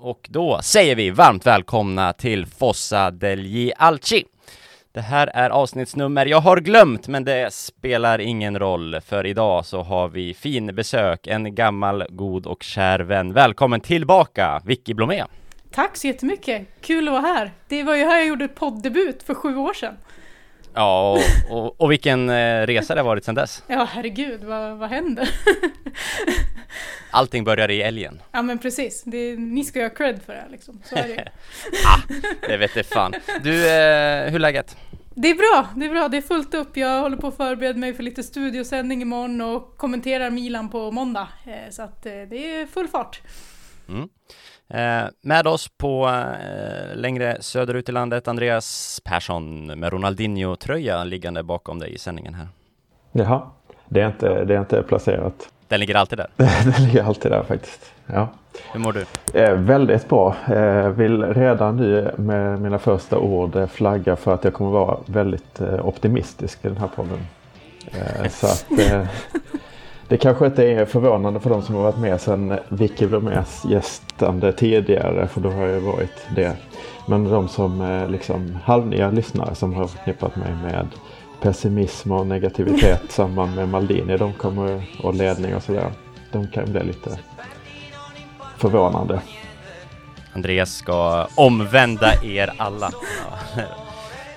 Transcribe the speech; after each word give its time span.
och 0.00 0.26
då 0.30 0.60
säger 0.62 0.96
vi 0.96 1.10
varmt 1.10 1.46
välkomna 1.46 2.12
till 2.12 2.46
Fossa 2.46 3.10
degli 3.10 3.72
Alci. 3.76 4.24
Det 4.92 5.00
här 5.00 5.26
är 5.26 5.50
avsnittsnummer 5.50 6.26
jag 6.26 6.40
har 6.40 6.60
glömt, 6.60 7.08
men 7.08 7.24
det 7.24 7.54
spelar 7.54 8.18
ingen 8.18 8.58
roll, 8.58 9.00
för 9.00 9.26
idag 9.26 9.66
så 9.66 9.82
har 9.82 10.08
vi 10.08 10.34
fin 10.34 10.74
besök, 10.74 11.26
en 11.26 11.54
gammal, 11.54 12.04
god 12.08 12.46
och 12.46 12.62
kär 12.62 13.00
vän. 13.00 13.32
Välkommen 13.32 13.80
tillbaka, 13.80 14.62
Vicky 14.64 14.94
Blomé! 14.94 15.24
Tack 15.72 15.96
så 15.96 16.06
jättemycket! 16.06 16.68
Kul 16.80 17.08
att 17.08 17.12
vara 17.12 17.22
här! 17.22 17.52
Det 17.68 17.82
var 17.82 17.94
ju 17.94 18.04
här 18.04 18.18
jag 18.18 18.26
gjorde 18.26 18.48
poddebut 18.48 19.22
för 19.22 19.34
sju 19.34 19.56
år 19.56 19.72
sedan. 19.72 19.94
Ja, 20.78 21.12
och, 21.48 21.58
och, 21.58 21.80
och 21.80 21.92
vilken 21.92 22.30
eh, 22.30 22.66
resa 22.66 22.94
det 22.94 23.00
har 23.00 23.06
varit 23.06 23.24
sedan 23.24 23.34
dess. 23.34 23.62
Ja, 23.66 23.88
herregud, 23.92 24.44
vad, 24.44 24.78
vad 24.78 24.90
händer? 24.90 25.30
Allting 27.10 27.44
började 27.44 27.74
i 27.74 27.82
älgen. 27.82 28.22
Ja, 28.32 28.42
men 28.42 28.58
precis. 28.58 29.02
Det, 29.06 29.36
ni 29.36 29.64
ska 29.64 29.78
ju 29.78 29.84
ha 29.84 29.94
cred 29.94 30.22
för 30.26 30.32
det 30.32 30.40
här 30.40 30.48
liksom. 30.48 30.80
Så 30.84 30.96
är 30.96 31.08
det 31.08 31.28
ah, 31.86 32.00
det 32.48 32.56
vet 32.56 32.74
det 32.74 32.82
fan. 32.82 33.14
Du, 33.42 33.54
eh, 33.54 34.24
hur 34.24 34.34
är 34.34 34.38
läget? 34.38 34.76
Det 35.14 35.28
är 35.28 35.34
bra, 35.34 35.68
det 35.76 35.86
är 35.86 35.90
bra. 35.90 36.08
Det 36.08 36.16
är 36.16 36.22
fullt 36.22 36.54
upp. 36.54 36.76
Jag 36.76 37.00
håller 37.00 37.16
på 37.16 37.26
att 37.26 37.36
förbereda 37.36 37.78
mig 37.78 37.94
för 37.94 38.02
lite 38.02 38.22
studiosändning 38.22 39.02
imorgon 39.02 39.40
och 39.40 39.76
kommenterar 39.76 40.30
Milan 40.30 40.68
på 40.68 40.90
måndag. 40.90 41.28
Eh, 41.46 41.70
så 41.70 41.82
att 41.82 42.06
eh, 42.06 42.12
det 42.12 42.54
är 42.54 42.66
full 42.66 42.88
fart. 42.88 43.20
Mm. 43.88 44.08
Eh, 44.74 45.04
med 45.20 45.46
oss 45.46 45.68
på 45.68 46.08
eh, 46.08 46.96
längre 46.96 47.36
söderut 47.40 47.88
i 47.88 47.92
landet, 47.92 48.28
Andreas 48.28 49.00
Persson 49.04 49.66
med 49.66 49.92
Ronaldinho-tröja 49.92 51.04
liggande 51.04 51.42
bakom 51.42 51.78
dig 51.78 51.94
i 51.94 51.98
sändningen 51.98 52.34
här. 52.34 52.48
Jaha, 53.12 53.42
det 53.88 54.00
är 54.00 54.06
inte, 54.06 54.44
det 54.44 54.54
är 54.54 54.58
inte 54.60 54.82
placerat. 54.82 55.48
Den 55.68 55.80
ligger 55.80 55.94
alltid 55.94 56.18
där? 56.18 56.28
Den 56.64 56.84
ligger 56.84 57.02
alltid 57.04 57.32
där 57.32 57.42
faktiskt. 57.42 57.92
Ja. 58.06 58.28
Hur 58.72 58.80
mår 58.80 58.92
du? 58.92 59.04
Eh, 59.40 59.54
väldigt 59.54 60.08
bra. 60.08 60.36
Eh, 60.46 60.88
vill 60.88 61.22
redan 61.22 61.76
nu 61.76 62.14
med 62.16 62.60
mina 62.60 62.78
första 62.78 63.18
ord 63.18 63.56
eh, 63.56 63.66
flagga 63.66 64.16
för 64.16 64.34
att 64.34 64.44
jag 64.44 64.52
kommer 64.54 64.70
vara 64.70 64.98
väldigt 65.06 65.60
eh, 65.60 65.86
optimistisk 65.86 66.64
i 66.64 66.68
den 66.68 66.76
här 66.76 66.88
podden. 66.96 67.26
Eh, 67.92 68.28
så 68.30 68.46
att 68.46 68.66
det 70.08 70.16
kanske 70.16 70.46
inte 70.46 70.64
är 70.64 70.84
förvånande 70.84 71.40
för 71.40 71.50
de 71.50 71.62
som 71.62 71.74
har 71.74 71.82
varit 71.82 71.98
med 71.98 72.20
sedan 72.20 72.58
Vicky 72.68 73.06
med 73.06 73.44
gästande 73.64 74.52
tidigare, 74.52 75.28
för 75.28 75.40
då 75.40 75.50
har 75.50 75.66
jag 75.66 75.80
varit 75.80 76.26
det. 76.34 76.56
Men 77.06 77.24
de 77.24 77.48
som 77.48 77.80
eh, 77.80 78.08
liksom 78.08 78.58
halvnya 78.64 79.10
lyssnare 79.10 79.54
som 79.54 79.74
har 79.74 79.86
förknippat 79.86 80.36
mig 80.36 80.52
med 80.62 80.86
pessimism 81.40 82.12
och 82.12 82.26
negativitet 82.26 83.04
i 83.08 83.12
samband 83.12 83.56
med 83.56 83.68
Maldini, 83.68 84.16
de 84.16 84.32
kommer, 84.32 84.82
och 85.02 85.14
ledning 85.14 85.54
och 85.54 85.62
sådär. 85.62 85.92
De 86.32 86.48
kan 86.48 86.72
bli 86.72 86.84
lite 86.84 87.18
förvånande. 88.58 89.20
Andreas 90.32 90.74
ska 90.74 91.26
omvända 91.34 92.12
er 92.24 92.52
alla. 92.56 92.90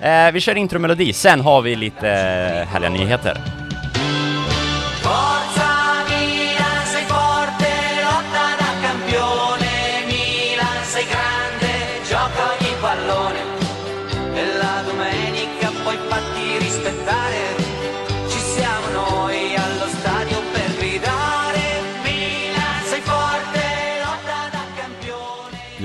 eh, 0.00 0.32
vi 0.32 0.40
kör 0.40 0.56
intromelodi, 0.56 1.12
sen 1.12 1.40
har 1.40 1.62
vi 1.62 1.76
lite 1.76 2.06
härliga 2.70 2.90
nyheter. 2.90 3.61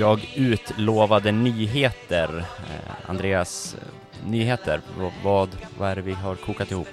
Jag 0.08 0.28
utlovade 0.36 1.32
nyheter. 1.32 2.28
Eh, 2.38 3.10
Andreas, 3.10 3.76
eh, 3.80 4.30
nyheter, 4.30 4.80
vad, 5.24 5.48
vad 5.78 5.88
är 5.88 5.96
det 5.96 6.02
vi 6.02 6.12
har 6.12 6.34
kokat 6.34 6.70
ihop? 6.70 6.88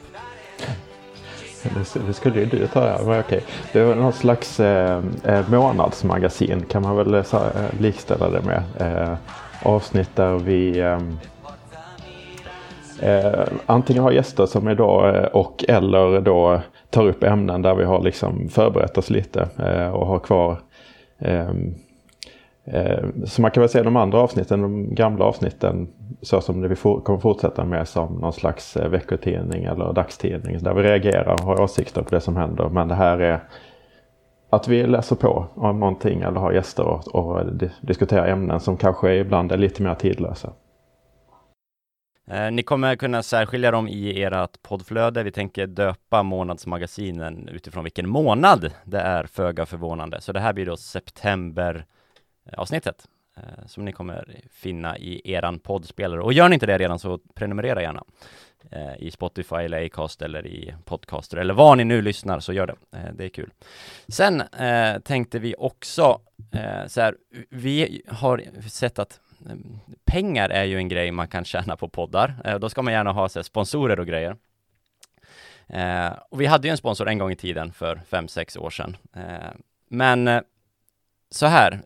Det, 2.07 2.13
skulle 2.13 2.39
ju 2.39 2.45
du 2.45 2.67
ta, 2.67 2.87
ja. 2.87 2.99
men 3.05 3.19
okej. 3.19 3.43
Det 3.73 3.83
var 3.83 3.95
någon 3.95 4.13
slags 4.13 4.59
eh, 4.59 5.03
eh 5.23 5.49
månadsmagasin 5.49 6.65
kan 6.65 6.81
man 6.81 6.95
väl 6.95 7.13
eh, 7.13 7.33
eh, 7.33 7.79
likställa 7.79 8.29
det 8.29 8.41
med. 8.41 8.63
Eh, 8.79 9.15
avsnitt 9.63 10.15
där 10.15 10.33
vi 10.37 10.79
eh, 12.99 13.45
antingen 13.65 14.03
har 14.03 14.11
gäster 14.11 14.45
som 14.45 14.67
är 14.67 14.75
då 14.75 15.25
och 15.33 15.65
eller 15.67 16.21
då 16.21 16.61
tar 16.89 17.07
upp 17.07 17.23
ämnen 17.23 17.61
där 17.61 17.75
vi 17.75 17.83
har 17.83 18.03
liksom 18.03 18.49
förberett 18.49 18.97
oss 18.97 19.09
lite 19.09 19.49
och 19.93 20.07
har 20.07 20.19
kvar 20.19 20.59
Eh, 21.19 21.53
Eh, 22.67 23.05
så 23.25 23.41
man 23.41 23.51
kan 23.51 23.61
väl 23.61 23.69
säga 23.69 23.83
de 23.83 23.95
andra 23.95 24.17
avsnitten, 24.17 24.61
de 24.61 24.95
gamla 24.95 25.25
avsnitten, 25.25 25.87
så 26.21 26.41
som 26.41 26.61
det 26.61 26.67
vi 26.67 26.75
kommer 26.75 27.19
fortsätta 27.19 27.65
med 27.65 27.87
som 27.87 28.13
någon 28.13 28.33
slags 28.33 28.77
eh, 28.77 28.89
veckotidning 28.89 29.63
eller 29.63 29.93
dagstidning. 29.93 30.57
Där 30.59 30.73
vi 30.73 30.83
reagerar 30.83 31.33
och 31.33 31.39
har 31.39 31.61
åsikter 31.61 32.01
på 32.01 32.15
det 32.15 32.21
som 32.21 32.35
händer. 32.35 32.69
Men 32.69 32.87
det 32.87 32.95
här 32.95 33.19
är 33.19 33.43
att 34.49 34.67
vi 34.67 34.87
läser 34.87 35.15
på 35.15 35.47
om 35.55 35.79
någonting 35.79 36.21
eller 36.21 36.39
har 36.39 36.51
gäster 36.51 36.83
och, 36.83 37.15
och 37.15 37.45
diskuterar 37.81 38.27
ämnen 38.27 38.59
som 38.59 38.77
kanske 38.77 39.15
ibland 39.15 39.51
är 39.51 39.57
lite 39.57 39.83
mer 39.83 39.95
tidlösa. 39.95 40.53
Eh, 42.27 42.51
ni 42.51 42.63
kommer 42.63 42.95
kunna 42.95 43.23
särskilja 43.23 43.71
dem 43.71 43.87
i 43.87 44.23
ert 44.23 44.61
poddflöde. 44.61 45.23
Vi 45.23 45.31
tänker 45.31 45.67
döpa 45.67 46.23
månadsmagasinen 46.23 47.49
utifrån 47.49 47.83
vilken 47.83 48.09
månad 48.09 48.71
det 48.83 48.99
är, 48.99 49.23
föga 49.23 49.65
förvånande. 49.65 50.21
Så 50.21 50.31
det 50.31 50.39
här 50.39 50.53
blir 50.53 50.65
då 50.65 50.77
september 50.77 51.85
Eh, 52.51 52.59
avsnittet 52.59 53.07
eh, 53.37 53.65
som 53.65 53.85
ni 53.85 53.91
kommer 53.91 54.35
finna 54.51 54.97
i 54.97 55.31
eran 55.33 55.59
poddspelare. 55.59 56.21
Och 56.21 56.33
gör 56.33 56.49
ni 56.49 56.53
inte 56.53 56.65
det 56.65 56.77
redan 56.77 56.99
så 56.99 57.17
prenumerera 57.17 57.81
gärna 57.81 58.03
eh, 58.71 58.97
i 58.99 59.11
Spotify 59.11 59.55
eller 59.55 59.85
Acast 59.85 60.21
eller 60.21 60.47
i 60.47 60.75
Podcaster 60.85 61.37
eller 61.37 61.53
var 61.53 61.75
ni 61.75 61.83
nu 61.83 62.01
lyssnar 62.01 62.39
så 62.39 62.53
gör 62.53 62.67
det. 62.67 62.75
Det 63.13 63.25
är 63.25 63.29
kul. 63.29 63.51
Sen 64.07 64.43
tänkte 65.03 65.39
vi 65.39 65.55
också 65.57 66.19
så 66.87 67.01
här, 67.01 67.15
vi 67.49 68.01
har 68.07 68.43
sett 68.69 68.99
att 68.99 69.19
pengar 70.05 70.49
är 70.49 70.63
ju 70.63 70.77
en 70.77 70.87
grej 70.87 71.11
man 71.11 71.27
kan 71.27 71.45
tjäna 71.45 71.77
på 71.77 71.89
poddar. 71.89 72.57
då 72.59 72.69
ska 72.69 72.81
man 72.81 72.93
gärna 72.93 73.11
ha 73.11 73.29
så 73.29 73.39
här, 73.39 73.43
sponsorer 73.43 73.99
och 73.99 74.07
grejer. 74.07 74.35
och 76.29 76.41
vi 76.41 76.45
hade 76.45 76.67
ju 76.67 76.71
en 76.71 76.77
sponsor 76.77 77.07
en 77.07 77.17
gång 77.17 77.31
i 77.31 77.35
tiden 77.35 77.73
för 77.73 78.01
fem 78.07 78.27
sex 78.27 78.57
år 78.57 78.69
sedan. 78.69 78.97
men 79.89 80.43
så 81.29 81.45
här, 81.45 81.81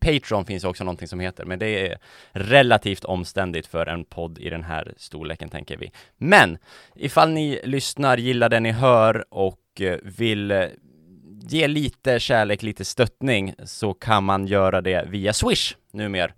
Patreon 0.00 0.44
finns 0.44 0.64
också 0.64 0.84
någonting 0.84 1.08
som 1.08 1.20
heter, 1.20 1.44
men 1.44 1.58
det 1.58 1.88
är 1.88 1.98
relativt 2.32 3.04
omständigt 3.04 3.66
för 3.66 3.86
en 3.86 4.04
podd 4.04 4.38
i 4.38 4.50
den 4.50 4.64
här 4.64 4.94
storleken 4.96 5.48
tänker 5.48 5.76
vi. 5.76 5.90
Men 6.16 6.58
ifall 6.94 7.30
ni 7.30 7.60
lyssnar, 7.64 8.16
gillar 8.16 8.48
det 8.48 8.60
ni 8.60 8.72
hör 8.72 9.24
och 9.30 9.80
eh, 9.80 9.98
vill 10.02 10.50
eh, 10.50 10.66
ge 11.42 11.68
lite 11.68 12.20
kärlek, 12.20 12.62
lite 12.62 12.84
stöttning 12.84 13.54
så 13.64 13.94
kan 13.94 14.24
man 14.24 14.46
göra 14.46 14.80
det 14.80 15.04
via 15.08 15.32
Swish 15.32 15.76
numera. 15.92 16.32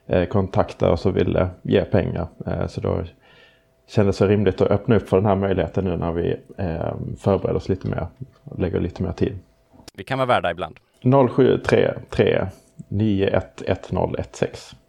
eh, 0.05 0.25
kontaktade 0.25 0.91
oss 0.91 1.05
och 1.05 1.17
ville 1.17 1.49
ge 1.61 1.85
pengar. 1.85 2.27
Eh, 2.45 2.67
så 2.67 2.81
då 2.81 3.03
kändes 3.87 4.17
det 4.17 4.27
rimligt 4.27 4.61
att 4.61 4.71
öppna 4.71 4.95
upp 4.95 5.09
för 5.09 5.17
den 5.17 5.25
här 5.25 5.35
möjligheten 5.35 5.85
nu 5.85 5.97
när 5.97 6.11
vi 6.11 6.35
eh, 6.57 6.93
förbereder 7.19 7.55
oss 7.55 7.69
lite 7.69 7.87
mer, 7.87 8.07
och 8.43 8.59
lägger 8.59 8.79
lite 8.79 9.03
mer 9.03 9.11
tid. 9.11 9.39
Vi 9.93 10.03
kan 10.03 10.17
vara 10.17 10.27
värda 10.27 10.51
ibland. 10.51 10.79
0733 11.35 12.47
911016. 12.87 14.79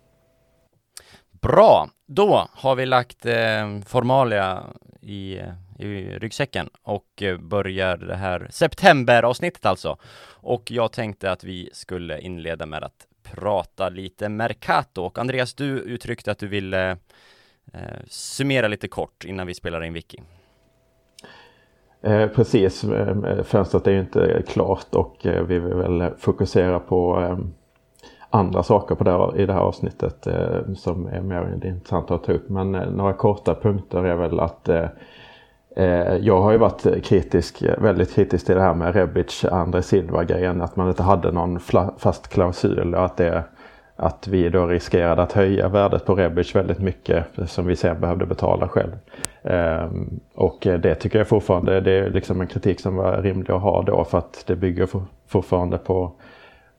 Bra, 1.31 1.89
då 2.07 2.49
har 2.53 2.75
vi 2.75 2.87
lagt 2.87 3.27
eh, 3.27 3.81
formalia 3.87 4.63
i, 5.01 5.41
i 5.79 6.19
ryggsäcken 6.19 6.69
och 6.83 7.23
eh, 7.23 7.39
börjar 7.39 7.97
det 7.97 8.17
här 8.17 8.49
septemberavsnittet 8.51 9.67
alltså. 9.67 9.97
Och 10.41 10.71
jag 10.71 10.93
tänkte 10.93 11.33
att 11.33 11.45
vi 11.45 11.71
skulle 11.73 12.21
inleda 12.21 12.67
med 12.67 12.85
att 12.85 13.07
prata 13.23 13.89
lite 13.89 14.29
Mercato. 14.29 15.03
Och 15.03 15.19
Andreas, 15.19 15.55
du 15.55 15.67
uttryckte 15.67 16.31
att 16.31 16.39
du 16.39 16.49
ville 16.49 16.91
eh, 17.73 17.99
summera 18.07 18.69
lite 18.69 18.89
kort 18.89 19.25
innan 19.25 19.47
vi 19.47 19.55
spelar 19.55 19.85
in 19.85 19.93
Vicky. 19.93 20.19
Eh, 22.03 22.29
precis, 22.29 22.85
eh, 22.85 23.43
fönstret 23.43 23.87
är 23.87 23.91
ju 23.91 24.01
inte 24.01 24.43
klart 24.47 24.95
och 24.95 25.27
eh, 25.27 25.45
vi 25.45 25.59
vill 25.59 25.75
väl 25.75 26.11
fokusera 26.19 26.81
på 26.81 27.21
eh, 27.21 27.39
andra 28.31 28.63
saker 28.63 28.95
på 28.95 29.05
det, 29.05 29.43
i 29.43 29.47
det 29.47 29.53
här 29.53 29.61
avsnittet 29.61 30.27
eh, 30.27 30.75
som 30.77 31.07
är 31.07 31.21
mer 31.21 31.61
intressant 31.65 32.11
att 32.11 32.25
ta 32.25 32.33
upp. 32.33 32.49
Men 32.49 32.75
eh, 32.75 32.91
några 32.91 33.13
korta 33.13 33.55
punkter 33.55 34.05
är 34.05 34.15
väl 34.15 34.41
att 34.41 34.69
eh, 34.69 34.87
eh, 35.77 36.17
jag 36.17 36.41
har 36.41 36.53
ju 36.53 36.59
varit 36.59 37.05
kritisk, 37.05 37.63
väldigt 37.79 38.15
kritisk 38.15 38.47
till 38.47 38.55
det 38.55 38.63
här 38.63 38.75
med 38.75 38.95
Rebic, 38.95 39.45
André 39.45 39.83
Silva-grejen. 39.83 40.63
Att 40.63 40.77
man 40.77 40.89
inte 40.89 41.03
hade 41.03 41.33
någon 41.33 41.59
fast 41.99 42.29
klausul 42.29 42.95
och 42.95 43.05
att 43.05 43.17
det 43.17 43.45
att 44.01 44.29
vi 44.29 44.49
då 44.49 44.67
riskerade 44.67 45.23
att 45.23 45.33
höja 45.33 45.69
värdet 45.69 46.05
på 46.05 46.15
Rebic 46.15 46.55
väldigt 46.55 46.79
mycket 46.79 47.25
som 47.47 47.67
vi 47.67 47.77
sen 47.77 48.01
behövde 48.01 48.27
betala 48.27 48.69
själv. 48.69 48.93
Ehm, 49.43 50.21
och 50.35 50.59
det 50.61 50.95
tycker 50.95 51.19
jag 51.19 51.29
fortfarande 51.29 51.81
det 51.81 51.93
är 51.93 52.11
liksom 52.11 52.41
en 52.41 52.47
kritik 52.47 52.81
som 52.81 52.97
var 52.97 53.23
rimlig 53.23 53.53
att 53.53 53.63
ha 53.63 53.83
då 53.83 54.05
för 54.05 54.19
att 54.19 54.45
det 54.47 54.57
bygger 54.57 54.89
fortfarande 55.27 55.79
på, 55.79 56.13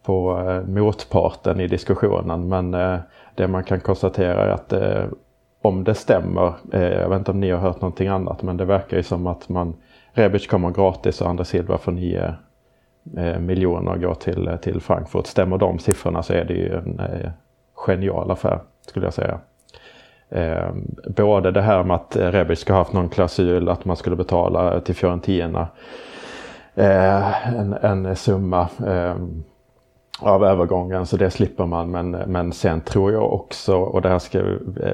på 0.09 0.39
eh, 0.39 0.61
motparten 0.61 1.59
i 1.59 1.67
diskussionen. 1.67 2.47
Men 2.47 2.73
eh, 2.73 2.99
det 3.35 3.47
man 3.47 3.63
kan 3.63 3.79
konstatera 3.79 4.45
är 4.45 4.49
att 4.49 4.73
eh, 4.73 5.03
om 5.61 5.83
det 5.83 5.93
stämmer, 5.93 6.53
jag 6.71 7.09
vet 7.09 7.17
inte 7.17 7.31
om 7.31 7.39
ni 7.39 7.51
har 7.51 7.59
hört 7.59 7.81
någonting 7.81 8.07
annat, 8.07 8.41
men 8.41 8.57
det 8.57 8.65
verkar 8.65 8.97
ju 8.97 9.03
som 9.03 9.27
att 9.27 9.49
man 9.49 9.75
Rebic 10.13 10.47
kommer 10.47 10.71
gratis 10.71 11.21
och 11.21 11.29
André 11.29 11.45
Silva 11.45 11.77
får 11.77 11.91
9 11.91 12.33
miljoner 13.39 13.97
går 13.97 14.13
till, 14.13 14.57
till 14.61 14.81
Frankfurt. 14.81 15.25
Stämmer 15.25 15.57
de 15.57 15.79
siffrorna 15.79 16.23
så 16.23 16.33
är 16.33 16.43
det 16.43 16.53
ju 16.53 16.73
en 16.73 17.01
genial 17.73 18.31
affär 18.31 18.59
skulle 18.81 19.05
jag 19.05 19.13
säga. 19.13 19.39
Eh, 20.29 20.69
både 21.07 21.51
det 21.51 21.61
här 21.61 21.83
med 21.83 21.95
att 21.95 22.15
Rebic 22.15 22.59
ska 22.59 22.73
ha 22.73 22.79
haft 22.79 22.93
någon 22.93 23.09
klausul 23.09 23.69
att 23.69 23.85
man 23.85 23.95
skulle 23.95 24.15
betala 24.15 24.79
till 24.79 24.95
Fiorentina 24.95 25.67
eh, 26.75 27.55
en, 27.55 27.73
en 27.73 28.15
summa 28.15 28.69
eh, 28.87 29.15
av 30.19 30.43
övergången 30.45 31.05
så 31.05 31.17
det 31.17 31.31
slipper 31.31 31.65
man. 31.65 31.91
Men, 31.91 32.11
men 32.11 32.53
sen 32.53 32.81
tror 32.81 33.11
jag 33.11 33.33
också, 33.33 33.75
och 33.77 34.01
det 34.01 34.09
här 34.09 34.19
ska, 34.19 34.41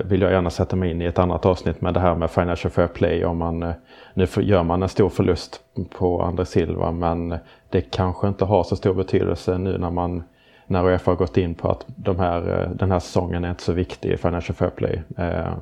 vill 0.06 0.22
jag 0.22 0.31
gärna 0.31 0.50
sätta 0.50 0.75
mig 0.75 0.92
in 0.92 1.01
i 1.01 1.06
ett 1.06 1.19
annat 1.19 1.45
avsnitt 1.45 1.81
med 1.81 1.94
det 1.94 2.00
här 2.00 2.16
med 2.16 2.31
Financial 2.31 2.72
Fair 2.72 2.88
Play. 2.88 3.25
Om 3.25 3.38
man, 3.38 3.74
nu 4.13 4.27
gör 4.38 4.63
man 4.63 4.83
en 4.83 4.89
stor 4.89 5.10
förlust 5.10 5.60
på 5.98 6.22
André 6.22 6.45
Silva 6.45 6.92
men 6.92 7.38
det 7.69 7.81
kanske 7.81 8.27
inte 8.27 8.45
har 8.45 8.63
så 8.63 8.75
stor 8.75 8.94
betydelse 8.94 9.57
nu 9.57 9.77
när 9.77 9.92
man 9.92 10.24
när 10.68 10.86
Uefa 10.86 11.12
har 11.12 11.16
gått 11.16 11.38
in 11.38 11.56
på 11.56 11.72
att 11.72 11.86
de 11.88 12.19
här, 12.19 12.69
den 12.75 12.92
här 12.92 13.00
säsongen 13.00 13.44
är 13.44 13.50
inte 13.50 13.63
så 13.63 13.74
viktig 13.74 14.12
i 14.12 14.18
Financial 14.18 14.56
Fair 14.56 14.69
Play. 14.69 15.01
Eh, 15.18 15.54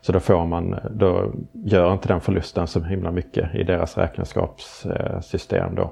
så 0.00 0.12
då 0.12 0.20
får 0.20 0.46
man, 0.46 0.78
då 0.90 1.32
gör 1.52 1.92
inte 1.92 2.08
den 2.08 2.20
förlusten 2.20 2.66
så 2.66 2.80
himla 2.80 3.10
mycket 3.10 3.54
i 3.54 3.62
deras 3.62 3.98
räkenskapssystem 3.98 5.74
då. 5.74 5.90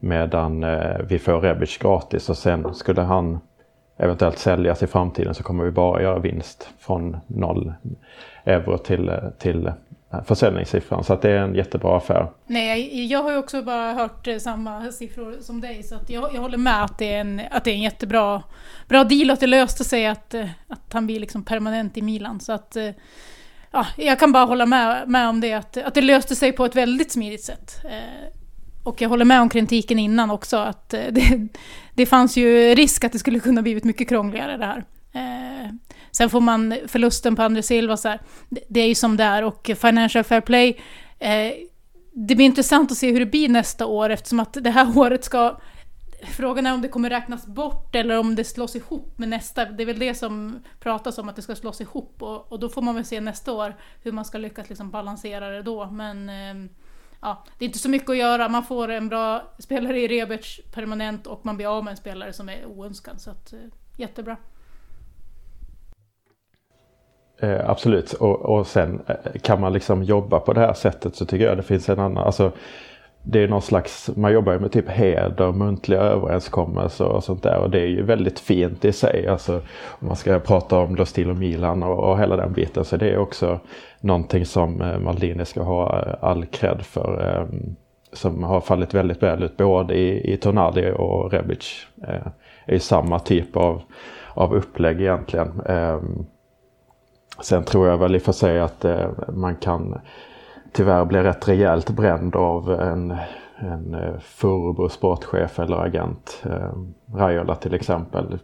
Medan 0.00 0.64
eh, 0.64 0.96
vi 1.08 1.18
får 1.18 1.40
Rebic 1.40 1.78
gratis 1.78 2.28
och 2.28 2.38
sen 2.38 2.74
skulle 2.74 3.02
han 3.02 3.38
eventuellt 3.96 4.38
säljas 4.38 4.82
i 4.82 4.86
framtiden 4.86 5.34
så 5.34 5.42
kommer 5.42 5.64
vi 5.64 5.70
bara 5.70 6.02
göra 6.02 6.18
vinst 6.18 6.68
från 6.78 7.16
noll 7.26 7.72
euro 8.44 8.78
till, 8.78 9.12
till 9.38 9.72
försäljningssiffran. 10.24 11.04
Så 11.04 11.12
att 11.12 11.22
det 11.22 11.30
är 11.30 11.36
en 11.36 11.54
jättebra 11.54 11.96
affär. 11.96 12.30
Nej, 12.46 13.06
jag 13.06 13.22
har 13.22 13.30
ju 13.30 13.36
också 13.36 13.62
bara 13.62 13.92
hört 13.92 14.26
eh, 14.26 14.38
samma 14.38 14.92
siffror 14.92 15.36
som 15.40 15.60
dig. 15.60 15.82
Så 15.82 15.94
att 15.94 16.10
jag, 16.10 16.34
jag 16.34 16.40
håller 16.40 16.58
med 16.58 16.84
att 16.84 16.98
det 16.98 17.12
är 17.12 17.20
en, 17.20 17.40
att 17.50 17.64
det 17.64 17.70
är 17.70 17.74
en 17.74 17.82
jättebra 17.82 18.42
bra 18.88 19.04
deal 19.04 19.30
och 19.30 19.34
att 19.34 19.40
det 19.40 19.46
löste 19.46 19.84
sig 19.84 20.06
att, 20.06 20.34
eh, 20.34 20.46
att 20.68 20.92
han 20.92 21.06
blir 21.06 21.20
liksom 21.20 21.44
permanent 21.44 21.96
i 21.96 22.02
Milan. 22.02 22.40
Så 22.40 22.52
att, 22.52 22.76
eh, 22.76 22.90
ja, 23.70 23.86
jag 23.96 24.18
kan 24.18 24.32
bara 24.32 24.44
hålla 24.44 24.66
med, 24.66 25.08
med 25.08 25.28
om 25.28 25.40
det, 25.40 25.52
att, 25.52 25.76
att 25.76 25.94
det 25.94 26.00
löste 26.00 26.36
sig 26.36 26.52
på 26.52 26.64
ett 26.64 26.76
väldigt 26.76 27.12
smidigt 27.12 27.44
sätt. 27.44 27.80
Och 28.88 29.02
jag 29.02 29.08
håller 29.08 29.24
med 29.24 29.40
om 29.40 29.48
kritiken 29.48 29.98
innan 29.98 30.30
också, 30.30 30.56
att 30.56 30.94
eh, 30.94 31.00
det, 31.10 31.48
det 31.94 32.06
fanns 32.06 32.36
ju 32.36 32.74
risk 32.74 33.04
att 33.04 33.12
det 33.12 33.18
skulle 33.18 33.40
kunna 33.40 33.62
blivit 33.62 33.84
mycket 33.84 34.08
krångligare 34.08 34.56
det 34.56 34.66
här. 34.66 34.84
Eh, 35.12 35.72
sen 36.10 36.30
får 36.30 36.40
man 36.40 36.74
förlusten 36.86 37.36
på 37.36 37.42
André 37.42 37.62
Silva 37.62 37.96
så 37.96 38.08
här, 38.08 38.20
det 38.68 38.80
är 38.80 38.86
ju 38.86 38.94
som 38.94 39.16
det 39.16 39.24
är 39.24 39.44
och 39.44 39.70
Financial 39.80 40.24
Fair 40.24 40.40
Play, 40.40 40.80
eh, 41.18 41.52
det 42.12 42.34
blir 42.34 42.46
intressant 42.46 42.92
att 42.92 42.98
se 42.98 43.12
hur 43.12 43.20
det 43.20 43.26
blir 43.26 43.48
nästa 43.48 43.86
år 43.86 44.10
eftersom 44.10 44.40
att 44.40 44.56
det 44.60 44.70
här 44.70 44.98
året 44.98 45.24
ska 45.24 45.60
Frågan 46.22 46.66
är 46.66 46.74
om 46.74 46.82
det 46.82 46.88
kommer 46.88 47.10
räknas 47.10 47.46
bort 47.46 47.94
eller 47.94 48.18
om 48.18 48.34
det 48.34 48.44
slås 48.44 48.76
ihop 48.76 49.18
med 49.18 49.28
nästa. 49.28 49.64
Det 49.64 49.82
är 49.82 49.86
väl 49.86 49.98
det 49.98 50.14
som 50.14 50.58
pratas 50.80 51.18
om, 51.18 51.28
att 51.28 51.36
det 51.36 51.42
ska 51.42 51.54
slås 51.54 51.80
ihop. 51.80 52.22
Och, 52.22 52.52
och 52.52 52.60
då 52.60 52.68
får 52.68 52.82
man 52.82 52.94
väl 52.94 53.04
se 53.04 53.20
nästa 53.20 53.52
år 53.52 53.76
hur 54.02 54.12
man 54.12 54.24
ska 54.24 54.38
lyckas 54.38 54.68
liksom 54.68 54.90
balansera 54.90 55.50
det 55.50 55.62
då. 55.62 55.90
Men 55.90 56.28
eh, 56.28 56.70
ja, 57.20 57.44
det 57.58 57.64
är 57.64 57.66
inte 57.66 57.78
så 57.78 57.88
mycket 57.88 58.10
att 58.10 58.16
göra. 58.16 58.48
Man 58.48 58.64
får 58.64 58.88
en 58.88 59.08
bra 59.08 59.42
spelare 59.58 60.00
i 60.00 60.08
Reberts 60.08 60.60
permanent 60.74 61.26
och 61.26 61.46
man 61.46 61.56
blir 61.56 61.76
av 61.78 61.84
med 61.84 61.90
en 61.90 61.96
spelare 61.96 62.32
som 62.32 62.48
är 62.48 62.66
oönskad. 62.66 63.20
Så 63.20 63.30
att, 63.30 63.52
eh, 63.52 63.58
jättebra. 63.96 64.36
Eh, 67.40 67.70
absolut, 67.70 68.12
och, 68.12 68.40
och 68.40 68.66
sen 68.66 69.00
eh, 69.06 69.40
kan 69.40 69.60
man 69.60 69.72
liksom 69.72 70.02
jobba 70.02 70.40
på 70.40 70.52
det 70.52 70.60
här 70.60 70.72
sättet 70.72 71.16
så 71.16 71.26
tycker 71.26 71.44
jag 71.44 71.56
det 71.56 71.62
finns 71.62 71.88
en 71.88 71.98
annan, 71.98 72.24
alltså 72.24 72.52
det 73.22 73.42
är 73.42 73.48
någon 73.48 73.62
slags, 73.62 74.10
man 74.16 74.32
jobbar 74.32 74.52
ju 74.52 74.58
med 74.58 74.72
typ 74.72 74.88
heder, 74.88 75.52
muntliga 75.52 76.00
överenskommelser 76.00 77.04
och 77.04 77.24
sånt 77.24 77.42
där 77.42 77.58
och 77.58 77.70
det 77.70 77.80
är 77.80 77.86
ju 77.86 78.02
väldigt 78.02 78.40
fint 78.40 78.84
i 78.84 78.92
sig. 78.92 79.26
Alltså 79.26 79.56
om 79.86 80.06
man 80.06 80.16
ska 80.16 80.38
prata 80.38 80.78
om 80.78 80.96
Los 80.96 81.08
Stilo 81.08 81.34
Milan 81.34 81.82
och, 81.82 82.10
och 82.10 82.18
hela 82.18 82.36
den 82.36 82.52
biten 82.52 82.84
så 82.84 82.96
det 82.96 83.10
är 83.10 83.18
också 83.18 83.60
någonting 84.00 84.46
som 84.46 84.82
eh, 84.82 84.98
Maldini 84.98 85.44
ska 85.44 85.62
ha 85.62 86.02
eh, 86.06 86.14
all 86.20 86.46
cred 86.46 86.82
för. 86.82 87.36
Eh, 87.36 87.58
som 88.12 88.42
har 88.42 88.60
fallit 88.60 88.94
väldigt 88.94 89.22
väl 89.22 89.42
ut 89.42 89.56
både 89.56 89.94
i, 89.94 90.32
i 90.32 90.36
Tonali 90.36 90.92
och 90.96 91.32
Rebic. 91.32 91.86
Eh, 92.08 92.26
är 92.66 92.72
ju 92.72 92.78
samma 92.78 93.18
typ 93.18 93.56
av, 93.56 93.82
av 94.34 94.54
upplägg 94.54 95.00
egentligen. 95.00 95.60
Eh, 95.60 96.00
Sen 97.40 97.64
tror 97.64 97.88
jag 97.88 97.98
väl 97.98 98.14
i 98.14 98.18
och 98.18 98.22
för 98.22 98.32
sig 98.32 98.60
att 98.60 98.84
eh, 98.84 99.10
man 99.28 99.56
kan 99.56 100.00
tyvärr 100.72 101.04
bli 101.04 101.22
rätt 101.22 101.48
rejält 101.48 101.90
bränd 101.90 102.36
av 102.36 102.72
en, 102.80 103.16
en 103.56 103.94
eh, 103.94 104.18
Furbo 104.20 104.88
sportchef 104.88 105.58
eller 105.58 105.76
agent. 105.76 106.42
Eh, 106.44 106.72
Raiola 107.14 107.54
till 107.54 107.74
exempel. 107.74 108.38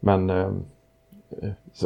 Men 0.00 0.30
eh, 0.30 0.50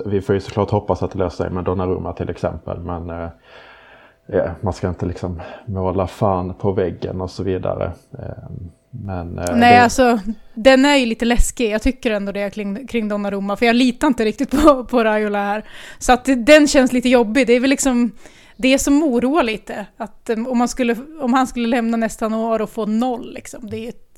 vi 0.04 0.20
får 0.20 0.34
ju 0.34 0.40
såklart 0.40 0.70
hoppas 0.70 1.02
att 1.02 1.10
det 1.10 1.18
löser 1.18 1.44
sig 1.44 1.50
med 1.50 1.64
Donnarumma 1.64 2.12
till 2.12 2.30
exempel. 2.30 2.78
Men 2.78 3.10
eh, 3.10 4.50
man 4.60 4.72
ska 4.72 4.88
inte 4.88 5.06
liksom 5.06 5.42
måla 5.66 6.06
fan 6.06 6.54
på 6.54 6.72
väggen 6.72 7.20
och 7.20 7.30
så 7.30 7.42
vidare. 7.42 7.92
Eh, 8.18 8.50
men, 8.90 9.38
eh, 9.38 9.56
Nej, 9.56 9.74
det... 9.74 9.82
alltså 9.82 10.20
den 10.54 10.84
är 10.84 10.96
ju 10.96 11.06
lite 11.06 11.24
läskig. 11.24 11.70
Jag 11.70 11.82
tycker 11.82 12.10
ändå 12.10 12.32
det 12.32 12.50
kring, 12.50 12.86
kring 12.86 13.08
Donnarumma, 13.08 13.56
för 13.56 13.66
jag 13.66 13.76
litar 13.76 14.06
inte 14.06 14.24
riktigt 14.24 14.50
på, 14.50 14.84
på 14.84 15.04
Raiola 15.04 15.38
här. 15.38 15.64
Så 15.98 16.12
att 16.12 16.28
den 16.36 16.68
känns 16.68 16.92
lite 16.92 17.08
jobbig. 17.08 17.46
Det 17.46 17.52
är 17.52 17.60
väl 17.60 17.70
liksom 17.70 18.12
det 18.56 18.78
som 18.78 19.02
oroar 19.02 19.42
lite. 19.42 19.86
Att 19.96 20.30
um, 20.30 20.46
om, 20.46 20.58
man 20.58 20.68
skulle, 20.68 20.96
om 21.20 21.32
han 21.32 21.46
skulle 21.46 21.68
lämna 21.68 21.96
nästa 21.96 22.26
år 22.26 22.62
och 22.62 22.70
få 22.70 22.86
noll, 22.86 23.32
liksom, 23.34 23.70
det 23.70 23.84
är 23.84 23.88
ett 23.88 24.08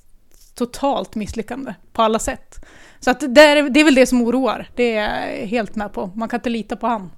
totalt 0.54 1.14
misslyckande 1.14 1.74
på 1.92 2.02
alla 2.02 2.18
sätt. 2.18 2.66
Så 3.00 3.10
att 3.10 3.34
det, 3.34 3.40
är, 3.40 3.70
det 3.70 3.80
är 3.80 3.84
väl 3.84 3.94
det 3.94 4.06
som 4.06 4.22
oroar. 4.22 4.66
Det 4.74 4.96
är 4.96 5.30
jag 5.38 5.46
helt 5.46 5.76
med 5.76 5.92
på. 5.92 6.10
Man 6.14 6.28
kan 6.28 6.38
inte 6.38 6.50
lita 6.50 6.76
på 6.76 6.86
han. 6.86 7.10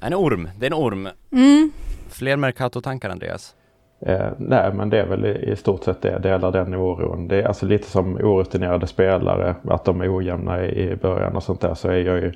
En 0.00 0.14
orm, 0.14 0.50
det 0.58 0.66
är 0.66 0.70
en 0.70 0.74
orm. 0.74 1.08
Mm. 1.32 1.70
Fler 2.10 2.36
Mercato-tankar 2.36 3.10
Andreas? 3.10 3.54
Eh, 4.00 4.30
nej, 4.38 4.72
men 4.74 4.90
det 4.90 5.00
är 5.00 5.06
väl 5.06 5.26
i, 5.26 5.50
i 5.52 5.56
stort 5.56 5.84
sett 5.84 6.02
det. 6.02 6.18
Delar 6.18 6.52
den 6.52 6.74
oron. 6.74 7.28
Det 7.28 7.36
är 7.36 7.44
alltså 7.44 7.66
lite 7.66 7.90
som 7.90 8.16
orutinerade 8.16 8.86
spelare. 8.86 9.54
Att 9.64 9.84
de 9.84 10.00
är 10.00 10.16
ojämna 10.16 10.64
i, 10.64 10.90
i 10.90 10.96
början 10.96 11.36
och 11.36 11.42
sånt 11.42 11.60
där. 11.60 11.74
Så 11.74 11.88
är 11.88 11.98
jag 11.98 12.16
ju 12.16 12.32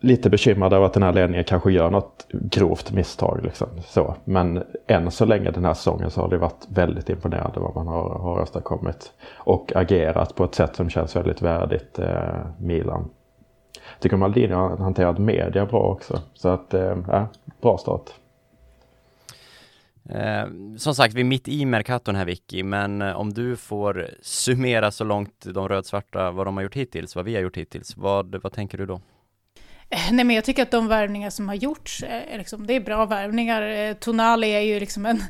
lite 0.00 0.30
bekymrad 0.30 0.72
över 0.72 0.86
att 0.86 0.92
den 0.92 1.02
här 1.02 1.12
ledningen 1.12 1.44
kanske 1.44 1.72
gör 1.72 1.90
något 1.90 2.26
grovt 2.28 2.92
misstag. 2.92 3.40
Liksom. 3.42 3.68
Så. 3.86 4.14
Men 4.24 4.64
än 4.86 5.10
så 5.10 5.24
länge 5.24 5.50
den 5.50 5.64
här 5.64 5.74
säsongen 5.74 6.10
så 6.10 6.20
har 6.20 6.28
det 6.28 6.38
varit 6.38 6.66
väldigt 6.68 7.08
imponerande 7.08 7.60
vad 7.60 7.74
man 7.74 7.86
har, 7.86 8.18
har 8.18 8.42
åstadkommit. 8.42 9.12
Och 9.34 9.72
agerat 9.76 10.34
på 10.34 10.44
ett 10.44 10.54
sätt 10.54 10.76
som 10.76 10.90
känns 10.90 11.16
väldigt 11.16 11.42
värdigt 11.42 11.98
eh, 11.98 12.46
Milan. 12.58 13.10
Jag 13.74 14.00
tycker 14.00 14.16
Maldini 14.16 14.54
har 14.54 14.76
hanterat 14.76 15.18
media 15.18 15.66
bra 15.66 15.80
också. 15.80 16.20
Så 16.34 16.48
att, 16.48 16.74
eh, 16.74 16.96
bra 17.60 17.78
start. 17.78 18.10
Eh, 20.10 20.46
som 20.76 20.94
sagt, 20.94 21.14
vi 21.14 21.20
är 21.20 21.24
mitt 21.24 21.48
i 21.48 21.64
Mercaton 21.64 22.14
här 22.14 22.24
Vicky, 22.24 22.62
men 22.62 23.02
eh, 23.02 23.16
om 23.20 23.32
du 23.32 23.56
får 23.56 24.06
summera 24.22 24.90
så 24.90 25.04
långt 25.04 25.46
de 25.54 25.68
rödsvarta, 25.68 26.30
vad 26.30 26.46
de 26.46 26.56
har 26.56 26.62
gjort 26.62 26.76
hittills, 26.76 27.16
vad 27.16 27.24
vi 27.24 27.34
har 27.34 27.42
gjort 27.42 27.56
hittills, 27.56 27.96
vad, 27.96 28.42
vad 28.42 28.52
tänker 28.52 28.78
du 28.78 28.86
då? 28.86 29.00
Eh, 29.90 30.12
nej 30.12 30.24
men 30.24 30.36
jag 30.36 30.44
tycker 30.44 30.62
att 30.62 30.70
de 30.70 30.88
värvningar 30.88 31.30
som 31.30 31.48
har 31.48 31.54
gjorts, 31.54 32.02
eh, 32.02 32.38
liksom, 32.38 32.66
det 32.66 32.74
är 32.74 32.80
bra 32.80 33.06
värvningar. 33.06 33.62
Eh, 33.62 33.94
Tonali 33.94 34.50
är 34.50 34.60
ju 34.60 34.80
liksom 34.80 35.06
en 35.06 35.22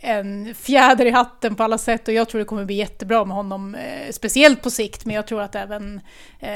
en 0.00 0.54
fjäder 0.54 1.06
i 1.06 1.10
hatten 1.10 1.54
på 1.54 1.62
alla 1.62 1.78
sätt 1.78 2.08
och 2.08 2.14
jag 2.14 2.28
tror 2.28 2.38
det 2.38 2.44
kommer 2.44 2.64
bli 2.64 2.74
jättebra 2.74 3.24
med 3.24 3.36
honom, 3.36 3.74
eh, 3.74 4.10
speciellt 4.10 4.62
på 4.62 4.70
sikt, 4.70 5.04
men 5.04 5.14
jag 5.16 5.26
tror 5.26 5.42
att 5.42 5.54
även, 5.54 6.00
eh, 6.40 6.50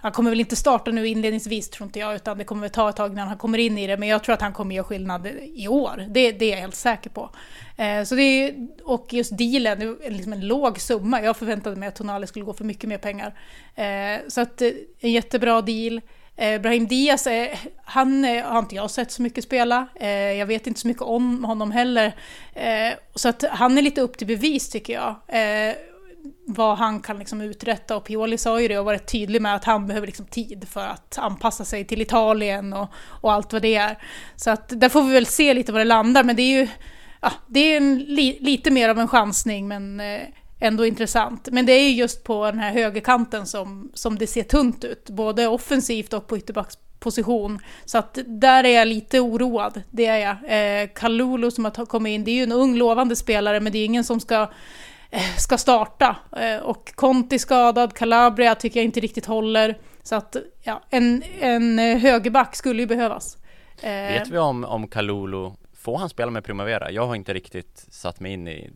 han 0.00 0.12
kommer 0.12 0.30
väl 0.30 0.40
inte 0.40 0.56
starta 0.56 0.90
nu 0.90 1.06
inledningsvis 1.06 1.70
tror 1.70 1.86
inte 1.86 1.98
jag, 1.98 2.14
utan 2.14 2.38
det 2.38 2.44
kommer 2.44 2.60
väl 2.60 2.70
ta 2.70 2.88
ett 2.88 2.96
tag 2.96 3.12
innan 3.12 3.28
han 3.28 3.38
kommer 3.38 3.58
in 3.58 3.78
i 3.78 3.86
det, 3.86 3.96
men 3.96 4.08
jag 4.08 4.24
tror 4.24 4.34
att 4.34 4.40
han 4.40 4.52
kommer 4.52 4.74
göra 4.74 4.84
skillnad 4.84 5.26
i 5.54 5.68
år, 5.68 6.04
det, 6.08 6.32
det 6.32 6.44
är 6.44 6.50
jag 6.50 6.60
helt 6.60 6.74
säker 6.74 7.10
på. 7.10 7.30
Eh, 7.76 8.02
så 8.04 8.14
det 8.14 8.22
är, 8.22 8.54
och 8.84 9.12
just 9.12 9.38
dealen, 9.38 9.78
det 9.78 10.06
är 10.06 10.10
liksom 10.10 10.32
en 10.32 10.46
låg 10.46 10.80
summa, 10.80 11.22
jag 11.22 11.36
förväntade 11.36 11.76
mig 11.76 11.88
att 11.88 11.96
Tonali 11.96 12.26
skulle 12.26 12.44
gå 12.44 12.52
för 12.52 12.64
mycket 12.64 12.88
mer 12.88 12.98
pengar. 12.98 13.34
Eh, 13.74 14.20
så 14.28 14.40
att 14.40 14.62
en 15.00 15.12
jättebra 15.12 15.62
deal. 15.62 16.00
Eh, 16.38 16.60
Brahim 16.60 16.86
Diaz, 16.86 17.26
eh, 17.26 17.58
han 17.84 18.24
eh, 18.24 18.44
har 18.44 18.58
inte 18.58 18.74
jag 18.74 18.90
sett 18.90 19.10
så 19.10 19.22
mycket 19.22 19.44
spela. 19.44 19.86
Eh, 20.00 20.08
jag 20.10 20.46
vet 20.46 20.66
inte 20.66 20.80
så 20.80 20.88
mycket 20.88 21.02
om 21.02 21.44
honom 21.44 21.70
heller. 21.70 22.16
Eh, 22.54 22.92
så 23.14 23.28
att 23.28 23.44
han 23.50 23.78
är 23.78 23.82
lite 23.82 24.00
upp 24.00 24.18
till 24.18 24.26
bevis 24.26 24.70
tycker 24.70 24.92
jag. 24.92 25.14
Eh, 25.28 25.74
vad 26.46 26.78
han 26.78 27.00
kan 27.00 27.18
liksom 27.18 27.40
uträtta 27.40 27.96
och 27.96 28.04
Pioli 28.04 28.38
sa 28.38 28.60
ju 28.60 28.68
det 28.68 28.78
och 28.78 28.84
varit 28.84 29.12
tydlig 29.12 29.42
med 29.42 29.54
att 29.54 29.64
han 29.64 29.86
behöver 29.86 30.06
liksom 30.06 30.26
tid 30.26 30.68
för 30.70 30.86
att 30.86 31.18
anpassa 31.18 31.64
sig 31.64 31.84
till 31.84 32.02
Italien 32.02 32.72
och, 32.72 32.88
och 33.20 33.32
allt 33.32 33.52
vad 33.52 33.62
det 33.62 33.74
är. 33.74 33.98
Så 34.36 34.50
att 34.50 34.80
där 34.80 34.88
får 34.88 35.02
vi 35.02 35.12
väl 35.12 35.26
se 35.26 35.54
lite 35.54 35.72
var 35.72 35.78
det 35.78 35.84
landar 35.84 36.24
men 36.24 36.36
det 36.36 36.42
är 36.42 36.60
ju 36.60 36.68
ja, 37.20 37.32
det 37.46 37.60
är 37.60 37.76
en 37.76 37.98
li, 37.98 38.38
lite 38.40 38.70
mer 38.70 38.88
av 38.88 38.98
en 38.98 39.08
chansning 39.08 39.68
men 39.68 40.00
ändå 40.60 40.86
intressant. 40.86 41.48
Men 41.52 41.66
det 41.66 41.72
är 41.72 41.90
just 41.90 42.24
på 42.24 42.44
den 42.44 42.58
här 42.58 42.72
högerkanten 42.72 43.46
som, 43.46 43.90
som 43.94 44.18
det 44.18 44.26
ser 44.26 44.42
tunt 44.42 44.84
ut, 44.84 45.10
både 45.10 45.46
offensivt 45.46 46.12
och 46.12 46.26
på 46.26 46.38
ytterbacksposition. 46.38 47.58
Så 47.84 47.98
att 47.98 48.18
där 48.26 48.64
är 48.64 48.74
jag 48.74 48.88
lite 48.88 49.20
oroad, 49.20 49.82
det 49.90 50.06
är 50.06 50.18
jag. 50.18 50.82
Eh, 50.82 50.88
Kalulu 50.94 51.50
som 51.50 51.64
har 51.64 51.86
kommit 51.86 52.10
in, 52.10 52.24
det 52.24 52.30
är 52.30 52.34
ju 52.34 52.42
en 52.42 52.52
ung 52.52 52.76
lovande 52.76 53.16
spelare 53.16 53.60
men 53.60 53.72
det 53.72 53.78
är 53.78 53.84
ingen 53.84 54.04
som 54.04 54.20
ska 54.20 54.50
eh, 55.10 55.36
ska 55.38 55.58
starta. 55.58 56.16
Eh, 56.36 56.56
och 56.56 56.92
Conti 56.94 57.38
skadad, 57.38 57.94
Calabria 57.94 58.54
tycker 58.54 58.80
jag 58.80 58.84
inte 58.84 59.00
riktigt 59.00 59.26
håller. 59.26 59.78
Så 60.02 60.14
att 60.16 60.36
ja, 60.62 60.82
en, 60.90 61.22
en 61.40 61.78
högerback 61.78 62.56
skulle 62.56 62.82
ju 62.82 62.86
behövas. 62.86 63.36
Eh, 63.80 63.90
Vet 63.90 64.28
vi 64.28 64.38
om, 64.38 64.64
om 64.64 64.88
Kalulu, 64.88 65.50
får 65.76 65.98
han 65.98 66.08
spela 66.08 66.30
med 66.30 66.44
Primavera? 66.44 66.90
Jag 66.90 67.06
har 67.06 67.14
inte 67.14 67.34
riktigt 67.34 67.86
satt 67.90 68.20
mig 68.20 68.32
in 68.32 68.48
i 68.48 68.70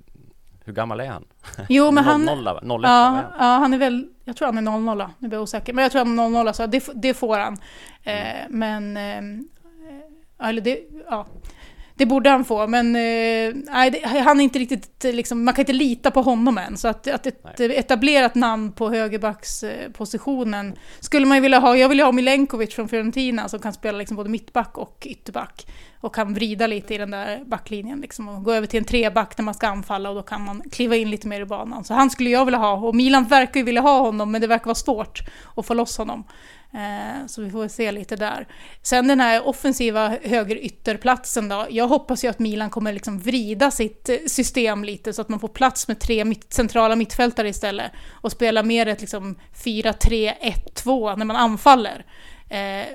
hur 0.65 0.73
gammal 0.73 1.01
är 1.01 1.07
han? 1.07 1.25
Jo, 1.69 1.91
men 1.91 2.05
han... 2.05 2.25
Nolla, 2.25 2.61
nolla, 2.63 2.89
ja, 2.89 3.23
ja, 3.39 3.45
han 3.45 3.75
är 3.75 3.79
väl... 3.79 4.09
Jag 4.25 4.37
tror 4.37 4.47
han 4.47 4.59
är 4.59 4.63
00, 4.63 5.09
nu 5.19 5.29
blir 5.29 5.39
jag 5.39 5.43
osäker. 5.43 5.73
Men 5.73 5.83
jag 5.83 5.93
tror 5.93 6.05
han 6.05 6.19
är 6.19 6.45
00, 6.45 6.55
så 6.55 6.67
det, 6.67 6.89
det 6.95 7.15
får 7.15 7.39
han. 7.39 7.57
Eh, 8.03 8.45
mm. 8.45 8.59
men... 8.59 8.97
Eh, 8.97 10.49
eller 10.49 10.63
det... 10.63 10.81
Ja. 11.11 11.27
Det 12.03 12.07
borde 12.07 12.31
han 12.31 12.45
få, 12.45 12.67
men 12.67 12.97
eh, 12.97 13.55
nej, 13.73 14.03
han 14.25 14.41
är 14.41 14.45
inte 14.45 14.59
riktigt, 14.59 15.05
liksom, 15.05 15.45
man 15.45 15.55
kan 15.55 15.63
inte 15.63 15.73
lita 15.73 16.11
på 16.11 16.23
honom 16.23 16.59
än. 16.59 16.77
Så 16.77 16.89
att, 16.89 17.09
att 17.09 17.27
ett 17.27 17.59
nej. 17.59 17.77
etablerat 17.77 18.35
namn 18.35 18.73
på 18.73 18.91
högerbackspositionen 18.91 20.75
skulle 21.01 21.27
man 21.27 21.37
ju 21.37 21.41
vilja 21.41 21.59
ha. 21.59 21.77
Jag 21.77 21.89
vill 21.89 21.99
ju 21.99 22.05
ha 22.05 22.13
Milenkovic 22.13 22.75
från 22.75 22.89
Fiorentina 22.89 23.49
som 23.49 23.59
kan 23.59 23.73
spela 23.73 23.99
liksom 23.99 24.17
både 24.17 24.31
mittback 24.31 24.79
och 24.79 25.07
ytterback. 25.11 25.67
Och 26.01 26.15
kan 26.15 26.35
vrida 26.35 26.67
lite 26.67 26.95
i 26.95 26.99
den 26.99 27.11
där 27.11 27.45
backlinjen 27.45 28.01
liksom, 28.01 28.29
och 28.29 28.45
gå 28.45 28.53
över 28.53 28.67
till 28.67 28.79
en 28.79 28.85
treback 28.85 29.39
när 29.39 29.45
man 29.45 29.55
ska 29.55 29.69
anfalla 29.69 30.09
och 30.09 30.15
då 30.15 30.23
kan 30.23 30.45
man 30.45 30.63
kliva 30.71 30.97
in 30.97 31.11
lite 31.11 31.29
mer 31.29 31.41
i 31.41 31.45
banan. 31.45 31.85
Så 31.85 31.95
han 31.95 32.11
skulle 32.11 32.31
jag 32.31 32.45
vilja 32.45 32.59
ha 32.59 32.73
och 32.73 32.95
Milan 32.95 33.25
verkar 33.25 33.61
ju 33.61 33.65
vilja 33.65 33.81
ha 33.81 33.99
honom 33.99 34.31
men 34.31 34.41
det 34.41 34.47
verkar 34.47 34.65
vara 34.65 34.75
svårt 34.75 35.21
att 35.57 35.67
få 35.67 35.75
loss 35.75 35.99
honom. 35.99 36.25
Eh, 36.75 37.27
så 37.27 37.43
vi 37.43 37.51
får 37.51 37.69
se 37.69 37.93
lite 37.93 38.17
där. 38.17 38.49
Sen 38.83 39.09
den 39.09 39.21
här 39.21 39.49
offensiva 39.49 40.09
högerytterplatsen 40.23 41.49
då. 41.49 41.67
Jag 41.71 41.89
hoppas 41.89 42.25
ju 42.25 42.29
att 42.29 42.39
Milan 42.39 42.71
kommer 42.71 42.93
liksom 42.93 43.19
vrida 43.19 43.71
sitt 43.71 44.09
eh, 44.09 44.17
system 44.27 44.85
lite 44.85 45.13
så 45.13 45.23
att 45.23 45.29
man 45.29 45.41
får 45.41 45.49
plats 45.49 45.89
med 45.89 46.01
tre 46.01 46.35
centrala 46.49 46.97
mittfältare 46.97 47.49
istället. 47.49 47.93
Och 48.11 48.33
spela 48.33 48.63
mer 48.63 48.87
ett 48.87 49.01
liksom 49.01 49.39
4-3-1-2 49.65 51.17
när 51.17 51.25
man 51.25 51.37
anfaller. 51.37 52.07
Eh, 52.49 52.87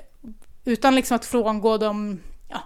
utan 0.64 0.94
liksom 0.94 1.14
att 1.14 1.24
frångå 1.24 1.78
de, 1.78 2.20
ja, 2.48 2.60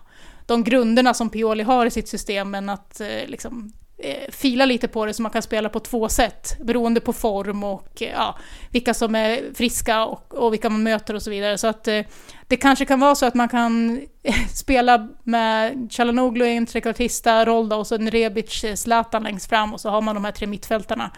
de 0.47 0.64
grunderna 0.64 1.14
som 1.14 1.31
Pioli 1.31 1.62
har 1.62 1.87
i 1.87 1.90
sitt 1.90 2.09
system, 2.09 2.50
men 2.50 2.69
att 2.69 3.00
eh, 3.00 3.26
liksom 3.26 3.73
Eh, 4.05 4.31
fila 4.31 4.65
lite 4.65 4.89
på 4.89 5.07
det 5.07 5.15
så 5.15 5.23
man 5.23 5.33
kan 5.33 5.43
spela 5.43 5.69
på 5.69 5.81
två 5.81 6.09
sätt 6.09 6.57
beroende 6.61 7.01
på 7.01 7.13
form 7.13 7.65
och 7.65 8.03
eh, 8.03 8.11
ja, 8.11 8.39
vilka 8.71 8.95
som 8.95 9.15
är 9.15 9.55
friska 9.55 10.05
och, 10.05 10.35
och 10.35 10.53
vilka 10.53 10.71
man 10.71 10.83
möter 10.83 11.15
och 11.15 11.23
så 11.23 11.31
vidare. 11.31 11.59
Så 11.59 11.67
att 11.67 11.89
eh, 11.89 12.01
det 12.47 12.57
kanske 12.57 12.85
kan 12.85 13.01
vara 13.01 13.15
så 13.15 13.27
att 13.27 13.35
man 13.35 13.49
kan 13.49 14.01
eh, 14.23 14.47
spela 14.55 15.09
med 15.23 15.89
Chalanoglu 15.93 16.47
i 16.47 16.57
en 16.57 16.67
trekvartista 16.67 17.45
roll 17.45 17.73
och 17.73 17.87
så 17.87 17.95
en 17.95 18.11
Rebic, 18.11 18.65
eh, 18.65 18.75
Zlatan 18.75 19.23
längst 19.23 19.49
fram 19.49 19.75
och 19.75 19.81
så 19.81 19.91
har 19.91 20.01
man 20.01 20.15
de 20.15 20.25
här 20.25 20.33
tre 20.33 20.47
mittfältarna 20.47 21.11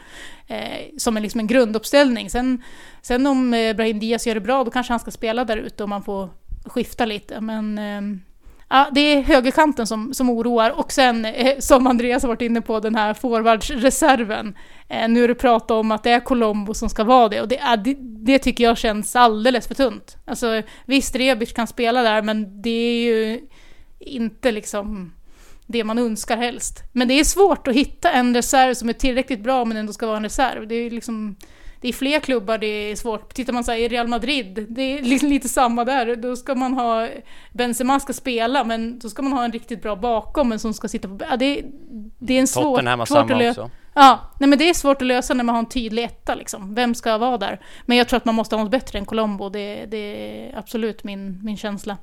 eh, 0.47 0.97
som 0.99 1.17
är 1.17 1.21
liksom 1.21 1.41
en 1.41 1.47
grunduppställning. 1.47 2.31
Sen, 2.31 2.63
sen 3.03 3.27
om 3.27 3.55
eh, 3.55 3.77
Brahim 3.77 3.99
Diaz 3.99 4.27
gör 4.27 4.35
det 4.35 4.41
bra 4.41 4.65
då 4.65 4.71
kanske 4.71 4.93
han 4.93 5.01
ska 5.01 5.11
spela 5.11 5.45
där 5.45 5.57
ute 5.57 5.83
och 5.83 5.89
man 5.89 6.03
får 6.03 6.29
skifta 6.65 7.05
lite. 7.05 7.41
Men 7.41 7.79
eh, 7.79 8.19
Ja, 8.69 8.89
det 8.93 9.01
är 9.01 9.23
högerkanten 9.23 9.87
som, 9.87 10.15
som 10.15 10.31
oroar 10.31 10.71
och 10.71 10.93
sen 10.93 11.25
eh, 11.25 11.59
som 11.59 11.87
Andreas 11.87 12.23
har 12.23 12.29
varit 12.29 12.43
inne 12.43 12.61
på 12.61 12.81
den 12.81 12.95
här 12.95 13.15
forwardsreserven. 13.15 14.57
Eh, 14.89 15.09
nu 15.09 15.25
är 15.25 15.29
det 15.29 15.35
prat 15.35 15.71
om 15.71 15.91
att 15.91 16.03
det 16.03 16.11
är 16.11 16.21
Colombo 16.21 16.75
som 16.75 16.89
ska 16.89 17.05
vara 17.05 17.29
det 17.29 17.41
och 17.41 17.49
det, 17.49 17.59
är, 17.59 17.77
det, 17.77 17.97
det, 18.01 18.39
tycker 18.39 18.65
jag 18.65 18.79
känns 18.79 19.17
alldeles 19.17 19.67
för 19.67 19.75
tunt. 19.75 20.17
Alltså 20.25 20.63
visst, 20.85 21.17
Rebic 21.17 21.53
kan 21.53 21.67
spela 21.67 22.03
där 22.03 22.23
men 22.23 22.63
det 22.63 22.71
är 22.71 23.05
ju 23.05 23.41
inte 23.99 24.53
liksom 24.53 25.13
det 25.67 25.85
man 25.85 25.99
önskar 25.99 26.37
helst. 26.37 26.83
Men 26.93 27.09
det 27.09 27.15
är 27.15 27.25
svårt 27.25 27.69
att 27.69 27.75
hitta 27.75 28.13
en 28.13 28.35
reserv 28.35 28.75
som 28.75 28.89
är 28.89 28.93
tillräckligt 28.93 29.43
bra 29.43 29.65
men 29.65 29.77
ändå 29.77 29.93
ska 29.93 30.07
vara 30.07 30.17
en 30.17 30.23
reserv. 30.23 30.69
Det 30.69 30.75
är 30.75 30.91
liksom 30.91 31.37
det 31.85 31.89
är 31.89 31.93
fler 31.93 32.21
klubbar 32.21 32.59
det 32.59 32.67
är 32.67 32.97
svårt. 32.97 33.35
Tittar 33.35 33.53
man 33.53 33.65
så 33.65 33.73
i 33.73 33.89
Real 33.89 34.09
Madrid, 34.09 34.67
det 34.69 34.83
är 34.83 35.03
liksom 35.03 35.29
lite 35.29 35.49
samma 35.49 35.85
där. 35.85 36.17
Då 36.17 36.37
ska 36.37 36.55
man 36.55 36.75
ha, 36.75 37.09
Benzema 37.53 38.01
ska 38.01 38.13
spela, 38.13 38.65
men 38.65 38.99
då 38.99 39.09
ska 39.09 39.23
man 39.23 39.33
ha 39.33 39.45
en 39.45 39.53
riktigt 39.53 39.83
bra 39.83 39.97
bakom, 39.97 40.49
men 40.49 40.59
som 40.59 40.75
ska 40.75 40.89
sitta 40.89 41.09
på... 41.09 41.19
Ja, 41.31 41.37
det, 41.37 41.63
det 42.19 42.35
är 42.35 42.41
en 42.41 42.47
svår, 42.47 42.63
Tottenham 42.63 42.99
har 42.99 43.07
svårt 43.07 43.29
samma 43.29 43.49
också. 43.49 43.71
Ja, 43.95 44.21
nej 44.41 44.49
men 44.49 44.59
det 44.59 44.69
är 44.69 44.75
svårt 44.75 45.03
att 45.03 45.07
lösa 45.07 45.35
när 45.35 45.45
man 45.45 45.55
har 45.55 45.63
en 45.63 45.69
tydlig 45.69 46.05
etta 46.05 46.35
liksom. 46.35 46.75
Vem 46.75 46.95
ska 46.95 47.19
vara 47.19 47.39
där? 47.39 47.61
Men 47.87 47.97
jag 47.97 48.09
tror 48.09 48.17
att 48.17 48.25
man 48.25 48.35
måste 48.35 48.57
ha 48.57 48.63
något 48.63 48.71
bättre 48.71 48.99
än 48.99 49.05
Colombo, 49.05 49.49
det, 49.49 49.87
det 49.87 49.97
är 49.97 50.59
absolut 50.59 51.05
min, 51.05 51.41
min 51.45 51.57
känsla. 51.57 51.97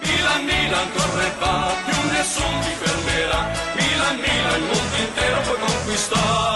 Milan, 0.00 0.46
Milan, 0.46 0.86
corre 0.96 1.28
va, 1.40 1.70
più 1.86 2.12
nessun 2.12 2.54
ti 2.62 2.70
fermerà. 2.82 3.40
Milan, 3.76 4.16
Milan, 4.16 4.56
il 4.56 4.62
mondo 4.62 4.96
intero 5.06 5.42
puoi 5.46 5.58
conquistar. 5.58 6.51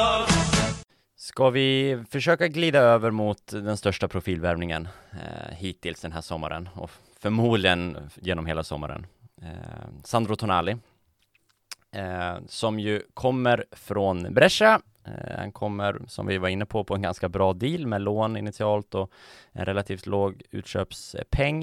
Ska 1.27 1.51
vi 1.51 1.99
försöka 2.11 2.49
glida 2.49 2.79
över 2.79 3.11
mot 3.11 3.47
den 3.47 3.77
största 3.77 4.09
profilvärvningen 4.09 4.89
eh, 5.13 5.55
hittills 5.57 6.01
den 6.01 6.13
här 6.13 6.21
sommaren 6.21 6.69
och 6.75 6.91
förmodligen 7.21 8.11
genom 8.15 8.47
hela 8.47 8.65
sommaren. 8.65 9.07
Eh, 9.43 9.89
Sandro 10.05 10.37
Tonali, 10.37 10.77
eh, 11.93 12.37
som 12.49 12.81
ju 12.81 13.03
kommer 13.15 13.65
från 13.73 14.35
Brescia. 14.35 14.81
Eh, 15.05 15.39
han 15.39 15.53
kommer, 15.53 16.01
som 16.09 16.27
vi 16.27 16.39
var 16.39 16.49
inne 16.49 16.67
på, 16.67 16.85
på 16.85 16.95
en 16.95 17.03
ganska 17.03 17.29
bra 17.29 17.53
deal 17.53 17.87
med 17.87 18.03
lån 18.03 18.37
initialt 18.37 18.95
och 18.95 19.13
en 19.53 19.65
relativt 19.65 20.07
låg 20.07 20.43
utköpspeng. 20.51 21.63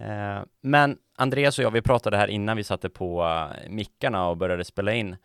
Eh, 0.00 0.38
men 0.60 0.98
Andreas 1.16 1.58
och 1.58 1.64
jag, 1.64 1.70
vi 1.70 1.82
pratade 1.82 2.16
här 2.16 2.28
innan 2.28 2.56
vi 2.56 2.64
satte 2.64 2.88
på 2.88 3.24
eh, 3.24 3.70
mickarna 3.70 4.28
och 4.28 4.36
började 4.36 4.64
spela 4.64 4.94
in 4.94 5.16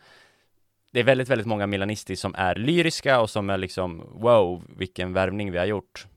det 0.91 0.99
är 0.99 1.03
väldigt, 1.03 1.29
väldigt 1.29 1.47
många 1.47 1.67
Milanisti 1.67 2.15
som 2.15 2.35
är 2.37 2.55
lyriska 2.55 3.19
och 3.19 3.29
som 3.29 3.49
är 3.49 3.57
liksom 3.57 4.03
wow, 4.13 4.63
vilken 4.77 5.13
värvning 5.13 5.51
vi 5.51 5.57
har 5.57 5.65
gjort. 5.65 6.07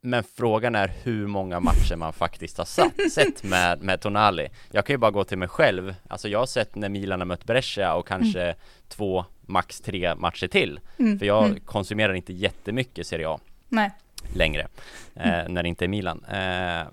Men 0.00 0.24
frågan 0.24 0.74
är 0.74 0.92
hur 1.02 1.26
många 1.26 1.60
matcher 1.60 1.96
man 1.96 2.12
faktiskt 2.12 2.58
har 2.58 2.64
satt, 2.64 2.92
sett 3.12 3.44
med, 3.44 3.82
med 3.82 4.00
Tonali. 4.00 4.48
Jag 4.72 4.86
kan 4.86 4.94
ju 4.94 4.98
bara 4.98 5.10
gå 5.10 5.24
till 5.24 5.38
mig 5.38 5.48
själv. 5.48 5.94
Alltså 6.08 6.28
jag 6.28 6.38
har 6.38 6.46
sett 6.46 6.74
när 6.74 6.88
Milan 6.88 7.20
har 7.20 7.26
mött 7.26 7.44
Brescia 7.44 7.94
och 7.94 8.08
kanske 8.08 8.42
mm. 8.42 8.56
två, 8.88 9.24
max 9.40 9.80
tre 9.80 10.14
matcher 10.14 10.46
till. 10.46 10.80
Mm. 10.98 11.18
För 11.18 11.26
jag 11.26 11.44
mm. 11.44 11.60
konsumerar 11.60 12.14
inte 12.14 12.32
jättemycket 12.32 13.06
Serie 13.06 13.28
A. 13.28 13.40
Nej. 13.68 13.90
Längre, 14.34 14.68
eh, 15.14 15.48
när 15.48 15.62
det 15.62 15.68
inte 15.68 15.84
är 15.84 15.88
Milan. 15.88 16.24
Eh, 16.24 16.86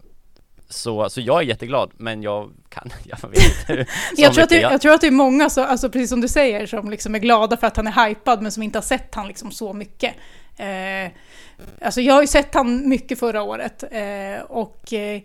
så, 0.73 1.09
så 1.09 1.21
jag 1.21 1.37
är 1.37 1.45
jätteglad, 1.45 1.91
men 1.97 2.23
jag 2.23 2.51
kan, 2.69 2.89
jag 3.03 3.29
vet 3.29 3.69
inte 3.69 3.85
jag, 4.17 4.33
tror 4.33 4.43
att 4.43 4.49
det, 4.49 4.59
jag 4.59 4.81
tror 4.81 4.93
att 4.93 5.01
det 5.01 5.07
är 5.07 5.11
många, 5.11 5.49
så, 5.49 5.63
alltså 5.63 5.89
precis 5.89 6.09
som 6.09 6.21
du 6.21 6.27
säger, 6.27 6.65
som 6.65 6.89
liksom 6.89 7.15
är 7.15 7.19
glada 7.19 7.57
för 7.57 7.67
att 7.67 7.77
han 7.77 7.87
är 7.87 8.07
hypad, 8.07 8.41
men 8.41 8.51
som 8.51 8.63
inte 8.63 8.77
har 8.77 8.83
sett 8.83 9.15
han 9.15 9.27
liksom 9.27 9.51
så 9.51 9.73
mycket. 9.73 10.13
Eh, 10.57 11.11
alltså 11.81 12.01
jag 12.01 12.13
har 12.13 12.21
ju 12.21 12.27
sett 12.27 12.53
han 12.53 12.89
mycket 12.89 13.19
förra 13.19 13.43
året, 13.43 13.83
eh, 13.91 14.41
och 14.47 14.93
eh, 14.93 15.21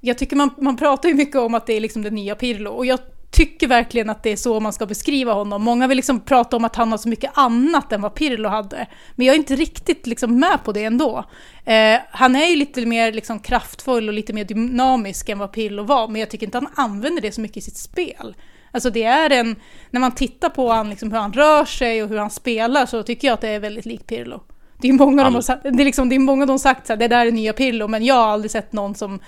jag 0.00 0.18
tycker 0.18 0.36
man, 0.36 0.50
man 0.58 0.76
pratar 0.76 1.08
ju 1.08 1.14
mycket 1.14 1.36
om 1.36 1.54
att 1.54 1.66
det 1.66 1.72
är 1.72 1.80
liksom 1.80 2.02
det 2.02 2.10
nya 2.10 2.34
Pirlo, 2.34 2.70
och 2.70 2.86
jag 2.86 2.98
tycker 3.30 3.66
verkligen 3.68 4.10
att 4.10 4.22
det 4.22 4.32
är 4.32 4.36
så 4.36 4.60
man 4.60 4.72
ska 4.72 4.86
beskriva 4.86 5.32
honom. 5.32 5.62
Många 5.62 5.86
vill 5.86 5.96
liksom 5.96 6.20
prata 6.20 6.56
om 6.56 6.64
att 6.64 6.76
han 6.76 6.90
har 6.90 6.98
så 6.98 7.08
mycket 7.08 7.30
annat 7.34 7.92
än 7.92 8.02
vad 8.02 8.14
Pirlo 8.14 8.48
hade. 8.48 8.86
Men 9.14 9.26
jag 9.26 9.34
är 9.34 9.38
inte 9.38 9.56
riktigt 9.56 10.06
liksom 10.06 10.40
med 10.40 10.64
på 10.64 10.72
det 10.72 10.84
ändå. 10.84 11.24
Eh, 11.64 11.98
han 12.10 12.36
är 12.36 12.46
ju 12.46 12.56
lite 12.56 12.86
mer 12.86 13.12
liksom 13.12 13.40
kraftfull 13.40 14.08
och 14.08 14.14
lite 14.14 14.32
mer 14.32 14.44
dynamisk 14.44 15.28
än 15.28 15.38
vad 15.38 15.52
Pirlo 15.52 15.82
var, 15.82 16.08
men 16.08 16.20
jag 16.20 16.30
tycker 16.30 16.46
inte 16.46 16.58
han 16.58 16.72
använder 16.74 17.22
det 17.22 17.32
så 17.32 17.40
mycket 17.40 17.56
i 17.56 17.60
sitt 17.60 17.76
spel. 17.76 18.34
Alltså 18.72 18.90
det 18.90 19.02
är 19.02 19.30
en, 19.30 19.56
när 19.90 20.00
man 20.00 20.14
tittar 20.14 20.48
på 20.48 20.72
han, 20.72 20.90
liksom, 20.90 21.12
hur 21.12 21.18
han 21.18 21.32
rör 21.32 21.64
sig 21.64 22.02
och 22.02 22.08
hur 22.08 22.18
han 22.18 22.30
spelar 22.30 22.86
så 22.86 23.02
tycker 23.02 23.28
jag 23.28 23.34
att 23.34 23.40
det 23.40 23.48
är 23.48 23.60
väldigt 23.60 23.86
lik 23.86 24.06
Pirlo. 24.06 24.42
Det 24.82 24.88
är 24.88 24.92
många 24.92 25.24
All... 25.24 25.32
de 25.32 25.42
har, 25.48 25.70
det 25.70 25.82
är 25.82 25.84
liksom, 25.84 26.08
det 26.08 26.14
är 26.14 26.18
många 26.18 26.46
de 26.46 26.58
sagt 26.58 26.86
så 26.86 26.92
här, 26.92 26.98
det 26.98 27.08
där 27.08 27.26
är 27.26 27.32
nya 27.32 27.52
Pirlo, 27.52 27.88
men 27.88 28.04
jag 28.04 28.14
har 28.14 28.26
aldrig 28.26 28.50
sett 28.50 28.72
någon 28.72 28.94
som 28.94 29.20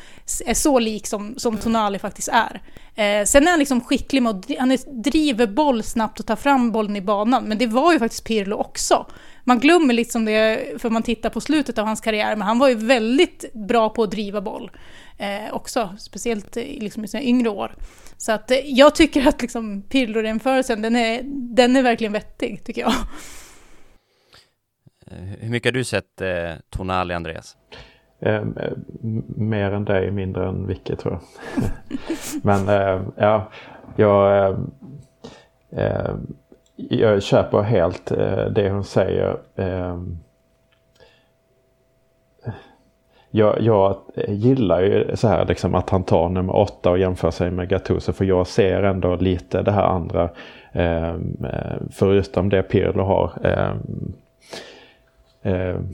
är 0.47 0.55
så 0.55 0.79
lik 0.79 1.07
som, 1.07 1.35
som 1.37 1.57
Tonali 1.57 1.99
faktiskt 1.99 2.29
är. 2.29 2.63
Eh, 2.95 3.25
sen 3.25 3.47
är 3.47 3.51
han 3.51 3.59
liksom 3.59 3.81
skicklig 3.81 4.23
med 4.23 4.31
att 4.31 4.51
han 4.59 4.77
driver 5.03 5.47
boll 5.47 5.83
snabbt 5.83 6.21
och 6.21 6.27
tar 6.27 6.37
fram 6.37 6.73
bollen 6.73 6.97
i 6.97 7.01
banan, 7.01 7.45
men 7.45 7.59
det 7.59 7.67
var 7.67 7.93
ju 7.93 7.99
faktiskt 7.99 8.25
Pirlo 8.25 8.57
också. 8.57 9.07
Man 9.45 9.61
glömmer 9.61 9.95
liksom 9.95 10.25
det 10.25 10.61
för 10.79 10.91
man 10.91 11.03
tittar 11.03 11.31
på 11.31 11.41
slutet 11.41 11.79
av 11.79 11.87
hans 11.87 12.01
karriär, 12.01 12.37
men 12.37 12.47
han 12.47 12.59
var 12.59 12.69
ju 12.69 12.75
väldigt 12.75 13.53
bra 13.53 13.89
på 13.89 14.03
att 14.03 14.11
driva 14.11 14.41
boll 14.41 14.71
eh, 15.19 15.55
också, 15.55 15.97
speciellt 15.99 16.57
liksom 16.57 17.05
i 17.05 17.09
sina 17.09 17.23
yngre 17.23 17.49
år. 17.49 17.75
Så 18.17 18.33
att 18.33 18.51
eh, 18.51 18.59
jag 18.65 18.95
tycker 18.95 19.29
att 19.29 19.43
liksom 19.43 19.83
Pirlo-jämförelsen, 19.83 20.83
den 20.83 20.97
är, 20.97 21.21
den 21.55 21.77
är 21.77 21.83
verkligen 21.83 22.13
vettig, 22.13 22.65
tycker 22.65 22.81
jag. 22.81 22.93
Eh, 25.13 25.39
hur 25.41 25.51
mycket 25.51 25.67
har 25.67 25.73
du 25.73 25.85
sett 25.85 26.21
eh, 26.21 26.53
Tonali, 26.71 27.15
Andreas? 27.15 27.57
Eh, 28.21 28.43
mer 29.37 29.73
än 29.73 29.85
dig, 29.85 30.11
mindre 30.11 30.49
än 30.49 30.67
Vicke 30.67 30.97
tror 30.97 31.15
jag. 31.15 31.23
Men 32.43 32.69
eh, 32.69 33.03
ja, 33.17 33.49
jag, 33.97 34.51
eh, 35.71 36.15
jag 36.77 37.23
köper 37.23 37.63
helt 37.63 38.11
eh, 38.11 38.45
det 38.45 38.71
hon 38.71 38.85
säger. 38.85 39.37
Ehm, 39.57 40.19
jag, 43.31 43.61
jag, 43.61 43.97
gillar 44.29 44.81
ju 44.81 45.17
så 45.17 45.29
här 45.29 45.47
liksom 45.47 45.75
att 45.75 45.91
han 45.91 46.05
tar 46.05 46.29
nummer 46.29 46.57
åtta 46.57 46.91
och 46.91 46.99
jämför 46.99 47.31
sig 47.31 47.51
med 47.51 47.69
Gattuso 47.69 48.13
för 48.13 48.25
jag 48.25 48.47
ser 48.47 48.83
ändå 48.83 49.17
lite 49.17 49.63
det 49.63 49.73
här 49.73 49.83
andra 49.83 50.31
ehm, 50.73 51.45
eh, 51.45 51.77
förutom 51.91 52.49
det 52.49 52.63
Pirlo 52.63 53.03
har. 53.03 53.33
Eh, 53.45 53.75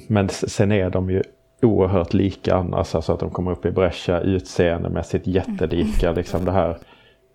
men 0.06 0.28
sen 0.28 0.72
är 0.72 0.90
de 0.90 1.10
ju 1.10 1.22
oerhört 1.62 2.14
lika 2.14 2.54
annars, 2.54 2.94
alltså 2.94 3.12
att 3.12 3.20
de 3.20 3.30
kommer 3.30 3.50
upp 3.50 3.66
i 3.66 3.70
bräscha 3.70 4.20
utseendemässigt 4.20 5.26
jättelika. 5.26 6.06
Mm. 6.06 6.16
Liksom 6.16 6.44
det 6.44 6.52
här 6.52 6.76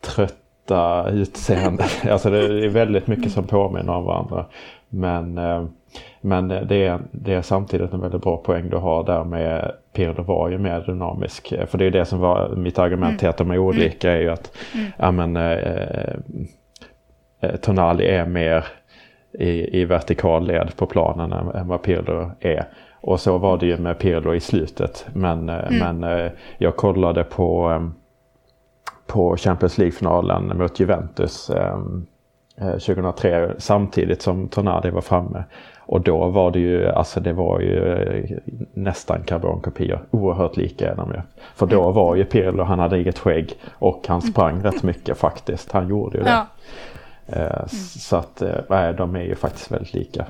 trötta 0.01 1.09
utseendet. 1.09 2.05
Alltså 2.09 2.29
det 2.29 2.65
är 2.65 2.69
väldigt 2.69 3.07
mycket 3.07 3.31
som 3.31 3.47
påminner 3.47 3.93
om 3.93 4.05
varandra. 4.05 4.45
Men, 4.89 5.37
eh, 5.37 5.65
men 6.21 6.47
det, 6.47 6.85
är, 6.85 6.99
det 7.11 7.33
är 7.33 7.41
samtidigt 7.41 7.93
en 7.93 8.01
väldigt 8.01 8.21
bra 8.21 8.37
poäng 8.37 8.69
du 8.69 8.77
har 8.77 9.03
där 9.03 9.23
med 9.23 9.71
Pirlo 9.93 10.23
var 10.23 10.49
ju 10.49 10.57
mer 10.57 10.81
dynamisk. 10.81 11.53
För 11.67 11.77
det 11.77 11.85
är 11.85 11.91
det 11.91 12.05
som 12.05 12.19
var 12.19 12.55
mitt 12.55 12.79
argument 12.79 13.09
mm. 13.09 13.17
till 13.17 13.29
att 13.29 13.37
de 13.37 13.51
är 13.51 13.57
olika 13.57 14.11
är 14.11 14.21
ju 14.21 14.29
att 14.29 14.51
mm. 14.73 14.91
ja, 14.97 15.11
men, 15.11 15.37
eh, 15.37 16.15
eh, 17.41 17.55
Tonali 17.61 18.05
är 18.07 18.25
mer 18.25 18.65
i, 19.33 19.81
i 19.81 19.85
vertikal 19.85 20.47
led 20.47 20.71
på 20.75 20.85
planen 20.85 21.33
än, 21.33 21.49
än 21.49 21.67
vad 21.67 21.81
Pirlo 21.81 22.31
är. 22.39 22.67
Och 23.01 23.19
så 23.19 23.37
var 23.37 23.57
det 23.57 23.65
ju 23.65 23.77
med 23.77 23.99
Pirlo 23.99 24.35
i 24.35 24.39
slutet. 24.39 25.05
Men, 25.13 25.49
eh, 25.49 25.67
mm. 25.67 25.79
men 25.79 26.19
eh, 26.19 26.31
jag 26.57 26.75
kollade 26.75 27.23
på, 27.23 27.71
eh, 27.71 27.89
på 29.07 29.37
Champions 29.37 29.77
League-finalen 29.77 30.57
mot 30.57 30.79
Juventus 30.79 31.51
2003 32.57 33.51
samtidigt 33.57 34.21
som 34.21 34.47
Tonali 34.47 34.89
var 34.89 35.01
framme. 35.01 35.43
Och 35.79 36.01
då 36.01 36.27
var 36.27 36.51
det 36.51 36.59
ju, 36.59 36.89
alltså 36.89 37.19
det 37.19 37.33
var 37.33 37.59
ju 37.59 38.39
nästan 38.73 39.23
karbonkopior. 39.23 39.99
Oerhört 40.11 40.57
lika 40.57 40.91
är 40.91 40.95
de 40.95 41.11
ju. 41.11 41.21
För 41.55 41.65
då 41.65 41.81
mm. 41.81 41.93
var 41.93 42.15
ju 42.15 42.25
Pirlo, 42.25 42.63
han 42.63 42.79
hade 42.79 42.97
eget 42.97 43.19
skägg 43.19 43.53
och 43.69 44.05
han 44.07 44.21
sprang 44.21 44.55
mm. 44.59 44.63
rätt 44.63 44.83
mycket 44.83 45.17
faktiskt. 45.17 45.71
Han 45.71 45.87
gjorde 45.87 46.17
ju 46.17 46.23
det. 46.23 46.29
Ja. 46.29 46.47
Mm. 47.27 47.67
Så 47.99 48.15
att 48.15 48.41
nej, 48.69 48.93
de 48.93 49.15
är 49.15 49.23
ju 49.23 49.35
faktiskt 49.35 49.71
väldigt 49.71 49.93
lika. 49.93 50.25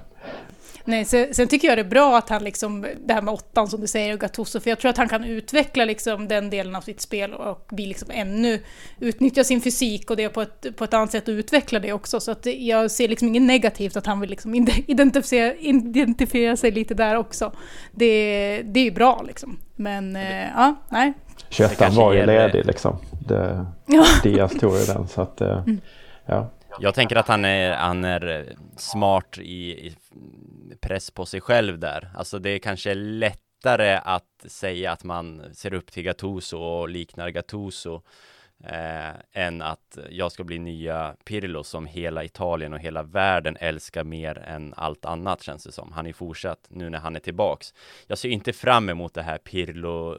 Nej, 0.86 1.06
sen, 1.06 1.34
sen, 1.34 1.48
tycker 1.48 1.68
jag 1.68 1.78
det 1.78 1.82
är 1.82 1.90
bra 1.90 2.18
att 2.18 2.30
han 2.30 2.44
liksom, 2.44 2.88
det 3.06 3.14
här 3.14 3.22
med 3.22 3.34
åttan 3.34 3.68
som 3.68 3.82
du 3.82 3.88
säger 3.88 4.14
och 4.14 4.20
Gattuso, 4.20 4.60
för 4.60 4.70
jag 4.70 4.80
tror 4.80 4.90
att 4.90 4.98
han 4.98 5.10
kan 5.10 5.24
utveckla 5.24 5.86
liksom 5.86 6.28
den 6.28 6.50
delen 6.50 6.76
av 6.76 6.82
sitt 6.82 7.02
spel 7.02 7.34
och 7.34 7.66
bli 7.70 7.86
liksom 7.86 8.10
ännu, 8.12 8.60
utnyttja 9.00 9.44
sin 9.44 9.62
fysik 9.62 10.10
och 10.10 10.18
det 10.18 10.30
på 10.30 10.42
ett, 10.42 10.78
på 10.78 10.84
ett 10.84 10.94
annat 10.94 11.12
sätt 11.12 11.28
och 11.28 11.32
utveckla 11.32 11.80
det 11.80 11.94
också. 11.94 12.20
Så 12.20 12.32
att 12.32 12.46
jag 12.46 12.92
ser 12.92 13.08
liksom 13.08 13.28
inget 13.28 13.42
negativt 13.42 13.98
att 13.98 14.06
han 14.06 14.20
vill 14.20 14.30
liksom 14.30 14.56
identifiera, 14.88 15.54
identifiera 15.54 16.58
sig 16.58 16.72
lite 16.72 16.94
där 16.94 17.16
också. 17.16 17.52
Det, 17.92 18.62
det 18.66 18.80
är 18.80 18.84
ju 18.84 18.92
bra 18.92 19.24
liksom. 19.28 19.60
Men 19.76 20.16
äh, 20.16 20.48
ja, 20.56 20.76
nej. 20.90 21.14
21 21.50 21.94
var 21.94 22.14
ju 22.14 22.26
ledig 22.26 22.66
liksom. 22.66 22.98
Det, 23.28 23.66
ja. 23.86 24.06
Diaz 24.24 24.52
tog 24.60 24.78
ju 24.78 24.86
den 24.86 25.08
så 25.08 25.22
att, 25.22 25.42
äh, 25.42 25.58
mm. 25.58 25.82
ja. 26.26 26.50
Jag 26.80 26.96
tänker 26.96 27.16
att 27.16 27.28
han 27.28 27.46
är, 27.46 27.76
han 27.76 28.04
är 28.04 28.56
smart 28.78 29.38
i, 29.38 29.88
i 29.88 29.96
press 30.82 31.12
på 31.12 31.26
sig 31.26 31.42
själv 31.42 31.80
där. 31.80 32.10
Alltså 32.16 32.40
det 32.40 32.50
är 32.50 32.60
kanske 32.60 32.94
lättare 32.94 34.00
att 34.04 34.46
säga 34.46 34.92
att 34.92 35.04
man 35.04 35.44
ser 35.54 35.74
upp 35.74 35.92
till 35.92 36.04
Gattuso 36.04 36.58
och 36.58 36.90
liknar 36.90 37.30
Gattuso 37.30 38.02
eh, 38.64 39.44
än 39.46 39.62
att 39.62 39.98
jag 40.10 40.32
ska 40.32 40.44
bli 40.44 40.60
nya 40.60 41.16
Pirlo 41.26 41.64
som 41.64 41.86
hela 41.86 42.24
Italien 42.24 42.74
och 42.74 42.80
hela 42.80 43.04
världen 43.04 43.58
älskar 43.60 44.04
mer 44.04 44.38
än 44.38 44.74
allt 44.78 45.06
annat 45.06 45.44
känns 45.44 45.64
det 45.64 45.72
som. 45.72 45.92
Han 45.92 46.08
är 46.08 46.14
fortsatt 46.14 46.68
nu 46.70 46.90
när 46.90 47.00
han 47.00 47.16
är 47.16 47.20
tillbaks. 47.20 47.74
Jag 48.08 48.18
ser 48.18 48.30
inte 48.30 48.54
fram 48.54 48.90
emot 48.90 49.14
det 49.14 49.24
här 49.24 49.38
Pirlo 49.38 50.18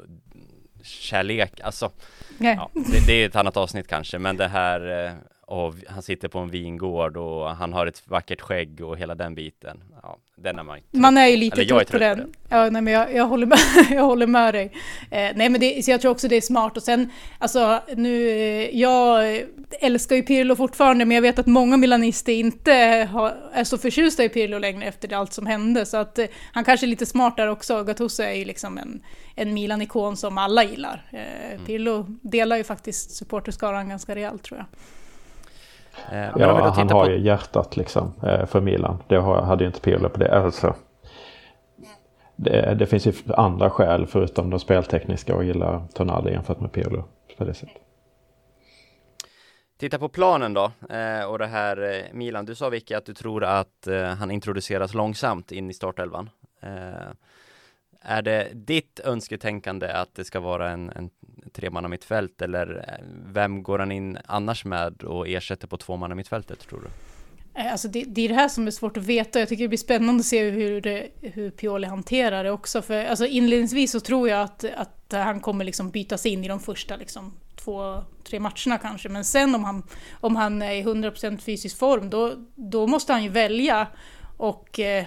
kärlek, 0.83 1.61
alltså 1.61 1.91
ja, 2.39 2.71
det, 2.75 3.07
det, 3.07 3.13
är 3.13 3.27
ett 3.27 3.37
annat 3.37 3.57
avsnitt 3.57 3.89
kanske, 3.89 4.19
men 4.19 4.37
det 4.37 4.49
här 4.49 5.07
eh, 5.07 5.13
och 5.55 5.75
han 5.89 6.03
sitter 6.03 6.29
på 6.29 6.39
en 6.39 6.51
vingård 6.51 7.17
och 7.17 7.51
han 7.51 7.73
har 7.73 7.87
ett 7.87 8.03
vackert 8.07 8.41
skägg 8.41 8.81
och 8.81 8.99
hela 8.99 9.15
den 9.15 9.35
biten. 9.35 9.83
Ja, 10.03 10.19
den 10.37 10.59
är 10.59 10.63
man 10.63 10.81
Man 10.91 11.17
är 11.17 11.27
ju 11.27 11.37
lite 11.37 11.61
Eller 11.61 11.69
trött 11.69 11.91
på 11.91 11.99
den. 11.99 12.19
den. 12.19 12.33
Ja, 12.49 12.71
nej, 12.71 12.83
men 12.83 12.93
jag, 12.93 13.15
jag, 13.15 13.27
håller 13.27 13.47
med, 13.47 13.59
jag 13.91 14.03
håller 14.03 14.27
med 14.27 14.55
dig. 14.55 14.73
Eh, 15.11 15.31
nej, 15.35 15.49
men 15.49 15.61
det, 15.61 15.85
så 15.85 15.91
jag 15.91 16.01
tror 16.01 16.11
också 16.11 16.29
det 16.29 16.37
är 16.37 16.41
smart. 16.41 16.77
Och 16.77 16.83
sen, 16.83 17.11
alltså 17.39 17.83
nu, 17.97 18.29
jag 18.73 19.43
älskar 19.81 20.17
ju 20.17 20.23
Pirlo 20.23 20.57
fortfarande, 20.57 21.05
men 21.05 21.15
jag 21.15 21.23
vet 21.23 21.39
att 21.39 21.47
många 21.47 21.77
milanister 21.77 22.33
inte 22.33 23.09
har, 23.13 23.37
är 23.53 23.65
så 23.65 23.79
förtjusta 23.79 24.25
i 24.25 24.29
Pirlo 24.29 24.59
längre 24.59 24.85
efter 24.89 25.13
allt 25.13 25.33
som 25.33 25.47
hände. 25.47 25.87
Så 25.87 25.97
att 25.97 26.19
eh, 26.19 26.27
han 26.53 26.65
kanske 26.65 26.87
är 26.87 26.89
lite 26.89 27.07
smart 27.07 27.37
där 27.37 27.49
också. 27.49 27.85
Gattuso 27.85 28.23
är 28.23 28.33
ju 28.35 28.45
liksom 28.45 28.79
en, 28.79 29.03
en 29.35 29.55
Milan-ikon 29.55 30.17
som 30.17 30.39
alla 30.39 30.65
gillar. 30.65 31.09
Eh, 31.13 31.53
mm. 31.53 31.65
Pirlo 31.67 32.07
delar 32.23 32.57
ju 32.57 32.65
faktiskt 32.65 33.11
supporterskaran 33.11 33.89
ganska 33.89 34.15
rejält 34.15 34.43
tror 34.43 34.59
jag. 34.59 34.67
Eh, 36.13 36.31
ja, 36.37 36.73
han 36.77 36.91
har 36.91 37.05
på... 37.05 37.11
ju 37.11 37.19
hjärtat 37.19 37.77
liksom 37.77 38.13
eh, 38.23 38.47
för 38.47 38.61
Milan. 38.61 39.03
Det 39.09 39.21
hade 39.21 39.65
ju 39.65 39.67
inte 39.67 39.81
Pirlo 39.81 40.09
på 40.09 40.19
det. 40.19 40.43
Alltså, 40.43 40.75
det, 42.37 42.75
det, 42.75 42.87
finns 42.87 43.07
ju 43.07 43.13
andra 43.29 43.71
skäl 43.71 44.07
förutom 44.07 44.51
de 44.51 44.61
speltekniska 44.61 45.37
att 45.37 45.45
gilla 45.45 45.83
Tonali 45.95 46.33
jämfört 46.33 46.61
med 46.61 46.73
Pirlo 46.73 47.05
på 47.39 47.45
det 47.45 47.55
sättet. 47.55 47.77
Titta 49.79 49.99
på 49.99 50.09
planen 50.09 50.55
då 50.55 50.73
eh, 50.91 51.25
och 51.25 51.39
det 51.39 51.47
här 51.47 52.03
Milan. 52.13 52.45
Du 52.45 52.55
sa 52.55 52.69
Vicky 52.69 52.95
att 52.95 53.07
du 53.07 53.15
tror 53.15 53.45
att 53.45 53.89
han 54.19 54.31
introduceras 54.31 54.95
långsamt 54.95 55.53
in 55.53 55.71
i 55.71 55.75
startelvan. 55.75 56.31
Är 58.01 58.23
det 58.23 58.49
ditt 58.53 59.01
önsketänkande 59.05 59.93
att 59.93 60.15
det 60.15 60.25
ska 60.25 60.41
vara 60.41 60.71
en, 60.71 60.91
en 60.91 61.11
tremannamittfält 61.53 62.43
eller 62.43 62.85
eh, 62.89 63.05
vem 63.33 63.63
går 63.63 63.79
han 63.79 63.93
in 63.93 64.19
annars 64.27 64.65
med 64.65 65.03
och 65.03 65.29
ersätter 65.29 65.67
på 65.67 65.77
tvåmannamittfältet 65.77 66.59
tror 66.59 66.81
du? 66.81 66.89
Eh, 67.61 67.73
alltså 67.73 67.89
det, 67.89 68.05
det, 68.05 68.23
är 68.23 68.29
det 68.29 68.35
här 68.35 68.49
som 68.49 68.67
är 68.67 68.71
svårt 68.71 68.97
att 68.97 69.05
veta. 69.05 69.39
Jag 69.39 69.49
tycker 69.49 69.65
det 69.65 69.69
blir 69.69 69.79
spännande 69.79 70.21
att 70.21 70.27
se 70.27 70.51
hur, 70.51 70.81
det, 70.81 71.09
hur 71.21 71.51
Pioli 71.51 71.87
hanterar 71.87 72.45
det 72.45 72.51
också. 72.51 72.83
För 72.83 73.05
alltså 73.05 73.27
inledningsvis 73.27 73.91
så 73.93 74.01
tror 74.01 74.29
jag 74.29 74.41
att, 74.41 74.65
att 74.77 75.05
han 75.11 75.41
kommer 75.41 75.65
liksom 75.65 75.91
bytas 75.91 76.27
in 76.27 76.45
i 76.45 76.49
de 76.49 76.61
första 76.61 76.97
liksom 76.97 77.33
två, 77.57 78.05
tre 78.25 78.41
matcherna 78.41 78.79
kanske. 78.79 79.09
Men 79.09 79.25
sen 79.25 79.55
om 79.55 79.65
han, 79.65 79.83
om 80.21 80.37
han 80.37 80.63
är 80.63 80.73
i 80.73 80.83
100% 80.83 81.39
fysisk 81.39 81.79
form, 81.79 82.11
då, 82.11 82.35
då 82.55 82.87
måste 82.87 83.13
han 83.13 83.23
ju 83.23 83.29
välja. 83.29 83.87
Och 84.37 84.81
eh, 84.81 85.05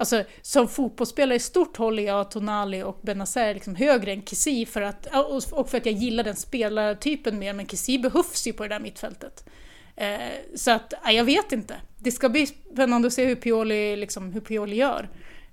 Alltså 0.00 0.24
som 0.42 0.68
fotbollsspelare 0.68 1.36
i 1.36 1.40
stort 1.40 1.76
håller 1.76 2.02
jag 2.02 2.30
Tonali 2.30 2.82
och 2.82 2.98
Benazer 3.02 3.54
liksom 3.54 3.74
högre 3.74 4.12
än 4.12 4.22
Kessie 4.22 4.66
för 4.66 4.82
att, 4.82 5.06
och 5.52 5.70
för 5.70 5.78
att 5.78 5.86
jag 5.86 5.94
gillar 5.94 6.24
den 6.24 6.36
spelartypen 6.36 7.38
mer, 7.38 7.52
men 7.52 7.66
Kessie 7.66 7.98
behövs 7.98 8.46
ju 8.46 8.52
på 8.52 8.62
det 8.62 8.68
där 8.68 8.80
mittfältet. 8.80 9.44
Eh, 9.96 10.20
så 10.54 10.70
att, 10.70 10.94
jag 11.04 11.24
vet 11.24 11.52
inte. 11.52 11.76
Det 11.98 12.10
ska 12.10 12.28
bli 12.28 12.46
spännande 12.46 13.06
att 13.06 13.12
se 13.12 13.24
hur 13.24 13.34
Pioli, 13.34 13.96
liksom, 13.96 14.32
hur 14.32 14.40
Pioli 14.40 14.76
gör. 14.76 15.08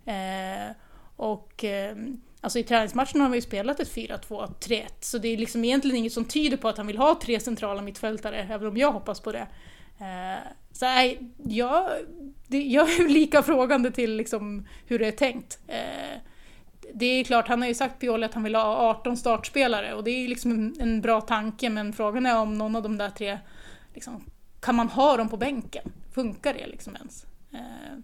Eh, 0.06 0.76
och 1.16 1.64
eh, 1.64 1.96
alltså 2.42 2.60
i 2.60 2.64
träningsmatchen 2.64 3.22
har 3.22 3.30
vi 3.30 3.38
ju 3.38 3.42
spelat 3.42 3.80
ett 3.80 3.96
4-2-3-1, 3.96 4.84
så 5.00 5.18
det 5.18 5.28
är 5.28 5.38
liksom 5.38 5.66
egentligen 5.66 5.98
inget 5.98 6.14
som 6.14 6.26
tyder 6.26 6.58
på 6.58 6.68
att 6.68 6.78
han 6.78 6.88
vill 6.88 6.98
ha 6.98 7.20
tre 7.24 7.40
centrala 7.40 7.82
mittfältare, 7.82 8.48
även 8.50 8.68
om 8.68 8.78
jag 8.78 8.92
hoppas 8.92 9.20
på 9.20 9.32
det. 9.32 9.48
Eh, 10.00 10.40
så 10.72 10.86
nej, 10.86 11.20
jag, 11.44 11.90
jag 12.48 12.90
är 12.90 13.10
lika 13.10 13.44
frågande 13.44 13.92
till 13.92 14.16
liksom 14.16 14.68
hur 14.86 15.00
det 15.00 15.08
är 15.08 15.12
tänkt. 15.12 15.60
Eh, 15.68 16.22
det 16.94 17.06
är 17.06 17.24
klart, 17.24 17.48
han 17.48 17.62
har 17.62 17.68
ju 17.68 17.74
sagt 17.74 18.00
Pioli 18.00 18.26
att 18.26 18.34
han 18.34 18.44
vill 18.44 18.56
ha 18.56 18.90
18 18.90 19.18
startspelare 19.18 19.94
och 19.94 20.04
det 20.04 20.12
är 20.12 20.20
ju 20.20 20.28
liksom 20.28 20.52
en, 20.52 20.76
en 20.80 21.02
bra 21.02 21.22
tanke 21.22 21.70
men 21.70 21.94
frågan 21.94 22.26
är 22.26 22.40
om 22.40 22.58
någon 22.58 22.76
av 22.76 22.84
de 22.84 22.98
där 22.98 23.10
tre 23.10 23.40
liksom 23.94 24.24
kan 24.60 24.76
man 24.76 24.90
ha 24.90 25.18
dem 25.18 25.30
på 25.30 25.38
bänken? 25.38 25.92
Funkar 26.14 26.54
det 26.54 26.68
liksom 26.68 26.96
ens? 26.96 27.26
Eh, 27.52 27.98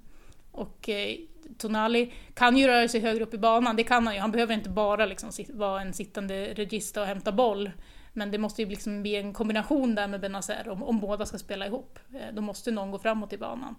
och 0.51 0.89
eh, 0.89 1.15
Tonali 1.57 2.13
kan 2.33 2.57
ju 2.57 2.67
röra 2.67 2.87
sig 2.87 3.01
högre 3.01 3.23
upp 3.23 3.33
i 3.33 3.37
banan, 3.37 3.75
det 3.75 3.83
kan 3.83 4.07
han 4.07 4.15
ju. 4.15 4.21
Han 4.21 4.31
behöver 4.31 4.53
inte 4.53 4.69
bara 4.69 5.05
liksom 5.05 5.31
vara 5.49 5.81
en 5.81 5.93
sittande 5.93 6.53
regista 6.53 7.01
och 7.01 7.07
hämta 7.07 7.31
boll. 7.31 7.71
Men 8.13 8.31
det 8.31 8.37
måste 8.37 8.61
ju 8.61 8.69
liksom 8.69 9.01
bli 9.01 9.15
en 9.15 9.33
kombination 9.33 9.95
där 9.95 10.07
med 10.07 10.21
Benazer 10.21 10.69
om, 10.69 10.83
om 10.83 10.99
båda 10.99 11.25
ska 11.25 11.37
spela 11.37 11.67
ihop. 11.67 11.99
Eh, 12.13 12.33
då 12.33 12.41
måste 12.41 12.71
någon 12.71 12.91
gå 12.91 12.99
framåt 12.99 13.33
i 13.33 13.37
banan. 13.37 13.75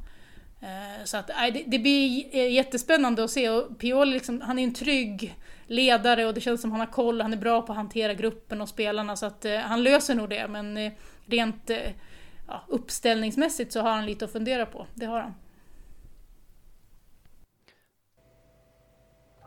Eh, 0.65 1.05
så 1.05 1.17
att, 1.17 1.27
det, 1.27 1.65
det 1.67 1.79
blir 1.79 2.27
eh, 2.33 2.53
jättespännande 2.53 3.25
att 3.25 3.31
se. 3.31 3.51
Och 3.51 3.79
Pioli 3.79 4.13
liksom, 4.13 4.41
han 4.41 4.59
är 4.59 4.65
en 4.65 4.75
trygg 4.75 5.39
ledare 5.67 6.27
och 6.27 6.35
det 6.35 6.41
känns 6.41 6.61
som 6.61 6.71
han 6.71 6.81
har 6.81 6.87
koll. 6.87 7.21
Han 7.21 7.33
är 7.33 7.37
bra 7.37 7.63
på 7.63 7.73
att 7.73 7.77
hantera 7.77 8.15
gruppen 8.15 8.61
och 8.61 8.69
spelarna 8.69 9.17
så 9.17 9.27
att 9.27 9.45
eh, 9.45 9.57
han 9.57 9.83
löser 9.83 10.15
nog 10.15 10.29
det. 10.29 10.49
Men 10.49 10.91
rent 11.27 11.71
ja, 12.49 12.65
uppställningsmässigt 12.69 13.73
så 13.73 13.81
har 13.81 13.91
han 13.91 14.07
lite 14.07 14.25
att 14.25 14.33
fundera 14.33 14.67
på. 14.67 14.87
Det 14.95 15.07
har 15.07 15.21
han. 15.21 15.35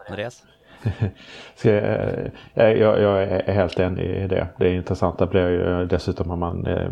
Andreas? 0.10 0.44
Eh, 1.64 2.72
jag, 2.72 3.02
jag, 3.02 3.24
är 3.24 3.54
helt 3.54 3.80
enig 3.80 4.06
i 4.06 4.28
det. 4.28 4.48
Det 4.58 4.74
intressanta 4.74 5.26
blir 5.26 5.50
ju 5.50 5.82
eh, 5.82 5.88
dessutom 5.88 6.32
om 6.32 6.40
man 6.40 6.66
eh, 6.66 6.90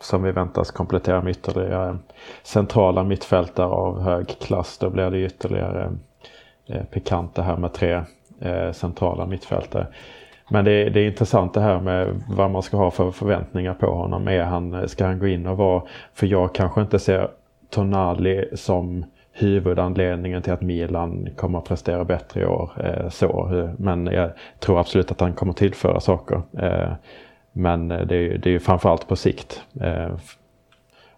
som 0.00 0.22
vi 0.22 0.32
väntas 0.32 0.70
komplettera 0.70 1.22
med 1.22 1.30
ytterligare 1.30 1.98
centrala 2.42 3.02
mittfältare 3.02 3.66
av 3.66 4.00
hög 4.00 4.28
klass. 4.28 4.78
Då 4.78 4.90
blir 4.90 5.10
det 5.10 5.18
ytterligare 5.18 5.92
pikant 6.90 7.34
det 7.34 7.42
här 7.42 7.56
med 7.56 7.72
tre 7.72 8.02
centrala 8.72 9.26
mittfältare. 9.26 9.86
Men 10.50 10.64
det, 10.64 10.90
det 10.90 11.00
är 11.00 11.06
intressant 11.06 11.54
det 11.54 11.60
här 11.60 11.80
med 11.80 12.22
vad 12.28 12.50
man 12.50 12.62
ska 12.62 12.76
ha 12.76 12.90
för 12.90 13.10
förväntningar 13.10 13.74
på 13.74 13.86
honom. 13.86 14.28
Är 14.28 14.42
han, 14.42 14.88
ska 14.88 15.06
han 15.06 15.18
gå 15.18 15.26
in 15.26 15.46
och 15.46 15.56
vara, 15.56 15.82
för 16.14 16.26
jag 16.26 16.54
kanske 16.54 16.80
inte 16.80 16.98
ser 16.98 17.30
Tonali 17.70 18.44
som 18.54 19.04
huvudanledningen 19.38 20.42
till 20.42 20.52
att 20.52 20.60
Milan 20.60 21.28
kommer 21.36 21.58
att 21.58 21.64
prestera 21.64 22.04
bättre 22.04 22.40
i 22.40 22.46
år. 22.46 22.70
Eh, 22.84 23.08
så. 23.08 23.70
Men 23.78 24.06
jag 24.06 24.30
tror 24.58 24.80
absolut 24.80 25.10
att 25.10 25.20
han 25.20 25.32
kommer 25.32 25.52
tillföra 25.52 26.00
saker. 26.00 26.42
Eh, 26.58 26.92
men 27.52 27.88
det 27.88 28.16
är, 28.16 28.38
det 28.38 28.46
är 28.46 28.52
ju 28.52 28.60
framförallt 28.60 29.08
på 29.08 29.16
sikt. 29.16 29.62
Eh, 29.80 30.16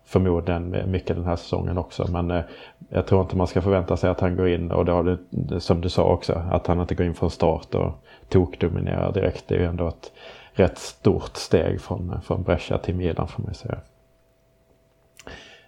förmodligen 0.05 0.91
mycket 0.91 1.17
den 1.17 1.25
här 1.25 1.37
säsongen 1.37 1.79
också. 1.79 2.07
Men 2.11 2.31
eh, 2.31 2.43
jag 2.89 3.07
tror 3.07 3.21
inte 3.21 3.37
man 3.37 3.47
ska 3.47 3.63
förvänta 3.63 3.97
sig 3.97 4.11
att 4.11 4.21
han 4.21 4.37
går 4.37 4.49
in 4.49 4.71
och 4.71 4.85
det 4.85 4.93
har 4.93 5.19
du, 5.31 5.61
som 5.61 5.81
du 5.81 5.89
sa 5.89 6.05
också, 6.05 6.43
att 6.51 6.67
han 6.67 6.81
inte 6.81 6.95
går 6.95 7.07
in 7.07 7.15
från 7.15 7.31
start 7.31 7.75
och 7.75 7.93
tokdominerar 8.29 9.13
direkt. 9.13 9.45
Det 9.49 9.55
är 9.55 9.59
ju 9.59 9.67
ändå 9.67 9.89
ett 9.89 10.13
rätt 10.53 10.79
stort 10.79 11.37
steg 11.37 11.81
från, 11.81 12.21
från 12.23 12.43
Brescia 12.43 12.79
till 12.79 12.95
Milan 12.95 13.29
får 13.29 13.43
man 13.43 13.55
säga. 13.55 13.79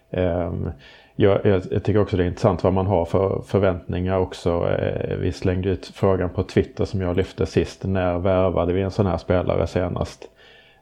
Ehm, 0.09 0.71
jag, 1.21 1.45
jag, 1.45 1.61
jag, 1.71 1.83
tycker 1.83 1.99
också 1.99 2.17
det 2.17 2.23
är 2.23 2.27
intressant 2.27 2.63
vad 2.63 2.73
man 2.73 2.87
har 2.87 3.05
för 3.05 3.41
förväntningar 3.45 4.17
också. 4.17 4.69
Eh, 4.69 5.15
vi 5.17 5.31
slängde 5.31 5.69
ut 5.69 5.91
frågan 5.95 6.29
på 6.29 6.43
Twitter 6.43 6.85
som 6.85 7.01
jag 7.01 7.17
lyfte 7.17 7.45
sist. 7.45 7.83
När 7.83 8.19
värvade 8.19 8.73
vi 8.73 8.81
en 8.81 8.91
sån 8.91 9.05
här 9.05 9.17
spelare 9.17 9.67
senast? 9.67 10.23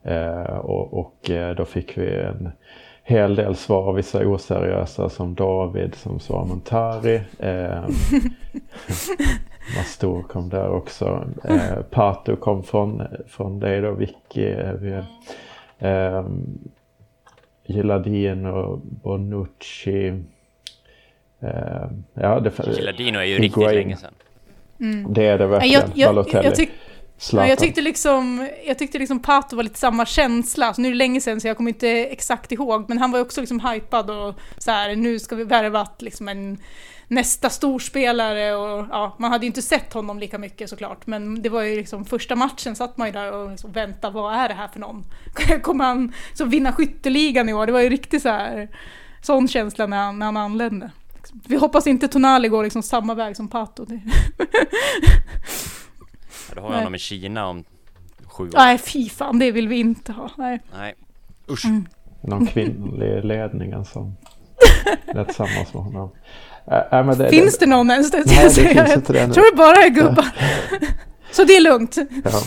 Eh, 0.04 0.58
och, 0.58 0.99
och 0.99 1.30
eh, 1.30 1.56
då 1.56 1.65
fick 1.65 1.97
vi 1.97 2.19
en 2.19 2.52
hel 3.04 3.36
del 3.36 3.56
svar, 3.56 3.93
vissa 3.93 4.28
oseriösa 4.28 5.10
som 5.10 5.36
David 5.36 5.95
som 5.95 6.19
svar 6.19 6.45
Montari. 6.45 7.21
Eh, 7.39 7.82
Mastor 9.78 10.23
kom 10.23 10.49
där 10.49 10.69
också. 10.69 11.23
Eh, 11.43 11.82
Pato 11.91 12.36
kom 12.36 12.63
från, 12.63 13.04
från 13.28 13.60
dig 13.60 13.82
då, 13.82 13.91
Vicky. 13.91 14.45
Eh, 14.45 15.04
eh, 15.80 16.25
Gilardino, 17.70 18.82
Bonucci. 18.84 20.08
Eh, 21.40 21.50
ja, 22.14 22.40
det, 22.40 22.68
Gilardino 22.78 23.20
är 23.20 23.24
ju 23.24 23.38
riktigt 23.38 23.64
länge 23.64 23.98
sedan. 23.98 24.14
Mm. 24.80 25.14
Det 25.14 25.26
är 25.26 25.38
det 25.38 25.48
verkligen. 25.48 25.82
Jag, 25.82 25.92
jag, 25.96 26.10
Balotelli. 26.10 26.46
Jag, 26.46 26.56
tyck, 26.56 26.70
Ja, 27.32 27.48
jag 27.48 27.60
tyckte 27.60 27.82
liksom, 27.82 28.50
jag 28.66 28.78
tyckte 28.78 29.00
liksom 29.00 29.20
Pato 29.20 29.56
var 29.56 29.64
lite 29.64 29.80
samma 29.80 30.06
känsla, 30.06 30.74
så 30.74 30.82
nu 30.82 30.88
är 30.88 30.92
det 30.92 30.98
länge 30.98 31.22
sedan 31.22 31.42
så 31.42 31.48
jag 31.48 31.58
kommer 31.58 31.72
inte 31.72 31.90
exakt 31.90 32.52
ihåg, 32.52 32.86
men 32.90 32.98
han 32.98 33.12
var 33.12 33.20
också 33.20 33.42
liksom 33.42 33.60
hypad 33.60 34.10
och 34.10 34.40
så 34.58 34.72
här, 34.72 34.96
nu 34.96 35.20
ska 35.20 35.36
vi 35.36 35.44
värva 35.44 35.88
liksom 36.00 36.28
en 36.28 36.58
nästa 37.08 37.50
storspelare 37.50 38.56
och 38.56 38.86
ja, 38.90 39.16
man 39.20 39.32
hade 39.32 39.46
ju 39.46 39.48
inte 39.48 39.62
sett 39.62 39.94
honom 39.94 40.20
lika 40.20 40.38
mycket 40.38 40.70
såklart, 40.70 41.08
men 41.08 41.42
det 41.42 41.50
var 41.50 41.62
ju 41.62 41.76
liksom 41.76 42.06
första 42.06 42.36
matchen 42.36 42.76
satt 42.76 42.98
man 42.98 43.08
ju 43.08 43.14
där 43.14 43.34
och 43.34 43.50
liksom 43.50 43.72
väntade, 43.72 44.14
vad 44.14 44.36
är 44.36 44.48
det 44.48 44.54
här 44.54 44.68
för 44.68 44.80
någon? 44.80 45.06
Kommer 45.62 45.86
han 45.86 46.14
så 46.34 46.46
vinna 46.46 46.74
skytteligan 46.74 47.50
i 47.50 47.54
år? 47.54 47.66
Det 47.66 47.72
var 47.72 47.82
ju 47.82 47.90
riktigt 47.90 48.22
så 48.22 48.30
här, 48.30 48.70
sån 49.22 49.48
känsla 49.48 49.88
när 49.88 49.98
han, 49.98 50.20
när 50.20 50.26
han 50.26 50.38
anlände. 50.38 50.92
Vi 51.48 51.56
hoppas 51.56 51.88
inte 51.88 52.08
Tonali 52.08 52.48
går 52.48 52.64
liksom 52.64 52.84
samma 52.84 53.14
väg 53.14 53.36
som 53.36 53.48
Pato. 53.48 53.86
Då 56.56 56.62
har 56.62 56.70
vi 56.70 56.76
honom 56.76 56.96
i 56.96 57.00
Kina 57.00 57.48
om 57.48 57.64
sju 58.26 58.44
år. 58.44 58.52
Nej, 58.54 58.78
fy 58.78 59.10
fan, 59.10 59.40
det 59.40 59.52
vill 59.52 59.68
vi 59.68 59.80
inte 59.80 60.12
ha. 60.12 60.30
Nej. 60.38 60.60
Nej. 60.78 60.96
Usch. 61.50 61.66
Mm. 61.66 61.88
Någon 62.22 62.48
kvinnlig 62.48 63.08
i 63.08 63.22
ledningen 63.22 63.86
som 63.86 64.16
är 65.08 65.24
tillsammans 65.24 65.74
med 65.74 65.84
honom. 65.84 66.12
Äh, 66.68 67.06
men 67.06 67.18
det, 67.18 67.30
finns 67.30 67.58
det, 67.58 67.66
det 67.66 67.70
någon 67.70 67.92
ens? 67.92 68.12
Det, 68.12 68.24
nej, 68.26 68.44
det 68.44 68.50
finns 68.50 68.96
inte 68.96 69.14
det. 69.14 69.20
Jag 69.20 69.34
tror 69.34 69.52
det 69.52 69.58
bara 69.58 69.84
är 69.86 69.90
gubbar. 69.90 70.28
så 71.32 71.44
det 71.44 71.56
är 71.56 71.62
lugnt. 71.62 71.98
Ja. 72.24 72.42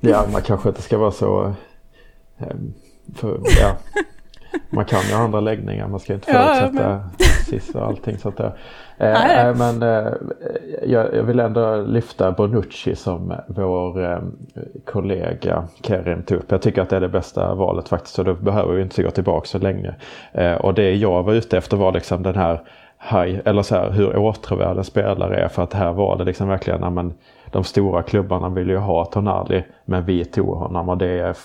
ja, 0.00 0.26
man 0.32 0.42
kanske 0.42 0.68
inte 0.68 0.82
ska 0.82 0.98
vara 0.98 1.10
så... 1.10 1.54
Ehm, 2.38 2.74
för, 3.14 3.40
ja. 3.60 3.76
Man 4.70 4.84
kan 4.84 5.02
ju 5.08 5.14
ha 5.14 5.24
andra 5.24 5.40
läggningar, 5.40 5.88
man 5.88 6.00
ska 6.00 6.14
inte 6.14 6.32
förutsätta 6.32 6.82
ja, 6.82 7.10
men... 7.18 7.28
sis 7.46 7.74
och 7.74 7.86
allting 7.86 8.18
sånt 8.18 8.36
där. 8.36 8.58
Eh, 8.98 9.46
eh, 9.46 9.56
men 9.56 9.82
eh, 9.82 10.12
jag, 10.82 11.22
vill 11.22 11.40
ändå 11.40 11.76
lyfta 11.76 12.32
Bonucci 12.32 12.96
som 12.96 13.34
vår 13.46 14.20
kollega 14.84 15.64
Kerim 15.82 16.22
tog 16.22 16.38
upp. 16.38 16.50
Jag 16.50 16.62
tycker 16.62 16.82
att 16.82 16.90
det 16.90 16.96
är 16.96 17.00
det 17.00 17.08
bästa 17.08 17.54
valet 17.54 17.88
faktiskt 17.88 18.18
och 18.18 18.24
då 18.24 18.34
behöver 18.34 18.74
vi 18.74 18.82
inte 18.82 19.02
gå 19.02 19.10
tillbaka 19.10 19.46
så 19.46 19.58
länge. 19.58 19.94
Och 20.60 20.74
det 20.74 20.94
jag 20.94 21.22
var 21.22 21.32
ute 21.32 21.58
efter 21.58 21.76
var 21.76 21.92
liksom 21.92 22.22
den 22.22 22.36
här 22.36 22.60
high, 23.10 23.40
eller 23.44 23.62
så 23.62 23.74
här, 23.74 23.90
hur 23.90 24.16
åtråvärd 24.16 24.76
en 24.76 24.84
spelare 24.84 25.36
är 25.36 25.48
för 25.48 25.62
att 25.62 25.72
här 25.72 25.92
var 25.92 26.16
det 26.18 26.24
liksom 26.24 26.48
verkligen, 26.48 26.94
men 26.94 27.14
de 27.50 27.64
stora 27.64 28.02
klubbarna 28.02 28.48
vill 28.48 28.68
ju 28.68 28.76
ha 28.76 29.04
Tonali 29.04 29.64
men 29.84 30.04
vi 30.04 30.24
tog 30.24 30.56
honom 30.56 30.88
och 30.88 30.98
det 30.98 31.18
är 31.20 31.36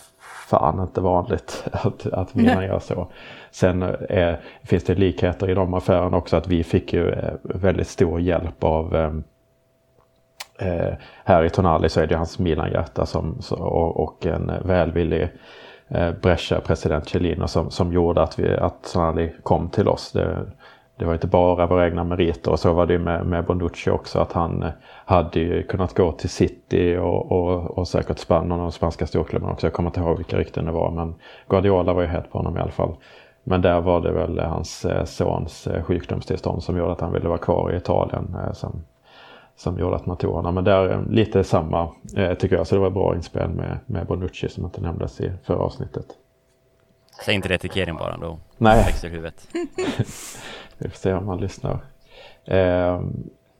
fan 0.49 0.79
inte 0.79 1.01
vanligt 1.01 1.63
att, 1.71 2.05
att 2.05 2.35
Milan 2.35 2.63
gör 2.63 2.79
så. 2.79 3.07
Sen 3.51 3.81
eh, 4.09 4.35
finns 4.63 4.83
det 4.83 4.95
likheter 4.95 5.49
i 5.49 5.53
de 5.53 5.73
affärerna 5.73 6.17
också 6.17 6.37
att 6.37 6.47
vi 6.47 6.63
fick 6.63 6.93
ju 6.93 7.09
eh, 7.09 7.33
väldigt 7.43 7.87
stor 7.87 8.19
hjälp 8.19 8.63
av 8.63 8.95
ehm, 8.95 9.23
eh, 10.59 10.93
här 11.23 11.43
i 11.43 11.49
Tonali 11.49 11.89
så 11.89 12.01
är 12.01 12.07
det 12.07 12.15
hans 12.15 12.39
Milan-hjärta 12.39 13.05
som, 13.05 13.39
och, 13.51 14.03
och 14.03 14.25
en 14.25 14.51
välvillig 14.65 15.29
eh, 15.87 16.11
Brescia, 16.21 16.61
president 16.61 17.09
Cellino 17.09 17.47
som, 17.47 17.71
som 17.71 17.93
gjorde 17.93 18.21
att, 18.21 18.39
vi, 18.39 18.57
att 18.57 18.93
Tonali 18.93 19.33
kom 19.43 19.69
till 19.69 19.87
oss. 19.87 20.11
Det, 20.11 20.45
det 20.99 21.05
var 21.05 21.13
inte 21.13 21.27
bara 21.27 21.67
våra 21.67 21.85
egna 21.85 22.03
meriter 22.03 22.51
och 22.51 22.59
så 22.59 22.73
var 22.73 22.85
det 22.85 22.99
med, 22.99 23.25
med 23.25 23.45
Bonucci 23.45 23.89
också 23.89 24.19
att 24.19 24.31
han 24.31 24.63
eh, 24.63 24.69
hade 25.05 25.39
ju 25.39 25.63
kunnat 25.63 25.93
gå 25.93 26.11
till 26.11 26.29
City 26.29 26.97
och, 26.97 27.31
och, 27.31 27.77
och 27.77 27.87
säkert 27.87 28.19
Spanien 28.19 28.59
och 28.59 28.73
spanska 28.73 29.07
storklubbarna 29.07 29.53
också. 29.53 29.67
Jag 29.67 29.73
kommer 29.73 29.89
inte 29.89 29.99
ihåg 29.99 30.17
vilka 30.17 30.37
rykten 30.37 30.65
det 30.65 30.71
var 30.71 30.91
men 30.91 31.15
Guardiola 31.49 31.93
var 31.93 32.01
ju 32.01 32.07
het 32.07 32.31
på 32.31 32.37
honom 32.37 32.57
i 32.57 32.59
alla 32.59 32.71
fall. 32.71 32.95
Men 33.43 33.61
där 33.61 33.81
var 33.81 34.01
det 34.01 34.11
väl 34.11 34.39
hans 34.39 34.85
eh, 34.85 35.05
sons 35.05 35.67
eh, 35.67 35.83
sjukdomstillstånd 35.83 36.63
som 36.63 36.77
gjorde 36.77 36.91
att 36.91 37.01
han 37.01 37.13
ville 37.13 37.27
vara 37.27 37.37
kvar 37.37 37.71
i 37.73 37.77
Italien. 37.77 38.37
Som, 38.53 38.81
som 39.55 39.79
gjorde 39.79 39.95
att 39.95 40.05
man 40.05 40.17
tog 40.17 40.33
honom. 40.33 40.55
Men 40.55 40.63
där 40.63 41.03
lite 41.09 41.43
samma 41.43 41.89
tycker 42.39 42.55
jag. 42.55 42.67
Så 42.67 42.75
det 42.75 42.81
var 42.81 42.89
bra 42.89 43.15
inspel 43.15 43.49
med, 43.49 43.79
med 43.85 44.07
Bonucci 44.07 44.49
som 44.49 44.65
inte 44.65 44.81
nämndes 44.81 45.21
i 45.21 45.31
förra 45.43 45.59
avsnittet. 45.59 46.05
Säg 47.25 47.35
inte 47.35 47.47
det 47.47 47.57
till 47.57 47.69
Kerin 47.69 47.95
bara 47.95 48.17
då. 48.17 48.39
Nej. 48.57 48.83
Växer 48.85 49.09
huvudet. 49.09 49.47
Vi 50.79 50.89
får 50.89 50.97
se 50.97 51.13
om 51.13 51.27
han 51.27 51.39
lyssnar. 51.39 51.79
Eh, 52.45 53.01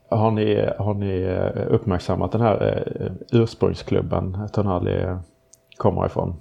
har, 0.10 0.32
ni, 0.32 0.70
har 0.78 0.94
ni 0.94 1.22
eh, 1.22 1.74
uppmärksammat 1.74 2.32
den 2.32 2.42
här 2.42 2.86
eh, 3.00 3.12
ursprungsklubben 3.40 4.50
Tonali 4.54 5.18
kommer 5.78 6.06
ifrån? 6.06 6.36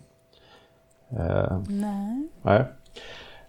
Eh, 1.11 1.59
nej. 1.69 2.29
Nej. 2.43 2.64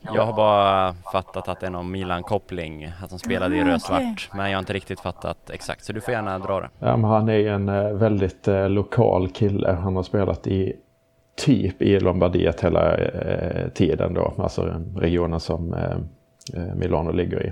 Jag 0.02 0.26
har 0.26 0.34
bara 0.34 0.94
fattat 1.12 1.48
att 1.48 1.60
det 1.60 1.66
är 1.66 1.72
någon 1.72 1.92
Milan-koppling, 1.92 2.92
att 3.04 3.10
de 3.10 3.20
spelade 3.20 3.58
i 3.58 3.62
ah, 3.62 3.66
rödsvart. 3.66 4.02
Okay. 4.02 4.38
Men 4.38 4.50
jag 4.50 4.58
har 4.58 4.60
inte 4.60 4.74
riktigt 4.74 5.00
fattat 5.00 5.50
exakt, 5.50 5.84
så 5.84 5.94
du 5.94 6.02
får 6.02 6.14
gärna 6.14 6.40
dra 6.40 6.60
det. 6.60 6.70
Ja, 6.80 6.98
men 6.98 7.10
han 7.10 7.30
är 7.30 7.48
en 7.48 7.70
eh, 7.70 7.94
väldigt 7.94 8.48
eh, 8.48 8.70
lokal 8.70 9.30
kille. 9.30 9.72
Han 9.72 9.96
har 9.96 10.04
spelat 10.04 10.48
i 10.48 10.76
typ 11.36 11.82
i 11.82 12.00
Lombardiet 12.00 12.62
hela 12.62 12.98
eh, 12.98 13.70
tiden 13.70 14.14
då, 14.14 14.34
alltså 14.38 14.82
regionen 14.96 15.40
som 15.40 15.74
Eh, 15.74 15.98
Eh, 16.54 16.76
Milano 16.76 17.12
ligger 17.12 17.46
i. 17.46 17.52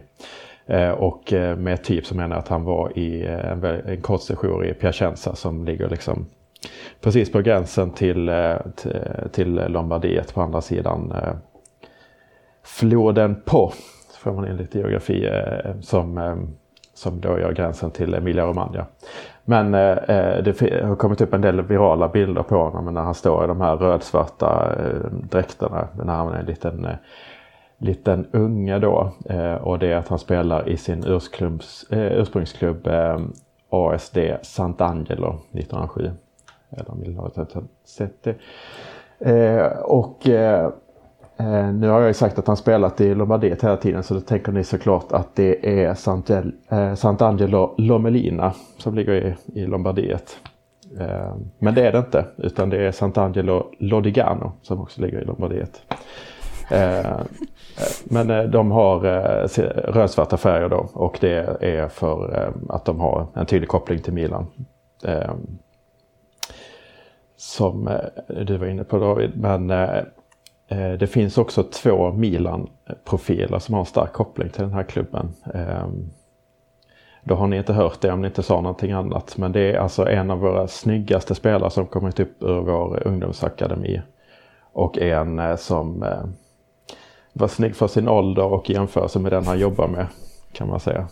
Eh, 0.66 0.90
och 0.90 1.34
eh, 1.34 1.58
med 1.58 1.84
typ 1.84 2.06
så 2.06 2.16
menar 2.16 2.36
jag 2.36 2.40
att 2.40 2.48
han 2.48 2.64
var 2.64 2.98
i 2.98 3.26
en, 3.26 3.64
en 3.64 4.02
kort 4.02 4.22
session 4.22 4.66
i 4.66 4.74
Piacenza 4.74 5.36
som 5.36 5.66
ligger 5.66 5.90
liksom 5.90 6.26
precis 7.02 7.32
på 7.32 7.42
gränsen 7.42 7.92
till, 7.92 8.32
till 9.32 9.54
Lombardiet 9.68 10.34
på 10.34 10.42
andra 10.42 10.62
sidan 10.62 11.14
floden 12.64 13.42
Po, 13.46 13.72
får 14.20 14.32
man 14.32 14.48
in 14.48 14.58
lite 14.58 14.80
geografi, 14.80 15.30
som, 15.82 16.38
som 16.94 17.22
då 17.22 17.40
gör 17.40 17.54
gränsen 17.54 17.92
till 17.92 18.16
Emilia-Romagna. 18.16 18.86
Men 19.50 19.74
eh, 19.74 20.44
det 20.44 20.82
har 20.84 20.96
kommit 20.96 21.22
upp 21.22 21.34
en 21.34 21.42
del 21.42 21.62
virala 21.62 22.08
bilder 22.08 22.44
på 22.44 22.56
honom 22.56 22.94
när 22.94 23.02
han 23.02 23.14
står 23.14 23.44
i 23.44 23.48
de 23.48 23.62
här 23.62 23.76
rödsvarta 23.76 24.76
eh, 24.80 25.12
dräkterna. 25.12 25.88
När 26.04 26.14
han 26.14 26.34
är 26.34 26.40
en 26.40 26.46
liten, 26.46 26.86
eh, 26.86 26.96
liten 27.78 28.28
unge 28.32 28.80
då. 28.80 29.12
Eh, 29.30 29.56
och 29.56 29.80
det 29.80 29.92
är 29.92 29.96
att 29.96 30.08
han 30.08 30.20
spelar 30.20 30.70
i 30.70 30.78
sin 30.78 31.04
eh, 31.04 32.20
ursprungsklubb 32.20 32.88
eh, 32.88 33.20
ASD 33.70 34.18
Sant'Angelo 34.42 35.36
1907. 35.52 36.12
Eller 36.70 36.92
om 36.92 37.02
vill 37.02 37.18
ha 37.18 37.32
sett 37.86 38.24
det. 38.24 38.36
Eh, 39.20 39.68
och 39.78 40.30
eh, 40.30 40.66
eh, 41.38 41.74
nu 41.74 41.88
har 41.88 42.00
jag 42.00 42.08
ju 42.08 42.14
sagt 42.14 42.40
att 42.40 42.48
han 42.48 42.58
spelat 42.58 43.02
i 43.02 43.16
Lombardiet 43.16 43.64
hela 43.64 43.78
tiden 43.78 44.04
så 44.04 44.14
då 44.14 44.20
tänker 44.20 44.52
ni 44.52 44.64
såklart 44.64 45.12
att 45.12 45.36
det 45.36 45.82
är 45.84 45.94
Sant'Angelo 46.96 47.64
eh, 47.64 47.86
Lomelina 47.86 48.54
som 48.78 48.96
ligger 48.96 49.14
i, 49.14 49.36
i 49.62 49.66
Lombardiet. 49.66 50.38
Eh, 51.00 51.36
men 51.60 51.74
det 51.76 51.88
är 51.88 51.92
det 51.92 51.98
inte 51.98 52.26
utan 52.38 52.70
det 52.70 52.78
är 52.88 52.92
Sant'Angelo 52.92 53.64
Lodigano 53.80 54.52
som 54.62 54.82
också 54.82 55.02
ligger 55.02 55.22
i 55.22 55.26
Lombardiet. 55.26 55.82
Eh, 56.70 57.00
eh, 57.00 57.22
men 58.04 58.30
eh, 58.30 58.44
de 58.44 58.72
har 58.72 59.00
rödsvarta 59.92 60.38
färger 60.38 60.70
då 60.70 60.90
och 60.94 61.18
det 61.22 61.64
är 61.64 61.88
för 61.88 62.50
att 62.70 62.86
de 62.86 63.00
har 63.00 63.28
en 63.36 63.46
tydlig 63.46 63.70
koppling 63.70 64.00
till 64.00 64.14
Milan. 64.14 64.48
Som 67.36 67.90
du 68.28 68.58
var 68.58 68.68
inne 68.68 68.84
på 68.84 69.00
David. 69.00 69.32
Men 69.36 69.68
det 71.00 71.08
finns 71.12 71.38
också 71.38 71.64
två 71.64 72.12
Milan-profiler 72.12 73.60
som 73.60 73.74
har 73.74 73.80
en 73.80 73.86
stark 73.86 74.14
koppling 74.14 74.50
till 74.50 74.62
den 74.62 74.74
här 74.74 74.84
klubben. 74.84 75.34
Då 77.24 77.36
har 77.36 77.48
ni 77.48 77.58
inte 77.58 77.74
hört 77.74 78.02
det 78.02 78.12
om 78.12 78.22
ni 78.22 78.28
inte 78.28 78.44
sa 78.44 78.62
någonting 78.62 78.92
annat. 78.92 79.38
Men 79.38 79.52
det 79.52 79.72
är 79.72 79.78
alltså 79.78 80.10
en 80.10 80.32
av 80.32 80.40
våra 80.40 80.68
snyggaste 80.68 81.36
spelare 81.36 81.70
som 81.70 81.86
kommit 81.86 82.20
upp 82.20 82.44
ur 82.44 82.62
vår 82.62 83.08
ungdomsakademi. 83.08 84.02
Och 84.74 84.98
en 84.98 85.58
som 85.58 86.04
eh, 86.04 86.24
var 87.38 87.48
snygg 87.48 87.76
för 87.76 87.88
sin 87.88 88.08
ålder 88.08 88.44
och 88.44 88.70
jämförelse 88.70 89.20
med 89.20 89.32
den 89.32 89.48
han 89.48 89.60
jobbar 89.60 89.88
med 89.88 90.08
kan 90.54 90.68
man 90.68 90.80
säga. 90.80 91.08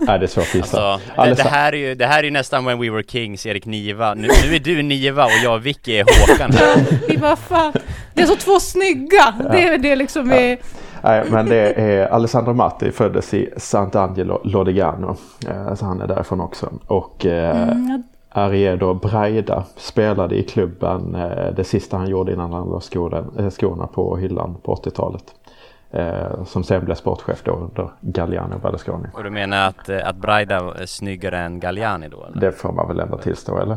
Nej, 0.00 0.18
det 0.18 0.24
är 0.24 0.26
svårt 0.26 0.44
att 0.44 0.54
gissa. 0.54 0.92
Alltså, 0.92 1.24
det, 1.24 1.34
det, 1.34 1.48
här 1.48 1.72
är 1.72 1.76
ju, 1.76 1.94
det 1.94 2.06
här 2.06 2.18
är 2.18 2.24
ju 2.24 2.30
nästan 2.30 2.64
When 2.64 2.80
We 2.80 2.90
Were 2.90 3.02
Kings, 3.02 3.46
Erik 3.46 3.66
Niva. 3.66 4.14
Nu, 4.14 4.28
nu 4.44 4.54
är 4.54 4.60
du 4.60 4.82
Niva 4.82 5.24
och 5.24 5.30
jag 5.44 5.54
och 5.54 5.66
Vicky 5.66 5.92
är 5.92 6.04
Håkan. 6.04 6.50
Vi 7.08 7.18
bara, 7.18 7.36
fan. 7.36 7.72
Det 8.14 8.22
är 8.22 8.26
så 8.26 8.36
två 8.36 8.60
snygga! 8.60 9.34
Ja. 9.38 9.48
Det 9.52 9.62
är 9.62 9.78
det 9.78 9.96
liksom 9.96 10.30
ja. 10.30 10.36
är... 10.36 10.58
Nej, 11.02 11.24
men 11.30 11.46
det 11.46 11.72
är 11.72 12.06
Alessandro 12.06 12.54
Matti 12.54 12.92
föddes 12.92 13.34
i 13.34 13.50
Sant'Angelo 13.56 14.40
Lodigano. 14.44 15.16
Eh, 15.48 15.74
så 15.74 15.84
han 15.84 16.00
är 16.00 16.06
därifrån 16.06 16.40
också. 16.40 16.72
Och 16.86 17.26
eh, 17.26 17.68
mm. 17.68 18.02
Ariedo 18.34 18.94
Braida 18.94 19.64
spelade 19.76 20.38
i 20.38 20.42
klubben 20.42 21.14
eh, 21.14 21.54
det 21.54 21.64
sista 21.64 21.96
han 21.96 22.08
gjorde 22.08 22.32
innan 22.32 22.52
han 22.52 22.68
la 22.68 22.80
skorna 23.50 23.86
på 23.86 24.16
hyllan 24.16 24.56
på 24.62 24.74
80-talet. 24.74 25.24
Eh, 25.90 26.44
som 26.44 26.64
sen 26.64 26.84
blev 26.84 26.94
sportchef 26.94 27.42
då 27.44 27.52
under 27.52 27.90
Galliani 28.00 28.54
och 28.54 28.60
Berlusconi. 28.60 29.08
Och 29.14 29.24
du 29.24 29.30
menar 29.30 29.68
att, 29.68 29.88
eh, 29.88 30.08
att 30.08 30.16
Braida 30.16 30.56
är 30.56 30.86
snyggare 30.86 31.38
än 31.38 31.60
Galliani 31.60 32.08
då? 32.08 32.24
Eller? 32.24 32.40
Det 32.40 32.52
får 32.52 32.72
man 32.72 32.88
väl 32.88 33.00
ändå 33.00 33.18
tillstå 33.18 33.58
eller? 33.58 33.76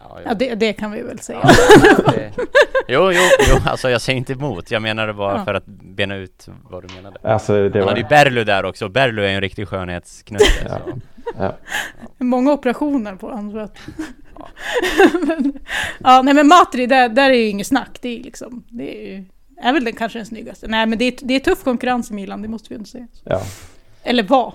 Ja, 0.00 0.18
ja 0.24 0.34
det, 0.34 0.54
det, 0.54 0.72
kan 0.72 0.90
vi 0.90 1.02
väl 1.02 1.18
säga. 1.18 1.40
Ja, 1.42 2.12
det, 2.12 2.32
jo, 2.88 3.12
jo, 3.12 3.20
jo, 3.48 3.56
alltså 3.64 3.90
jag 3.90 4.00
säger 4.00 4.16
inte 4.16 4.32
emot. 4.32 4.70
Jag 4.70 4.82
menade 4.82 5.12
bara 5.12 5.38
ja. 5.38 5.44
för 5.44 5.54
att 5.54 5.66
bena 5.66 6.16
ut 6.16 6.48
vad 6.70 6.88
du 6.88 6.94
menade. 6.94 7.18
Alltså, 7.22 7.68
det 7.68 7.78
Han 7.78 7.80
var... 7.80 7.88
hade 7.88 8.00
ju 8.00 8.06
Berlu 8.06 8.44
där 8.44 8.64
också. 8.64 8.88
Berlu 8.88 9.24
är 9.24 9.28
en 9.28 9.40
riktig 9.40 9.68
skönhetsknutte. 9.68 10.44
Ja. 10.68 10.78
Ja. 11.38 11.56
Många 12.18 12.52
operationer 12.52 13.16
på 13.16 13.30
honom. 13.30 13.58
Att... 13.58 13.78
Ja. 14.38 14.48
men, 15.26 15.52
ja, 15.98 16.22
nej 16.22 16.34
men 16.34 16.48
Matri, 16.48 16.86
där, 16.86 17.08
där 17.08 17.30
är 17.30 17.34
ju 17.34 17.48
inget 17.48 17.66
snack. 17.66 17.98
Det 18.00 18.18
är 18.18 18.22
liksom, 18.22 18.64
det 18.68 18.96
är 18.96 19.16
ju 19.16 19.24
är 19.62 19.72
väl 19.72 19.84
den 19.84 19.94
kanske 19.94 20.18
den 20.18 20.26
snyggaste. 20.26 20.68
Nej 20.68 20.86
men 20.86 20.98
det 20.98 21.04
är, 21.04 21.14
det 21.22 21.34
är 21.34 21.40
tuff 21.40 21.64
konkurrens 21.64 22.10
i 22.10 22.14
Milan, 22.14 22.42
det 22.42 22.48
måste 22.48 22.68
vi 22.68 22.74
ändå 22.74 22.86
säga. 22.86 23.06
Ja. 23.24 23.42
Eller 24.02 24.22
var. 24.22 24.54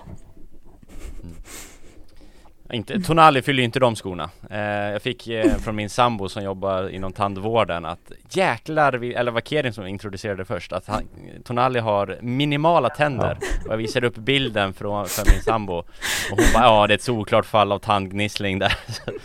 Inte, 2.72 3.00
Tonali 3.00 3.42
fyller 3.42 3.58
ju 3.58 3.64
inte 3.64 3.80
de 3.80 3.96
skorna. 3.96 4.30
Eh, 4.50 4.60
jag 4.60 5.02
fick 5.02 5.28
eh, 5.28 5.56
från 5.56 5.76
min 5.76 5.90
sambo 5.90 6.28
som 6.28 6.44
jobbar 6.44 6.88
inom 6.88 7.12
tandvården 7.12 7.84
att 7.84 8.12
jäklar, 8.30 8.92
vi, 8.92 9.14
eller 9.14 9.32
var 9.32 9.40
Kerin 9.40 9.72
som 9.72 9.86
introducerade 9.86 10.44
först, 10.44 10.72
att 10.72 10.86
han, 10.86 11.02
Tonali 11.44 11.78
har 11.78 12.18
minimala 12.20 12.88
tänder. 12.88 13.38
Och 13.66 13.72
jag 13.72 13.76
visade 13.76 14.06
upp 14.06 14.16
bilden 14.16 14.74
från, 14.74 15.06
för 15.06 15.32
min 15.32 15.42
sambo 15.42 15.74
och 15.74 15.86
hon 16.30 16.46
bara 16.54 16.64
ja 16.64 16.86
det 16.86 16.92
är 16.92 16.96
ett 16.96 17.02
solklart 17.02 17.46
fall 17.46 17.72
av 17.72 17.78
tandgnissling 17.78 18.58
där. 18.58 18.74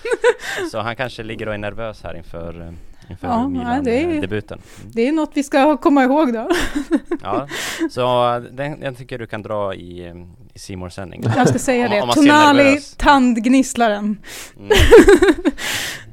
så 0.71 0.79
han 0.79 0.95
kanske 0.95 1.23
ligger 1.23 1.47
och 1.47 1.53
är 1.53 1.57
nervös 1.57 2.03
här 2.03 2.17
inför 2.17 2.61
eh, 2.61 2.90
inför 3.11 3.27
ja, 3.27 3.47
Milan-debuten. 3.47 4.59
Mm. 4.79 4.91
Det 4.93 5.07
är 5.07 5.11
något 5.11 5.31
vi 5.33 5.43
ska 5.43 5.77
komma 5.77 6.03
ihåg 6.03 6.33
då. 6.33 6.49
ja, 7.23 7.47
så 7.89 8.39
den, 8.51 8.81
jag 8.81 8.97
tycker 8.97 9.19
du 9.19 9.27
kan 9.27 9.41
dra 9.41 9.73
i, 9.73 10.13
i 10.53 10.59
Simor 10.59 10.89
sändning 10.89 11.23
Jag 11.37 11.49
ska 11.49 11.59
säga 11.59 11.89
det, 11.89 12.01
om, 12.01 12.09
Tonali 12.09 12.79
tandgnisslaren. 12.97 14.19
Mm. 14.57 14.69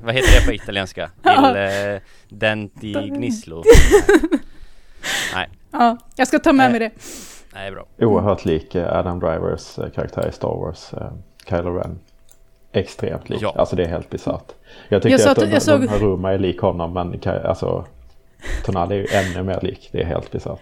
Vad 0.02 0.14
heter 0.14 0.40
det 0.40 0.46
på 0.46 0.52
italienska? 0.52 1.10
Il 1.24 1.56
eh, 1.56 2.00
denti 2.28 2.92
gnisslo? 2.92 3.62
Nej. 5.34 5.48
Ja, 5.70 5.98
jag 6.16 6.28
ska 6.28 6.38
ta 6.38 6.52
med 6.52 6.70
mig 6.70 6.80
det. 6.80 6.90
Nej, 7.54 7.70
bra. 7.70 7.86
Oerhört 7.98 8.44
lik 8.44 8.74
eh, 8.74 8.96
Adam 8.96 9.20
Drivers 9.20 9.78
eh, 9.78 9.90
karaktär 9.90 10.28
i 10.28 10.32
Star 10.32 10.48
Wars, 10.48 10.90
Kylo 11.48 11.74
Ren 11.74 11.98
extremt 12.72 13.28
lik. 13.28 13.42
Ja. 13.42 13.54
Alltså 13.58 13.76
det 13.76 13.84
är 13.84 13.88
helt 13.88 14.10
bisarrt. 14.10 14.52
Jag 14.88 15.02
tycker 15.02 15.18
jag 15.18 15.28
att, 15.28 15.38
att 15.38 15.50
de, 15.50 15.60
såg... 15.60 15.80
de 15.80 15.88
här 15.88 15.98
Ruma 15.98 16.32
är 16.32 16.38
lik 16.38 16.60
honom 16.60 16.92
men 16.92 17.20
alltså 17.44 17.84
Tonali 18.64 18.94
är 18.94 18.98
ju 18.98 19.06
ännu 19.06 19.42
mer 19.42 19.58
lik. 19.62 19.88
Det 19.92 20.00
är 20.00 20.06
helt 20.06 20.30
bisarrt. 20.30 20.60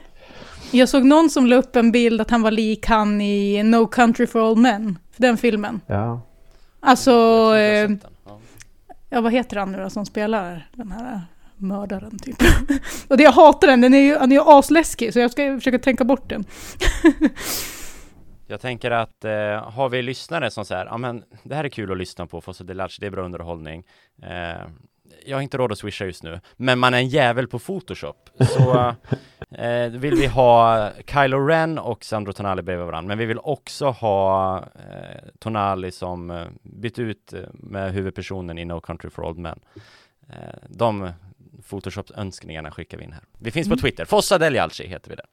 Jag 0.70 0.88
såg 0.88 1.04
någon 1.04 1.30
som 1.30 1.46
la 1.46 1.56
upp 1.56 1.76
en 1.76 1.92
bild 1.92 2.20
att 2.20 2.30
han 2.30 2.42
var 2.42 2.50
lik 2.50 2.86
han 2.86 3.20
i 3.20 3.62
No 3.62 3.86
Country 3.86 4.26
for 4.26 4.40
Old 4.40 4.58
Men. 4.58 4.98
Den 5.16 5.36
filmen. 5.36 5.80
Ja. 5.86 6.20
Alltså... 6.80 7.12
Eh, 7.56 7.90
ja, 9.10 9.20
vad 9.20 9.32
heter 9.32 9.56
han 9.56 9.72
nu 9.72 9.78
då 9.78 9.90
som 9.90 10.06
spelar 10.06 10.68
den 10.72 10.92
här 10.92 11.20
mördaren 11.56 12.18
typ. 12.18 12.42
Och 13.08 13.16
det 13.16 13.22
jag 13.22 13.32
hatar 13.32 13.66
den, 13.68 13.80
den 13.80 13.94
är 13.94 13.98
ju, 13.98 14.16
han 14.16 14.32
är 14.32 14.36
ju 14.36 14.42
asläskig 14.42 15.12
så 15.12 15.18
jag 15.18 15.30
ska 15.30 15.56
försöka 15.56 15.78
tänka 15.78 16.04
bort 16.04 16.28
den. 16.28 16.44
Jag 18.46 18.60
tänker 18.60 18.90
att 18.90 19.24
eh, 19.24 19.70
har 19.70 19.88
vi 19.88 20.02
lyssnare 20.02 20.50
som 20.50 20.64
säger, 20.64 20.86
ja 20.86 20.98
men 20.98 21.24
det 21.42 21.54
här 21.54 21.64
är 21.64 21.68
kul 21.68 21.92
att 21.92 21.98
lyssna 21.98 22.26
på, 22.26 22.40
Fosse 22.40 22.64
Delarge, 22.64 22.96
det 23.00 23.06
är 23.06 23.10
bra 23.10 23.24
underhållning. 23.24 23.84
Eh, 24.22 24.66
jag 25.26 25.36
har 25.36 25.42
inte 25.42 25.56
råd 25.56 25.72
att 25.72 25.78
swisha 25.78 26.04
just 26.04 26.22
nu, 26.22 26.40
men 26.56 26.78
man 26.78 26.94
är 26.94 26.98
en 26.98 27.08
jävel 27.08 27.48
på 27.48 27.58
Photoshop. 27.58 28.30
Så 28.40 28.94
eh, 29.50 29.88
vill 29.88 30.14
vi 30.14 30.26
ha 30.26 30.90
Kylo 31.06 31.46
Ren 31.46 31.78
och 31.78 32.04
Sandro 32.04 32.32
Tonali 32.32 32.62
bredvid 32.62 32.86
varandra, 32.86 33.08
men 33.08 33.18
vi 33.18 33.26
vill 33.26 33.38
också 33.38 33.90
ha 33.90 34.58
eh, 34.58 35.22
Tonali 35.38 35.92
som 35.92 36.30
eh, 36.30 36.46
bytt 36.62 36.98
ut 36.98 37.32
eh, 37.32 37.40
med 37.52 37.92
huvudpersonen 37.92 38.58
i 38.58 38.64
No 38.64 38.80
Country 38.80 39.10
for 39.10 39.24
Old 39.24 39.38
Men. 39.38 39.60
Eh, 40.28 40.36
de 40.68 41.10
Photoshop-önskningarna 41.68 42.70
skickar 42.70 42.98
vi 42.98 43.04
in 43.04 43.12
här. 43.12 43.24
Vi 43.38 43.50
finns 43.50 43.66
mm. 43.66 43.76
på 43.76 43.80
Twitter, 43.80 44.04
Fossa 44.04 44.38
Delialci 44.38 44.86
heter 44.86 45.10
vi 45.10 45.16
där. 45.16 45.26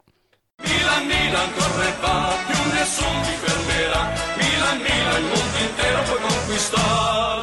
Milan, 0.62 1.06
Milan, 1.06 1.48
corre 1.56 1.90
va, 2.02 2.32
più 2.46 2.72
nessun 2.72 3.22
ti 3.24 3.34
fermerà. 3.44 4.02
Milan, 4.38 4.76
Milan, 4.86 5.20
il 5.22 5.26
mondo 5.32 5.58
intero 5.66 6.02
puoi 6.02 6.20
conquistar. 6.20 7.42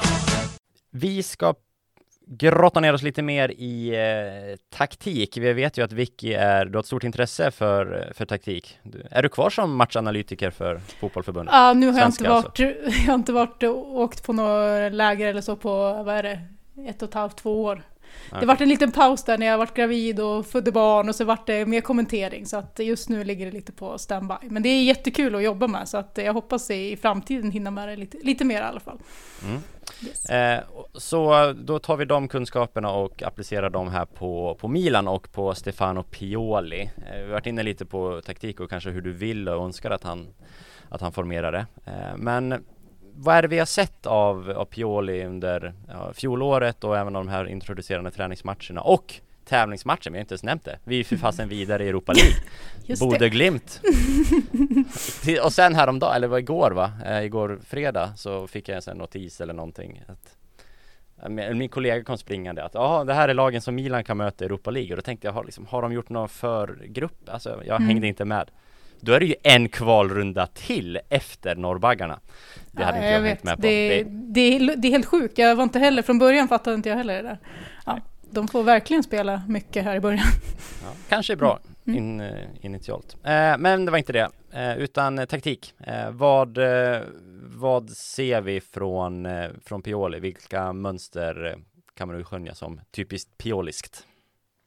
Vi 0.90 1.24
ska 1.24 1.56
grotta 2.26 2.80
ner 2.80 2.94
oss 2.94 3.02
lite 3.02 3.22
mer 3.22 3.52
i 3.52 3.96
eh, 3.96 4.58
taktik. 4.70 5.38
Vi 5.38 5.54
vet 5.54 5.78
ju 5.78 5.84
att 5.84 5.92
Vicky 5.92 6.34
är, 6.34 6.66
du 6.66 6.74
har 6.74 6.80
ett 6.80 6.86
stort 6.86 7.04
intresse 7.04 7.52
för, 7.52 8.12
för 8.14 8.26
taktik. 8.26 8.80
Du, 8.84 9.04
är 9.12 9.24
du 9.24 9.30
kvar 9.30 9.50
som 9.50 9.76
matchanalytiker 9.76 10.52
för 10.52 10.78
Fotbollförbundet? 11.00 11.54
Ja, 11.54 11.74
nu 11.74 11.92
har 11.92 12.00
jag 12.00 12.10
inte, 12.10 12.30
varit, 12.30 12.46
alltså. 12.46 12.64
jag 13.06 13.08
har 13.08 13.14
inte 13.14 13.34
varit 13.34 13.64
och 13.64 14.00
åkt 14.00 14.24
på 14.24 14.34
något 14.34 14.94
läger 14.94 15.28
eller 15.28 15.42
så 15.42 15.56
på, 15.56 16.04
vad 16.04 16.16
är 16.16 16.24
det, 16.24 16.42
ett 16.90 17.02
och 17.02 17.10
ett 17.10 17.14
halvt, 17.14 17.38
två 17.38 17.64
år. 17.64 17.84
Det 18.40 18.46
vart 18.46 18.62
en 18.62 18.70
liten 18.70 18.92
paus 18.92 19.24
där 19.24 19.38
när 19.38 19.46
jag 19.46 19.58
varit 19.58 19.74
gravid 19.74 20.20
och 20.20 20.46
födde 20.46 20.72
barn 20.72 21.10
och 21.10 21.16
så 21.16 21.26
vart 21.26 21.48
det 21.48 21.66
mer 21.66 21.82
kommentering 21.82 22.46
så 22.46 22.58
att 22.58 22.80
just 22.80 23.10
nu 23.10 23.24
ligger 23.24 23.46
det 23.46 23.52
lite 23.52 23.72
på 23.72 23.98
standby. 23.98 24.36
Men 24.42 24.64
det 24.64 24.70
är 24.70 24.84
jättekul 24.84 25.36
att 25.36 25.44
jobba 25.44 25.68
med 25.68 25.88
så 25.88 25.98
att 25.98 26.20
jag 26.24 26.34
hoppas 26.34 26.72
i 26.72 26.98
framtiden 26.98 27.52
hinna 27.52 27.72
med 27.72 27.88
det 27.88 27.96
lite, 27.96 28.18
lite 28.22 28.46
mer 28.46 28.62
i 28.62 28.64
alla 28.64 28.80
fall. 28.80 29.00
Mm. 29.46 29.62
Yes. 30.08 30.30
Eh, 30.30 30.64
så 30.94 31.54
då 31.54 31.80
tar 31.80 31.98
vi 31.98 32.06
de 32.06 32.28
kunskaperna 32.28 32.92
och 32.92 33.24
applicerar 33.24 33.70
dem 33.70 33.88
här 33.88 34.06
på, 34.06 34.58
på 34.62 34.68
Milan 34.68 35.08
och 35.08 35.32
på 35.32 35.56
Stefano 35.56 36.04
Pioli. 36.04 36.82
Eh, 36.82 37.18
vi 37.18 37.24
har 37.24 37.32
varit 37.32 37.48
inne 37.48 37.64
lite 37.64 37.86
på 37.86 38.22
taktik 38.26 38.60
och 38.60 38.70
kanske 38.70 38.90
hur 38.90 39.02
du 39.02 39.12
vill 39.12 39.50
och 39.50 39.66
önskar 39.66 39.92
att 39.92 40.04
han, 40.04 40.28
att 40.90 41.02
han 41.02 41.12
formerar 41.12 41.52
det. 41.52 41.66
Eh, 41.86 42.18
men 42.18 42.64
vad 43.16 43.36
är 43.36 43.42
det 43.42 43.48
vi 43.48 43.60
har 43.60 43.66
sett 43.66 44.06
av, 44.06 44.50
av 44.50 44.66
Pioli 44.66 45.26
under 45.26 45.74
ja, 45.88 46.14
fjolåret 46.14 46.84
och 46.84 46.98
även 46.98 47.14
de 47.14 47.28
här 47.28 47.46
introducerande 47.46 48.12
träningsmatcherna 48.12 48.82
och 48.82 49.22
tävlingsmatchen, 49.46 50.14
vi 50.14 50.20
har 50.20 50.22
inte 50.22 50.34
ens 50.34 50.44
nämnt 50.44 50.64
det. 50.64 50.80
Vi 50.84 51.00
är 51.00 51.04
för 51.04 51.16
fasen 51.16 51.50
vidare 51.58 51.86
i 51.86 51.90
Europa 51.90 52.14
League. 52.14 52.36
Bodö-Glimt. 53.00 53.82
och 55.44 55.54
sen 55.54 55.76
häromdagen, 55.76 56.16
eller 56.16 56.28
det 56.28 56.32
var 56.32 56.40
igår 56.40 56.72
va? 56.72 56.92
Eh, 57.06 57.24
igår 57.24 57.60
fredag 57.66 58.14
så 58.16 58.48
fick 58.48 58.70
jag 58.70 58.88
en 58.88 58.98
notis 58.98 59.42
eller 59.42 59.54
någonting. 59.54 60.04
Att, 60.08 60.38
min 61.30 61.70
kollega 61.70 62.04
kom 62.04 62.18
springande 62.18 62.64
att 62.64 62.74
ja, 62.74 63.04
det 63.04 63.14
här 63.14 63.30
är 63.30 63.34
lagen 63.34 63.62
som 63.62 63.76
Milan 63.76 64.04
kan 64.04 64.18
möta 64.18 64.44
i 64.44 64.46
Europa 64.46 64.72
League 64.72 64.92
och 64.92 64.98
då 64.98 65.02
tänkte 65.02 65.28
jag, 65.28 65.34
har, 65.34 65.44
liksom, 65.44 65.66
har 65.66 65.82
de 65.82 65.94
gjort 65.94 66.10
någon 66.10 66.30
förgrupp? 66.30 67.30
Alltså 67.30 67.50
jag 67.50 67.76
mm. 67.76 67.88
hängde 67.88 68.08
inte 68.08 68.26
med. 68.26 68.52
Då 69.02 69.14
är 69.14 69.20
det 69.20 69.26
ju 69.26 69.36
en 69.44 69.70
kvalrunda 69.70 70.48
till 70.48 71.00
efter 71.10 71.56
norrbaggarna. 71.56 72.20
Det 72.72 72.84
hade 72.84 72.98
ja, 72.98 73.04
inte 73.04 73.12
jag, 73.12 73.22
jag 73.22 73.28
hängt 73.28 73.44
med 73.44 73.56
på. 73.56 73.62
Det, 73.62 74.04
det, 74.04 74.42
är, 74.42 74.76
det 74.76 74.88
är 74.88 74.92
helt 74.92 75.06
sjukt. 75.06 75.38
Jag 75.38 75.56
var 75.56 75.64
inte 75.64 75.80
heller, 75.80 76.02
från 76.02 76.20
början 76.20 76.48
fattade 76.48 76.76
inte 76.76 76.90
jag 76.90 76.98
heller 76.98 77.16
det 77.16 77.30
där. 77.30 77.38
Ja, 77.86 78.00
de 78.32 78.48
får 78.48 78.64
verkligen 78.64 79.04
spela 79.04 79.42
mycket 79.48 79.84
här 79.84 79.96
i 79.96 80.00
början. 80.00 80.26
Ja, 80.84 80.92
kanske 81.10 81.36
bra 81.36 81.60
mm. 81.88 81.98
in, 81.98 82.22
uh, 82.22 82.40
initialt. 82.62 83.16
Eh, 83.24 83.58
men 83.58 83.86
det 83.86 83.92
var 83.92 83.98
inte 83.98 84.14
det, 84.14 84.30
eh, 84.54 84.78
utan 84.78 85.20
eh, 85.20 85.26
taktik. 85.26 85.74
Eh, 85.80 86.12
vad, 86.12 86.58
eh, 86.58 87.02
vad 87.44 87.90
ser 87.90 88.42
vi 88.42 88.62
från, 88.62 89.28
från 89.66 89.82
Pioli? 89.82 90.20
Vilka 90.20 90.74
mönster 90.74 91.56
kan 91.94 92.08
man 92.08 92.24
skönja 92.24 92.56
som 92.56 92.82
typiskt 92.92 93.38
pioliskt? 93.38 94.06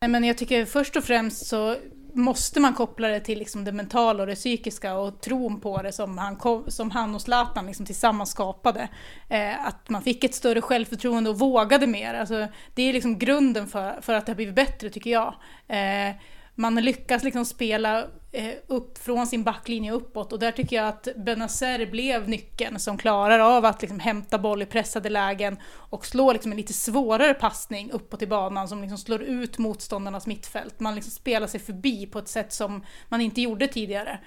men 0.09 0.25
jag 0.25 0.38
tycker 0.38 0.64
först 0.64 0.97
och 0.97 1.05
främst 1.05 1.47
så 1.47 1.77
måste 2.14 2.61
man 2.61 2.74
koppla 2.74 3.09
det 3.09 3.20
till 3.20 3.38
liksom 3.38 3.64
det 3.64 3.72
mentala 3.72 4.22
och 4.22 4.27
det 4.27 4.35
psykiska 4.35 4.94
och 4.94 5.20
tron 5.20 5.61
på 5.61 5.83
det 5.83 5.92
som 5.92 6.18
han, 6.18 6.62
som 6.68 6.90
han 6.90 7.14
och 7.14 7.22
Zlatan 7.22 7.66
liksom 7.66 7.87
tillsammans 7.87 8.31
skapade. 8.31 8.88
Eh, 9.29 9.66
att 9.66 9.88
man 9.88 10.03
fick 10.03 10.24
ett 10.24 10.35
större 10.35 10.61
självförtroende 10.61 11.31
och 11.31 11.38
vågade 11.38 11.87
mer. 11.87 12.14
Alltså, 12.14 12.48
det 12.74 12.83
är 12.83 12.92
liksom 12.92 13.18
grunden 13.18 13.66
för, 13.66 14.00
för 14.00 14.14
att 14.14 14.27
det 14.27 14.33
har 14.33 14.37
blivit 14.37 14.55
bättre 14.55 14.90
tycker 14.90 15.11
jag. 15.11 15.35
Eh, 15.68 16.14
man 16.54 16.74
lyckas 16.74 17.24
liksom 17.24 17.44
spela 17.44 18.06
eh, 18.32 18.54
upp 18.66 18.98
från 18.98 19.26
sin 19.26 19.44
backlinje 19.44 19.92
uppåt 19.92 20.32
och 20.32 20.38
där 20.38 20.52
tycker 20.52 20.76
jag 20.76 20.88
att 20.88 21.08
Benazer 21.16 21.86
blev 21.86 22.28
nyckeln 22.28 22.78
som 22.78 22.98
klarar 22.98 23.38
av 23.38 23.64
att 23.64 23.82
liksom 23.82 24.00
hämta 24.00 24.38
boll 24.38 24.62
i 24.62 24.66
pressade 24.66 25.08
lägen 25.08 25.56
och 25.66 26.06
slå 26.06 26.32
liksom 26.32 26.52
en 26.52 26.56
lite 26.56 26.72
svårare 26.72 27.34
passning 27.34 27.90
uppåt 27.90 28.22
i 28.22 28.26
banan 28.26 28.68
som 28.68 28.80
liksom 28.80 28.98
slår 28.98 29.22
ut 29.22 29.58
motståndarnas 29.58 30.26
mittfält. 30.26 30.80
Man 30.80 30.94
liksom 30.94 31.12
spelar 31.12 31.46
sig 31.46 31.60
förbi 31.60 32.06
på 32.06 32.18
ett 32.18 32.28
sätt 32.28 32.52
som 32.52 32.84
man 33.08 33.20
inte 33.20 33.40
gjorde 33.40 33.66
tidigare. 33.66 34.18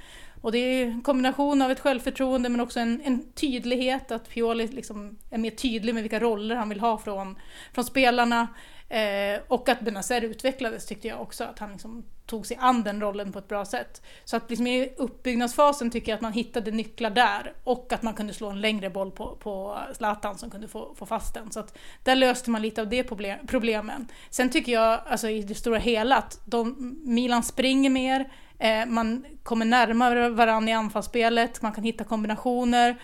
Och 0.42 0.52
det 0.52 0.58
är 0.58 0.86
en 0.86 1.02
kombination 1.02 1.62
av 1.62 1.72
ett 1.72 1.80
självförtroende 1.80 2.50
men 2.50 2.62
också 2.62 2.80
en, 2.80 3.02
en 3.04 3.32
tydlighet, 3.32 4.12
att 4.12 4.30
Pioli 4.30 4.68
liksom 4.68 5.18
är 5.30 5.38
mer 5.38 5.52
tydlig 5.52 5.94
med 5.94 6.04
vilka 6.04 6.20
roller 6.20 6.56
han 6.56 6.70
vill 6.70 6.80
ha 6.80 6.98
från, 6.98 7.40
från 7.74 7.86
spelarna. 7.86 8.48
Eh, 8.90 9.40
och 9.48 9.70
att 9.70 9.80
Benazer 9.80 10.22
utvecklades 10.22 10.86
tyckte 10.86 11.08
jag 11.08 11.22
också, 11.22 11.44
att 11.44 11.60
han 11.60 11.72
liksom 11.72 12.06
tog 12.26 12.48
sig 12.48 12.58
an 12.60 12.84
den 12.84 13.02
rollen 13.02 13.32
på 13.32 13.40
ett 13.40 13.48
bra 13.48 13.66
sätt. 13.66 14.02
Så 14.26 14.38
att 14.38 14.50
liksom 14.50 14.68
i 14.68 14.94
uppbyggnadsfasen 14.98 15.92
tycker 15.92 16.12
jag 16.12 16.16
att 16.16 16.22
man 16.22 16.34
hittade 16.34 16.72
nycklar 16.72 17.10
där 17.10 17.54
och 17.64 17.94
att 17.94 18.04
man 18.04 18.14
kunde 18.14 18.34
slå 18.34 18.50
en 18.50 18.62
längre 18.62 18.90
boll 18.90 19.12
på, 19.12 19.36
på 19.36 19.80
Zlatan 19.94 20.38
som 20.38 20.50
kunde 20.50 20.68
få, 20.68 20.96
få 20.96 21.06
fast 21.06 21.34
den. 21.34 21.52
Så 21.52 21.60
att 21.60 21.78
där 22.04 22.16
löste 22.16 22.50
man 22.50 22.62
lite 22.62 22.82
av 22.82 22.90
det 22.90 23.04
problem, 23.04 23.48
problemen. 23.48 24.08
Sen 24.30 24.50
tycker 24.50 24.72
jag, 24.72 25.02
alltså 25.08 25.30
i 25.30 25.42
det 25.42 25.56
stora 25.56 25.78
hela, 25.78 26.18
att 26.18 26.42
de, 26.46 26.96
Milan 27.06 27.44
springer 27.44 27.90
mer, 27.90 28.32
eh, 28.60 28.86
man 28.86 29.26
kommer 29.44 29.66
närmare 29.66 30.30
varandra 30.30 30.72
i 30.72 30.74
anfallsspelet, 30.74 31.62
man 31.62 31.72
kan 31.72 31.84
hitta 31.84 32.04
kombinationer 32.04 32.98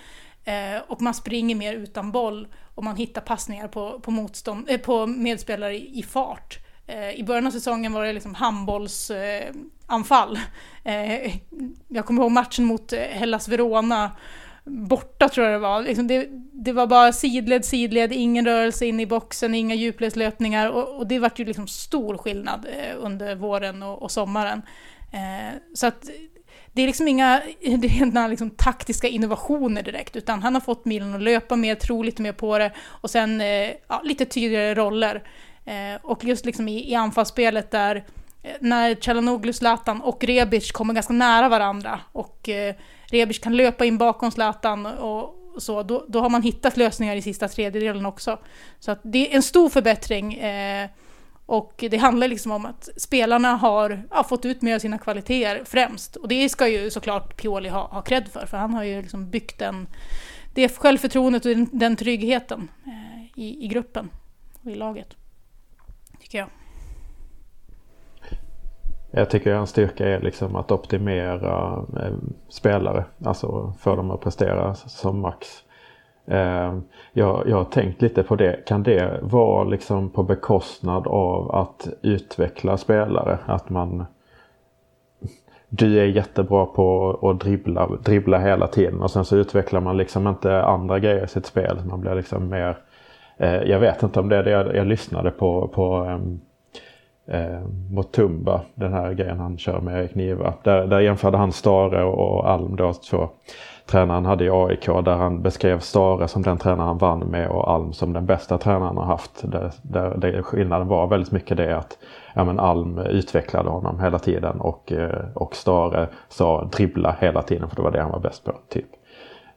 eh, 0.44 0.82
och 0.88 1.02
man 1.02 1.14
springer 1.14 1.56
mer 1.56 1.74
utan 1.74 2.12
boll 2.12 2.48
och 2.76 2.84
man 2.84 2.96
hittar 2.96 3.22
passningar 3.22 3.68
på, 3.68 4.00
på, 4.00 4.12
motstånd, 4.12 4.70
eh, 4.70 4.80
på 4.80 5.08
medspelare 5.08 5.76
i, 5.76 6.00
i 6.00 6.04
fart. 6.04 6.60
Eh, 6.88 7.12
I 7.12 7.24
början 7.24 7.48
av 7.48 7.52
säsongen 7.52 7.94
var 7.94 8.06
det 8.06 8.14
liksom 8.14 8.36
handbollsanfall. 8.36 10.40
Eh, 10.84 11.12
eh 11.12 11.36
jag 11.88 12.06
kommer 12.06 12.22
ihåg 12.22 12.32
matchen 12.32 12.66
mot 12.66 12.94
eh, 12.94 13.00
Hellas 13.00 13.48
Verona 13.48 14.12
borta 14.66 15.30
tror 15.30 15.46
jag 15.46 15.56
det 15.56 15.60
var. 15.60 15.84
Liksom 15.84 16.08
det, 16.08 16.28
det, 16.52 16.72
var 16.72 16.88
bara 16.88 17.14
sidled, 17.14 17.66
sidled, 17.66 18.12
ingen 18.12 18.46
rörelse 18.46 18.86
in 18.86 19.00
i 19.00 19.06
boxen, 19.06 19.56
inga 19.56 19.76
djupledslöpningar 19.76 20.70
och, 20.70 20.98
och 20.98 21.08
det 21.08 21.20
vart 21.20 21.40
ju 21.40 21.46
liksom 21.46 21.68
stor 21.68 22.18
skillnad 22.18 22.66
eh, 22.66 22.96
under 22.98 23.36
våren 23.36 23.84
och, 23.84 24.02
och 24.02 24.12
sommaren. 24.12 24.62
så 25.74 25.88
att 25.88 26.10
det 26.74 26.82
är 26.82 26.88
liksom 26.88 27.08
inga 27.08 27.42
rena 27.62 28.28
liksom, 28.28 28.50
taktiska 28.50 29.08
innovationer 29.08 29.84
direkt, 29.84 30.16
utan 30.16 30.44
han 30.44 30.54
har 30.54 30.62
fått 30.62 30.86
Milan 30.86 31.14
att 31.14 31.22
löpa 31.22 31.56
mer, 31.56 31.76
tro 31.76 32.04
lite 32.04 32.22
mer 32.22 32.34
på 32.34 32.58
det 32.58 32.72
och 32.86 33.10
sen 33.10 33.42
eh, 33.42 33.70
ja, 33.88 34.02
lite 34.04 34.26
tydligare 34.26 34.76
roller. 34.76 35.24
Eh, 35.66 36.02
och 36.02 36.24
just 36.24 36.46
liksom 36.46 36.68
i, 36.68 36.92
i 36.92 36.96
anfallsspelet 36.96 37.72
där 37.72 37.96
eh, 38.44 38.52
när 38.60 38.96
Calhanoglu, 38.96 39.54
Zlatan 39.54 40.02
och 40.02 40.24
Rebic 40.24 40.72
kommer 40.72 40.94
ganska 40.94 41.14
nära 41.14 41.50
varandra 41.50 42.00
och 42.12 42.50
Rebic 43.06 43.40
kan 43.40 43.58
löpa 43.58 43.86
in 43.86 43.98
bakom 43.98 44.32
Zlatan 44.32 44.86
och 44.86 45.40
så, 45.58 45.84
då, 45.84 46.06
då 46.08 46.20
har 46.20 46.30
man 46.30 46.42
hittat 46.42 46.78
lösningar 46.78 47.16
i 47.16 47.22
sista 47.22 47.48
tredjedelen 47.48 48.06
också. 48.06 48.40
Så 48.80 48.92
att 48.92 49.00
det 49.04 49.32
är 49.32 49.36
en 49.36 49.44
stor 49.44 49.70
förbättring 49.70 50.34
eh, 50.34 50.90
och 51.46 51.86
det 51.92 51.98
handlar 51.98 52.28
liksom 52.28 52.52
om 52.52 52.66
att 52.66 52.90
spelarna 52.98 53.56
har 53.56 54.04
ja, 54.12 54.24
fått 54.24 54.46
ut 54.46 54.62
mer 54.62 54.76
av 54.76 54.80
sina 54.80 54.98
kvaliteter 54.98 55.64
främst. 55.66 56.16
Och 56.16 56.28
det 56.28 56.50
ska 56.50 56.68
ju 56.68 56.90
såklart 56.90 57.38
Pioli 57.38 57.70
ha, 57.70 57.88
ha 57.88 58.02
cred 58.02 58.28
för, 58.28 58.46
för 58.46 58.58
han 58.58 58.74
har 58.74 58.84
ju 58.84 59.02
liksom 59.02 59.30
byggt 59.30 59.60
den, 59.60 59.88
det 60.54 60.78
självförtroendet 60.78 61.46
och 61.46 61.52
den, 61.52 61.70
den 61.72 61.96
tryggheten 61.96 62.72
eh, 62.86 63.42
i, 63.44 63.66
i 63.66 63.68
gruppen 63.68 64.10
och 64.64 64.72
i 64.72 64.76
laget 64.76 65.16
tycker 66.22 66.38
jag. 66.38 66.50
Jag 69.16 69.30
tycker 69.30 69.54
en 69.54 69.68
styrka 69.68 70.08
är 70.08 70.22
liksom 70.22 70.56
att 70.56 70.72
optimera 70.72 71.86
eh, 72.00 72.18
spelare. 72.50 73.06
Alltså 73.26 73.74
få 73.80 73.96
dem 73.96 74.12
att 74.12 74.22
prestera 74.22 74.76
som 74.76 75.20
max. 75.20 75.63
Ehm, 76.28 76.84
jag, 77.14 77.44
jag 77.48 77.58
har 77.58 77.64
tänkt 77.64 78.02
lite 78.02 78.24
på 78.24 78.36
det. 78.36 78.66
Kan 78.66 78.84
det 78.84 79.20
vara 79.22 79.64
liksom 79.64 80.10
på 80.10 80.24
bekostnad 80.24 81.08
av 81.08 81.56
att 81.56 81.88
utveckla 82.02 82.78
spelare? 82.78 83.38
Att 83.46 83.70
man 83.70 84.06
du 85.70 86.00
är 86.00 86.06
jättebra 86.06 86.66
på 86.66 87.20
att 87.22 87.40
dribbla, 87.40 87.90
dribbla 88.04 88.40
hela 88.40 88.68
tiden 88.68 89.02
och 89.02 89.12
sen 89.12 89.26
så 89.26 89.38
utvecklar 89.38 89.82
man 89.82 89.98
liksom 89.98 90.28
inte 90.28 90.64
andra 90.64 91.00
grejer 91.00 91.24
i 91.24 91.28
sitt 91.28 91.46
spel. 91.46 91.78
Man 91.86 92.02
blir 92.02 92.16
liksom 92.16 92.50
mer 92.50 92.78
Eh, 93.38 93.64
jag 93.64 93.80
vet 93.80 94.04
inte 94.04 94.20
om 94.20 94.30
det 94.30 94.36
är 94.38 94.44
det 94.44 94.52
jag, 94.52 94.76
jag 94.76 94.88
lyssnade 94.88 95.32
på, 95.32 95.68
på 95.68 95.96
ehm, 95.96 96.40
eh, 97.28 97.62
mot 97.92 98.12
Tumba, 98.12 98.62
den 98.76 98.94
här 98.94 99.14
grejen 99.14 99.40
han 99.40 99.58
kör 99.58 99.80
med 99.80 100.00
Erik 100.00 100.16
Niva. 100.16 100.54
Där, 100.64 100.88
där 100.88 101.00
jämförde 101.00 101.38
han 101.38 101.52
Stare 101.52 102.04
och, 102.04 102.38
och 102.38 102.50
Alm 102.50 102.76
då, 102.76 102.94
två 102.94 103.30
tränaren 103.86 104.26
hade 104.26 104.46
i 104.46 104.50
AIK 104.50 104.86
där 104.86 105.16
han 105.16 105.42
beskrev 105.42 105.80
Stare 105.80 106.28
som 106.28 106.42
den 106.42 106.58
tränare 106.58 106.88
han 106.88 106.98
vann 106.98 107.20
med 107.20 107.50
och 107.50 107.72
Alm 107.72 107.94
som 107.94 108.14
den 108.14 108.26
bästa 108.26 108.58
tränaren 108.58 108.84
han 108.84 108.98
har 108.98 109.06
haft. 109.06 109.52
Där, 109.52 109.72
där, 109.82 110.18
där 110.18 110.42
skillnaden 110.42 110.88
var 110.88 111.08
väldigt 111.08 111.32
mycket 111.32 111.58
det 111.58 111.78
att 111.78 111.98
ja, 112.34 112.44
men 112.44 112.60
Alm 112.60 112.98
utvecklade 112.98 113.70
honom 113.70 114.00
hela 114.00 114.20
tiden 114.20 114.62
och, 114.62 114.92
eh, 114.92 115.26
och 115.34 115.56
Stare 115.56 116.08
sa 116.30 116.64
dribbla 116.64 117.16
hela 117.20 117.42
tiden 117.42 117.70
för 117.70 117.76
det 117.76 117.82
var 117.82 117.92
det 117.92 118.02
han 118.02 118.12
var 118.12 118.20
bäst 118.20 118.44
på. 118.44 118.52
typ. 118.70 118.86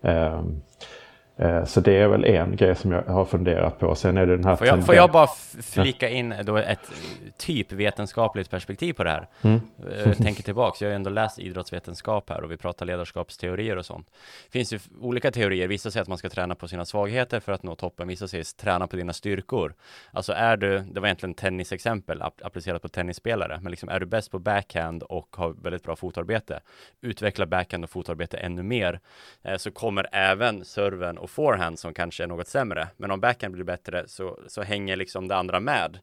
Um, 0.01 0.07
Eh, 0.07 0.41
så 1.65 1.81
det 1.81 1.93
är 1.93 2.09
väl 2.09 2.25
en 2.25 2.57
grej 2.57 2.77
som 2.77 2.93
jag 2.93 3.03
har 3.03 3.25
funderat 3.25 3.79
på. 3.79 3.95
Sen 3.95 4.17
är 4.17 4.27
det 4.27 4.37
den 4.37 4.45
här... 4.45 4.57
Får 4.57 4.67
jag, 4.67 4.87
får 4.87 4.95
jag 4.95 5.11
bara 5.11 5.27
flika 5.63 6.09
in 6.09 6.35
då 6.45 6.57
ett 6.57 6.91
typ 7.39 7.73
vetenskapligt 7.73 8.51
perspektiv 8.51 8.93
på 8.93 9.05
det 9.05 9.11
här? 9.11 9.29
Mm. 9.43 9.61
Jag 9.91 10.07
eh, 10.07 10.13
tänker 10.13 10.43
tillbaks, 10.43 10.83
jag 10.83 10.89
har 10.89 10.93
ju 10.93 10.97
ändå 10.97 11.11
läst 11.11 11.39
idrottsvetenskap 11.39 12.31
här 12.31 12.45
och 12.45 12.51
vi 12.51 12.57
pratar 12.57 12.87
ledarskapsteorier 12.87 13.77
och 13.77 13.87
sånt. 13.87 14.11
Det 14.47 14.53
finns 14.53 14.73
ju 14.73 14.79
olika 15.01 15.31
teorier, 15.31 15.69
vissa 15.69 15.91
säger 15.91 16.03
att 16.03 16.09
man 16.09 16.19
ska 16.19 16.29
träna 16.29 16.55
på 16.55 16.69
sina 16.69 16.85
svagheter 16.85 17.41
för 17.41 17.53
att 17.53 17.63
nå 17.63 17.75
toppen, 17.75 18.09
vissa 18.09 18.29
säger 18.29 18.57
träna 18.57 18.87
på 18.87 18.97
dina 18.97 19.13
styrkor. 19.13 19.75
Alltså 20.13 20.33
är 20.33 20.57
du, 20.57 20.79
det 20.79 21.01
var 21.01 21.07
egentligen 21.07 21.35
tennisexempel 21.35 22.23
applicerat 22.23 22.83
på 22.83 22.89
tennisspelare, 22.89 23.59
men 23.63 23.71
liksom 23.71 23.89
är 23.89 24.01
du 24.01 24.07
bäst 24.07 24.31
på 24.31 24.39
backhand 24.39 25.03
och 25.03 25.37
har 25.37 25.51
väldigt 25.63 25.83
bra 25.83 25.97
fotarbete, 25.97 26.61
utveckla 27.01 27.47
backhand 27.47 27.85
och 27.85 27.91
fotarbete 27.91 28.37
ännu 28.37 28.63
mer, 28.63 29.01
eh, 29.43 29.57
så 29.57 29.71
kommer 29.71 30.07
även 30.13 30.65
serven 30.65 31.19
och 31.27 31.31
forehand 31.31 31.79
som 31.79 31.95
kanske 31.95 32.23
är 32.23 32.27
något 32.27 32.49
sämre. 32.49 32.89
Men 32.97 33.11
om 33.11 33.21
backhand 33.21 33.55
blir 33.55 33.65
bättre 33.65 34.05
så, 34.09 34.39
så 34.47 34.63
hänger 34.63 34.97
liksom 34.97 35.29
det 35.29 35.37
andra 35.37 35.61
med 35.61 35.99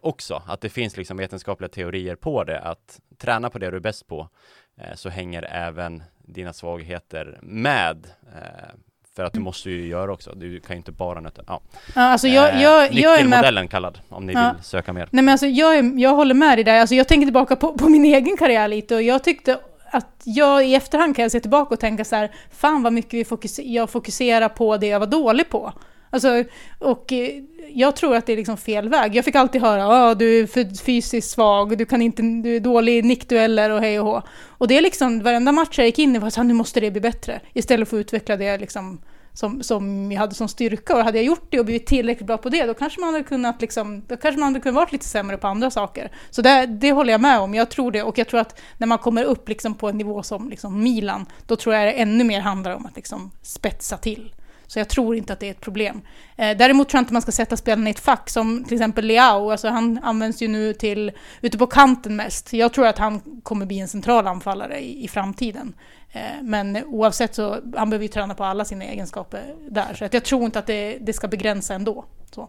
också. 0.00 0.42
Att 0.46 0.60
det 0.60 0.68
finns 0.68 0.96
liksom 0.96 1.16
vetenskapliga 1.16 1.68
teorier 1.68 2.16
på 2.16 2.44
det. 2.44 2.60
Att 2.60 3.00
träna 3.18 3.50
på 3.50 3.58
det 3.58 3.70
du 3.70 3.76
är 3.76 3.80
bäst 3.80 4.06
på 4.06 4.28
eh, 4.76 4.94
så 4.94 5.08
hänger 5.08 5.42
även 5.42 6.02
dina 6.18 6.52
svagheter 6.52 7.38
med. 7.42 8.06
Eh, 8.34 8.74
för 9.16 9.24
att 9.24 9.32
du 9.32 9.40
måste 9.40 9.70
ju 9.70 9.86
göra 9.86 10.12
också. 10.12 10.34
Du 10.34 10.60
kan 10.60 10.76
ju 10.76 10.78
inte 10.78 10.92
bara 10.92 11.20
nöta. 11.20 11.42
Ja. 11.46 11.60
ja 11.94 12.02
alltså 12.02 12.28
jag, 12.28 12.60
jag, 12.60 12.84
eh, 12.84 13.00
jag 13.00 13.20
är 13.20 13.52
med... 13.52 13.70
kallad, 13.70 13.98
om 14.08 14.26
ni 14.26 14.32
ja. 14.32 14.52
vill 14.54 14.64
söka 14.64 14.92
mer. 14.92 15.08
Nej 15.10 15.24
men 15.24 15.32
alltså 15.32 15.46
jag, 15.46 15.78
är, 15.78 15.98
jag 16.00 16.14
håller 16.14 16.34
med 16.34 16.58
dig 16.58 16.64
där. 16.64 16.80
Alltså 16.80 16.94
jag 16.94 17.08
tänker 17.08 17.26
tillbaka 17.26 17.56
på, 17.56 17.72
på 17.72 17.88
min 17.88 18.04
egen 18.04 18.36
karriär 18.36 18.68
lite 18.68 18.94
och 18.94 19.02
jag 19.02 19.24
tyckte 19.24 19.58
att 19.92 20.22
jag 20.24 20.66
i 20.66 20.74
efterhand 20.74 21.16
kan 21.16 21.22
jag 21.22 21.32
se 21.32 21.40
tillbaka 21.40 21.74
och 21.74 21.80
tänka 21.80 22.04
så 22.04 22.16
här, 22.16 22.30
fan 22.50 22.82
vad 22.82 22.92
mycket 22.92 23.14
vi 23.14 23.24
fokuser 23.24 23.62
jag 23.62 23.90
fokuserar 23.90 24.48
på 24.48 24.76
det 24.76 24.86
jag 24.86 25.00
var 25.00 25.06
dålig 25.06 25.48
på. 25.48 25.72
Alltså, 26.10 26.44
och 26.78 27.12
eh, 27.12 27.42
jag 27.74 27.96
tror 27.96 28.16
att 28.16 28.26
det 28.26 28.32
är 28.32 28.36
liksom 28.36 28.56
fel 28.56 28.88
väg. 28.88 29.16
Jag 29.16 29.24
fick 29.24 29.34
alltid 29.34 29.62
höra 29.62 30.10
att 30.10 30.18
du 30.18 30.40
är 30.40 30.46
för 30.46 30.84
fysiskt 30.84 31.30
svag, 31.30 31.78
du, 31.78 31.84
kan 31.84 32.02
inte, 32.02 32.22
du 32.22 32.56
är 32.56 32.60
dålig 32.60 32.98
i 32.98 33.02
nickdueller 33.02 33.70
och 33.70 33.80
hej 33.80 34.00
och 34.00 34.06
hå. 34.06 34.22
Och 34.48 34.68
det 34.68 34.78
är 34.78 34.82
liksom, 34.82 35.22
varenda 35.22 35.52
match 35.52 35.78
jag 35.78 35.86
gick 35.86 35.98
in 35.98 36.16
i 36.16 36.18
var 36.18 36.30
så 36.30 36.40
här, 36.40 36.48
nu 36.48 36.54
måste 36.54 36.80
det 36.80 36.90
bli 36.90 37.00
bättre. 37.00 37.40
Istället 37.52 37.88
för 37.88 37.96
att 37.96 38.00
utveckla 38.00 38.36
det 38.36 38.58
liksom 38.58 39.00
som, 39.34 39.62
som 39.62 40.12
jag 40.12 40.20
hade 40.20 40.34
som 40.34 40.48
styrka. 40.48 40.96
Och 40.96 41.04
hade 41.04 41.18
jag 41.18 41.24
gjort 41.24 41.46
det 41.50 41.58
och 41.58 41.64
blivit 41.64 41.86
tillräckligt 41.86 42.26
bra 42.26 42.38
på 42.38 42.48
det, 42.48 42.66
då 42.66 42.74
kanske 42.74 43.00
man 43.00 43.12
hade 43.12 43.24
kunnat, 43.24 43.60
liksom, 43.60 44.02
då 44.08 44.16
kanske 44.16 44.40
man 44.40 44.52
hade 44.52 44.60
kunnat 44.60 44.74
vara 44.74 44.88
lite 44.92 45.04
sämre 45.04 45.36
på 45.36 45.46
andra 45.46 45.70
saker. 45.70 46.12
Så 46.30 46.42
det, 46.42 46.66
det 46.66 46.92
håller 46.92 47.12
jag 47.12 47.20
med 47.20 47.40
om. 47.40 47.54
Jag 47.54 47.70
tror 47.70 47.90
det. 47.90 48.02
Och 48.02 48.18
jag 48.18 48.28
tror 48.28 48.40
att 48.40 48.60
när 48.78 48.86
man 48.86 48.98
kommer 48.98 49.24
upp 49.24 49.48
liksom 49.48 49.74
på 49.74 49.88
en 49.88 49.98
nivå 49.98 50.22
som 50.22 50.50
liksom 50.50 50.82
Milan, 50.82 51.26
då 51.46 51.56
tror 51.56 51.74
jag 51.74 51.86
det 51.86 51.92
ännu 51.92 52.24
mer 52.24 52.40
handlar 52.40 52.74
om 52.74 52.86
att 52.86 52.96
liksom 52.96 53.30
spetsa 53.42 53.96
till. 53.96 54.34
Så 54.72 54.78
jag 54.78 54.88
tror 54.88 55.16
inte 55.16 55.32
att 55.32 55.40
det 55.40 55.46
är 55.46 55.50
ett 55.50 55.60
problem. 55.60 56.00
Eh, 56.36 56.56
däremot 56.56 56.88
tror 56.88 56.98
jag 56.98 57.02
inte 57.02 57.12
man 57.12 57.22
ska 57.22 57.32
sätta 57.32 57.56
spelarna 57.56 57.88
i 57.88 57.90
ett 57.90 58.00
fack, 58.00 58.30
som 58.30 58.64
till 58.64 58.74
exempel 58.74 59.04
Leao, 59.04 59.50
alltså 59.50 59.68
han 59.68 59.98
används 60.02 60.42
ju 60.42 60.48
nu 60.48 60.74
till 60.74 61.12
ute 61.40 61.58
på 61.58 61.66
kanten 61.66 62.16
mest. 62.16 62.52
Jag 62.52 62.72
tror 62.72 62.86
att 62.86 62.98
han 62.98 63.20
kommer 63.42 63.66
bli 63.66 63.78
en 63.78 63.88
central 63.88 64.26
anfallare 64.26 64.80
i, 64.80 65.04
i 65.04 65.08
framtiden. 65.08 65.74
Eh, 66.12 66.42
men 66.42 66.84
oavsett 66.84 67.34
så, 67.34 67.56
han 67.76 67.90
behöver 67.90 68.02
ju 68.02 68.08
träna 68.08 68.34
på 68.34 68.44
alla 68.44 68.64
sina 68.64 68.84
egenskaper 68.84 69.54
där. 69.70 69.94
Så 69.94 70.04
att 70.04 70.14
jag 70.14 70.24
tror 70.24 70.44
inte 70.44 70.58
att 70.58 70.66
det, 70.66 70.98
det 71.00 71.12
ska 71.12 71.28
begränsa 71.28 71.74
ändå. 71.74 72.04
Så. 72.34 72.48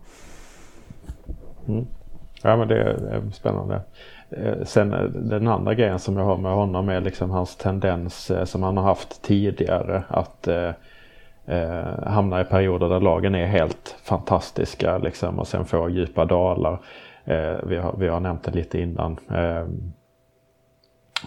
Mm. 1.67 1.87
Ja 2.41 2.57
men 2.57 2.67
det 2.67 2.81
är 2.81 3.31
spännande. 3.33 3.81
Eh, 4.29 4.63
sen 4.65 4.93
eh, 4.93 5.03
den 5.03 5.47
andra 5.47 5.73
grejen 5.73 5.99
som 5.99 6.17
jag 6.17 6.25
har 6.25 6.37
med 6.37 6.51
honom 6.51 6.89
är 6.89 7.01
liksom 7.01 7.29
hans 7.29 7.55
tendens 7.55 8.31
eh, 8.31 8.45
som 8.45 8.63
han 8.63 8.77
har 8.77 8.83
haft 8.83 9.21
tidigare 9.21 10.03
att 10.07 10.47
eh, 11.45 12.03
hamnar 12.07 12.41
i 12.41 12.45
perioder 12.45 12.89
där 12.89 12.99
lagen 12.99 13.35
är 13.35 13.45
helt 13.45 13.95
fantastiska 14.03 14.97
liksom 14.97 15.39
och 15.39 15.47
sen 15.47 15.65
får 15.65 15.89
djupa 15.89 16.25
dalar. 16.25 16.79
Eh, 17.25 17.55
vi, 17.63 17.77
har, 17.77 17.95
vi 17.97 18.07
har 18.07 18.19
nämnt 18.19 18.43
det 18.43 18.51
lite 18.51 18.79
innan. 18.79 19.17
Eh, 19.31 19.65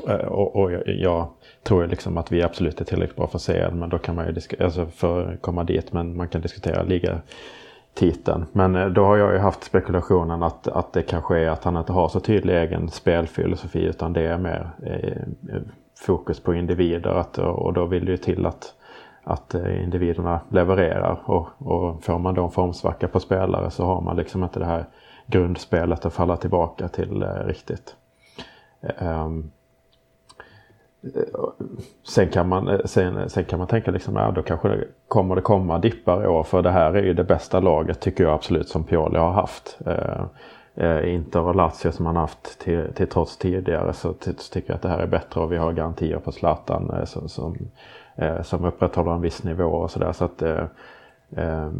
eh 0.08 0.26
och, 0.26 0.56
och 0.56 0.72
jag, 0.86 1.28
tror 1.62 1.86
liksom 1.86 2.18
att 2.18 2.32
vi 2.32 2.42
absolut 2.42 2.80
är 2.80 2.84
tillräckligt 2.84 3.16
bra 3.16 3.26
för 3.26 3.38
CL 3.38 3.74
men 3.74 3.88
då 3.88 3.98
kan 3.98 4.14
man 4.14 4.26
ju 4.26 4.64
alltså 4.64 4.86
för 4.86 5.32
att 5.32 5.42
komma 5.42 5.64
dit 5.64 5.92
men 5.92 6.16
man 6.16 6.28
kan 6.28 6.40
diskutera 6.40 6.82
ligatiteln. 6.82 8.46
Men 8.52 8.76
eh, 8.76 8.86
då 8.86 9.04
har 9.04 9.16
jag 9.16 9.32
ju 9.32 9.38
haft 9.38 9.64
spekulationen 9.64 10.42
att, 10.42 10.68
att 10.68 10.92
det 10.92 11.02
kanske 11.02 11.38
är 11.38 11.48
att 11.48 11.64
han 11.64 11.76
inte 11.76 11.92
har 11.92 12.08
så 12.08 12.20
tydlig 12.20 12.56
egen 12.56 12.90
spelfilosofi 12.90 13.84
utan 13.84 14.12
det 14.12 14.22
är 14.22 14.38
mer 14.38 14.70
eh, 14.82 15.22
fokus 15.98 16.40
på 16.40 16.54
individer 16.54 17.10
att, 17.10 17.38
och 17.38 17.72
då 17.72 17.86
vill 17.86 18.04
det 18.04 18.10
ju 18.10 18.16
till 18.16 18.46
att, 18.46 18.74
att 19.26 19.54
eh, 19.54 19.82
individerna 19.82 20.40
levererar 20.48 21.20
och, 21.24 21.48
och 21.58 22.04
får 22.04 22.18
man 22.18 22.34
då 22.34 22.44
en 22.44 22.50
formsvacka 22.50 23.08
på 23.08 23.20
spelare 23.20 23.70
så 23.70 23.84
har 23.84 24.00
man 24.00 24.16
liksom 24.16 24.42
inte 24.42 24.58
det 24.58 24.66
här 24.66 24.84
grundspelet 25.26 26.06
att 26.06 26.14
falla 26.14 26.36
tillbaka 26.36 26.88
till 26.88 27.22
eh, 27.22 27.28
riktigt. 27.28 27.96
Um, 29.00 29.50
Sen 32.02 32.28
kan 32.28 32.48
man, 32.48 32.68
eh, 32.68 32.80
sen, 32.84 33.30
sen 33.30 33.44
kan 33.44 33.58
man 33.58 33.68
tänka 33.68 33.90
liksom, 33.90 34.16
ja 34.16 34.30
då 34.30 34.42
kanske 34.42 34.68
det 34.68 34.84
kommer 35.08 35.34
det 35.34 35.42
komma 35.42 35.78
dippar 35.78 36.24
i 36.24 36.26
år. 36.26 36.42
För 36.42 36.62
det 36.62 36.70
här 36.70 36.94
är 36.94 37.02
ju 37.02 37.14
det 37.14 37.24
bästa 37.24 37.60
laget 37.60 38.00
tycker 38.00 38.24
jag 38.24 38.32
absolut 38.32 38.68
som 38.68 38.84
Pioli 38.84 39.18
har 39.18 39.32
haft. 39.32 39.78
Eh, 39.86 41.14
Inter 41.14 41.40
och 41.40 41.54
Lazio 41.54 41.92
som 41.92 42.06
han 42.06 42.16
haft 42.16 42.58
till, 42.58 42.92
till 42.94 43.08
trots 43.08 43.36
tidigare 43.36 43.92
så 43.92 44.12
tycker 44.12 44.70
jag 44.70 44.74
att 44.74 44.82
det 44.82 44.88
här 44.88 44.98
är 44.98 45.06
bättre 45.06 45.40
och 45.40 45.52
vi 45.52 45.56
har 45.56 45.72
garantier 45.72 46.18
på 46.18 46.32
Zlatan 46.32 46.90
eh, 46.90 47.04
som, 47.04 47.28
som, 47.28 47.56
eh, 48.16 48.42
som 48.42 48.64
upprätthåller 48.64 49.12
en 49.12 49.20
viss 49.20 49.42
nivå 49.42 49.64
och 49.64 49.90
sådär. 49.90 50.12
Så 50.12 50.24
att 50.24 50.42
eh, 50.42 50.64
eh 51.36 51.70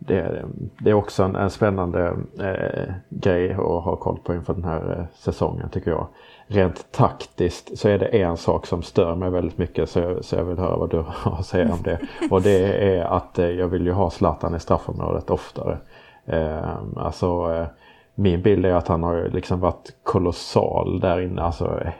det, 0.00 0.44
det, 0.78 0.90
är 0.90 0.94
också 0.94 1.22
en, 1.22 1.36
en 1.36 1.50
spännande 1.50 2.16
eh, 2.38 2.94
grej 3.08 3.52
att 3.52 3.84
ha 3.84 3.96
koll 3.96 4.18
på 4.24 4.34
inför 4.34 4.54
den 4.54 4.64
här 4.64 5.06
säsongen 5.14 5.68
tycker 5.68 5.90
jag 5.90 6.06
rent 6.48 6.92
taktiskt 6.92 7.78
så 7.78 7.88
är 7.88 7.98
det 7.98 8.06
en 8.06 8.36
sak 8.36 8.66
som 8.66 8.82
stör 8.82 9.14
mig 9.14 9.30
väldigt 9.30 9.58
mycket 9.58 9.90
så 9.90 9.98
jag, 9.98 10.24
så 10.24 10.36
jag 10.36 10.44
vill 10.44 10.58
höra 10.58 10.76
vad 10.76 10.90
du 10.90 11.04
har 11.06 11.32
att 11.32 11.46
säga 11.46 11.72
om 11.72 11.82
det. 11.82 11.98
Och 12.30 12.42
det 12.42 12.96
är 12.96 13.04
att 13.04 13.38
eh, 13.38 13.50
jag 13.50 13.68
vill 13.68 13.86
ju 13.86 13.92
ha 13.92 14.10
Zlatan 14.10 14.54
i 14.54 14.60
straffområdet 14.60 15.30
oftare. 15.30 15.78
Eh, 16.26 16.76
alltså 16.96 17.54
eh, 17.54 17.66
min 18.14 18.42
bild 18.42 18.66
är 18.66 18.72
att 18.72 18.88
han 18.88 19.02
har 19.02 19.28
liksom 19.28 19.60
varit 19.60 19.96
kolossal 20.02 21.00
där 21.00 21.20
inne. 21.20 21.42
Alltså 21.42 21.80
eh, 21.80 21.92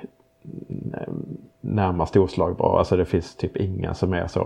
närmast 1.61 2.17
oslagbar. 2.17 2.79
Alltså 2.79 2.97
det 2.97 3.05
finns 3.05 3.37
typ 3.37 3.57
ingen 3.57 3.95
som 3.95 4.13
är 4.13 4.27
så. 4.27 4.41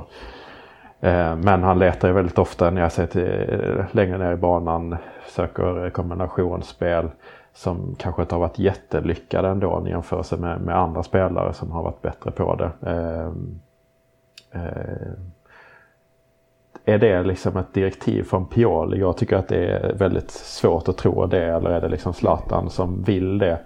Eh, 1.00 1.36
men 1.36 1.62
han 1.62 1.78
letar 1.78 2.09
ju 2.09 2.14
väldigt 2.14 2.38
ofta 2.38 2.70
när 2.70 2.80
jag 2.80 2.92
ser 2.92 3.07
till, 3.07 3.46
eh, 3.48 3.84
längre 3.92 4.18
ner 4.18 4.32
i 4.32 4.36
banan, 4.36 4.96
söker 5.28 5.90
kombinationsspel 5.90 7.11
som 7.55 7.94
kanske 7.98 8.22
inte 8.22 8.34
har 8.34 8.40
varit 8.40 8.59
jättelyckade 8.59 9.48
ändå 9.48 9.84
i 9.86 9.90
jämförelse 9.90 10.36
med, 10.36 10.61
med 10.61 10.76
andra 10.76 11.03
spelare 11.03 11.53
som 11.53 11.70
har 11.70 11.82
varit 11.82 12.03
bättre 12.03 12.30
på 12.30 12.55
det. 12.55 12.70
Eh, 12.90 13.26
eh, 14.62 15.12
är 16.84 16.98
det 16.98 17.22
liksom 17.22 17.57
ett 17.57 17.74
direktiv 17.74 18.22
från 18.22 18.46
Pioli? 18.46 19.00
Jag 19.00 19.16
tycker 19.16 19.36
att 19.36 19.48
det 19.48 19.66
är 19.66 19.94
väldigt 19.94 20.30
svårt 20.30 20.88
att 20.88 20.96
tro 20.96 21.26
det. 21.26 21.44
Eller 21.44 21.70
är 21.70 21.80
det 21.80 21.88
liksom 21.88 22.12
Zlatan 22.12 22.70
som 22.70 23.03
vill 23.03 23.38
det? 23.38 23.59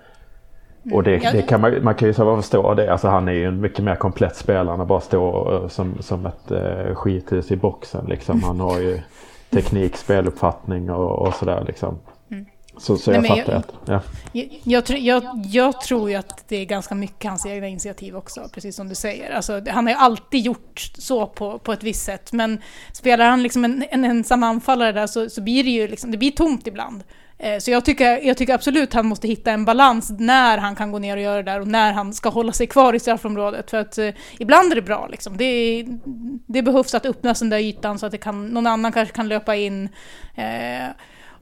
Och 0.92 1.02
det, 1.02 1.16
mm. 1.16 1.36
det 1.36 1.42
kan 1.42 1.60
man, 1.60 1.84
man 1.84 1.94
kan 1.94 2.08
ju 2.08 2.14
förstå 2.14 2.74
det. 2.74 2.92
Alltså 2.92 3.08
han 3.08 3.28
är 3.28 3.32
ju 3.32 3.44
en 3.44 3.60
mycket 3.60 3.84
mer 3.84 3.94
komplett 3.94 4.36
spelare 4.36 4.74
än 4.74 4.80
att 4.80 4.88
bara 4.88 5.00
stå 5.00 5.54
eh, 5.54 5.68
som, 5.68 5.94
som 6.00 6.26
ett 6.26 6.50
eh, 6.50 6.94
skithus 6.94 7.50
i 7.50 7.56
boxen. 7.56 8.06
Liksom. 8.06 8.42
Han 8.42 8.60
har 8.60 8.78
ju 8.78 9.00
teknik, 9.50 9.96
speluppfattning 9.96 10.90
och, 10.90 11.26
och 11.26 11.34
sådär. 11.34 11.64
Liksom. 11.66 11.98
Så, 12.78 12.96
så 12.96 13.12
jag 13.12 13.22
Nej, 13.22 13.28
fattar 13.28 13.52
jag, 13.52 13.58
att, 13.58 13.74
ja. 13.84 14.00
jag, 14.32 14.48
jag, 14.64 14.98
jag, 14.98 15.24
jag, 15.46 15.80
tror 15.80 16.10
ju 16.10 16.16
att 16.16 16.48
det 16.48 16.56
är 16.56 16.64
ganska 16.64 16.94
mycket 16.94 17.30
hans 17.30 17.46
egna 17.46 17.68
initiativ 17.68 18.16
också, 18.16 18.48
precis 18.52 18.76
som 18.76 18.88
du 18.88 18.94
säger. 18.94 19.30
Alltså, 19.30 19.62
han 19.70 19.86
har 19.86 19.92
ju 19.92 19.98
alltid 19.98 20.40
gjort 20.40 20.90
så 20.98 21.26
på, 21.26 21.58
på 21.58 21.72
ett 21.72 21.82
visst 21.82 22.04
sätt, 22.04 22.32
men 22.32 22.62
spelar 22.92 23.30
han 23.30 23.42
liksom 23.42 23.64
en, 23.64 23.84
en 23.90 24.04
ensam 24.04 24.42
anfallare 24.42 24.92
där 24.92 25.06
så, 25.06 25.30
så 25.30 25.42
blir 25.42 25.64
det 25.64 25.70
ju 25.70 25.88
liksom, 25.88 26.10
det 26.10 26.18
blir 26.18 26.30
tomt 26.30 26.66
ibland. 26.66 27.04
Eh, 27.38 27.58
så 27.58 27.70
jag 27.70 27.84
tycker, 27.84 28.26
jag 28.26 28.36
tycker 28.36 28.54
absolut 28.54 28.94
han 28.94 29.06
måste 29.06 29.28
hitta 29.28 29.50
en 29.50 29.64
balans 29.64 30.12
när 30.18 30.58
han 30.58 30.76
kan 30.76 30.92
gå 30.92 30.98
ner 30.98 31.16
och 31.16 31.22
göra 31.22 31.36
det 31.36 31.52
där 31.52 31.60
och 31.60 31.68
när 31.68 31.92
han 31.92 32.14
ska 32.14 32.28
hålla 32.28 32.52
sig 32.52 32.66
kvar 32.66 32.94
i 32.94 33.00
straffområdet. 33.00 33.70
För 33.70 33.76
att 33.76 33.98
eh, 33.98 34.14
ibland 34.38 34.72
är 34.72 34.74
det 34.74 34.82
bra 34.82 35.06
liksom. 35.06 35.36
Det, 35.36 35.84
det 36.46 36.62
behövs 36.62 36.94
att 36.94 37.06
öppna 37.06 37.32
den 37.32 37.50
där 37.50 37.58
ytan 37.58 37.98
så 37.98 38.06
att 38.06 38.12
det 38.12 38.18
kan, 38.18 38.48
någon 38.48 38.66
annan 38.66 38.92
kanske 38.92 39.14
kan 39.14 39.28
löpa 39.28 39.56
in. 39.56 39.88
Eh, 40.34 40.88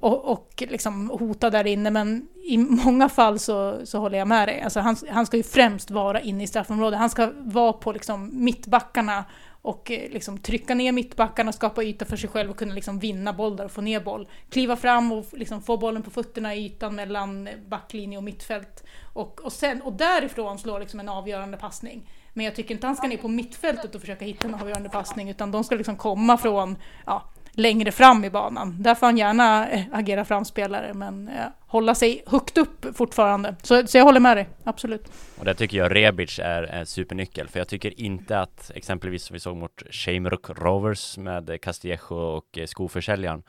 och, 0.01 0.25
och 0.25 0.63
liksom 0.69 1.11
hota 1.11 1.51
där 1.51 1.67
inne. 1.67 1.91
Men 1.91 2.29
i 2.45 2.59
många 2.59 3.09
fall 3.09 3.39
så, 3.39 3.79
så 3.85 3.99
håller 3.99 4.19
jag 4.19 4.29
med 4.29 4.49
dig. 4.49 4.61
Alltså 4.63 4.81
han, 4.81 4.97
han 5.11 5.27
ska 5.27 5.37
ju 5.37 5.43
främst 5.43 5.91
vara 5.91 6.21
inne 6.21 6.45
i 6.45 6.47
straffområdet. 6.47 6.99
Han 6.99 7.11
ska 7.11 7.31
vara 7.37 7.73
på 7.73 7.93
liksom 7.93 8.31
mittbackarna 8.45 9.25
och 9.65 9.91
eh, 9.91 10.11
liksom 10.11 10.39
trycka 10.39 10.75
ner 10.75 10.93
mittbackarna, 10.93 11.53
skapa 11.53 11.83
yta 11.83 12.05
för 12.05 12.17
sig 12.17 12.31
själv 12.31 12.51
och 12.51 12.57
kunna 12.57 12.75
liksom 12.75 12.99
vinna 12.99 13.33
boll 13.33 13.57
där 13.57 13.65
och 13.65 13.71
få 13.71 13.81
ner 13.81 14.01
boll. 14.01 14.29
Kliva 14.51 14.77
fram 14.77 15.13
och 15.13 15.27
liksom 15.33 15.63
få 15.63 15.77
bollen 15.77 16.03
på 16.03 16.11
fötterna 16.11 16.55
i 16.55 16.67
ytan 16.67 16.95
mellan 16.95 17.47
eh, 17.47 17.55
backlinje 17.69 18.19
och 18.19 18.25
mittfält. 18.25 18.85
Och, 19.13 19.41
och, 19.41 19.53
sen, 19.53 19.83
och 19.83 19.93
därifrån 19.93 20.59
slå 20.59 20.79
liksom 20.79 21.01
en 21.01 21.09
avgörande 21.09 21.57
passning. 21.57 22.11
Men 22.33 22.45
jag 22.45 22.55
tycker 22.55 22.75
inte 22.75 22.87
han 22.87 22.97
ska 22.97 23.07
ner 23.07 23.17
på 23.17 23.29
mittfältet 23.29 23.95
och 23.95 24.01
försöka 24.01 24.25
hitta 24.25 24.49
en 24.49 24.55
avgörande 24.55 24.89
passning 24.89 25.31
utan 25.31 25.51
de 25.51 25.65
ska 25.65 25.75
liksom 25.75 25.97
komma 25.97 26.37
från 26.39 26.77
ja, 27.07 27.31
längre 27.57 27.93
fram 27.93 28.25
i 28.25 28.31
banan. 28.31 28.83
Där 28.83 28.95
får 28.95 29.07
han 29.07 29.17
gärna 29.17 29.69
eh, 29.69 29.85
agera 29.93 30.25
framspelare 30.25 30.95
men 30.95 31.29
eh, 31.29 31.47
hålla 31.67 31.95
sig 31.95 32.23
högt 32.27 32.59
upp 32.59 32.97
fortfarande. 32.97 33.57
Så, 33.63 33.87
så 33.87 33.99
jag 33.99 34.05
håller 34.05 34.21
med 34.21 34.37
dig, 34.37 34.49
absolut. 34.65 35.13
Och 35.39 35.45
det 35.45 35.55
tycker 35.55 35.79
jag 35.79 35.95
Rebic 35.95 36.39
är 36.39 36.63
en 36.63 36.87
supernyckel 36.87 37.49
för 37.49 37.61
jag 37.61 37.69
tycker 37.69 38.01
inte 38.01 38.41
att 38.41 38.71
exempelvis 38.75 39.25
som 39.25 39.35
vi 39.35 39.41
såg 39.41 39.57
mot 39.57 39.83
Shamrock 39.91 40.51
Rovers 40.51 41.19
med 41.19 41.61
Castillejo 41.63 42.15
och 42.15 42.59
eh, 42.59 42.67
skoförsäljaren 42.67 43.43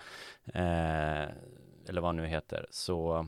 eh, 0.53 1.23
eller 1.89 2.01
vad 2.01 2.05
han 2.05 2.15
nu 2.15 2.27
heter 2.27 2.65
så 2.69 3.27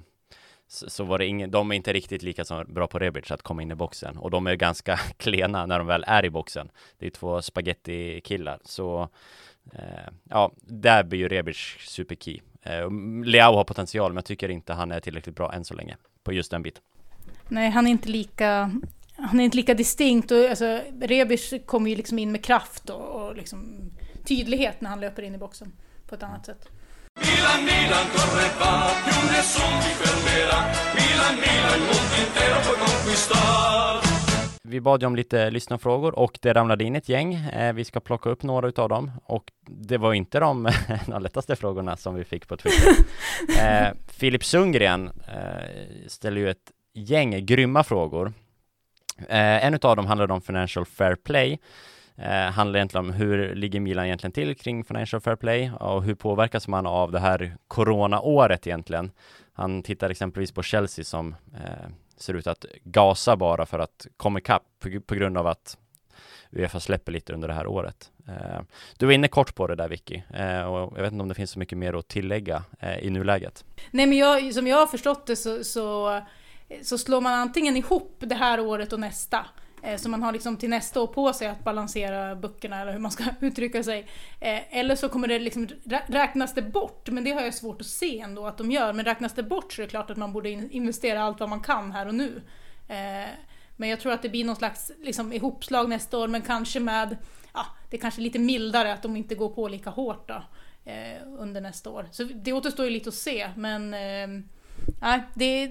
så 0.68 1.04
var 1.04 1.18
det 1.18 1.26
ingen, 1.26 1.52
de 1.52 1.72
är 1.72 1.76
inte 1.76 1.94
riktigt 1.94 2.24
lika 2.24 2.46
som 2.46 2.74
bra 2.74 2.88
på 2.88 3.00
Rebic 3.00 3.32
att 3.32 3.42
komma 3.42 3.62
in 3.62 3.72
i 3.72 3.76
boxen 3.76 4.18
och 4.18 4.32
de 4.32 4.48
är 4.48 4.56
ganska 4.56 4.98
klena 5.18 5.66
när 5.66 5.78
de 5.78 5.88
väl 5.88 6.04
är 6.08 6.26
i 6.26 6.30
boxen. 6.30 6.72
Det 6.98 7.06
är 7.06 7.10
två 7.10 7.42
spaghetti 7.42 8.22
killar 8.24 8.60
så 8.64 9.10
ja, 10.30 10.52
där 10.62 11.04
blir 11.04 11.20
ju 11.20 11.28
Rebic 11.28 11.58
superkey. 11.80 12.42
Eh, 12.64 12.92
Leao 13.26 13.56
har 13.56 13.64
potential, 13.64 14.12
men 14.12 14.16
jag 14.16 14.26
tycker 14.26 14.50
inte 14.50 14.74
han 14.74 14.92
är 14.92 15.00
tillräckligt 15.00 15.36
bra 15.36 15.54
än 15.54 15.66
så 15.66 15.74
länge 15.74 15.98
på 16.24 16.34
just 16.34 16.52
den 16.52 16.62
biten. 16.62 16.84
Nej, 17.48 17.70
han 17.70 17.88
är 17.88 17.92
inte 17.92 18.10
lika, 18.10 18.72
han 19.18 19.40
är 19.40 19.44
inte 19.44 19.58
lika 19.58 19.74
distinkt 19.74 20.32
och 20.32 20.50
alltså, 20.50 20.82
Rebic 21.02 21.54
kommer 21.66 21.90
ju 21.90 21.96
liksom 21.96 22.20
in 22.20 22.32
med 22.32 22.44
kraft 22.44 22.90
och, 22.90 23.22
och 23.22 23.36
liksom 23.36 23.92
tydlighet 24.26 24.82
när 24.82 24.90
han 24.90 25.00
löper 25.00 25.24
in 25.24 25.36
i 25.36 25.38
boxen 25.38 25.74
på 26.08 26.16
ett 26.16 26.24
annat 26.24 26.46
sätt. 26.46 26.70
Milan, 27.20 27.66
Milan, 27.66 28.06
corre 28.14 28.50
va, 28.60 28.92
più 29.06 29.32
nessun 29.32 29.82
ti 29.82 29.90
fermerà. 30.02 30.60
Milan, 30.96 31.36
Milan, 31.36 31.80
il 31.80 31.82
mondo 31.82 32.16
intero 32.22 32.60
puoi 32.66 32.78
conquistar. 32.78 34.07
Vi 34.68 34.82
bad 34.82 35.02
ju 35.02 35.08
om 35.08 35.16
lite 35.16 35.50
lyssnarfrågor 35.50 36.20
och 36.20 36.40
det 36.42 36.54
ramlade 36.54 36.84
in 36.84 36.96
ett 36.96 37.10
gäng. 37.10 37.34
Eh, 37.34 37.74
vi 37.74 37.86
ska 37.86 38.00
plocka 38.00 38.30
upp 38.30 38.44
några 38.44 38.68
utav 38.68 38.90
dem 38.90 39.12
och 39.24 39.52
det 39.66 39.98
var 39.98 40.14
inte 40.14 40.40
de, 40.40 40.70
de 41.08 41.22
lättaste 41.22 41.56
frågorna 41.56 41.98
som 41.98 42.16
vi 42.16 42.24
fick 42.24 42.48
på 42.48 42.58
Twitter. 42.58 42.94
Eh, 43.60 43.94
Filip 44.08 44.44
Sundgren 44.44 45.08
eh, 45.08 46.08
ställer 46.08 46.42
ju 46.42 46.50
ett 46.50 46.72
gäng 46.94 47.46
grymma 47.46 47.84
frågor. 47.84 48.34
Eh, 49.18 49.66
en 49.66 49.74
utav 49.74 49.96
dem 49.96 50.06
handlade 50.06 50.34
om 50.34 50.42
Financial 50.42 50.86
Fair 50.86 51.16
Play. 51.16 51.60
Eh, 52.16 52.52
handlar 52.52 52.78
egentligen 52.78 53.06
om 53.06 53.14
hur 53.14 53.56
ligger 53.56 53.80
Milan 53.80 54.06
egentligen 54.06 54.32
till 54.32 54.56
kring 54.56 54.84
Financial 54.84 55.22
Fair 55.22 55.36
Play 55.36 55.72
och 55.80 56.04
hur 56.04 56.16
påverkas 56.16 56.68
man 56.68 56.88
av 56.88 57.12
det 57.12 57.20
här 57.20 57.58
coronaåret 57.68 58.68
egentligen? 58.68 59.12
Han 59.54 59.84
tittar 59.84 60.10
exempelvis 60.10 60.52
på 60.52 60.64
Chelsea 60.64 61.06
som 61.06 61.36
eh, 61.56 61.90
ser 62.18 62.34
ut 62.34 62.48
att 62.48 62.66
gasa 62.84 63.36
bara 63.36 63.66
för 63.66 63.80
att 63.80 64.08
komma 64.18 64.40
ikapp 64.40 64.64
på, 64.80 65.02
på 65.02 65.16
grund 65.16 65.38
av 65.38 65.48
att 65.48 65.78
Uefa 66.52 66.80
släpper 66.80 67.12
lite 67.12 67.34
under 67.34 67.48
det 67.48 67.54
här 67.54 67.68
året. 67.68 68.12
Eh, 68.28 68.62
du 68.98 69.06
var 69.06 69.14
inne 69.14 69.28
kort 69.28 69.56
på 69.56 69.68
det 69.68 69.76
där 69.76 69.90
Vicky, 69.90 70.22
eh, 70.34 70.62
och 70.62 70.98
jag 70.98 71.02
vet 71.04 71.12
inte 71.12 71.22
om 71.22 71.28
det 71.28 71.36
finns 71.36 71.52
så 71.52 71.60
mycket 71.60 71.78
mer 71.78 71.94
att 71.94 72.08
tillägga 72.08 72.64
eh, 72.80 72.98
i 72.98 73.10
nuläget. 73.10 73.66
Nej 73.92 74.06
men 74.06 74.18
jag, 74.18 74.54
som 74.54 74.68
jag 74.68 74.78
har 74.78 74.88
förstått 74.88 75.26
det 75.26 75.36
så, 75.36 75.64
så, 75.64 76.22
så 76.82 76.98
slår 76.98 77.22
man 77.22 77.34
antingen 77.34 77.78
ihop 77.78 78.16
det 78.20 78.36
här 78.36 78.60
året 78.60 78.94
och 78.94 79.00
nästa. 79.00 79.46
Eh, 79.88 79.98
så 79.98 80.10
man 80.10 80.24
har 80.24 80.32
liksom 80.32 80.58
till 80.58 80.70
nästa 80.70 81.02
år 81.02 81.08
på 81.08 81.34
sig 81.34 81.48
att 81.48 81.64
balansera 81.64 82.36
böckerna 82.36 82.82
eller 82.82 82.92
hur 82.92 83.00
man 83.00 83.12
ska 83.12 83.24
uttrycka 83.42 83.84
sig. 83.84 84.08
Eh, 84.40 84.78
eller 84.78 84.96
så 84.96 85.10
kommer 85.10 85.28
det 85.28 85.40
liksom, 85.40 85.68
räknas 86.08 86.54
det 86.54 86.62
bort, 86.62 87.10
men 87.10 87.24
det 87.24 87.32
har 87.32 87.42
jag 87.42 87.54
svårt 87.54 87.82
att 87.82 87.88
se 87.88 88.20
ändå 88.20 88.46
att 88.46 88.58
de 88.58 88.72
gör. 88.72 88.94
Men 88.94 89.06
räknas 89.06 89.34
det 89.34 89.44
bort 89.44 89.74
så 89.74 89.82
är 89.82 89.86
det 89.86 89.90
klart 89.90 90.10
att 90.10 90.18
man 90.18 90.34
borde 90.34 90.50
investera 90.50 91.24
allt 91.24 91.40
vad 91.40 91.50
man 91.50 91.62
kan 91.62 91.92
här 91.92 92.08
och 92.08 92.16
nu. 92.16 92.42
Eh, 92.88 93.30
men 93.76 93.90
jag 93.90 94.00
tror 94.00 94.12
att 94.14 94.22
det 94.22 94.30
blir 94.30 94.46
någon 94.46 94.56
slags 94.56 94.92
liksom, 95.02 95.34
ihopslag 95.34 95.90
nästa 95.90 96.18
år, 96.18 96.28
men 96.28 96.42
kanske 96.42 96.80
med, 96.80 97.18
ja, 97.54 97.66
det 97.90 97.98
är 97.98 98.02
kanske 98.02 98.22
lite 98.22 98.40
mildare 98.40 98.94
att 98.94 99.02
de 99.02 99.16
inte 99.16 99.36
går 99.36 99.50
på 99.50 99.68
lika 99.68 99.90
hårt 99.90 100.28
då, 100.28 100.44
under 101.40 101.62
nästa 101.62 101.90
år. 101.90 102.08
Så 102.12 102.24
det 102.24 102.54
återstår 102.54 102.86
ju 102.86 102.92
lite 102.92 103.10
att 103.10 103.16
se, 103.16 103.50
men 103.56 103.94
ehm, 103.94 104.44
Nej, 105.02 105.24
det, 105.34 105.68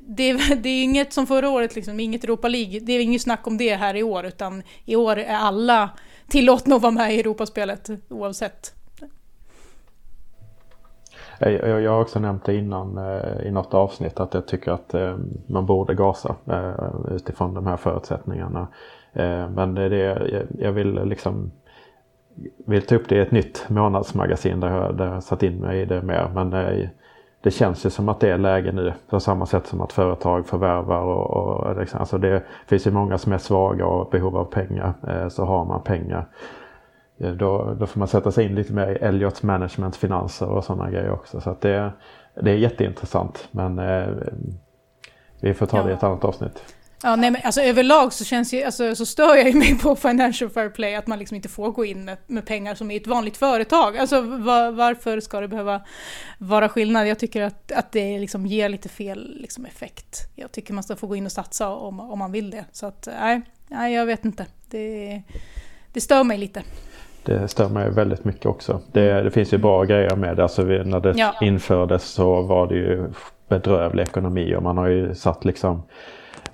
det, 0.00 0.32
det 0.62 0.68
är 0.68 0.82
inget 0.82 1.12
som 1.12 1.26
förra 1.26 1.50
året, 1.50 1.74
liksom, 1.74 2.00
inget 2.00 2.24
Europa 2.24 2.48
League. 2.48 2.80
Det 2.80 2.92
är 2.92 3.00
inget 3.00 3.22
snack 3.22 3.46
om 3.46 3.56
det 3.56 3.74
här 3.74 3.96
i 3.96 4.02
år, 4.02 4.26
utan 4.26 4.62
i 4.84 4.96
år 4.96 5.16
är 5.18 5.36
alla 5.36 5.90
tillåtna 6.28 6.76
att 6.76 6.82
vara 6.82 6.92
med 6.92 7.14
i 7.14 7.20
Europaspelet 7.20 7.90
oavsett. 8.08 8.72
Jag, 11.38 11.82
jag 11.82 11.90
har 11.90 12.00
också 12.00 12.18
nämnt 12.18 12.44
det 12.44 12.54
innan 12.54 12.98
eh, 12.98 13.46
i 13.46 13.50
något 13.50 13.74
avsnitt 13.74 14.20
att 14.20 14.34
jag 14.34 14.46
tycker 14.46 14.72
att 14.72 14.94
eh, 14.94 15.16
man 15.46 15.66
borde 15.66 15.94
gasa 15.94 16.36
eh, 16.46 17.14
utifrån 17.14 17.54
de 17.54 17.66
här 17.66 17.76
förutsättningarna. 17.76 18.68
Men 19.54 19.74
det 19.74 19.82
är 19.82 19.90
det 19.90 20.46
jag 20.58 20.72
vill 20.72 21.04
liksom 21.04 21.52
vill 22.66 22.82
ta 22.82 22.94
upp 22.94 23.08
det 23.08 23.16
i 23.16 23.18
ett 23.18 23.30
nytt 23.30 23.66
månadsmagasin 23.68 24.60
där 24.60 24.76
jag, 24.76 24.96
där 24.96 25.06
jag 25.06 25.22
satt 25.22 25.42
in 25.42 25.56
mig 25.56 25.80
i 25.80 25.84
det 25.84 26.02
mer. 26.02 26.30
Men 26.34 26.50
det 27.46 27.50
känns 27.50 27.86
ju 27.86 27.90
som 27.90 28.08
att 28.08 28.20
det 28.20 28.30
är 28.30 28.38
läge 28.38 28.72
nu 28.72 28.92
på 29.08 29.20
samma 29.20 29.46
sätt 29.46 29.66
som 29.66 29.80
att 29.80 29.92
företag 29.92 30.46
förvärvar 30.46 31.00
och, 31.00 31.30
och 31.30 31.80
liksom, 31.80 32.00
alltså 32.00 32.18
det 32.18 32.42
finns 32.66 32.86
ju 32.86 32.90
många 32.90 33.18
som 33.18 33.32
är 33.32 33.38
svaga 33.38 33.86
och 33.86 34.10
behov 34.10 34.36
av 34.36 34.44
pengar. 34.44 34.94
Eh, 35.08 35.28
så 35.28 35.44
har 35.44 35.64
man 35.64 35.82
pengar. 35.82 36.26
Eh, 37.18 37.32
då, 37.32 37.74
då 37.80 37.86
får 37.86 37.98
man 37.98 38.08
sätta 38.08 38.30
sig 38.30 38.44
in 38.44 38.54
lite 38.54 38.72
mer 38.72 38.86
i 38.86 38.96
Elliots 38.96 39.42
management, 39.42 39.96
finanser 39.96 40.48
och 40.48 40.64
sådana 40.64 40.90
grejer 40.90 41.10
också. 41.10 41.40
Så 41.40 41.56
det, 41.60 41.92
det 42.34 42.50
är 42.50 42.56
jätteintressant 42.56 43.48
men 43.50 43.78
eh, 43.78 44.08
vi 45.40 45.54
får 45.54 45.66
ta 45.66 45.82
det 45.82 45.90
i 45.90 45.92
ett 45.92 46.02
annat 46.02 46.24
avsnitt. 46.24 46.75
Ja, 47.02 47.16
nej, 47.16 47.30
men 47.30 47.40
alltså 47.44 47.60
överlag 47.60 48.12
så, 48.12 48.24
känns 48.24 48.54
ju, 48.54 48.62
alltså, 48.62 48.94
så 48.94 49.06
stör 49.06 49.36
jag 49.36 49.48
ju 49.48 49.54
mig 49.58 49.78
på 49.78 49.96
Financial 49.96 50.50
Fair 50.50 50.68
Play, 50.68 50.94
att 50.94 51.06
man 51.06 51.18
liksom 51.18 51.34
inte 51.34 51.48
får 51.48 51.70
gå 51.70 51.84
in 51.84 52.04
med, 52.04 52.16
med 52.26 52.46
pengar 52.46 52.74
som 52.74 52.90
i 52.90 52.96
ett 52.96 53.06
vanligt 53.06 53.36
företag. 53.36 53.96
Alltså 53.96 54.20
var, 54.20 54.70
varför 54.70 55.20
ska 55.20 55.40
det 55.40 55.48
behöva 55.48 55.80
vara 56.38 56.68
skillnad? 56.68 57.08
Jag 57.08 57.18
tycker 57.18 57.42
att, 57.42 57.72
att 57.72 57.92
det 57.92 58.18
liksom 58.18 58.46
ger 58.46 58.68
lite 58.68 58.88
fel 58.88 59.36
liksom, 59.40 59.66
effekt. 59.66 60.18
Jag 60.34 60.52
tycker 60.52 60.74
man 60.74 60.82
ska 60.82 60.96
få 60.96 61.06
gå 61.06 61.16
in 61.16 61.26
och 61.26 61.32
satsa 61.32 61.68
om, 61.68 62.00
om 62.00 62.18
man 62.18 62.32
vill 62.32 62.50
det. 62.50 62.64
Så 62.72 62.86
att, 62.86 63.08
nej, 63.20 63.42
nej 63.68 63.94
jag 63.94 64.06
vet 64.06 64.24
inte. 64.24 64.46
Det, 64.70 65.22
det 65.92 66.00
stör 66.00 66.24
mig 66.24 66.38
lite. 66.38 66.62
Det 67.22 67.48
stör 67.48 67.68
mig 67.68 67.90
väldigt 67.90 68.24
mycket 68.24 68.46
också. 68.46 68.80
Det, 68.92 69.22
det 69.22 69.30
finns 69.30 69.52
ju 69.52 69.58
bra 69.58 69.84
grejer 69.84 70.16
med 70.16 70.36
det. 70.36 70.42
Alltså, 70.42 70.62
när 70.62 71.00
det 71.00 71.14
ja. 71.16 71.34
infördes 71.40 72.04
så 72.04 72.42
var 72.42 72.66
det 72.66 72.74
ju 72.74 73.04
bedrövlig 73.48 74.02
ekonomi 74.02 74.54
och 74.56 74.62
man 74.62 74.78
har 74.78 74.86
ju 74.86 75.14
satt 75.14 75.44
liksom 75.44 75.82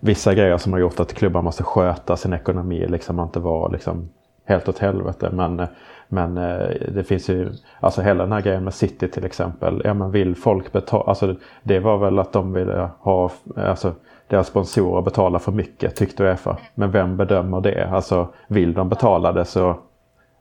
vissa 0.05 0.35
grejer 0.35 0.59
som 0.59 0.73
har 0.73 0.81
gjort 0.81 1.01
att 1.01 1.15
klubbar 1.15 1.43
måste 1.43 1.63
sköta 1.63 2.17
sin 2.17 2.33
ekonomi, 2.33 2.87
liksom 2.89 3.21
inte 3.21 3.41
vara 3.41 3.69
liksom 3.69 4.09
helt 4.45 4.69
åt 4.69 4.79
helvete. 4.79 5.31
Men, 5.33 5.67
men 6.09 6.37
eh, 6.37 6.69
det 6.89 7.05
finns 7.05 7.29
ju, 7.29 7.53
alltså 7.81 8.03
hela 8.03 8.23
den 8.23 8.33
här 8.33 8.41
grejen 8.41 8.65
med 8.65 8.75
City 8.75 9.09
till 9.09 9.25
exempel. 9.25 9.83
Ja 9.85 9.95
men 9.95 10.11
vill 10.11 10.37
folk 10.37 10.73
betala, 10.73 11.05
alltså 11.05 11.35
det 11.63 11.79
var 11.79 11.99
väl 11.99 12.19
att 12.19 12.33
de 12.33 12.53
ville 12.53 12.89
ha, 12.99 13.31
alltså 13.57 13.95
deras 14.29 14.47
sponsorer 14.47 15.03
betala 15.03 15.39
för 15.39 15.53
mycket 15.53 15.97
tyckte 15.97 16.23
Uefa. 16.25 16.57
Men 16.75 16.91
vem 16.91 17.17
bedömer 17.17 17.61
det? 17.61 17.91
Alltså 17.91 18.29
vill 18.47 18.75
de 18.75 18.89
betala 18.89 19.33
det 19.33 19.45
så, 19.45 19.77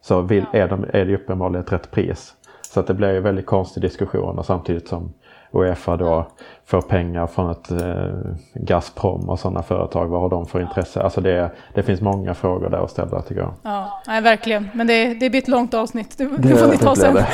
så 0.01 0.21
vill, 0.21 0.45
är, 0.53 0.67
de, 0.67 0.85
är 0.93 1.05
det 1.05 1.15
uppenbarligen 1.15 1.63
ett 1.65 1.71
rätt 1.71 1.91
pris. 1.91 2.33
Så 2.73 2.79
att 2.79 2.87
det 2.87 2.93
blir 2.93 3.13
ju 3.13 3.19
väldigt 3.19 3.45
konstig 3.45 3.83
diskussion 3.83 4.39
och 4.39 4.45
samtidigt 4.45 4.87
som 4.87 5.13
Uefa 5.53 5.97
då 5.97 6.27
får 6.65 6.81
pengar 6.81 7.27
från 7.27 7.51
ett 7.51 7.71
eh, 7.71 8.33
Gazprom 8.53 9.29
och 9.29 9.39
sådana 9.39 9.63
företag. 9.63 10.07
Vad 10.07 10.21
har 10.21 10.29
de 10.29 10.45
för 10.45 10.61
intresse? 10.61 11.01
Alltså 11.01 11.21
det, 11.21 11.51
det 11.73 11.83
finns 11.83 12.01
många 12.01 12.33
frågor 12.33 12.69
där 12.69 12.77
att 12.77 12.91
ställa 12.91 13.21
tycker 13.21 13.41
jag. 13.41 13.53
Ja, 13.63 14.01
nej, 14.07 14.21
verkligen. 14.21 14.69
Men 14.73 14.87
det, 14.87 15.13
det 15.13 15.29
blir 15.29 15.41
ett 15.41 15.47
långt 15.47 15.73
avsnitt. 15.73 16.17
Det, 16.17 16.37
det 16.37 16.55
får 16.55 16.67
ni 16.67 16.77
ta 16.77 16.95
sen. 16.95 17.17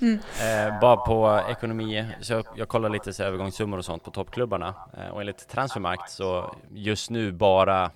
mm. 0.00 0.14
eh, 0.14 0.80
bara 0.80 0.96
på 0.96 1.40
ekonomi, 1.50 2.04
så 2.20 2.32
jag, 2.32 2.44
jag 2.54 2.68
kollar 2.68 2.88
lite 2.88 3.12
så 3.12 3.22
övergångssummor 3.22 3.78
och 3.78 3.84
sånt 3.84 4.04
på 4.04 4.10
toppklubbarna. 4.10 4.74
Eh, 4.98 5.14
och 5.14 5.20
enligt 5.20 5.48
Transfermarkt 5.48 6.10
så 6.10 6.54
just 6.70 7.10
nu 7.10 7.32
bara 7.32 7.90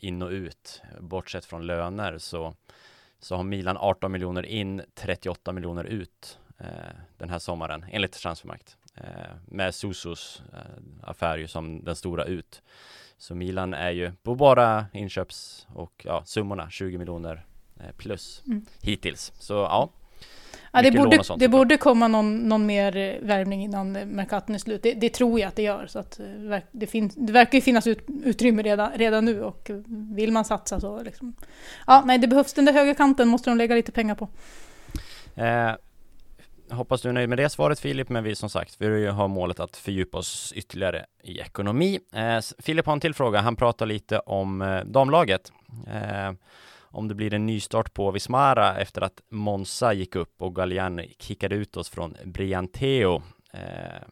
in 0.00 0.22
och 0.22 0.30
ut, 0.30 0.82
bortsett 1.00 1.44
från 1.44 1.66
löner, 1.66 2.18
så, 2.18 2.54
så 3.20 3.36
har 3.36 3.44
Milan 3.44 3.76
18 3.76 4.12
miljoner 4.12 4.46
in, 4.46 4.82
38 4.94 5.52
miljoner 5.52 5.84
ut. 5.84 6.38
Eh, 6.62 6.94
den 7.18 7.30
här 7.30 7.38
sommaren 7.38 7.84
enligt 7.90 8.12
Transfermarkt. 8.12 8.76
Eh, 8.96 9.04
med 9.46 9.74
Susus 9.74 10.42
eh, 10.52 11.08
affär 11.08 11.38
ju 11.38 11.48
som 11.48 11.84
den 11.84 11.96
stora 11.96 12.24
ut. 12.24 12.62
Så 13.18 13.34
Milan 13.34 13.74
är 13.74 13.90
ju 13.90 14.12
på 14.22 14.34
bara 14.34 14.86
inköps 14.92 15.66
och 15.74 16.02
ja, 16.04 16.22
summorna 16.24 16.70
20 16.70 16.98
miljoner 16.98 17.46
plus 17.96 18.42
mm. 18.46 18.66
hittills. 18.80 19.32
Så 19.38 19.54
ja, 19.54 19.90
Ja, 20.74 20.82
det 20.82 20.90
borde, 20.90 21.18
det 21.36 21.48
borde 21.48 21.76
komma 21.76 22.08
någon, 22.08 22.36
någon 22.36 22.66
mer 22.66 23.18
värvning 23.22 23.62
innan 23.62 23.92
Mercaton 23.92 24.54
är 24.54 24.58
slut. 24.58 24.82
Det, 24.82 24.92
det, 24.92 25.08
tror 25.10 25.40
jag 25.40 25.48
att 25.48 25.56
det 25.56 25.62
gör. 25.62 25.86
Så 25.86 25.98
att 25.98 26.20
det, 26.72 26.86
finns, 26.86 27.14
det 27.14 27.32
verkar 27.32 27.58
ju 27.58 27.62
finnas 27.62 27.86
ut, 27.86 27.98
utrymme 28.24 28.62
redan, 28.62 28.92
redan 28.92 29.24
nu 29.24 29.42
och 29.42 29.70
vill 30.14 30.32
man 30.32 30.44
satsa 30.44 30.80
så 30.80 31.02
liksom. 31.02 31.36
Ja, 31.86 32.02
nej, 32.06 32.18
det 32.18 32.28
behövs 32.28 32.52
den 32.52 32.64
där 32.64 32.72
höga 32.72 32.94
kanten 32.94 33.28
måste 33.28 33.50
de 33.50 33.58
lägga 33.58 33.74
lite 33.74 33.92
pengar 33.92 34.14
på. 34.14 34.28
Eh, 35.34 35.72
hoppas 36.72 37.02
du 37.02 37.08
är 37.08 37.12
nöjd 37.12 37.28
med 37.28 37.38
det 37.38 37.48
svaret 37.48 37.80
Filip, 37.80 38.08
men 38.08 38.24
vi 38.24 38.34
som 38.34 38.50
sagt, 38.50 38.76
vi 38.78 39.06
har 39.06 39.28
målet 39.28 39.60
att 39.60 39.76
fördjupa 39.76 40.18
oss 40.18 40.52
ytterligare 40.56 41.06
i 41.22 41.38
ekonomi. 41.38 41.98
Eh, 42.12 42.40
Filip 42.58 42.86
har 42.86 42.92
en 42.92 43.00
till 43.00 43.14
fråga, 43.14 43.40
han 43.40 43.56
pratar 43.56 43.86
lite 43.86 44.18
om 44.18 44.62
eh, 44.62 44.84
damlaget. 44.84 45.52
Eh, 45.86 46.32
om 46.80 47.08
det 47.08 47.14
blir 47.14 47.34
en 47.34 47.46
nystart 47.46 47.94
på 47.94 48.10
Vismara 48.10 48.76
efter 48.76 49.02
att 49.02 49.22
Monza 49.30 49.92
gick 49.92 50.16
upp 50.16 50.42
och 50.42 50.54
Galliani 50.54 51.14
kickade 51.18 51.54
ut 51.54 51.76
oss 51.76 51.88
från 51.88 52.16
Brianteo. 52.24 53.22
Eh, 53.52 54.02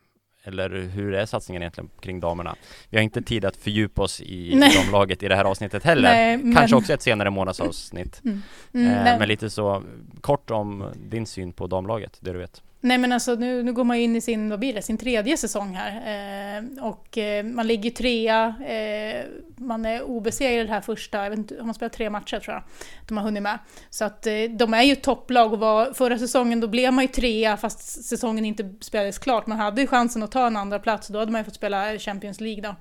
eller 0.44 0.70
hur 0.70 1.14
är 1.14 1.26
satsningen 1.26 1.62
egentligen 1.62 1.90
kring 2.00 2.20
damerna? 2.20 2.56
Vi 2.88 2.96
har 2.96 3.02
inte 3.02 3.22
tid 3.22 3.44
att 3.44 3.56
fördjupa 3.56 4.02
oss 4.02 4.20
i 4.20 4.60
damlaget 4.76 5.22
i 5.22 5.28
det 5.28 5.36
här 5.36 5.44
avsnittet 5.44 5.84
heller. 5.84 6.36
Nej, 6.36 6.54
Kanske 6.54 6.76
också 6.76 6.92
ett 6.92 7.02
senare 7.02 7.30
månadsavsnitt. 7.30 8.20
Mm. 8.24 8.42
Mm, 8.74 9.06
eh, 9.06 9.18
men 9.18 9.28
lite 9.28 9.50
så 9.50 9.82
kort 10.20 10.50
om 10.50 10.92
din 10.96 11.26
syn 11.26 11.52
på 11.52 11.66
damlaget, 11.66 12.18
det 12.20 12.32
du 12.32 12.38
vet. 12.38 12.62
Nej 12.82 12.98
men 12.98 13.12
alltså 13.12 13.34
nu, 13.34 13.62
nu 13.62 13.72
går 13.72 13.84
man 13.84 13.96
in 13.96 14.16
i 14.16 14.20
sin, 14.20 14.50
vad 14.50 14.58
blir 14.58 14.74
det, 14.74 14.82
sin 14.82 14.98
tredje 14.98 15.36
säsong 15.36 15.74
här. 15.74 16.58
Eh, 16.58 16.84
och 16.84 17.18
eh, 17.18 17.44
man 17.44 17.66
ligger 17.66 17.90
trea, 17.90 18.54
eh, 18.66 19.24
man 19.56 19.86
är 19.86 20.02
obesegrad 20.02 20.68
här 20.68 20.80
första, 20.80 21.22
jag 21.22 21.30
vet 21.30 21.38
inte, 21.38 21.56
har 21.58 21.64
man 21.64 21.74
spelat 21.74 21.92
tre 21.92 22.10
matcher 22.10 22.38
tror 22.38 22.54
jag, 22.54 22.62
de 23.08 23.16
har 23.16 23.24
hunnit 23.24 23.42
med. 23.42 23.58
Så 23.90 24.04
att 24.04 24.26
eh, 24.26 24.34
de 24.50 24.74
är 24.74 24.82
ju 24.82 24.94
topplag 24.94 25.52
och 25.52 25.58
var, 25.58 25.92
förra 25.92 26.18
säsongen 26.18 26.60
då 26.60 26.68
blev 26.68 26.92
man 26.92 27.04
ju 27.04 27.08
trea 27.08 27.56
fast 27.56 28.04
säsongen 28.04 28.44
inte 28.44 28.74
spelades 28.80 29.18
klart. 29.18 29.46
Man 29.46 29.58
hade 29.58 29.80
ju 29.80 29.86
chansen 29.86 30.22
att 30.22 30.32
ta 30.32 30.46
en 30.46 30.56
andra 30.56 30.78
plats 30.78 31.08
och 31.08 31.12
då 31.12 31.18
hade 31.18 31.32
man 31.32 31.40
ju 31.40 31.44
fått 31.44 31.54
spela 31.54 31.98
Champions 31.98 32.40
League 32.40 32.62
då 32.62 32.74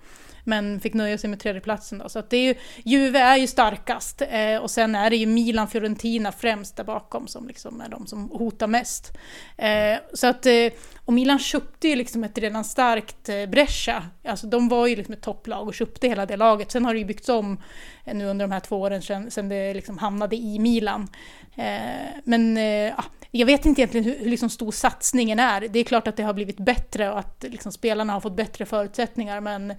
men 0.49 0.79
fick 0.79 0.93
nöja 0.93 1.17
sig 1.17 1.29
med 1.29 1.39
tredjeplatsen 1.39 1.97
då. 1.97 2.09
Så 2.09 2.19
att 2.19 2.29
det 2.29 2.37
är 2.37 2.43
ju, 2.43 2.55
Juve 2.83 3.19
är 3.19 3.37
ju 3.37 3.47
starkast 3.47 4.21
eh, 4.29 4.57
och 4.57 4.71
sen 4.71 4.95
är 4.95 5.09
det 5.09 5.15
ju 5.15 5.25
Milan, 5.25 5.67
Fiorentina 5.67 6.31
främst 6.31 6.75
där 6.75 6.83
bakom 6.83 7.27
som 7.27 7.47
liksom 7.47 7.81
är 7.81 7.89
de 7.89 8.07
som 8.07 8.29
hotar 8.29 8.67
mest. 8.67 9.17
Eh, 9.57 9.97
så 10.13 10.27
att, 10.27 10.45
eh, 10.45 10.67
och 11.05 11.13
Milan 11.13 11.39
köpte 11.39 11.87
ju 11.87 11.95
liksom 11.95 12.23
ett 12.23 12.37
redan 12.37 12.63
starkt 12.63 13.29
eh, 13.29 13.45
Brescia. 13.45 14.03
Alltså 14.25 14.47
de 14.47 14.69
var 14.69 14.87
ju 14.87 14.95
liksom 14.95 15.13
ett 15.13 15.21
topplag 15.21 15.67
och 15.67 15.73
köpte 15.73 16.07
hela 16.07 16.25
det 16.25 16.37
laget. 16.37 16.71
Sen 16.71 16.85
har 16.85 16.93
det 16.93 16.99
ju 16.99 17.05
byggts 17.05 17.29
om 17.29 17.57
eh, 18.05 18.15
nu 18.15 18.25
under 18.25 18.47
de 18.47 18.51
här 18.51 18.59
två 18.59 18.81
åren 18.81 19.01
sedan, 19.01 19.31
sedan 19.31 19.49
det 19.49 19.73
liksom 19.73 19.97
hamnade 19.97 20.35
i 20.35 20.59
Milan. 20.59 21.07
Eh, 21.55 22.21
men 22.23 22.57
eh, 22.57 22.93
jag 23.31 23.45
vet 23.45 23.65
inte 23.65 23.81
egentligen 23.81 24.05
hur, 24.05 24.19
hur 24.19 24.29
liksom 24.29 24.49
stor 24.49 24.71
satsningen 24.71 25.39
är. 25.39 25.61
Det 25.61 25.79
är 25.79 25.83
klart 25.83 26.07
att 26.07 26.17
det 26.17 26.23
har 26.23 26.33
blivit 26.33 26.57
bättre 26.57 27.11
och 27.11 27.19
att 27.19 27.45
liksom 27.47 27.71
spelarna 27.71 28.13
har 28.13 28.21
fått 28.21 28.35
bättre 28.35 28.65
förutsättningar 28.65 29.41
men 29.41 29.73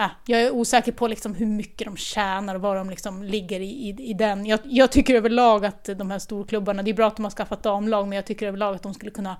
äh, 0.00 0.10
jag 0.26 0.40
är 0.40 0.50
osäker 0.50 0.92
på 0.92 1.06
liksom 1.06 1.34
hur 1.34 1.46
mycket 1.46 1.86
de 1.86 1.96
tjänar 1.96 2.54
och 2.54 2.60
var 2.60 2.76
de 2.76 2.90
liksom 2.90 3.22
ligger 3.22 3.60
i, 3.60 3.88
i, 3.88 4.10
i 4.10 4.14
den. 4.14 4.46
Jag, 4.46 4.60
jag, 4.64 4.92
tycker 4.92 5.14
överlag 5.14 5.64
att 5.64 5.84
de 5.84 6.10
här 6.10 6.18
storklubbarna, 6.18 6.82
det 6.82 6.90
är 6.90 6.94
bra 6.94 7.06
att 7.06 7.16
de 7.16 7.22
har 7.22 7.30
skaffat 7.30 7.62
damlag 7.62 8.08
men 8.08 8.16
jag 8.16 8.24
tycker 8.24 8.46
överlag 8.46 8.74
att 8.74 8.82
de 8.82 8.94
skulle 8.94 9.10
kunna 9.10 9.36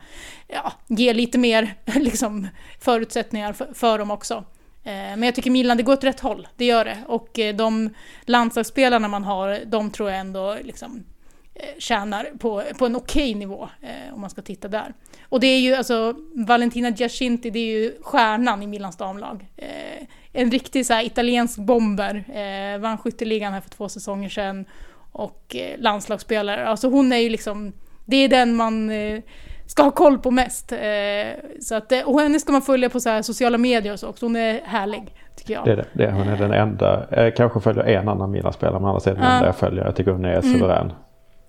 ja, 0.48 0.72
ge 0.86 1.12
lite 1.12 1.38
mer 1.38 1.74
liksom, 1.94 2.48
förutsättningar 2.80 3.52
för, 3.52 3.74
för 3.74 3.98
dem 3.98 4.11
också. 4.11 4.34
Eh, 4.84 4.92
men 4.92 5.22
jag 5.22 5.34
tycker 5.34 5.50
Milan, 5.50 5.76
det 5.76 5.82
går 5.82 5.92
åt 5.92 6.04
rätt 6.04 6.20
håll, 6.20 6.48
det 6.56 6.64
gör 6.64 6.84
det. 6.84 6.98
Och 7.06 7.38
eh, 7.38 7.56
de 7.56 7.94
landslagsspelarna 8.22 9.08
man 9.08 9.24
har, 9.24 9.61
de 9.66 9.90
tror 9.90 10.11
jag 10.11 10.20
ändå 10.20 10.56
liksom 10.62 11.04
Eh, 11.61 11.78
tjänar 11.78 12.24
på, 12.38 12.62
på 12.78 12.86
en 12.86 12.96
okej 12.96 13.30
okay 13.30 13.34
nivå, 13.34 13.68
eh, 13.80 14.14
om 14.14 14.20
man 14.20 14.30
ska 14.30 14.42
titta 14.42 14.68
där. 14.68 14.94
Och 15.28 15.40
det 15.40 15.46
är 15.46 15.61
ju 15.61 15.74
alltså, 15.74 16.14
Valentina 16.34 16.90
Giacinti, 16.90 17.50
det 17.50 17.58
är 17.58 17.80
ju 17.80 18.02
stjärnan 18.02 18.62
i 18.62 18.66
Milans 18.66 18.96
damlag. 18.96 19.46
Eh, 19.56 20.06
Eh, 20.32 20.42
en 20.42 20.50
riktig 20.50 20.86
så 20.86 21.00
italiensk 21.00 21.58
bomber, 21.58 22.24
eh, 22.28 22.80
vann 22.80 22.98
skytteligan 22.98 23.52
här 23.52 23.60
för 23.60 23.70
två 23.70 23.88
säsonger 23.88 24.28
sedan 24.28 24.64
och 25.12 25.56
eh, 25.56 25.78
landslagsspelare. 25.78 26.68
Alltså 26.68 26.88
hon 26.88 27.12
är 27.12 27.16
ju 27.16 27.28
liksom, 27.28 27.72
det 28.04 28.16
är 28.16 28.28
den 28.28 28.54
man 28.54 28.90
eh, 28.90 29.22
ska 29.66 29.82
ha 29.82 29.90
koll 29.90 30.18
på 30.18 30.30
mest. 30.30 30.72
Eh, 30.72 30.78
så 31.60 31.74
att, 31.74 31.92
eh, 31.92 32.08
och 32.08 32.20
henne 32.20 32.40
ska 32.40 32.52
man 32.52 32.62
följa 32.62 32.88
på 32.90 33.00
så 33.00 33.22
sociala 33.22 33.58
medier 33.58 33.92
och 33.92 34.00
så 34.00 34.08
också, 34.08 34.26
hon 34.26 34.36
är 34.36 34.60
härlig. 34.64 35.14
Tycker 35.36 35.54
jag. 35.54 35.64
Det 35.64 35.72
är 35.72 35.76
det, 35.76 35.86
det 35.92 36.12
hon 36.12 36.28
är 36.28 36.36
den 36.36 36.52
enda, 36.52 37.06
jag 37.10 37.36
kanske 37.36 37.60
följer 37.60 37.84
en 37.84 38.08
annan 38.08 38.30
Milan-spelare 38.30 38.80
men 38.80 38.88
annars 38.90 39.06
är 39.06 39.14
den 39.14 39.22
enda 39.22 39.46
jag 39.46 39.56
följer. 39.56 39.84
Jag 39.84 39.96
tycker 39.96 40.10
hon 40.10 40.24
är 40.24 40.38
mm. 40.38 40.58
suverän. 40.58 40.92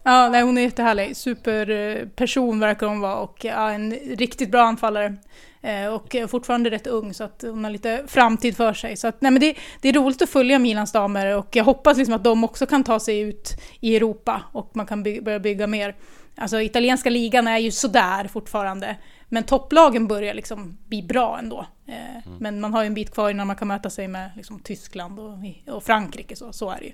Ja, 0.03 0.29
nej, 0.29 0.41
hon 0.41 0.57
är 0.57 0.61
jättehärlig. 0.61 1.17
Superperson 1.17 2.59
verkar 2.59 2.87
hon 2.87 3.01
vara 3.01 3.15
och 3.15 3.45
ja, 3.45 3.71
en 3.71 3.91
riktigt 3.91 4.51
bra 4.51 4.61
anfallare. 4.61 5.15
Eh, 5.61 5.87
och 5.87 6.15
fortfarande 6.29 6.69
rätt 6.69 6.87
ung 6.87 7.13
så 7.13 7.23
att 7.23 7.41
hon 7.47 7.63
har 7.63 7.71
lite 7.71 8.03
framtid 8.07 8.57
för 8.57 8.73
sig. 8.73 8.97
Så 8.97 9.07
att, 9.07 9.21
nej, 9.21 9.31
men 9.31 9.41
det, 9.41 9.55
det 9.81 9.89
är 9.89 9.93
roligt 9.93 10.21
att 10.21 10.29
följa 10.29 10.59
Milans 10.59 10.91
damer 10.91 11.37
och 11.37 11.55
jag 11.55 11.63
hoppas 11.63 11.97
liksom 11.97 12.15
att 12.15 12.23
de 12.23 12.43
också 12.43 12.65
kan 12.65 12.83
ta 12.83 12.99
sig 12.99 13.19
ut 13.19 13.61
i 13.79 13.95
Europa 13.95 14.41
och 14.51 14.71
man 14.73 14.85
kan 14.85 15.03
by 15.03 15.21
börja 15.21 15.39
bygga 15.39 15.67
mer. 15.67 15.95
Alltså 16.35 16.61
italienska 16.61 17.09
ligan 17.09 17.47
är 17.47 17.57
ju 17.57 17.71
sådär 17.71 18.27
fortfarande. 18.27 18.97
Men 19.25 19.43
topplagen 19.43 20.07
börjar 20.07 20.33
liksom 20.33 20.77
bli 20.87 21.03
bra 21.03 21.39
ändå. 21.39 21.65
Eh, 21.85 22.27
mm. 22.27 22.37
Men 22.39 22.59
man 22.59 22.73
har 22.73 22.83
ju 22.83 22.87
en 22.87 22.93
bit 22.93 23.13
kvar 23.13 23.29
innan 23.29 23.47
man 23.47 23.55
kan 23.55 23.67
möta 23.67 23.89
sig 23.89 24.07
med 24.07 24.31
liksom, 24.35 24.59
Tyskland 24.59 25.19
och, 25.19 25.37
och 25.75 25.83
Frankrike, 25.83 26.35
så, 26.35 26.53
så 26.53 26.69
är 26.69 26.77
det 26.79 26.85
ju. 26.85 26.93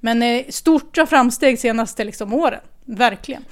Men 0.00 0.22
eh, 0.22 0.44
stora 0.48 1.06
framsteg 1.06 1.58
senaste 1.58 2.04
liksom, 2.04 2.32
åren, 2.32 2.60
verkligen. 2.84 3.44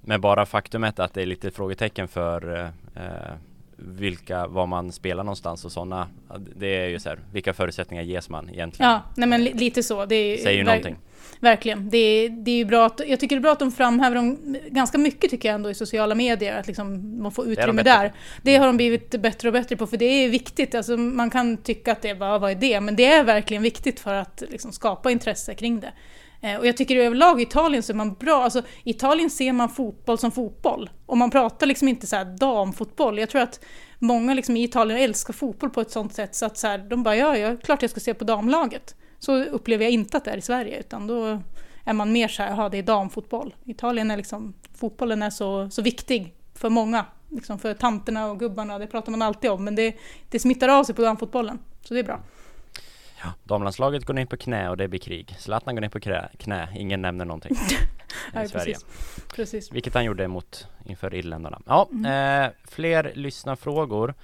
Men 0.00 0.20
bara 0.20 0.46
faktumet 0.46 0.98
att 0.98 1.14
det 1.14 1.22
är 1.22 1.26
lite 1.26 1.50
frågetecken 1.50 2.08
för 2.08 2.56
eh, 2.56 3.04
eh 3.04 3.34
vilka, 3.78 4.46
var 4.46 4.66
man 4.66 4.92
spelar 4.92 5.24
någonstans 5.24 5.64
och 5.64 5.72
sådana. 5.72 6.08
Det 6.56 6.66
är 6.66 6.88
ju 6.88 6.98
så 6.98 7.08
här, 7.08 7.18
vilka 7.32 7.54
förutsättningar 7.54 8.02
ges 8.02 8.28
man 8.28 8.50
egentligen? 8.50 8.90
Ja, 8.90 9.02
nej 9.16 9.28
men 9.28 9.44
lite 9.44 9.82
så. 9.82 10.06
Det 10.06 10.14
är, 10.14 10.36
Säger 10.36 10.58
ju 10.58 10.64
någonting. 10.64 10.96
Verkligen. 11.40 11.90
Det 11.90 11.98
är, 11.98 12.28
det 12.28 12.50
är 12.50 12.56
ju 12.56 12.64
bra 12.64 12.86
att, 12.86 13.00
jag 13.06 13.20
tycker 13.20 13.36
det 13.36 13.40
är 13.40 13.42
bra 13.42 13.52
att 13.52 13.58
de 13.58 13.72
framhäver 13.72 14.16
dem 14.16 14.56
ganska 14.70 14.98
mycket 14.98 15.30
tycker 15.30 15.48
jag 15.48 15.54
ändå 15.54 15.70
i 15.70 15.74
sociala 15.74 16.14
medier, 16.14 16.58
att 16.58 16.66
liksom 16.66 17.18
man 17.22 17.32
får 17.32 17.48
utrymme 17.48 17.82
det 17.82 17.90
där. 17.90 18.12
Det 18.42 18.56
har 18.56 18.66
de 18.66 18.76
blivit 18.76 19.10
bättre 19.10 19.48
och 19.48 19.52
bättre 19.52 19.76
på, 19.76 19.86
för 19.86 19.96
det 19.96 20.04
är 20.04 20.28
viktigt. 20.28 20.74
Alltså 20.74 20.96
man 20.96 21.30
kan 21.30 21.56
tycka 21.56 21.92
att 21.92 22.02
det 22.02 22.14
bara, 22.14 22.38
vad 22.38 22.50
är 22.50 22.54
det? 22.54 22.80
Men 22.80 22.96
det 22.96 23.06
är 23.06 23.24
verkligen 23.24 23.62
viktigt 23.62 24.00
för 24.00 24.14
att 24.14 24.42
liksom 24.50 24.72
skapa 24.72 25.10
intresse 25.10 25.54
kring 25.54 25.80
det. 25.80 25.92
Eh, 26.40 26.56
och 26.56 26.66
jag 26.66 26.76
tycker 26.76 26.96
överlag 26.96 27.40
i 27.40 27.42
Italien 27.42 27.82
så 27.82 27.92
är 27.92 27.96
man 27.96 28.14
bra, 28.14 28.44
alltså 28.44 28.62
i 28.84 28.90
Italien 28.90 29.30
ser 29.30 29.52
man 29.52 29.68
fotboll 29.68 30.18
som 30.18 30.32
fotboll. 30.32 30.90
Och 31.06 31.18
man 31.18 31.30
pratar 31.30 31.66
liksom 31.66 31.88
inte 31.88 32.06
så 32.06 32.16
här 32.16 32.24
damfotboll. 32.24 33.18
Jag 33.18 33.30
tror 33.30 33.42
att 33.42 33.60
många 33.98 34.34
liksom 34.34 34.56
i 34.56 34.64
Italien 34.64 35.00
älskar 35.00 35.32
fotboll 35.32 35.70
på 35.70 35.80
ett 35.80 35.90
sånt 35.90 36.14
sätt 36.14 36.34
så 36.34 36.46
att 36.46 36.58
så 36.58 36.66
här, 36.66 36.78
de 36.78 37.02
bara 37.02 37.16
ja, 37.16 37.36
ja, 37.36 37.56
klart 37.56 37.82
jag 37.82 37.90
ska 37.90 38.00
se 38.00 38.14
på 38.14 38.24
damlaget. 38.24 38.94
Så 39.18 39.44
upplever 39.44 39.84
jag 39.84 39.92
inte 39.92 40.16
att 40.16 40.24
det 40.24 40.30
är 40.30 40.36
i 40.36 40.42
Sverige, 40.42 40.80
utan 40.80 41.06
då 41.06 41.42
är 41.84 41.92
man 41.92 42.12
mer 42.12 42.28
så 42.28 42.42
här, 42.42 42.50
jaha 42.50 42.68
det 42.68 42.78
är 42.78 42.82
damfotboll. 42.82 43.54
Italien 43.64 44.10
är 44.10 44.16
liksom, 44.16 44.54
fotbollen 44.74 45.22
är 45.22 45.30
så, 45.30 45.70
så 45.70 45.82
viktig 45.82 46.34
för 46.54 46.70
många. 46.70 47.04
Liksom 47.30 47.58
för 47.58 47.74
tanterna 47.74 48.30
och 48.30 48.38
gubbarna, 48.38 48.78
det 48.78 48.86
pratar 48.86 49.10
man 49.10 49.22
alltid 49.22 49.50
om, 49.50 49.64
men 49.64 49.74
det, 49.74 49.96
det 50.30 50.38
smittar 50.38 50.68
av 50.68 50.84
sig 50.84 50.94
på 50.94 51.02
damfotbollen. 51.02 51.58
Så 51.82 51.94
det 51.94 52.00
är 52.00 52.04
bra. 52.04 52.20
Ja, 53.22 53.32
damlandslaget 53.44 54.04
går 54.04 54.14
ner 54.14 54.26
på 54.26 54.36
knä 54.36 54.68
och 54.68 54.76
det 54.76 54.88
blir 54.88 55.00
krig. 55.00 55.36
Zlatan 55.38 55.74
går 55.74 55.80
ner 55.80 55.88
på 55.88 56.00
knä, 56.00 56.28
knä. 56.38 56.68
ingen 56.74 57.02
nämner 57.02 57.24
någonting. 57.24 57.52
i 58.44 58.48
Sverige. 58.48 58.74
Precis. 58.74 58.84
precis. 59.36 59.72
Vilket 59.72 59.94
han 59.94 60.04
gjorde 60.04 60.28
mot 60.28 60.66
inför 60.84 61.14
irländarna. 61.14 61.60
Ja, 61.66 61.88
mm. 61.92 62.44
eh, 62.44 62.50
fler 62.64 63.12
lyssnarfrågor. 63.14 64.14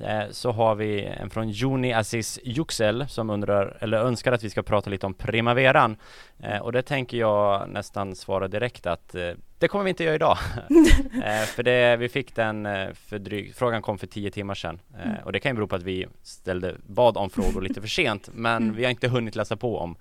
Eh, 0.00 0.30
så 0.30 0.50
har 0.52 0.74
vi 0.74 1.04
en 1.04 1.30
från 1.30 1.50
Juni 1.50 1.92
Aziz 1.92 2.38
Yüksel 2.44 3.06
som 3.08 3.30
undrar, 3.30 3.76
eller 3.80 3.98
önskar 3.98 4.32
att 4.32 4.44
vi 4.44 4.50
ska 4.50 4.62
prata 4.62 4.90
lite 4.90 5.06
om 5.06 5.14
primaveran. 5.14 5.96
Eh, 6.42 6.58
och 6.58 6.72
det 6.72 6.82
tänker 6.82 7.18
jag 7.18 7.68
nästan 7.68 8.16
svara 8.16 8.48
direkt 8.48 8.86
att 8.86 9.14
eh, 9.14 9.30
det 9.58 9.68
kommer 9.68 9.84
vi 9.84 9.90
inte 9.90 10.04
göra 10.04 10.14
idag. 10.14 10.36
för 11.46 11.62
det, 11.62 11.96
vi 11.96 12.08
fick 12.08 12.34
den 12.34 12.68
för 12.94 13.18
dryg, 13.18 13.54
frågan 13.54 13.82
kom 13.82 13.98
för 13.98 14.06
tio 14.06 14.30
timmar 14.30 14.54
sedan. 14.54 14.80
Mm. 15.02 15.16
och 15.24 15.32
det 15.32 15.40
kan 15.40 15.50
ju 15.50 15.56
bero 15.56 15.66
på 15.66 15.76
att 15.76 15.82
vi 15.82 16.06
ställde, 16.22 16.74
bad 16.86 17.16
om 17.16 17.30
frågor 17.30 17.60
lite 17.60 17.80
för 17.80 17.88
sent, 17.88 18.28
men 18.32 18.62
mm. 18.62 18.76
vi 18.76 18.84
har 18.84 18.90
inte 18.90 19.08
hunnit 19.08 19.36
läsa 19.36 19.56
på 19.56 19.78
om 19.78 19.96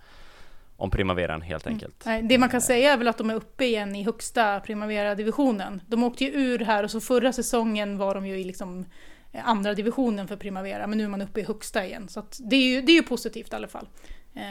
om 0.80 0.92
primaveran 0.92 1.42
helt 1.42 1.66
mm. 1.66 1.76
enkelt. 1.76 2.06
Mm. 2.06 2.28
Det 2.28 2.38
man 2.38 2.50
kan 2.50 2.62
säga 2.62 2.94
är 2.94 2.98
väl 2.98 3.08
att 3.08 3.18
de 3.18 3.30
är 3.30 3.34
uppe 3.34 3.66
igen 3.66 3.96
i 3.96 4.04
högsta 4.04 4.60
primavera-divisionen. 4.60 5.82
De 5.88 6.04
åkte 6.04 6.24
ju 6.24 6.32
ur 6.32 6.60
här 6.60 6.84
och 6.84 6.92
så 6.92 7.02
förra 7.02 7.34
säsongen 7.34 7.98
var 7.98 8.16
de 8.16 8.28
ju 8.28 8.40
i 8.40 8.44
liksom 8.44 8.86
andra 9.34 9.74
divisionen 9.74 10.28
för 10.28 10.36
Primavera, 10.36 10.88
men 10.88 10.98
nu 10.98 11.04
är 11.04 11.08
man 11.08 11.22
uppe 11.22 11.40
i 11.40 11.44
högsta 11.44 11.86
igen. 11.86 12.10
Så 12.10 12.24
det 12.40 12.56
är, 12.56 12.70
ju, 12.70 12.82
det 12.82 12.92
är 12.92 12.96
ju 12.96 13.04
positivt 13.04 13.54
i 13.54 13.56
alla 13.56 13.68
fall. 13.68 13.88
Eh, 14.34 14.44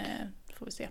får 0.54 0.66
vi 0.66 0.72
se. 0.72 0.88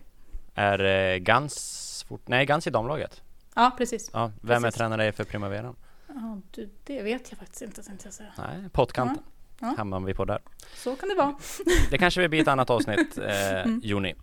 Är 0.54 0.84
eh, 0.84 1.18
Gans, 1.18 2.06
fort, 2.08 2.28
nej 2.28 2.46
Gans 2.46 2.68
i 2.68 2.70
damlaget? 2.70 3.22
Ja, 3.56 3.76
precis. 3.78 4.10
Ja, 4.14 4.32
vem 4.42 4.64
precis. 4.64 4.76
är 4.76 4.78
tränare 4.78 5.12
för 5.12 5.24
Primavera? 5.24 5.76
Ja, 6.08 6.42
du, 6.52 6.70
det 6.84 7.02
vet 7.02 7.32
jag 7.32 7.40
faktiskt 7.40 7.62
inte, 7.62 7.84
tänkte 7.84 8.08
jag 8.08 8.14
säga. 8.14 8.30
Nej, 8.38 8.70
pottkanten. 8.72 9.24
Ja. 9.60 9.74
Hamnar 9.78 10.00
vi 10.00 10.14
på 10.14 10.26
där. 10.26 10.40
Så 10.76 10.96
kan 10.96 11.10
det 11.10 11.16
vara. 11.16 11.36
det 11.90 11.98
kanske 11.98 12.22
vill 12.22 12.30
bli 12.30 12.40
ett 12.40 12.48
annat 12.48 12.70
avsnitt, 12.70 13.18
eh, 13.28 13.62
mm. 13.62 13.82
Joni. 13.84 14.16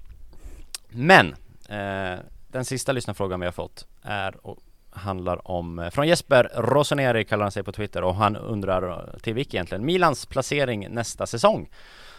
Men, 0.88 1.34
eh, 1.68 2.18
den 2.48 2.64
sista 2.64 2.92
lyssnarfrågan 2.92 3.40
vi 3.40 3.46
har 3.46 3.52
fått 3.52 3.86
är 4.02 4.36
handlar 4.94 5.50
om, 5.50 5.78
eh, 5.78 5.90
från 5.90 6.08
Jesper 6.08 6.50
Rossoneri 6.54 7.24
kallar 7.24 7.44
han 7.44 7.52
sig 7.52 7.62
på 7.62 7.72
Twitter 7.72 8.02
och 8.04 8.14
han 8.14 8.36
undrar 8.36 9.14
till 9.22 9.34
vilka 9.34 9.56
egentligen, 9.56 9.84
Milans 9.84 10.26
placering 10.26 10.88
nästa 10.90 11.26
säsong. 11.26 11.68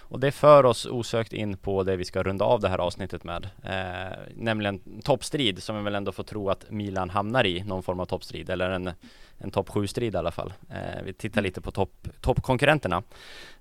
Och 0.08 0.20
det 0.20 0.32
för 0.32 0.66
oss 0.66 0.86
osökt 0.86 1.34
in 1.34 1.58
på 1.58 1.84
det 1.84 1.96
vi 1.96 2.06
ska 2.06 2.24
runda 2.24 2.46
av 2.46 2.62
det 2.62 2.70
här 2.70 2.78
avsnittet 2.78 3.24
med. 3.24 3.50
Eh, 3.64 4.18
nämligen 4.36 5.02
toppstrid 5.04 5.64
som 5.64 5.78
vi 5.78 5.84
väl 5.84 5.96
ändå 5.96 6.12
får 6.12 6.24
tro 6.24 6.50
att 6.50 6.72
Milan 6.72 7.10
hamnar 7.10 7.46
i, 7.46 7.64
någon 7.64 7.84
form 7.84 8.00
av 8.00 8.06
toppstrid 8.06 8.50
eller 8.50 8.70
en, 8.70 8.92
en 9.38 9.52
topp 9.52 9.70
7-strid 9.70 10.14
i 10.14 10.18
alla 10.18 10.32
fall. 10.32 10.54
Eh, 10.70 11.04
vi 11.06 11.14
tittar 11.14 11.42
lite 11.42 11.62
på 11.62 11.72
topp, 11.72 12.08
toppkonkurrenterna. 12.22 13.04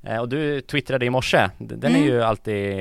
Eh, 0.02 0.18
och 0.18 0.28
du 0.28 0.60
twittrade 0.60 1.06
i 1.06 1.10
morse, 1.10 1.48
den 1.58 1.84
mm. 1.84 2.02
är 2.02 2.06
ju 2.06 2.22
alltid, 2.22 2.76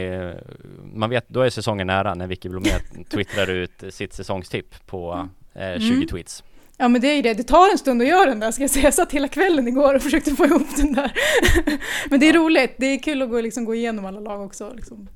man 0.94 1.10
vet, 1.10 1.30
då 1.30 1.42
är 1.42 1.50
säsongen 1.50 1.88
nära 1.88 2.16
när 2.16 2.28
Vicky 2.28 2.50
Blomé 2.50 2.70
twittrar 3.10 3.50
ut 3.50 3.84
sitt 3.90 4.14
säsongstipp 4.14 4.86
på 4.86 5.30
eh, 5.56 5.80
20 5.80 5.94
mm. 5.94 6.08
tweets. 6.08 6.44
Ja 6.78 6.88
men 6.88 7.02
det 7.02 7.08
är 7.08 7.16
ju 7.16 7.22
det, 7.22 7.34
det 7.34 7.44
tar 7.44 7.72
en 7.72 7.78
stund 7.78 8.02
att 8.02 8.08
göra 8.08 8.26
den 8.26 8.40
där 8.40 8.52
ska 8.52 8.64
jag 8.64 8.72
säga. 8.72 8.86
Jag 8.86 8.94
satt 8.94 9.12
hela 9.12 9.28
kvällen 9.28 9.68
igår 9.68 9.94
och 9.94 10.02
försökte 10.02 10.32
få 10.32 10.46
ihop 10.46 10.76
den 10.78 10.94
där. 10.94 11.12
men 12.10 12.20
det 12.20 12.30
är 12.30 12.34
roligt, 12.34 12.76
det 12.78 12.86
är 12.86 12.98
kul 12.98 13.22
att 13.22 13.30
gå, 13.30 13.42
liksom, 13.42 13.66
gå 13.66 13.76
igenom 13.76 14.06
alla 14.06 14.20
lag 14.20 14.46
också. 14.46 14.74
Liksom, 14.76 15.08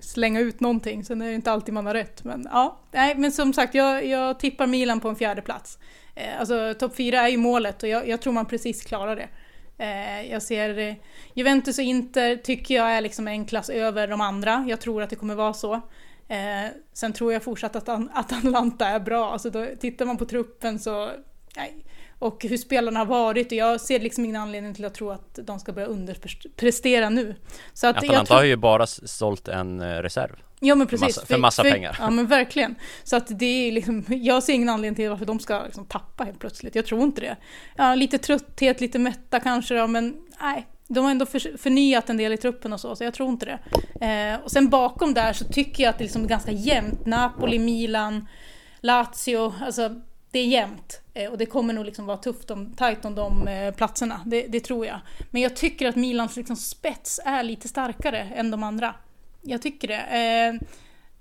slänga 0.00 0.40
ut 0.40 0.60
någonting, 0.60 1.04
sen 1.04 1.22
är 1.22 1.28
det 1.28 1.34
inte 1.34 1.52
alltid 1.52 1.74
man 1.74 1.86
har 1.86 1.94
rätt. 1.94 2.24
Men 2.24 2.48
ja, 2.52 2.80
nej 2.92 3.14
men 3.16 3.32
som 3.32 3.52
sagt 3.52 3.74
jag, 3.74 4.06
jag 4.06 4.38
tippar 4.38 4.66
Milan 4.66 5.00
på 5.00 5.08
en 5.08 5.16
fjärde 5.16 5.42
plats. 5.42 5.78
Eh, 6.14 6.40
alltså 6.40 6.74
topp 6.78 6.96
fyra 6.96 7.20
är 7.20 7.28
ju 7.28 7.36
målet 7.36 7.82
och 7.82 7.88
jag, 7.88 8.08
jag, 8.08 8.20
tror 8.20 8.32
man 8.32 8.46
precis 8.46 8.82
klarar 8.82 9.16
det. 9.16 9.28
Eh, 9.78 10.32
jag 10.32 10.42
ser 10.42 10.78
eh, 10.78 10.94
Juventus 11.34 11.78
och 11.78 11.84
Inter 11.84 12.36
tycker 12.36 12.74
jag 12.74 12.90
är 12.90 13.00
liksom 13.00 13.28
en 13.28 13.46
klass 13.46 13.70
över 13.70 14.08
de 14.08 14.20
andra. 14.20 14.64
Jag 14.68 14.80
tror 14.80 15.02
att 15.02 15.10
det 15.10 15.16
kommer 15.16 15.34
vara 15.34 15.54
så. 15.54 15.80
Eh, 16.28 16.70
sen 16.92 17.12
tror 17.12 17.32
jag 17.32 17.42
fortsatt 17.42 17.76
att, 17.76 17.88
att 17.88 18.08
Atalanta 18.14 18.86
är 18.86 19.00
bra. 19.00 19.32
Alltså 19.32 19.50
då, 19.50 19.66
tittar 19.80 20.04
man 20.04 20.16
på 20.16 20.24
truppen 20.24 20.78
så 20.78 21.10
och 22.18 22.44
hur 22.44 22.56
spelarna 22.56 22.98
har 22.98 23.06
varit 23.06 23.46
och 23.46 23.52
jag 23.52 23.80
ser 23.80 24.00
liksom 24.00 24.24
ingen 24.24 24.42
anledning 24.42 24.74
till 24.74 24.84
att 24.84 24.94
tro 24.94 25.10
att 25.10 25.38
de 25.42 25.60
ska 25.60 25.72
börja 25.72 25.86
underprestera 25.86 27.08
nu. 27.08 27.34
Så 27.72 27.86
att 27.86 27.96
Atalanta 27.96 28.24
tror... 28.24 28.36
har 28.36 28.44
ju 28.44 28.56
bara 28.56 28.86
sålt 28.86 29.48
en 29.48 29.80
eh, 29.80 29.86
reserv. 29.86 30.36
Ja 30.60 30.74
men 30.74 30.86
precis. 30.86 31.14
För 31.14 31.20
massa, 31.20 31.26
för 31.26 31.38
massa 31.38 31.62
för, 31.62 31.70
pengar. 31.70 31.96
Ja 32.00 32.10
men 32.10 32.26
verkligen. 32.26 32.74
Så 33.04 33.16
att 33.16 33.38
det 33.38 33.68
är 33.68 33.72
liksom, 33.72 34.04
jag 34.08 34.42
ser 34.42 34.52
ingen 34.52 34.68
anledning 34.68 34.96
till 34.96 35.10
varför 35.10 35.26
de 35.26 35.40
ska 35.40 35.62
liksom 35.62 35.86
tappa 35.86 36.24
helt 36.24 36.38
plötsligt. 36.38 36.74
Jag 36.74 36.86
tror 36.86 37.02
inte 37.02 37.20
det. 37.20 37.36
Ja, 37.76 37.94
lite 37.94 38.18
trötthet, 38.18 38.80
lite 38.80 38.98
mätta 38.98 39.40
kanske 39.40 39.74
då, 39.74 39.86
men 39.86 40.16
nej. 40.40 40.66
De 40.88 41.04
har 41.04 41.10
ändå 41.10 41.26
för, 41.26 41.58
förnyat 41.58 42.10
en 42.10 42.16
del 42.16 42.32
i 42.32 42.36
truppen 42.36 42.72
och 42.72 42.80
så, 42.80 42.96
så 42.96 43.04
jag 43.04 43.14
tror 43.14 43.28
inte 43.28 43.46
det. 43.46 43.58
Eh, 44.06 44.40
och 44.40 44.50
sen 44.50 44.68
bakom 44.68 45.14
där 45.14 45.32
så 45.32 45.44
tycker 45.44 45.82
jag 45.82 45.90
att 45.90 45.98
det 45.98 46.04
liksom 46.04 46.24
är 46.24 46.28
ganska 46.28 46.50
jämnt. 46.50 47.06
Napoli, 47.06 47.58
Milan, 47.58 48.28
Lazio, 48.80 49.54
alltså 49.62 50.00
det 50.30 50.38
är 50.38 50.46
jämnt. 50.46 51.00
Eh, 51.14 51.30
och 51.30 51.38
det 51.38 51.46
kommer 51.46 51.74
nog 51.74 51.84
liksom 51.84 52.06
vara 52.06 52.16
tufft 52.16 52.50
om, 52.50 52.72
tajt 52.72 53.04
om 53.04 53.14
de 53.14 53.48
eh, 53.48 53.74
platserna, 53.74 54.20
det, 54.26 54.46
det, 54.46 54.60
tror 54.60 54.86
jag. 54.86 55.00
Men 55.30 55.42
jag 55.42 55.56
tycker 55.56 55.88
att 55.88 55.96
Milans 55.96 56.36
liksom 56.36 56.56
spets 56.56 57.20
är 57.24 57.42
lite 57.42 57.68
starkare 57.68 58.18
än 58.18 58.50
de 58.50 58.62
andra. 58.62 58.94
Jag 59.42 59.62
tycker 59.62 59.88
det. 59.88 60.00
Eh, 60.00 60.68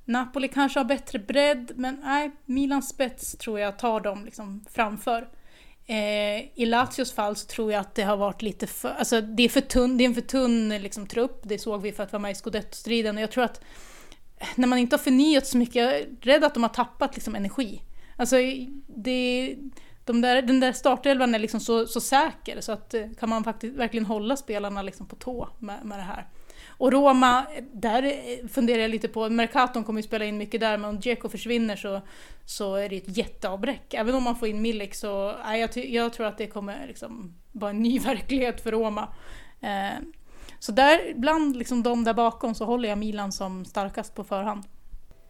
Napoli 0.05 0.47
kanske 0.47 0.80
har 0.80 0.86
bättre 0.86 1.20
bredd, 1.20 1.72
men 1.76 2.01
nej, 2.03 2.32
Milans 2.45 2.89
spets 2.89 3.38
tror 3.38 3.59
jag 3.59 3.80
tar 3.80 3.99
dem 3.99 4.26
liksom 4.26 4.66
framför. 4.70 5.28
Eh, 5.88 6.59
I 6.59 6.65
Lazios 6.65 7.13
fall 7.13 7.36
så 7.36 7.45
tror 7.45 7.71
jag 7.71 7.81
att 7.81 7.95
det 7.95 8.03
har 8.03 8.17
varit 8.17 8.41
lite 8.41 8.67
för, 8.67 8.89
alltså 8.89 9.21
det 9.21 9.43
är 9.43 9.49
för 9.49 9.61
tunn, 9.61 9.97
det 9.97 10.03
är 10.03 10.05
en 10.05 10.13
för 10.13 10.21
tunn 10.21 10.69
liksom, 10.69 11.07
trupp, 11.07 11.41
det 11.43 11.59
såg 11.59 11.81
vi 11.81 11.91
för 11.91 12.03
att 12.03 12.11
vara 12.11 12.21
med 12.21 12.31
i 12.31 12.36
scudetto-striden 12.36 13.15
och 13.15 13.21
jag 13.23 13.31
tror 13.31 13.43
att 13.43 13.61
eh, 14.38 14.47
när 14.55 14.67
man 14.67 14.79
inte 14.79 14.95
har 14.95 15.03
förnyat 15.03 15.47
så 15.47 15.57
mycket, 15.57 15.75
jag 15.75 15.95
är 15.95 16.07
rädd 16.21 16.43
att 16.43 16.53
de 16.53 16.63
har 16.63 16.69
tappat 16.69 17.15
liksom, 17.15 17.36
energi. 17.36 17.81
Alltså 18.17 18.36
det, 18.88 19.55
de 20.05 20.21
där, 20.21 20.41
den 20.41 20.59
där 20.59 20.73
startelvan 20.73 21.36
är 21.36 21.39
liksom 21.39 21.59
så, 21.59 21.88
så 21.88 22.01
säker 22.01 22.61
så 22.61 22.71
att 22.71 22.93
eh, 22.93 23.09
kan 23.19 23.29
man 23.29 23.43
faktiskt 23.43 23.75
verkligen 23.75 24.05
hålla 24.05 24.38
spelarna 24.38 24.81
liksom 24.81 25.07
på 25.07 25.15
tå 25.15 25.49
med, 25.59 25.86
med 25.86 25.99
det 25.99 26.03
här. 26.03 26.27
Och 26.78 26.91
Roma, 26.91 27.45
där 27.73 28.03
eh, 28.03 28.47
funderar 28.47 28.82
jag 28.82 28.91
lite 28.91 29.07
på, 29.07 29.30
Mercaton 29.30 29.84
kommer 29.84 29.99
ju 29.99 30.07
spela 30.07 30.26
in 30.26 30.38
mycket 30.38 30.59
där, 30.59 30.78
men 30.78 30.89
om 30.89 30.99
Dzeko 30.99 31.30
försvinner 31.30 31.76
så, 31.76 32.01
så 32.45 32.76
är 32.76 32.89
det 32.89 32.97
ett 32.97 33.17
jätteavbräck. 33.17 33.93
Även 33.93 34.15
om 34.15 34.23
man 34.23 34.36
får 34.36 34.47
in 34.47 34.61
Milik 34.61 34.95
så, 34.95 35.34
nej, 35.45 35.61
jag, 35.61 35.86
jag 35.86 36.13
tror 36.13 36.28
att 36.28 36.38
det 36.38 36.47
kommer 36.47 36.88
liksom 36.88 37.36
vara 37.51 37.71
en 37.71 37.84
ny 37.84 37.99
verklighet 38.05 38.61
för 38.61 38.71
Roma. 38.71 39.07
Eh, 39.61 40.01
så 40.59 40.71
där, 40.71 40.99
bland 41.15 41.55
liksom 41.55 41.84
de 41.84 42.03
där 42.03 42.13
bakom 42.13 42.55
så 42.55 42.65
håller 42.65 42.89
jag 42.89 42.97
Milan 42.97 43.32
som 43.32 43.65
starkast 43.65 44.15
på 44.15 44.23
förhand. 44.23 44.63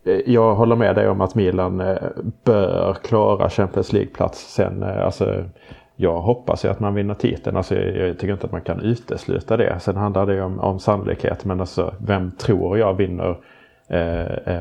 Eh, 0.05 0.19
jag 0.25 0.55
håller 0.55 0.75
med 0.75 0.95
dig 0.95 1.09
om 1.09 1.21
att 1.21 1.35
Milan 1.35 1.81
eh, 1.81 1.97
bör 2.43 2.93
klara 2.93 3.49
Champions 3.49 3.93
League-plats 3.93 4.53
sen. 4.53 4.83
Alltså, 4.83 5.49
jag 5.95 6.21
hoppas 6.21 6.65
ju 6.65 6.69
att 6.69 6.79
man 6.79 6.93
vinner 6.93 7.13
titeln. 7.13 7.57
Alltså, 7.57 7.75
jag 7.75 8.19
tycker 8.19 8.33
inte 8.33 8.45
att 8.45 8.51
man 8.51 8.61
kan 8.61 8.81
utesluta 8.81 9.57
det. 9.57 9.79
Sen 9.79 9.95
handlar 9.95 10.25
det 10.25 10.41
om, 10.41 10.59
om 10.59 10.79
sannolikhet. 10.79 11.45
Men 11.45 11.59
alltså, 11.59 11.93
vem 11.99 12.31
tror 12.31 12.77
jag 12.77 12.93
vinner 12.93 13.37
eh, 13.87 14.57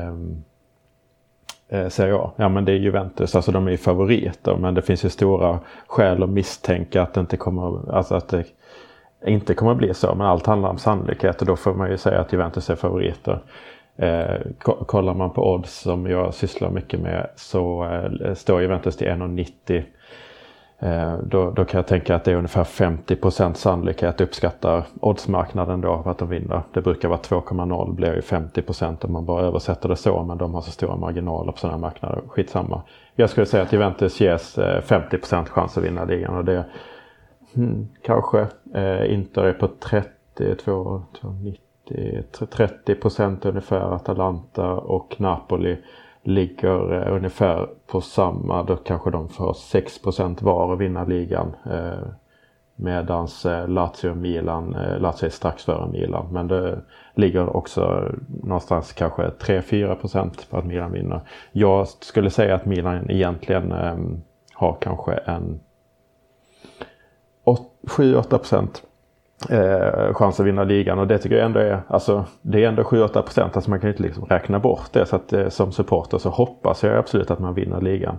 eh, 1.69 1.87
Serie 1.89 2.15
A? 2.15 2.31
Ja 2.35 2.49
men 2.49 2.65
det 2.65 2.71
är 2.71 2.75
Juventus. 2.75 3.35
Alltså 3.35 3.51
de 3.51 3.67
är 3.67 3.71
ju 3.71 3.77
favoriter. 3.77 4.55
Men 4.55 4.73
det 4.73 4.81
finns 4.81 5.05
ju 5.05 5.09
stora 5.09 5.59
skäl 5.87 6.23
att 6.23 6.29
misstänka 6.29 7.01
att 7.01 7.13
det 7.13 7.19
inte 7.19 7.37
kommer, 7.37 7.95
alltså 7.95 8.15
att 8.15 8.27
det 8.27 8.43
inte 9.25 9.53
kommer 9.53 9.75
bli 9.75 9.93
så. 9.93 10.15
Men 10.15 10.27
allt 10.27 10.45
handlar 10.45 10.69
om 10.69 10.77
sannolikhet 10.77 11.41
och 11.41 11.47
då 11.47 11.55
får 11.55 11.73
man 11.73 11.91
ju 11.91 11.97
säga 11.97 12.19
att 12.19 12.33
Juventus 12.33 12.69
är 12.69 12.75
favoriter. 12.75 13.39
Eh, 13.97 14.41
kollar 14.61 15.13
man 15.13 15.33
på 15.33 15.53
odds 15.53 15.81
som 15.81 16.05
jag 16.05 16.33
sysslar 16.33 16.69
mycket 16.69 16.99
med 16.99 17.29
så 17.35 17.85
eh, 17.85 18.33
står 18.33 18.61
Juventus 18.61 18.97
till 18.97 19.07
1,90. 19.07 19.83
Eh, 20.79 21.17
då, 21.17 21.51
då, 21.51 21.65
kan 21.65 21.77
jag 21.77 21.87
tänka 21.87 22.15
att 22.15 22.23
det 22.23 22.31
är 22.31 22.35
ungefär 22.35 22.63
50% 22.63 23.53
sannolikhet 23.53 24.21
uppskattar 24.21 24.83
oddsmarknaden 24.99 25.81
då 25.81 26.03
att 26.05 26.17
de 26.17 26.29
vinner. 26.29 26.61
Det 26.73 26.81
brukar 26.81 27.09
vara 27.09 27.19
2,0 27.19 27.93
blir 27.93 28.15
ju 28.15 28.21
50% 28.21 29.05
om 29.05 29.13
man 29.13 29.25
bara 29.25 29.45
översätter 29.45 29.89
det 29.89 29.95
så 29.95 30.23
men 30.23 30.37
de 30.37 30.53
har 30.53 30.61
så 30.61 30.71
stora 30.71 30.95
marginaler 30.95 31.51
på 31.51 31.57
sådana 31.57 31.77
marknader. 31.77 32.21
Skitsamma. 32.27 32.81
Jag 33.15 33.29
skulle 33.29 33.45
säga 33.45 33.63
att 33.63 33.73
Juventus 33.73 34.21
ges 34.21 34.57
eh, 34.57 34.81
50 34.81 35.17
chans 35.49 35.77
att 35.77 35.83
vinna 35.83 36.05
ligan 36.05 36.37
och 36.37 36.45
det 36.45 36.65
hmm, 37.53 37.87
kanske. 38.01 38.47
Eh, 38.73 39.13
Inter 39.13 39.43
är 39.43 39.53
på 39.53 39.67
30, 39.67 40.09
2,90 40.37 41.55
30 42.45 43.47
ungefär 43.49 43.95
Atalanta 43.95 44.73
och 44.73 45.15
Napoli 45.17 45.77
ligger 46.25 46.93
eh, 46.93 47.15
ungefär 47.15 47.69
på 47.87 48.01
samma. 48.01 48.63
Då 48.63 48.75
kanske 48.75 49.11
de 49.11 49.29
får 49.29 49.53
6 49.53 50.01
var 50.41 50.73
att 50.73 50.79
vinna 50.79 51.03
ligan. 51.03 51.55
Eh, 51.71 52.07
medans 52.75 53.45
eh, 53.45 53.67
Lazio 53.67 54.09
och 54.09 54.17
Milan, 54.17 54.75
eh, 54.75 54.99
Lazio 54.99 55.25
är 55.25 55.29
strax 55.29 55.63
före 55.63 55.91
Milan. 55.91 56.27
Men 56.31 56.47
det 56.47 56.81
ligger 57.13 57.55
också 57.55 58.11
någonstans 58.43 58.93
kanske 58.93 59.27
3-4 59.27 59.95
på 60.49 60.57
att 60.57 60.65
Milan 60.65 60.91
vinner. 60.91 61.21
Jag 61.51 61.87
skulle 61.87 62.29
säga 62.29 62.55
att 62.55 62.65
Milan 62.65 63.11
egentligen 63.11 63.71
ehm, 63.71 64.21
har 64.53 64.77
kanske 64.81 65.13
en 65.13 65.59
7-8 67.87 68.37
eh, 69.49 70.13
chans 70.13 70.39
att 70.39 70.45
vinna 70.45 70.63
ligan 70.63 70.99
och 70.99 71.07
det 71.07 71.17
tycker 71.17 71.35
jag 71.35 71.45
ändå 71.45 71.59
är, 71.59 71.81
alltså 71.87 72.25
det 72.41 72.63
är 72.63 72.67
ändå 72.67 72.83
7-8 72.83 73.21
procent, 73.21 73.55
alltså 73.55 73.69
man 73.69 73.79
kan 73.79 73.87
ju 73.87 73.93
inte 73.93 74.03
liksom 74.03 74.25
räkna 74.25 74.59
bort 74.59 74.93
det. 74.93 75.05
Så 75.05 75.15
att 75.15 75.33
eh, 75.33 75.47
som 75.49 75.71
supporter 75.71 76.17
så 76.17 76.29
hoppas 76.29 76.83
jag 76.83 76.97
absolut 76.97 77.31
att 77.31 77.39
man 77.39 77.53
vinner 77.53 77.81
ligan. 77.81 78.17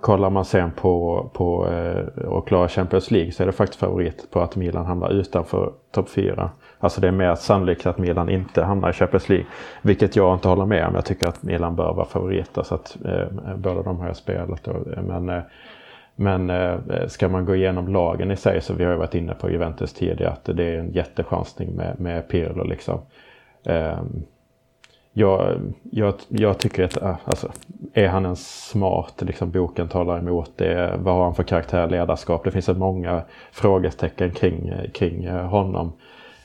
Kollar 0.00 0.30
man 0.30 0.44
sen 0.44 0.70
på, 0.70 1.26
på 1.34 1.68
eh, 1.68 2.24
och 2.24 2.48
klara 2.48 2.68
Champions 2.68 3.10
League 3.10 3.32
så 3.32 3.42
är 3.42 3.46
det 3.46 3.52
faktiskt 3.52 3.80
favorit 3.80 4.30
på 4.30 4.40
att 4.40 4.56
Milan 4.56 4.86
hamnar 4.86 5.10
utanför 5.10 5.72
topp 5.92 6.08
4. 6.08 6.50
Alltså 6.78 7.00
det 7.00 7.08
är 7.08 7.12
mer 7.12 7.34
sannolikt 7.34 7.86
att 7.86 7.98
Milan 7.98 8.28
inte 8.28 8.62
hamnar 8.62 8.90
i 8.90 8.92
Champions 8.92 9.28
League. 9.28 9.46
Vilket 9.82 10.16
jag 10.16 10.34
inte 10.34 10.48
håller 10.48 10.66
med 10.66 10.86
om. 10.86 10.94
Jag 10.94 11.04
tycker 11.04 11.26
att 11.26 11.42
Milan 11.42 11.76
bör 11.76 11.92
vara 11.94 12.06
favoriter 12.06 12.62
så 12.62 12.74
att 12.74 12.96
eh, 13.04 13.56
båda 13.56 13.82
de 13.82 13.98
har 14.00 14.06
jag 14.06 14.16
spelat. 14.16 14.68
Och, 14.68 14.86
men 15.04 15.28
eh, 15.28 15.42
men 16.20 16.50
eh, 16.50 17.06
ska 17.06 17.28
man 17.28 17.44
gå 17.44 17.56
igenom 17.56 17.88
lagen 17.88 18.30
i 18.30 18.36
sig 18.36 18.60
så 18.60 18.74
vi 18.74 18.84
har 18.84 18.92
ju 18.92 18.98
varit 18.98 19.14
inne 19.14 19.34
på 19.34 19.50
Juventus 19.50 19.92
tidigare 19.92 20.32
att 20.32 20.44
det 20.44 20.64
är 20.64 20.78
en 20.78 20.92
jättechansning 20.92 21.74
med, 21.74 22.00
med 22.00 22.28
Pirlo 22.28 22.64
liksom. 22.64 23.00
Eh, 23.64 23.98
jag, 25.12 25.60
jag, 25.90 26.14
jag, 26.28 26.58
tycker 26.58 26.84
att 26.84 27.02
eh, 27.02 27.16
alltså, 27.24 27.52
är 27.92 28.08
han 28.08 28.26
en 28.26 28.36
smart, 28.36 29.22
liksom 29.22 29.50
boken 29.50 29.88
talar 29.88 30.18
emot 30.18 30.50
det, 30.56 30.94
vad 30.98 31.14
har 31.14 31.24
han 31.24 31.34
för 31.34 31.42
karaktär, 31.42 31.88
ledarskap? 31.88 32.44
Det 32.44 32.50
finns 32.50 32.64
så 32.64 32.74
många 32.74 33.22
frågetecken 33.52 34.30
kring, 34.30 34.72
kring 34.94 35.24
eh, 35.24 35.46
honom. 35.46 35.92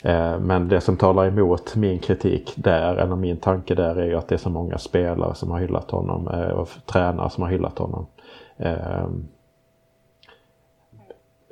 Eh, 0.04 0.40
men 0.40 0.68
det 0.68 0.82
som 0.82 0.98
talar 0.98 1.28
emot 1.28 1.76
min 1.76 2.00
kritik 2.00 2.54
där, 2.56 2.96
eller 2.96 3.16
min 3.16 3.38
tanke 3.38 3.76
där, 3.76 3.96
är 3.96 4.06
ju 4.06 4.16
att 4.16 4.28
det 4.28 4.36
är 4.36 4.40
så 4.40 4.50
många 4.50 4.78
spelare 4.78 5.36
som 5.36 5.52
har 5.52 5.60
hyllat 5.60 5.92
honom 5.92 6.28
eh, 6.28 6.50
och 6.50 6.70
tränare 6.86 7.30
som 7.30 7.44
har 7.44 7.50
hyllat 7.50 7.78
honom 7.78 8.06
ehm, 8.58 9.28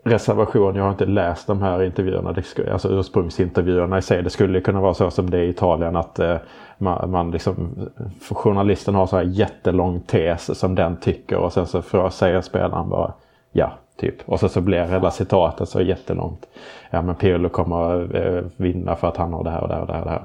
reservation. 0.04 0.76
Jag 0.76 0.84
har 0.84 0.91
inte 0.91 1.06
läst 1.06 1.47
de 1.47 1.62
här 1.62 1.84
intervjuerna, 1.84 2.36
alltså 2.72 2.89
ursprungsintervjuerna 2.89 3.97
i 3.97 4.02
sig. 4.02 4.24
Det 4.24 4.30
skulle 4.30 4.62
kunna 4.62 4.82
vara 4.82 4.93
så 4.93 5.12
som 5.12 5.30
det 5.30 5.38
är 5.38 5.41
i 5.41 5.49
Italien 5.49 5.95
att 5.95 6.20
eh, 6.20 6.38
man, 6.78 7.12
man 7.12 7.32
liksom, 7.32 7.89
journalisten 8.32 8.95
har 8.95 9.08
så 9.08 9.16
här 9.16 9.24
jättelång 9.24 9.99
tes 9.99 10.60
som 10.60 10.76
den 10.76 10.97
tycker 10.97 11.38
och 11.38 11.54
sen 11.54 11.66
så 11.66 12.10
säger 12.10 12.41
spelaren 12.41 12.89
bara 12.89 13.14
ja, 13.52 13.72
typ. 13.99 14.16
Och 14.26 14.39
så, 14.39 14.49
så 14.49 14.62
blir 14.62 14.84
hela 14.84 15.12
citatet 15.12 15.70
så 15.70 15.82
jättelångt. 15.82 16.45
Ja 16.89 17.02
men 17.02 17.16
Pirlo 17.16 17.49
kommer 17.49 18.16
eh, 18.16 18.43
vinna 18.58 18.95
för 18.95 19.08
att 19.08 19.18
han 19.18 19.34
har 19.34 19.43
det 19.43 19.49
här 19.49 19.62
och 19.62 19.68
det 19.68 19.74
här 19.74 19.82
och 19.82 19.88
det 19.88 19.93
här. 19.93 20.22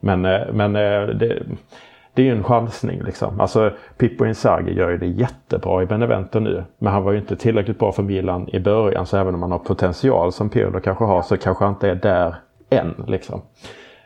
Men, 0.00 0.24
eh, 0.24 0.52
men 0.52 0.76
eh, 0.76 1.02
det, 1.06 1.42
det 2.20 2.24
är 2.24 2.32
ju 2.32 2.36
en 2.36 2.44
chansning 2.44 3.02
liksom. 3.02 3.40
Alltså 3.40 3.72
Pippo 3.96 4.26
Inzaghi 4.26 4.74
gör 4.74 4.90
ju 4.90 4.98
det 4.98 5.06
jättebra 5.06 5.82
i 5.82 5.86
Benevento 5.86 6.40
nu. 6.40 6.64
Men 6.78 6.92
han 6.92 7.02
var 7.02 7.12
ju 7.12 7.18
inte 7.18 7.36
tillräckligt 7.36 7.78
bra 7.78 7.92
för 7.92 8.02
Milan 8.02 8.48
i 8.52 8.60
början. 8.60 9.06
Så 9.06 9.16
även 9.16 9.34
om 9.34 9.42
han 9.42 9.52
har 9.52 9.58
potential 9.58 10.32
som 10.32 10.50
Pirlo 10.50 10.80
kanske 10.80 11.04
har 11.04 11.22
så 11.22 11.36
kanske 11.36 11.64
han 11.64 11.74
inte 11.74 11.90
är 11.90 11.94
där 11.94 12.34
än 12.70 13.04
liksom. 13.06 13.42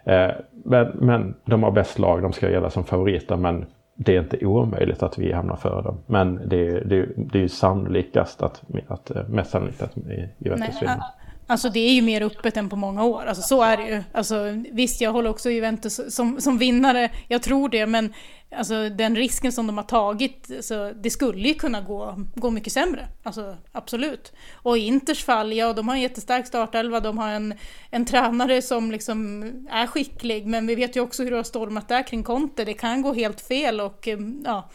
Eh, 0.04 0.30
men, 0.64 0.86
men 1.00 1.34
de 1.44 1.62
har 1.62 1.70
bäst 1.70 1.98
lag, 1.98 2.22
de 2.22 2.32
ska 2.32 2.50
gälla 2.50 2.70
som 2.70 2.84
favoriter. 2.84 3.36
Men 3.36 3.66
det 3.94 4.16
är 4.16 4.20
inte 4.20 4.46
omöjligt 4.46 5.02
att 5.02 5.18
vi 5.18 5.32
hamnar 5.32 5.56
före 5.56 5.82
dem. 5.82 5.98
Men 6.06 6.48
det, 6.48 6.80
det, 6.80 7.08
det 7.16 7.38
är 7.38 7.42
ju 7.42 7.48
sannolikast 7.48 8.42
att, 8.42 8.62
att 8.88 9.10
eh, 9.10 9.28
mest 9.28 9.50
sannolikt 9.50 9.82
att 9.82 9.96
Juventus 10.38 10.82
vinner. 10.82 11.00
Alltså 11.46 11.68
det 11.68 11.80
är 11.80 11.92
ju 11.92 12.02
mer 12.02 12.22
öppet 12.22 12.56
än 12.56 12.68
på 12.68 12.76
många 12.76 13.04
år, 13.04 13.24
alltså 13.26 13.42
så 13.42 13.62
är 13.62 13.76
det 13.76 13.88
ju. 13.88 14.02
Alltså, 14.12 14.62
visst, 14.72 15.00
jag 15.00 15.12
håller 15.12 15.30
också 15.30 15.50
Juventus 15.50 16.00
som, 16.14 16.40
som 16.40 16.58
vinnare, 16.58 17.10
jag 17.28 17.42
tror 17.42 17.68
det, 17.68 17.86
men 17.86 18.14
alltså, 18.56 18.88
den 18.88 19.16
risken 19.16 19.52
som 19.52 19.66
de 19.66 19.76
har 19.76 19.84
tagit, 19.84 20.50
alltså, 20.56 20.92
det 21.02 21.10
skulle 21.10 21.48
ju 21.48 21.54
kunna 21.54 21.80
gå, 21.80 22.18
gå 22.34 22.50
mycket 22.50 22.72
sämre. 22.72 23.08
Alltså, 23.22 23.56
absolut. 23.72 24.32
Och 24.54 24.78
i 24.78 24.80
Inters 24.80 25.24
fall, 25.24 25.52
ja, 25.52 25.72
de 25.72 25.88
har 25.88 25.94
en 25.94 26.02
jättestark 26.02 26.46
startelva, 26.46 27.00
de 27.00 27.18
har 27.18 27.28
en, 27.28 27.54
en 27.90 28.04
tränare 28.04 28.62
som 28.62 28.90
liksom 28.90 29.42
är 29.70 29.86
skicklig, 29.86 30.46
men 30.46 30.66
vi 30.66 30.74
vet 30.74 30.96
ju 30.96 31.00
också 31.00 31.22
hur 31.22 31.30
det 31.30 31.36
har 31.36 31.44
stormat 31.44 31.88
där 31.88 32.02
kring 32.02 32.22
Conte, 32.22 32.64
det 32.64 32.74
kan 32.74 33.02
gå 33.02 33.12
helt 33.12 33.40
fel 33.40 33.80
och 33.80 34.08
ja, 34.44 34.70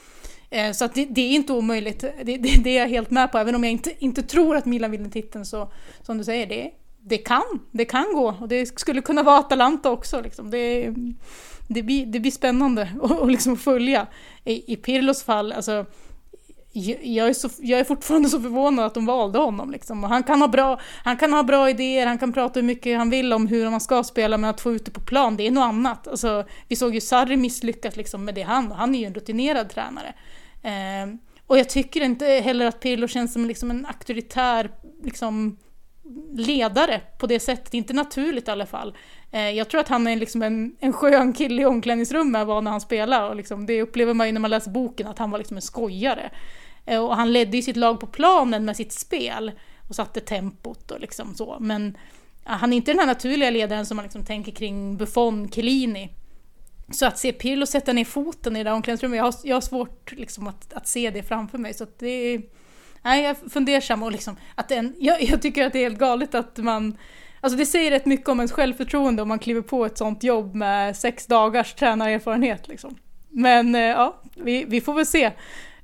Eh, 0.50 0.72
så 0.72 0.86
att 0.86 0.94
det, 0.94 1.06
det, 1.06 1.22
är 1.22 1.36
inte 1.36 1.54
omöjligt, 1.54 2.00
det, 2.00 2.38
det, 2.38 2.64
det, 2.64 2.70
är 2.70 2.80
jag 2.80 2.88
helt 2.88 3.12
med 3.12 3.32
på. 3.32 3.38
Även 3.38 3.56
om 3.56 3.64
jag 3.64 3.72
inte, 3.72 3.92
inte 4.00 4.24
tror 4.24 4.56
att 4.56 4.66
Milan 4.66 4.92
vinner 4.92 5.10
titeln 5.10 5.46
så, 5.46 5.72
som 6.02 6.18
du 6.18 6.24
säger, 6.24 6.48
det, 6.48 6.72
det 7.02 7.18
kan, 7.18 7.60
det 7.72 7.86
kan 7.86 8.14
gå. 8.14 8.36
Och 8.42 8.48
det 8.48 8.80
skulle 8.80 9.02
kunna 9.02 9.24
vara 9.24 9.38
Atalanta 9.38 9.92
också. 9.92 10.22
Liksom. 10.22 10.52
Det, 10.52 10.94
det, 11.68 11.84
blir, 11.84 12.06
det 12.06 12.20
blir 12.20 12.32
spännande 12.32 12.90
att 13.04 13.32
liksom 13.32 13.58
följa. 13.58 14.08
I, 14.46 14.74
i 14.74 14.76
Pirlos 14.76 15.24
fall, 15.24 15.52
alltså 15.52 15.86
jag 16.72 17.28
är, 17.30 17.34
så, 17.34 17.50
jag 17.60 17.80
är 17.80 17.84
fortfarande 17.84 18.30
så 18.30 18.42
förvånad 18.42 18.86
att 18.86 18.94
de 18.94 19.06
valde 19.06 19.40
honom. 19.40 19.72
Liksom. 19.72 20.04
Och 20.04 20.10
han, 20.10 20.24
kan 20.24 20.42
ha 20.42 20.48
bra, 20.48 20.80
han 21.04 21.18
kan 21.18 21.34
ha 21.34 21.44
bra 21.44 21.70
idéer, 21.70 22.06
han 22.06 22.18
kan 22.18 22.34
prata 22.34 22.60
hur 22.60 22.68
mycket 22.68 22.98
han 22.98 23.10
vill 23.10 23.34
om 23.34 23.48
hur 23.48 23.70
man 23.70 23.82
ska 23.82 24.04
spela, 24.04 24.38
men 24.38 24.50
att 24.50 24.62
få 24.62 24.72
ut 24.72 24.86
det 24.86 24.92
på 24.92 25.02
plan, 25.02 25.38
det 25.38 25.48
är 25.48 25.52
något 25.52 25.64
annat. 25.64 26.08
Alltså, 26.08 26.46
vi 26.68 26.76
såg 26.76 26.96
ju 26.96 27.02
Sarri 27.02 27.38
misslyckas 27.38 27.96
liksom 27.96 28.26
med 28.26 28.36
det 28.36 28.42
han, 28.42 28.72
han 28.72 28.96
är 28.96 29.00
ju 29.00 29.06
en 29.06 29.14
rutinerad 29.14 29.70
tränare. 29.70 30.14
Eh, 30.62 31.16
och 31.48 31.58
jag 31.58 31.70
tycker 31.70 32.02
inte 32.02 32.26
heller 32.26 32.66
att 32.66 32.80
Pirlo 32.80 33.08
känns 33.08 33.34
som 33.34 33.46
liksom 33.46 33.72
en 33.72 33.86
auktoritär 33.86 34.72
liksom, 35.04 35.58
ledare 36.34 37.02
på 37.18 37.28
det 37.28 37.40
sättet, 37.40 37.74
inte 37.74 37.94
naturligt 37.94 38.48
i 38.48 38.52
alla 38.52 38.66
fall. 38.66 38.98
Eh, 39.32 39.50
jag 39.50 39.70
tror 39.70 39.82
att 39.82 39.88
han 39.88 40.08
är 40.08 40.16
liksom 40.16 40.42
en, 40.42 40.76
en 40.80 40.94
skön 40.94 41.34
kille 41.34 41.62
i 41.62 41.66
omklädningsrummet 41.66 42.48
var 42.48 42.62
när 42.62 42.72
han 42.72 42.82
spelar 42.82 43.30
och 43.30 43.36
liksom, 43.36 43.66
det 43.66 43.82
upplever 43.82 44.14
man 44.14 44.28
ju 44.28 44.34
när 44.34 44.40
man 44.40 44.52
läser 44.52 44.72
boken 44.72 45.08
att 45.08 45.20
han 45.20 45.32
var 45.32 45.38
liksom 45.38 45.58
en 45.58 45.62
skojare. 45.62 46.30
Eh, 46.86 47.06
och 47.06 47.16
han 47.16 47.34
ledde 47.34 47.58
ju 47.58 47.64
sitt 47.64 47.78
lag 47.78 48.00
på 48.00 48.08
planen 48.08 48.66
med 48.66 48.76
sitt 48.76 48.92
spel 48.92 49.52
och 49.88 49.96
satte 49.96 50.20
tempot 50.20 50.92
och 50.92 51.00
liksom 51.00 51.36
så. 51.36 51.58
Men 51.60 51.98
han 52.44 52.74
är 52.74 52.78
inte 52.78 52.92
den 52.92 53.00
här 53.00 53.08
naturliga 53.08 53.50
ledaren 53.50 53.86
som 53.86 53.96
man 53.96 54.04
liksom 54.04 54.26
tänker 54.26 54.52
kring 54.52 54.98
Buffon, 54.98 55.52
Chiellini. 55.52 56.10
Så 56.92 57.06
att 57.06 57.18
se 57.18 57.34
Pirlo 57.34 57.66
sätta 57.66 57.94
ner 57.94 58.06
foten 58.06 58.56
i 58.56 58.60
det 58.60 58.70
där 58.70 58.76
omklädningsrummet, 58.76 59.18
jag 59.18 59.24
har, 59.24 59.34
jag 59.44 59.56
har 59.56 59.62
svårt 59.62 60.12
liksom 60.12 60.48
att, 60.48 60.74
att 60.74 60.88
se 60.88 61.10
det 61.10 61.24
framför 61.24 61.58
mig. 61.58 61.74
Så 61.74 61.84
att 61.84 62.00
det 62.00 62.08
är, 62.08 62.42
nej, 63.02 63.24
jag 63.24 63.30
är 63.30 63.50
fundersam 63.50 64.04
och 64.04 64.12
liksom 64.12 64.36
att 64.56 64.72
en, 64.72 64.96
jag, 65.00 65.24
jag 65.24 65.42
tycker 65.42 65.66
att 65.66 65.74
det 65.74 65.80
är 65.80 65.84
helt 65.84 66.00
galet 66.00 66.36
att 66.36 66.58
man 66.58 66.98
Alltså 67.42 67.58
det 67.58 67.66
säger 67.66 67.92
rätt 67.92 68.06
mycket 68.06 68.30
om 68.30 68.40
ens 68.40 68.52
självförtroende 68.52 69.22
om 69.22 69.28
man 69.28 69.40
kliver 69.40 69.62
på 69.62 69.86
ett 69.86 69.98
sånt 69.98 70.24
jobb 70.24 70.56
med 70.56 70.98
sex 70.98 71.26
dagars 71.26 71.74
tränarerfarenhet. 71.74 72.68
Liksom. 72.68 72.98
Men 73.30 73.76
eh, 73.76 73.82
ja, 73.82 74.22
vi, 74.36 74.66
vi 74.68 74.82
får 74.82 74.94
väl 74.94 75.06
se. 75.06 75.24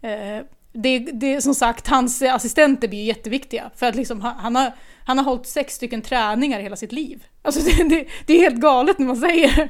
Eh, 0.02 0.44
det, 0.74 1.00
det, 1.00 1.42
som 1.42 1.56
sagt, 1.56 1.88
hans 1.88 2.22
assistenter 2.22 2.88
blir 2.88 3.04
jätteviktiga. 3.04 3.72
För 3.76 3.86
att 3.86 3.96
liksom, 3.96 4.22
han, 4.22 4.56
har, 4.56 4.72
han 5.06 5.18
har 5.18 5.26
hållit 5.26 5.48
sex 5.48 5.74
stycken 5.74 6.02
träningar 6.02 6.60
hela 6.60 6.76
sitt 6.76 6.92
liv. 6.92 7.24
Alltså 7.42 7.62
det, 7.62 7.90
det, 7.90 8.08
det 8.26 8.34
är 8.34 8.40
helt 8.40 8.62
galet 8.62 9.00
när 9.00 9.08
man 9.08 9.18
säger 9.18 9.70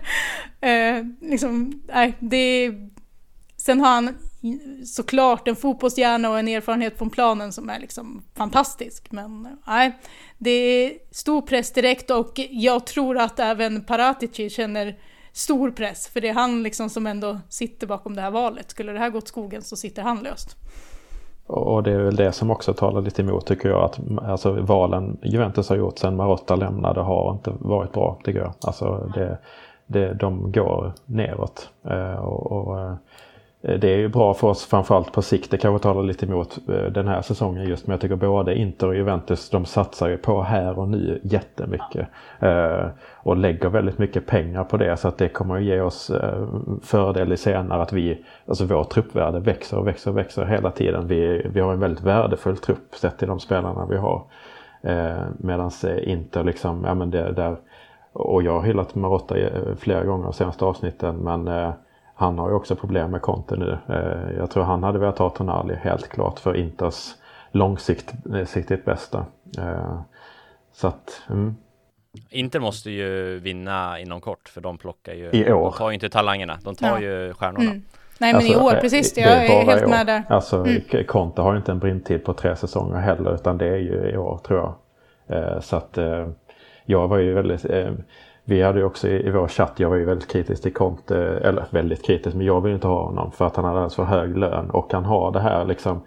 eh, 0.61 1.05
liksom, 1.21 1.83
nej, 1.88 2.13
det. 2.19 2.71
Sen 3.57 3.79
har 3.79 3.88
han 3.88 4.17
såklart 4.86 5.47
en 5.47 5.55
fotbollshjärna 5.55 6.29
och 6.29 6.39
en 6.39 6.47
erfarenhet 6.47 6.97
från 6.97 7.09
planen 7.09 7.53
som 7.53 7.69
är 7.69 7.79
liksom 7.79 8.23
fantastisk. 8.36 9.11
Men 9.11 9.57
nej, 9.67 9.99
det 10.38 10.51
är 10.51 10.93
stor 11.11 11.41
press 11.41 11.71
direkt 11.71 12.11
och 12.11 12.39
jag 12.49 12.86
tror 12.86 13.17
att 13.17 13.39
även 13.39 13.83
Paratici 13.83 14.49
känner 14.49 14.99
stor 15.31 15.71
press. 15.71 16.07
För 16.07 16.21
det 16.21 16.27
är 16.27 16.33
han 16.33 16.63
liksom 16.63 16.89
som 16.89 17.07
ändå 17.07 17.39
sitter 17.49 17.88
bakom 17.88 18.15
det 18.15 18.21
här 18.21 18.31
valet. 18.31 18.71
Skulle 18.71 18.91
det 18.91 18.99
här 18.99 19.09
gå 19.09 19.17
åt 19.17 19.27
skogen 19.27 19.61
så 19.61 19.75
sitter 19.75 20.01
han 20.01 20.23
löst. 20.23 20.55
Och 21.47 21.83
det 21.83 21.91
är 21.91 21.97
väl 21.97 22.15
det 22.15 22.31
som 22.31 22.51
också 22.51 22.73
talar 22.73 23.01
lite 23.01 23.21
emot 23.21 23.45
tycker 23.45 23.69
jag. 23.69 23.83
Att 23.83 23.99
alltså, 24.21 24.51
valen 24.51 25.17
Juventus 25.21 25.69
har 25.69 25.75
gjort 25.75 25.97
sedan 25.97 26.15
Marotta 26.15 26.55
lämnade 26.55 27.01
har 27.01 27.31
inte 27.31 27.51
varit 27.59 27.93
bra 27.93 28.17
tycker 28.23 28.39
jag. 28.39 28.53
Alltså 28.61 29.11
det, 29.13 29.37
det, 29.87 30.13
de 30.13 30.51
går 30.51 30.93
neråt. 31.05 31.69
Eh, 31.83 32.15
och, 32.15 32.51
och 32.51 32.79
eh, 32.79 32.93
Eh, 33.66 33.80
det 33.80 33.88
är 33.88 33.97
ju 33.97 34.07
bra 34.07 34.34
för 34.34 34.47
oss 34.47 34.66
framförallt 34.66 35.11
på 35.11 35.22
sikt. 35.22 35.51
Det 35.51 35.57
kanske 35.57 35.84
talar 35.84 36.03
lite 36.03 36.26
emot 36.26 36.57
eh, 36.70 36.91
den 36.91 37.07
här 37.07 37.22
säsongen 37.22 37.66
just. 37.66 37.88
Men 37.88 37.93
jag 37.93 38.01
tycker 38.01 38.16
både 38.16 38.55
Inter 38.55 38.88
och 38.88 38.95
Juventus 38.95 39.49
de 39.49 39.66
satsar 39.66 40.09
ju 40.09 40.18
på 40.18 40.41
här 40.41 40.80
och 40.80 40.89
nu 40.89 41.22
jättemycket. 41.24 42.07
Eh, 42.39 42.86
och 43.16 43.38
lägger 43.38 43.70
väldigt 43.70 43.97
mycket 43.97 44.28
pengar 44.28 44.63
på 44.63 44.78
det. 44.78 44.97
Så 44.97 45.07
att 45.07 45.18
det 45.18 45.30
kommer 45.30 45.55
att 45.55 45.63
ge 45.63 45.82
oss 45.82 46.11
fördel 46.84 47.34
i 47.34 47.38
senare. 47.38 47.82
Att 47.82 47.93
vi, 47.93 48.26
alltså 48.47 48.66
vår 48.66 48.84
truppvärde 48.84 49.39
växer 49.39 49.78
och 49.78 49.88
växer 49.88 50.11
och 50.11 50.18
växer 50.18 50.45
hela 50.45 50.72
tiden. 50.72 51.07
Vi, 51.07 51.47
vi 51.53 51.59
har 51.59 51.74
en 51.74 51.80
väldigt 51.80 52.03
värdefull 52.03 52.57
trupp 52.57 52.95
sett 52.95 53.18
till 53.18 53.28
de 53.28 53.39
spelarna 53.39 53.86
vi 53.89 53.97
har. 53.97 54.24
Medan 55.38 55.72
Inter 56.03 56.43
liksom, 56.43 56.84
ja 56.88 56.93
men 56.93 57.11
det 57.11 57.32
där. 57.32 57.55
Och 58.13 58.43
jag 58.43 58.51
har 58.51 58.61
hyllat 58.61 58.95
Marotta 58.95 59.36
flera 59.78 60.03
gånger 60.03 60.24
de 60.24 60.34
senaste 60.34 60.66
avsnitten. 60.66 61.16
Men 61.16 61.47
eh, 61.47 61.72
han 62.16 62.39
har 62.39 62.49
ju 62.49 62.55
också 62.55 62.76
problem 62.76 63.11
med 63.11 63.22
Conte 63.22 63.55
nu. 63.55 63.78
Eh, 63.89 64.38
jag 64.38 64.51
tror 64.51 64.63
han 64.63 64.84
hade 64.84 64.99
velat 64.99 65.18
ha 65.18 65.30
Tonali 65.30 65.76
helt 65.76 66.09
klart 66.09 66.39
för 66.39 66.55
Inters 66.55 67.16
långsiktigt 67.51 68.86
bästa. 68.86 69.26
Eh, 69.57 69.99
så 70.74 70.88
att, 70.88 71.22
mm. 71.30 71.55
Inter 72.30 72.59
måste 72.59 72.91
ju 72.91 73.39
vinna 73.39 73.99
inom 73.99 74.22
kort 74.22 74.49
för 74.49 74.61
de 74.61 74.78
plockar 74.78 75.13
ju, 75.13 75.30
I 75.32 75.51
år. 75.51 75.72
de 75.72 75.78
tar 75.78 75.89
ju 75.89 75.93
inte 75.93 76.09
talangerna, 76.09 76.57
de 76.63 76.76
tar 76.76 76.88
ja. 76.88 76.99
ju 76.99 77.34
stjärnorna. 77.34 77.70
Mm. 77.70 77.84
Nej 78.18 78.34
men 78.34 78.36
alltså, 78.36 78.53
i 78.53 78.55
år, 78.55 78.82
precis, 78.82 79.18
jag 79.18 79.28
är, 79.28 79.61
är 79.61 79.66
helt 79.66 79.89
med 79.89 80.07
där. 80.07 80.24
Alltså 80.30 80.57
mm. 80.57 81.05
Conte 81.07 81.41
har 81.41 81.51
ju 81.51 81.57
inte 81.57 81.72
en 81.72 81.80
brintid 81.80 82.26
på 82.26 82.34
tre 82.34 82.55
säsonger 82.55 82.99
heller 82.99 83.36
utan 83.36 83.57
det 83.57 83.68
är 83.68 83.78
ju 83.78 84.09
i 84.09 84.18
år 84.18 84.38
tror 84.38 84.59
jag. 84.59 84.74
Eh, 85.38 85.59
så 85.59 85.76
att 85.76 85.97
jag 86.86 87.07
var 87.07 87.18
ju 87.18 87.34
väldigt 87.34 87.66
vi 88.47 88.61
hade 88.61 88.79
ju 88.79 88.85
också 88.85 89.07
i, 89.07 89.27
i 89.27 89.29
vår 89.29 89.47
chatt, 89.47 89.73
jag 89.77 89.89
var 89.89 89.95
ju 89.95 90.05
väldigt 90.05 90.31
kritisk 90.31 90.63
till 90.63 90.73
Conte, 90.73 91.17
eller 91.17 91.65
väldigt 91.69 92.05
kritisk, 92.05 92.35
men 92.35 92.45
jag 92.45 92.61
vill 92.61 92.73
inte 92.73 92.87
ha 92.87 93.03
honom 93.03 93.31
för 93.31 93.47
att 93.47 93.55
han 93.55 93.65
hade 93.65 93.77
alldeles 93.77 93.95
för 93.95 94.03
hög 94.03 94.37
lön 94.37 94.69
och 94.69 94.93
han 94.93 95.05
har 95.05 95.31
det 95.31 95.39
här 95.39 95.65
liksom, 95.65 96.01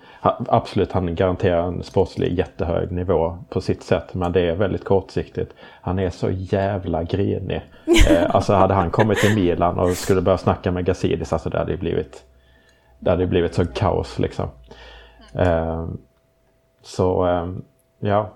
absolut 0.48 0.92
han 0.92 1.14
garanterar 1.14 1.62
en 1.62 1.82
sportslig 1.82 2.38
jättehög 2.38 2.92
nivå 2.92 3.38
på 3.48 3.60
sitt 3.60 3.82
sätt 3.82 4.14
men 4.14 4.32
det 4.32 4.40
är 4.40 4.56
väldigt 4.56 4.84
kortsiktigt. 4.84 5.54
Han 5.80 5.98
är 5.98 6.10
så 6.10 6.30
jävla 6.30 7.02
grinig. 7.02 7.62
eh, 8.10 8.34
alltså 8.34 8.52
hade 8.52 8.74
han 8.74 8.90
kommit 8.90 9.18
till 9.18 9.34
Milan 9.34 9.78
och 9.78 9.90
skulle 9.90 10.20
börja 10.20 10.38
snacka 10.38 10.70
med 10.70 10.84
Gazidis, 10.84 11.32
alltså 11.32 11.50
det 11.50 11.58
hade 11.58 11.72
ju 11.72 11.78
blivit, 11.78 12.24
det 12.98 13.10
hade 13.10 13.26
blivit 13.26 13.54
så 13.54 13.66
kaos 13.66 14.18
liksom. 14.18 14.48
Eh, 15.34 15.86
så 16.82 17.26
eh, 17.26 17.48
ja, 17.98 18.30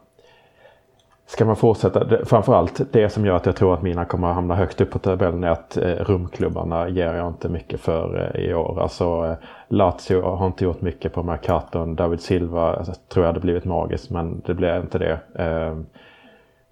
Ska 1.33 1.45
man 1.45 1.57
fortsätta, 1.57 2.25
framförallt 2.25 2.93
det 2.93 3.09
som 3.09 3.27
gör 3.27 3.37
att 3.37 3.47
jag 3.47 3.57
tror 3.57 3.75
att 3.75 3.83
mina 3.83 4.05
kommer 4.05 4.29
att 4.29 4.35
hamna 4.35 4.55
högt 4.55 4.81
upp 4.81 4.91
på 4.91 4.99
tabellen 4.99 5.45
är 5.45 5.49
att 5.49 5.77
eh, 5.77 5.91
rumklubbarna 5.91 6.89
ger 6.89 7.15
jag 7.15 7.29
inte 7.29 7.49
mycket 7.49 7.81
för 7.81 8.33
eh, 8.35 8.45
i 8.45 8.55
år. 8.55 8.81
Alltså 8.81 9.27
eh, 9.27 9.49
Lazio 9.69 10.23
har 10.23 10.47
inte 10.47 10.65
gjort 10.65 10.81
mycket 10.81 11.13
på 11.13 11.23
Mercaton. 11.23 11.97
David 11.97 12.21
Silva 12.21 12.77
alltså, 12.77 12.93
tror 13.09 13.25
jag 13.25 13.33
hade 13.33 13.41
blivit 13.41 13.65
magiskt 13.65 14.11
men 14.11 14.43
det 14.47 14.55
blev 14.55 14.83
inte 14.83 14.99
det. 14.99 15.19
Ehm, 15.35 15.87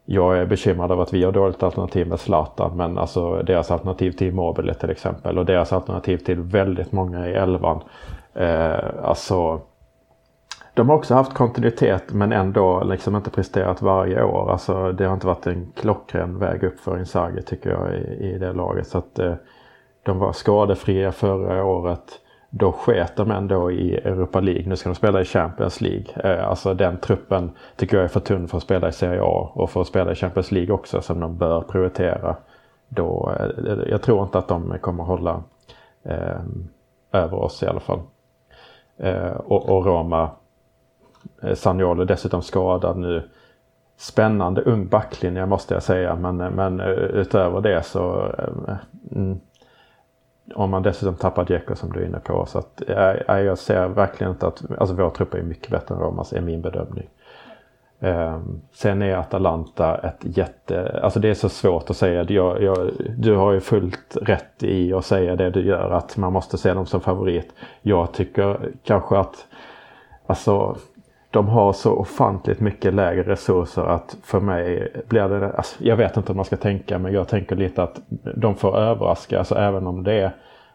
jag 0.04 0.38
är 0.38 0.46
bekymrad 0.46 0.90
över 0.90 1.02
att 1.02 1.12
vi 1.12 1.24
har 1.24 1.32
dåligt 1.32 1.62
alternativ 1.62 2.06
med 2.06 2.20
Zlatan 2.20 2.76
men 2.76 2.98
alltså 2.98 3.42
deras 3.42 3.70
alternativ 3.70 4.12
till 4.12 4.26
Immobile 4.26 4.74
till 4.74 4.90
exempel 4.90 5.38
och 5.38 5.46
deras 5.46 5.72
alternativ 5.72 6.16
till 6.16 6.40
väldigt 6.40 6.92
många 6.92 7.28
i 7.28 7.32
elvan. 7.32 7.80
Alltså 9.02 9.60
de 10.80 10.88
har 10.88 10.96
också 10.96 11.14
haft 11.14 11.34
kontinuitet 11.34 12.12
men 12.12 12.32
ändå 12.32 12.84
liksom 12.84 13.16
inte 13.16 13.30
presterat 13.30 13.82
varje 13.82 14.22
år. 14.22 14.50
Alltså 14.50 14.92
det 14.92 15.04
har 15.04 15.14
inte 15.14 15.26
varit 15.26 15.46
en 15.46 15.72
klockren 15.76 16.38
väg 16.38 16.64
upp 16.64 16.80
för 16.80 16.98
Inzaghi 16.98 17.42
tycker 17.42 17.70
jag 17.70 17.94
i, 17.94 18.34
i 18.34 18.38
det 18.38 18.52
laget. 18.52 18.86
Så 18.86 18.98
att 18.98 19.18
eh, 19.18 19.34
de 20.02 20.18
var 20.18 20.32
skadefria 20.32 21.12
förra 21.12 21.64
året. 21.64 22.20
Då 22.50 22.72
sket 22.72 23.16
de 23.16 23.30
ändå 23.30 23.70
i 23.70 23.94
Europa 23.94 24.40
League. 24.40 24.68
Nu 24.68 24.76
ska 24.76 24.88
de 24.88 24.94
spela 24.94 25.20
i 25.20 25.24
Champions 25.24 25.80
League. 25.80 26.06
Eh, 26.14 26.48
alltså 26.48 26.74
den 26.74 26.98
truppen 26.98 27.50
tycker 27.76 27.96
jag 27.96 28.04
är 28.04 28.08
för 28.08 28.20
tunn 28.20 28.48
för 28.48 28.56
att 28.56 28.62
spela 28.62 28.88
i 28.88 28.92
Serie 28.92 29.22
A 29.22 29.50
och 29.54 29.70
för 29.70 29.80
att 29.80 29.86
spela 29.86 30.12
i 30.12 30.14
Champions 30.14 30.52
League 30.52 30.74
också 30.74 31.00
som 31.00 31.20
de 31.20 31.36
bör 31.36 31.60
prioritera. 31.60 32.36
Då, 32.88 33.32
eh, 33.38 33.78
jag 33.90 34.02
tror 34.02 34.22
inte 34.22 34.38
att 34.38 34.48
de 34.48 34.78
kommer 34.80 35.04
hålla 35.04 35.42
eh, 36.02 36.40
över 37.12 37.34
oss 37.34 37.62
i 37.62 37.66
alla 37.66 37.80
fall. 37.80 38.00
Eh, 38.96 39.32
och, 39.32 39.68
och 39.68 39.86
Roma 39.86 40.30
Eh, 41.42 41.54
Saniolo 41.54 42.04
dessutom 42.04 42.42
skadad 42.42 42.96
nu. 42.96 43.22
Spännande 43.96 44.62
ung 44.62 44.86
backlinje 44.86 45.46
måste 45.46 45.74
jag 45.74 45.82
säga 45.82 46.16
men, 46.16 46.40
eh, 46.40 46.50
men 46.50 46.80
eh, 46.80 46.88
utöver 46.88 47.60
det 47.60 47.82
så 47.82 48.32
mm, 49.12 49.40
om 50.54 50.70
man 50.70 50.82
dessutom 50.82 51.14
tappar 51.14 51.46
Djeko 51.48 51.74
som 51.74 51.92
du 51.92 52.00
är 52.00 52.06
inne 52.06 52.20
på. 52.20 52.46
Så 52.46 52.58
att, 52.58 52.82
jag, 53.26 53.44
jag 53.44 53.58
ser 53.58 53.88
verkligen 53.88 54.32
inte 54.32 54.46
att, 54.46 54.62
alltså 54.78 54.94
vår 54.94 55.10
trupp 55.10 55.34
är 55.34 55.42
mycket 55.42 55.70
bättre 55.70 55.94
än 55.94 56.00
Romas 56.00 56.18
alltså, 56.18 56.36
är 56.36 56.40
min 56.40 56.62
bedömning. 56.62 57.08
Um, 58.02 58.60
sen 58.72 59.02
är 59.02 59.16
Atalanta 59.16 59.98
ett 59.98 60.36
jätte, 60.36 61.00
alltså 61.02 61.20
det 61.20 61.28
är 61.28 61.34
så 61.34 61.48
svårt 61.48 61.90
att 61.90 61.96
säga. 61.96 62.24
Jag, 62.28 62.62
jag, 62.62 62.90
du 63.18 63.36
har 63.36 63.52
ju 63.52 63.60
fullt 63.60 64.16
rätt 64.22 64.62
i 64.62 64.92
att 64.92 65.04
säga 65.04 65.36
det 65.36 65.50
du 65.50 65.66
gör 65.66 65.90
att 65.90 66.16
man 66.16 66.32
måste 66.32 66.58
se 66.58 66.74
dem 66.74 66.86
som 66.86 67.00
favorit. 67.00 67.52
Jag 67.82 68.12
tycker 68.12 68.70
kanske 68.82 69.18
att, 69.18 69.46
alltså 70.26 70.76
de 71.30 71.48
har 71.48 71.72
så 71.72 71.92
ofantligt 71.92 72.60
mycket 72.60 72.94
lägre 72.94 73.22
resurser 73.22 73.82
att 73.82 74.16
för 74.22 74.40
mig 74.40 74.92
blir 75.08 75.28
det, 75.28 75.52
alltså 75.52 75.84
jag 75.84 75.96
vet 75.96 76.16
inte 76.16 76.32
hur 76.32 76.36
man 76.36 76.44
ska 76.44 76.56
tänka 76.56 76.98
men 76.98 77.12
jag 77.12 77.28
tänker 77.28 77.56
lite 77.56 77.82
att 77.82 78.00
de 78.36 78.54
får 78.54 78.78
överraska, 78.78 79.38
alltså 79.38 79.54
även 79.54 79.86
om 79.86 80.02
det 80.02 80.12
är 80.12 80.32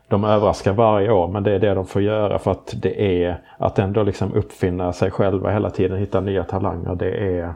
de 0.08 0.24
överraskar 0.24 0.74
varje 0.74 1.12
år 1.12 1.28
men 1.28 1.44
det 1.44 1.52
är 1.52 1.60
det 1.60 1.74
de 1.74 1.86
får 1.86 2.02
göra 2.02 2.40
för 2.40 2.52
att 2.52 2.74
det 2.78 3.24
är 3.24 3.42
att 3.58 3.80
ändå 3.80 4.04
liksom 4.04 4.34
uppfinna 4.34 4.94
sig 4.94 5.12
själva 5.12 5.52
hela 5.52 5.70
tiden, 5.70 6.00
hitta 6.00 6.20
nya 6.20 6.44
talanger. 6.44 6.96
Det 6.96 7.40
är 7.40 7.54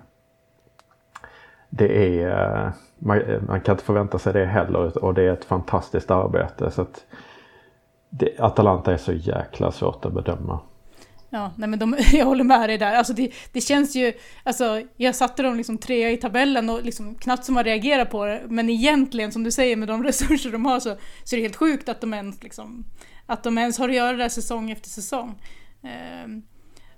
det 1.70 2.22
är 2.22 2.64
eh, 2.66 2.72
man, 3.00 3.22
eh, 3.22 3.42
man 3.48 3.62
kan 3.62 3.74
inte 3.74 3.84
förvänta 3.84 4.20
sig 4.20 4.34
det 4.34 4.46
heller 4.46 5.04
och 5.04 5.14
det 5.14 5.24
är 5.24 5.34
ett 5.34 5.46
fantastiskt 5.46 6.12
arbete. 6.12 6.72
så 6.72 6.82
att 6.82 7.06
det, 8.10 8.40
Atalanta 8.40 8.94
är 8.94 8.98
så 8.98 9.14
jäkla 9.14 9.72
svårt 9.72 10.06
att 10.06 10.14
bedöma. 10.14 10.60
Ja, 11.30 11.52
nej 11.58 11.70
men 11.70 11.80
de, 11.80 11.98
jag 12.14 12.26
håller 12.26 12.44
med 12.44 12.70
dig 12.70 12.78
där. 12.78 12.96
Alltså 12.96 13.14
det, 13.14 13.32
det 13.52 13.62
känns 13.62 13.96
ju, 13.96 14.14
alltså 14.44 14.82
jag 14.98 15.16
satte 15.16 15.44
dem 15.44 15.56
liksom 15.56 15.78
trea 15.78 16.12
i 16.12 16.18
tabellen 16.18 16.70
och 16.70 16.84
liksom 16.84 17.16
knappt 17.16 17.46
som 17.46 17.56
man 17.56 17.64
reagerar 17.64 18.06
på 18.06 18.26
det. 18.26 18.42
Men 18.48 18.70
egentligen, 18.70 19.32
som 19.32 19.44
du 19.44 19.52
säger, 19.52 19.76
med 19.76 19.88
de 19.88 20.04
resurser 20.10 20.52
de 20.52 20.66
har 20.66 20.80
så, 20.80 20.96
så 21.24 21.36
är 21.36 21.38
det 21.38 21.44
helt 21.44 21.56
sjukt 21.56 21.90
att 21.90 22.02
de 22.02 22.14
ens 22.14 22.44
liksom, 22.44 22.86
att 23.26 23.44
de 23.44 23.58
ens 23.58 23.80
har 23.80 23.90
att 23.90 23.96
göra 23.96 24.18
det 24.18 24.30
säsong 24.30 24.72
efter 24.72 24.90
säsong. 24.90 25.42
Ehm, 25.84 26.42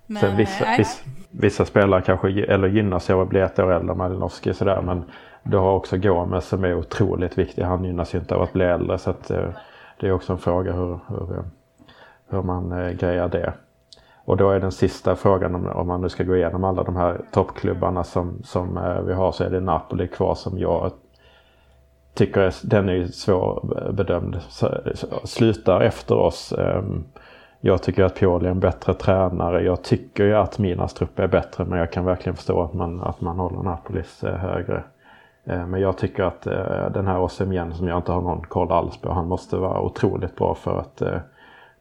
men, 0.07 0.21
Sen 0.21 0.37
vissa, 0.37 0.65
äh, 0.65 0.77
vissa, 0.77 0.99
vissa, 1.31 1.65
spelare 1.65 2.01
kanske 2.01 2.45
eller 2.45 2.67
gynnas 2.67 3.09
av 3.09 3.21
att 3.21 3.29
bli 3.29 3.39
ett 3.39 3.59
år 3.59 3.71
äldre, 3.71 3.95
Malinowski 3.95 4.53
sådär, 4.53 4.81
men 4.81 5.03
du 5.43 5.57
har 5.57 5.73
också 5.73 5.97
Gomes 5.97 6.45
som 6.45 6.63
är 6.63 6.75
otroligt 6.75 7.37
viktig. 7.37 7.63
Han 7.63 7.83
gynnas 7.83 8.15
ju 8.15 8.19
inte 8.19 8.35
av 8.35 8.41
att 8.41 8.53
bli 8.53 8.65
äldre 8.65 8.97
så 8.97 9.09
att, 9.09 9.31
eh, 9.31 9.49
det 9.99 10.07
är 10.07 10.11
också 10.11 10.33
en 10.33 10.39
fråga 10.39 10.73
hur, 10.73 10.99
hur, 11.07 11.43
hur 12.29 12.41
man 12.41 12.71
eh, 12.71 12.91
grejar 12.91 13.29
det. 13.29 13.53
Och 14.25 14.37
då 14.37 14.49
är 14.49 14.59
den 14.59 14.71
sista 14.71 15.15
frågan 15.15 15.55
om, 15.55 15.67
om 15.67 15.87
man 15.87 16.01
nu 16.01 16.09
ska 16.09 16.23
gå 16.23 16.35
igenom 16.35 16.63
alla 16.63 16.83
de 16.83 16.95
här 16.95 17.21
toppklubbarna 17.31 18.03
som, 18.03 18.43
som 18.43 18.77
eh, 18.77 19.01
vi 19.01 19.13
har 19.13 19.31
så 19.31 19.43
är 19.43 19.49
det 19.49 19.59
Napoli 19.59 20.07
kvar 20.07 20.35
som 20.35 20.59
jag 20.59 20.91
tycker 22.13 22.41
är, 22.41 22.53
den 22.63 22.89
är 22.89 23.05
svårbedömd. 23.05 24.37
Slutar 25.23 25.81
efter 25.81 26.15
oss. 26.15 26.53
Ehm, 26.53 27.03
jag 27.59 27.83
tycker 27.83 28.03
att 28.03 28.15
Pioli 28.15 28.47
är 28.47 28.51
en 28.51 28.59
bättre 28.59 28.93
tränare. 28.93 29.63
Jag 29.63 29.83
tycker 29.83 30.25
ju 30.25 30.35
att 30.35 30.59
Minas 30.59 30.93
trupp 30.93 31.19
är 31.19 31.27
bättre 31.27 31.65
men 31.65 31.79
jag 31.79 31.91
kan 31.91 32.05
verkligen 32.05 32.35
förstå 32.35 32.61
att 32.61 32.73
man, 32.73 33.01
att 33.01 33.21
man 33.21 33.39
håller 33.39 33.63
Napolis 33.63 34.23
eh, 34.23 34.35
högre. 34.35 34.83
Eh, 35.43 35.67
men 35.67 35.81
jag 35.81 35.97
tycker 35.97 36.23
att 36.23 36.41
den 36.93 37.07
här 37.07 37.19
Osemien 37.19 37.73
som 37.73 37.87
jag 37.87 37.97
inte 37.97 38.11
har 38.11 38.21
någon 38.21 38.41
koll 38.41 38.71
alls 38.71 38.97
på, 38.97 39.11
han 39.11 39.27
måste 39.27 39.57
vara 39.57 39.81
otroligt 39.81 40.35
bra 40.35 40.55
för 40.55 40.79
att 40.79 41.01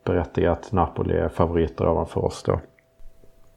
berättiga 0.05 0.53
att 0.53 0.73
Napoli 0.73 1.15
är 1.15 1.29
favoriter 1.29 1.89
ovanför 1.89 2.25
oss 2.25 2.43
då. 2.43 2.61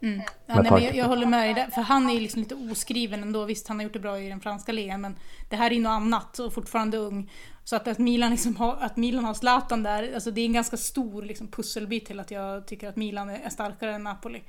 Mm. 0.03 0.21
Ja, 0.45 0.61
nej, 0.61 0.71
men 0.71 0.83
jag, 0.83 0.95
jag, 0.95 1.05
håller 1.05 1.25
med 1.25 1.39
dig 1.39 1.53
där, 1.53 1.71
för 1.71 1.81
han 1.81 2.09
är 2.09 2.21
liksom 2.21 2.41
lite 2.41 2.55
oskriven 2.55 3.23
ändå. 3.23 3.45
Visst, 3.45 3.67
han 3.67 3.77
har 3.77 3.83
gjort 3.83 3.93
det 3.93 3.99
bra 3.99 4.19
i 4.19 4.29
den 4.29 4.39
franska 4.39 4.71
ligan, 4.71 5.01
men 5.01 5.15
det 5.49 5.55
här 5.55 5.73
är 5.73 5.79
något 5.79 5.89
annat 5.89 6.39
och 6.39 6.53
fortfarande 6.53 6.97
ung. 6.97 7.31
Så 7.63 7.75
att, 7.75 7.87
att, 7.87 7.99
Milan, 7.99 8.31
liksom 8.31 8.55
har, 8.55 8.77
att 8.81 8.97
Milan 8.97 9.25
har 9.25 9.33
Zlatan 9.33 9.83
där, 9.83 10.13
alltså 10.13 10.31
det 10.31 10.41
är 10.41 10.45
en 10.45 10.53
ganska 10.53 10.77
stor 10.77 11.21
liksom, 11.21 11.47
pusselbit 11.47 12.05
till 12.05 12.19
att 12.19 12.31
jag 12.31 12.67
tycker 12.67 12.89
att 12.89 12.95
Milan 12.95 13.29
är 13.29 13.49
starkare 13.49 13.93
än 13.93 14.03
Napoli. 14.03 14.43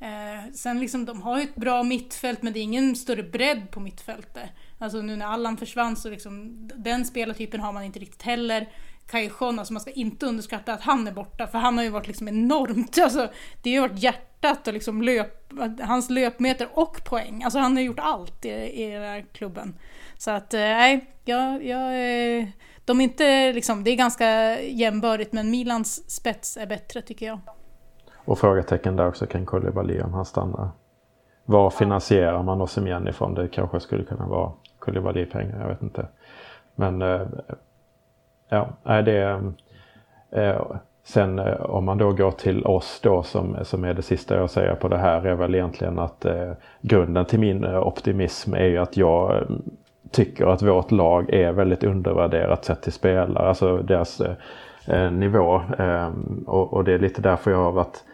Eh, 0.00 0.52
sen 0.54 0.80
liksom, 0.80 1.04
de 1.04 1.22
har 1.22 1.38
ju 1.38 1.44
ett 1.44 1.56
bra 1.56 1.82
mittfält, 1.82 2.42
men 2.42 2.52
det 2.52 2.58
är 2.58 2.62
ingen 2.62 2.96
större 2.96 3.22
bredd 3.22 3.70
på 3.70 3.80
mittfältet. 3.80 4.50
Alltså 4.78 5.02
nu 5.02 5.16
när 5.16 5.26
Allan 5.26 5.56
försvann 5.56 5.96
så 5.96 6.10
liksom, 6.10 6.52
den 6.76 7.04
spelartypen 7.04 7.60
har 7.60 7.72
man 7.72 7.84
inte 7.84 7.98
riktigt 7.98 8.22
heller. 8.22 8.68
Cajon, 9.10 9.58
alltså 9.58 9.72
man 9.72 9.80
ska 9.80 9.90
inte 9.90 10.26
underskatta 10.26 10.72
att 10.72 10.82
han 10.82 11.08
är 11.08 11.12
borta, 11.12 11.46
för 11.46 11.58
han 11.58 11.76
har 11.76 11.84
ju 11.84 11.90
varit 11.90 12.06
liksom 12.06 12.28
enormt, 12.28 12.98
alltså 12.98 13.28
det 13.62 13.76
har 13.76 13.82
ju 13.82 13.88
varit 13.88 14.02
hjärtat 14.02 14.68
och 14.68 14.74
liksom 14.74 15.02
löp, 15.02 15.52
hans 15.82 16.10
löpmeter 16.10 16.68
och 16.74 17.04
poäng. 17.04 17.42
Alltså 17.44 17.58
han 17.58 17.76
har 17.76 17.82
gjort 17.82 18.00
allt 18.00 18.44
i, 18.44 18.48
i 18.84 18.90
den 18.90 19.02
här 19.02 19.24
klubben. 19.32 19.74
Så 20.18 20.30
att 20.30 20.54
eh, 20.54 20.60
nej, 20.60 21.14
jag, 21.24 21.64
jag, 21.64 21.92
de 22.84 23.00
är 23.00 23.04
inte 23.04 23.52
liksom, 23.52 23.84
det 23.84 23.90
är 23.90 23.96
ganska 23.96 24.60
jämbördigt 24.60 25.32
men 25.32 25.50
Milans 25.50 26.10
spets 26.10 26.56
är 26.56 26.66
bättre 26.66 27.02
tycker 27.02 27.26
jag. 27.26 27.38
Och 28.24 28.38
frågetecken 28.38 28.96
där 28.96 29.08
också 29.08 29.26
kring 29.26 29.46
Koulibaly 29.46 30.00
om 30.00 30.14
han 30.14 30.24
stannar. 30.24 30.70
Var 31.44 31.70
finansierar 31.70 32.42
man 32.42 32.60
Osimhen 32.60 33.08
ifrån? 33.08 33.34
Det 33.34 33.48
kanske 33.48 33.80
skulle 33.80 34.04
kunna 34.04 34.26
vara 34.26 34.52
Koulibaly-pengar, 34.78 35.60
jag 35.60 35.68
vet 35.68 35.82
inte. 35.82 36.08
Men 36.74 37.02
eh, 37.02 37.20
Ja, 38.50 38.68
det 39.02 39.42
eh, 40.30 40.62
Sen 41.02 41.38
eh, 41.38 41.60
om 41.60 41.84
man 41.84 41.98
då 41.98 42.12
går 42.12 42.30
till 42.30 42.66
oss 42.66 43.00
då 43.02 43.22
som, 43.22 43.56
som 43.62 43.84
är 43.84 43.94
det 43.94 44.02
sista 44.02 44.36
jag 44.36 44.50
säger 44.50 44.74
på 44.74 44.88
det 44.88 44.98
här 44.98 45.26
är 45.26 45.34
väl 45.34 45.54
egentligen 45.54 45.98
att 45.98 46.24
eh, 46.24 46.52
grunden 46.80 47.24
till 47.24 47.40
min 47.40 47.64
eh, 47.64 47.86
optimism 47.86 48.54
är 48.54 48.64
ju 48.64 48.78
att 48.78 48.96
jag 48.96 49.36
eh, 49.36 49.42
tycker 50.10 50.46
att 50.46 50.62
vårt 50.62 50.90
lag 50.90 51.30
är 51.30 51.52
väldigt 51.52 51.84
undervärderat 51.84 52.64
sett 52.64 52.82
till 52.82 52.92
spelare, 52.92 53.48
alltså 53.48 53.78
deras 53.78 54.20
eh, 54.86 55.10
nivå. 55.12 55.62
Och, 56.46 56.72
och, 56.72 56.84
det 56.84 56.92
är 56.92 56.98
lite 56.98 57.22
därför 57.22 57.50
jag 57.50 57.58
har 57.58 57.72
varit 57.72 58.04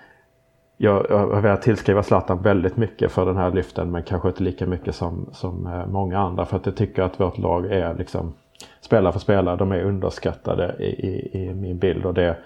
jag, 0.77 1.07
jag 1.11 1.19
har 1.19 1.41
velat 1.41 1.63
tillskriva 1.63 2.03
Zlatan 2.03 2.43
väldigt 2.43 2.77
mycket 2.77 3.13
för 3.13 3.27
den 3.27 3.37
här 3.37 3.51
lyften 3.51 3.91
men 3.91 4.03
kanske 4.03 4.29
inte 4.29 4.43
lika 4.43 4.67
mycket 4.67 4.95
som, 4.95 5.29
som 5.33 5.85
många 5.89 6.19
andra 6.19 6.45
för 6.45 6.57
att 6.57 6.67
jag 6.67 6.77
tycker 6.77 7.03
att 7.03 7.21
vårt 7.21 7.39
lag 7.39 7.67
är 7.67 7.95
liksom 7.95 8.35
spelare 8.81 9.13
för 9.13 9.21
spelare, 9.21 9.57
de 9.57 9.73
är 9.73 9.83
underskattade 9.83 10.75
i, 10.79 10.87
i, 10.87 11.43
i 11.45 11.55
min 11.55 11.79
bild. 11.79 12.07
Och 12.07 12.15
det, 12.15 12.37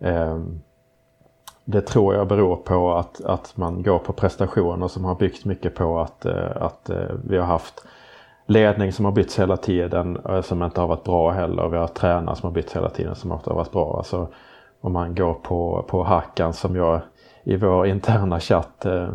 eh, 0.00 0.38
det 1.64 1.80
tror 1.80 2.14
jag 2.14 2.28
beror 2.28 2.56
på 2.56 2.94
att, 2.94 3.24
att 3.24 3.56
man 3.56 3.82
går 3.82 3.98
på 3.98 4.12
prestationer 4.12 4.88
som 4.88 5.04
har 5.04 5.14
byggt 5.14 5.44
mycket 5.44 5.74
på 5.74 6.00
att, 6.00 6.24
eh, 6.24 6.56
att 6.56 6.90
eh, 6.90 7.14
vi 7.24 7.36
har 7.36 7.46
haft 7.46 7.84
ledning 8.46 8.92
som 8.92 9.04
har 9.04 9.12
bytts 9.12 9.38
hela 9.38 9.56
tiden 9.56 10.18
eh, 10.28 10.40
som 10.40 10.62
inte 10.62 10.80
har 10.80 10.88
varit 10.88 11.04
bra 11.04 11.30
heller. 11.30 11.68
Vi 11.68 11.76
har 11.76 11.86
tränare 11.86 12.36
som 12.36 12.46
har 12.46 12.54
bytts 12.54 12.76
hela 12.76 12.90
tiden 12.90 13.14
som 13.14 13.32
inte 13.32 13.50
har 13.50 13.56
varit 13.56 13.72
bra. 13.72 13.96
Alltså, 13.96 14.28
om 14.80 14.92
man 14.92 15.14
går 15.14 15.34
på, 15.34 15.84
på 15.88 16.02
Hackan 16.02 16.52
som 16.52 16.76
jag 16.76 17.00
i 17.48 17.56
vår 17.56 17.86
interna 17.86 18.40
chatt 18.40 18.86
eh, 18.86 19.08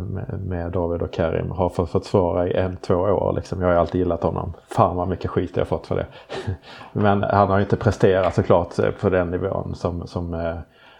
med 0.46 0.72
David 0.72 1.02
och 1.02 1.14
Karim 1.14 1.52
har 1.52 1.70
fått, 1.70 1.90
fått 1.90 2.06
svara 2.06 2.48
i 2.48 2.54
en, 2.54 2.78
två 2.78 2.96
år. 2.96 3.34
Liksom. 3.36 3.62
Jag 3.62 3.68
har 3.68 3.76
alltid 3.76 4.00
gillat 4.00 4.24
honom. 4.24 4.54
Fan 4.68 4.96
vad 4.96 5.08
mycket 5.08 5.32
skit 5.32 5.58
jag 5.58 5.68
fått 5.68 5.88
för 5.88 5.96
det. 5.96 6.06
Men 6.94 7.24
han 7.24 7.50
har 7.50 7.60
inte 7.60 7.78
presterat 7.78 8.36
såklart 8.36 8.80
eh, 8.80 8.92
på 8.92 9.10
den 9.10 9.32
nivån 9.32 9.76
som, 9.76 10.08
som 10.08 10.34
eh, 10.34 10.58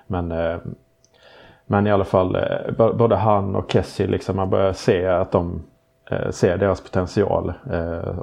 men, 0.08 0.34
men 1.66 1.88
i 1.88 1.92
alla 1.92 2.04
fall 2.04 2.38
både 2.78 3.16
han 3.16 3.56
och 3.56 3.72
Kessie 3.72 4.08
liksom 4.08 4.36
man 4.36 4.50
börjar 4.50 4.74
se 4.74 5.08
att 5.08 5.32
de 5.32 5.64
ser 6.30 6.58
deras 6.58 6.82
potential 6.82 7.54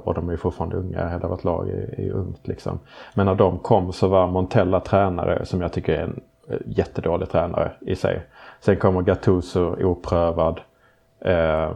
och 0.03 0.13
de 0.13 0.27
är 0.27 0.31
ju 0.31 0.37
fortfarande 0.37 0.77
unga, 0.77 1.09
hela 1.09 1.27
vårt 1.27 1.43
lag 1.43 1.69
är, 1.69 1.99
är 1.99 2.11
ungt 2.11 2.47
liksom. 2.47 2.79
Men 3.13 3.25
när 3.25 3.35
de 3.35 3.59
kom 3.59 3.93
så 3.93 4.07
var 4.07 4.27
Montella 4.27 4.79
tränare 4.79 5.45
som 5.45 5.61
jag 5.61 5.73
tycker 5.73 5.93
är 5.93 6.03
en 6.03 6.19
jättedålig 6.65 7.29
tränare 7.29 7.71
i 7.81 7.95
sig. 7.95 8.21
Sen 8.61 8.77
kommer 8.77 9.01
Gattuso 9.01 9.75
oprövad. 9.85 10.61
Eh, 11.19 11.71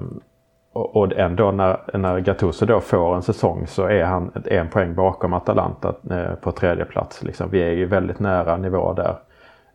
och, 0.73 0.95
och 0.95 1.13
ändå 1.13 1.51
när, 1.51 1.97
när 1.97 2.19
Gattuso 2.19 2.65
då 2.65 2.79
får 2.79 3.15
en 3.15 3.21
säsong 3.21 3.67
så 3.67 3.83
är 3.83 4.03
han 4.03 4.31
en 4.45 4.69
poäng 4.69 4.95
bakom 4.95 5.33
Atalanta 5.33 5.95
eh, 6.11 6.35
på 6.35 6.51
tredje 6.51 6.85
plats. 6.85 7.23
Liksom. 7.23 7.49
Vi 7.49 7.61
är 7.61 7.71
ju 7.71 7.85
väldigt 7.85 8.19
nära 8.19 8.57
nivå 8.57 8.93
där. 8.93 9.15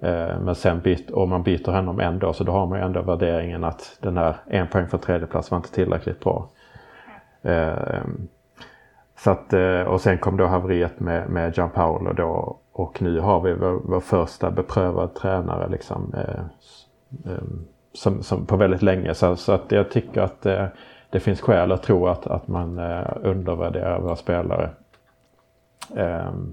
Eh, 0.01 0.41
men 0.41 0.55
sen 0.55 0.81
byt, 0.81 1.11
om 1.11 1.31
man 1.31 1.43
byter 1.43 1.73
honom 1.73 2.01
ändå 2.01 2.33
så 2.33 2.45
då 2.45 2.53
har 2.53 2.67
man 2.67 2.79
ju 2.79 2.85
ändå 2.85 3.03
värderingen 3.03 3.65
att 3.65 3.99
den 4.01 4.17
här 4.17 4.37
en 4.47 4.67
poäng 4.67 4.89
för 4.89 4.99
tredje 4.99 5.27
plats 5.27 5.51
var 5.51 5.59
inte 5.59 5.73
tillräckligt 5.73 6.21
bra. 6.21 6.49
Eh, 7.43 8.03
så 9.17 9.31
att, 9.31 9.53
eh, 9.53 9.81
och 9.81 10.01
sen 10.01 10.19
kom 10.19 10.37
då 10.37 10.47
haveriet 10.47 11.01
med, 11.01 11.31
med 11.31 11.57
Gianpaolo 11.57 12.13
då 12.13 12.57
och 12.73 13.03
nu 13.03 13.21
har 13.21 13.41
vi 13.41 13.53
vår, 13.53 13.81
vår 13.85 14.01
första 14.01 14.51
beprövad 14.51 15.15
tränare 15.15 15.69
liksom. 15.69 16.15
Eh, 16.17 16.45
Ehm, 17.27 17.65
som, 17.93 18.23
som 18.23 18.47
på 18.47 18.57
väldigt 18.57 18.83
länge. 18.83 19.15
Så, 19.15 19.37
så 19.37 19.53
att 19.53 19.73
jag 19.73 19.91
tycker 19.91 20.21
att 20.21 20.47
eh, 20.47 20.67
det 21.11 21.21
finns 21.21 21.41
skäl 21.41 21.73
att 21.73 21.83
tro 21.83 22.07
att, 22.07 22.27
att 22.27 22.49
man 22.49 22.79
eh, 22.79 23.13
undervärderar 23.23 24.01
våra 24.01 24.17
spelare. 24.17 24.71
Ehm, 25.97 26.53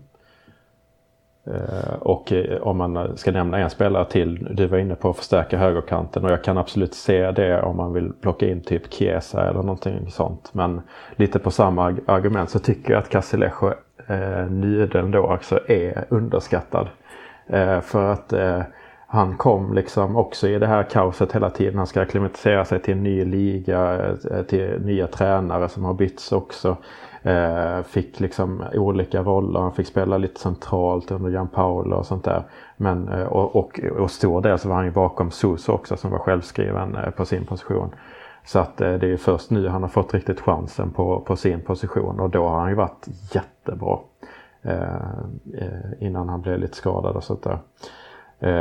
eh, 1.45 1.93
och 1.99 2.33
om 2.61 2.77
man 2.77 3.17
ska 3.17 3.31
nämna 3.31 3.57
en 3.57 3.69
spelare 3.69 4.05
till, 4.05 4.47
du 4.51 4.67
var 4.67 4.77
inne 4.77 4.95
på 4.95 5.09
att 5.09 5.17
förstärka 5.17 5.57
högerkanten 5.57 6.25
och 6.25 6.31
jag 6.31 6.43
kan 6.43 6.57
absolut 6.57 6.93
se 6.93 7.31
det 7.31 7.61
om 7.61 7.77
man 7.77 7.93
vill 7.93 8.13
plocka 8.21 8.47
in 8.47 8.61
typ 8.61 8.93
Chiesa 8.93 9.49
eller 9.49 9.59
någonting 9.59 10.11
sånt. 10.11 10.49
Men 10.53 10.81
lite 11.15 11.39
på 11.39 11.51
samma 11.51 11.85
argument 12.05 12.49
så 12.49 12.59
tycker 12.59 12.93
jag 12.93 12.99
att 12.99 13.09
Casilejo 13.09 13.73
eh, 14.07 14.49
nyden 14.49 15.11
då 15.11 15.19
också 15.19 15.59
är 15.67 16.05
underskattad. 16.09 16.87
Eh, 17.47 17.81
för 17.81 18.13
att 18.13 18.33
eh, 18.33 18.61
han 19.09 19.37
kom 19.37 19.73
liksom 19.73 20.15
också 20.15 20.47
i 20.47 20.59
det 20.59 20.67
här 20.67 20.83
kaoset 20.83 21.31
hela 21.31 21.49
tiden. 21.49 21.77
Han 21.77 21.87
ska 21.87 22.01
akklimatisera 22.01 22.65
sig 22.65 22.81
till 22.81 22.93
en 22.93 23.03
ny 23.03 23.25
liga, 23.25 24.07
eh, 24.31 24.43
till 24.43 24.81
nya 24.81 25.07
tränare 25.07 25.69
som 25.69 25.85
har 25.85 25.93
bytts 25.93 26.31
också. 26.31 26.77
Eh, 27.21 27.81
fick 27.83 28.19
liksom 28.19 28.63
olika 28.73 29.21
roller. 29.21 29.59
Han 29.59 29.73
fick 29.73 29.87
spela 29.87 30.17
lite 30.17 30.39
centralt 30.39 31.11
under 31.11 31.29
Jan 31.29 31.47
Paolo 31.47 31.95
och 31.95 32.05
sånt 32.05 32.23
där. 32.23 32.43
Men, 32.77 33.09
eh, 33.09 33.25
och, 33.25 33.55
och, 33.55 33.79
och 33.79 34.11
stor 34.11 34.41
del 34.41 34.59
så 34.59 34.69
var 34.69 34.75
han 34.75 34.85
ju 34.85 34.91
bakom 34.91 35.31
Suso 35.31 35.71
också 35.71 35.97
som 35.97 36.11
var 36.11 36.19
självskriven 36.19 36.97
på 37.17 37.25
sin 37.25 37.45
position. 37.45 37.89
Så 38.45 38.59
att 38.59 38.77
det 38.77 39.03
är 39.03 39.17
först 39.17 39.49
nu 39.49 39.67
han 39.67 39.81
har 39.81 39.89
fått 39.89 40.13
riktigt 40.13 40.41
chansen 40.41 40.91
på, 40.91 41.19
på 41.19 41.35
sin 41.35 41.61
position 41.61 42.19
och 42.19 42.29
då 42.29 42.47
har 42.47 42.59
han 42.59 42.69
ju 42.69 42.75
varit 42.75 43.07
jättebra. 43.31 43.99
innan 45.99 46.29
han 46.29 46.41
blev 46.41 46.59
lite 46.59 46.75
skadad 46.75 47.15
och 47.15 47.23
sånt 47.23 47.43
där. 47.43 47.59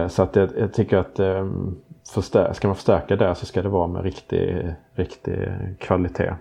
Så 0.09 0.23
att 0.23 0.37
jag, 0.37 0.51
jag 0.59 0.73
tycker 0.73 0.97
att 0.97 1.21
förstär, 2.11 2.53
ska 2.53 2.69
man 2.69 2.77
förstärka 2.77 3.17
där 3.17 3.35
så 3.35 3.47
ska 3.47 3.63
det 3.63 3.69
vara 3.69 3.87
med 3.87 4.03
riktig, 4.03 4.75
riktig 4.95 5.49
kvalitet. 5.79 6.35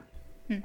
Mm. 0.49 0.61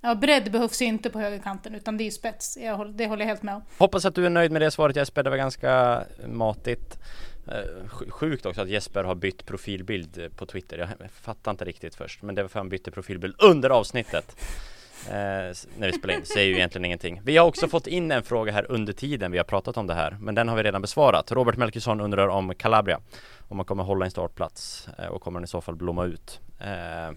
Ja, 0.00 0.14
bredd 0.14 0.52
behövs 0.52 0.82
ju 0.82 0.86
inte 0.86 1.10
på 1.10 1.18
högerkanten 1.18 1.74
utan 1.74 1.96
det 1.96 2.06
är 2.06 2.10
spets. 2.10 2.58
Jag, 2.60 2.94
det 2.94 3.06
håller 3.06 3.22
jag 3.22 3.28
helt 3.28 3.42
med 3.42 3.54
om. 3.54 3.62
Hoppas 3.78 4.04
att 4.04 4.14
du 4.14 4.26
är 4.26 4.30
nöjd 4.30 4.52
med 4.52 4.62
det 4.62 4.70
svaret 4.70 4.96
Jesper. 4.96 5.22
Det 5.22 5.30
var 5.30 5.36
ganska 5.36 6.02
matigt. 6.26 6.98
Eh, 7.46 7.88
sjukt 8.08 8.46
också 8.46 8.60
att 8.60 8.68
Jesper 8.68 9.04
har 9.04 9.14
bytt 9.14 9.46
profilbild 9.46 10.36
på 10.36 10.46
Twitter. 10.46 10.78
Jag 10.78 11.10
fattar 11.10 11.50
inte 11.50 11.64
riktigt 11.64 11.94
först, 11.94 12.22
men 12.22 12.34
det 12.34 12.42
var 12.42 12.48
för 12.48 12.58
att 12.58 12.62
han 12.62 12.68
bytte 12.68 12.90
profilbild 12.90 13.34
under 13.42 13.70
avsnittet. 13.70 14.36
Eh, 15.08 15.54
när 15.78 15.86
vi 15.86 15.92
spelar 15.92 16.14
in, 16.14 16.24
säger 16.24 16.48
ju 16.48 16.56
egentligen 16.56 16.84
ingenting. 16.84 17.20
Vi 17.24 17.36
har 17.36 17.46
också 17.46 17.68
fått 17.68 17.86
in 17.86 18.12
en 18.12 18.22
fråga 18.22 18.52
här 18.52 18.66
under 18.68 18.92
tiden 18.92 19.32
vi 19.32 19.38
har 19.38 19.44
pratat 19.44 19.76
om 19.76 19.86
det 19.86 19.94
här, 19.94 20.16
men 20.20 20.34
den 20.34 20.48
har 20.48 20.56
vi 20.56 20.62
redan 20.62 20.82
besvarat. 20.82 21.32
Robert 21.32 21.56
Melkisson 21.56 22.00
undrar 22.00 22.28
om 22.28 22.54
Calabria, 22.54 23.00
om 23.48 23.56
man 23.56 23.66
kommer 23.66 23.84
hålla 23.84 24.04
en 24.04 24.10
startplats 24.10 24.88
eh, 24.98 25.06
och 25.06 25.22
kommer 25.22 25.40
den 25.40 25.44
i 25.44 25.48
så 25.48 25.60
fall 25.60 25.76
blomma 25.76 26.04
ut. 26.04 26.40
Eh, 26.58 27.16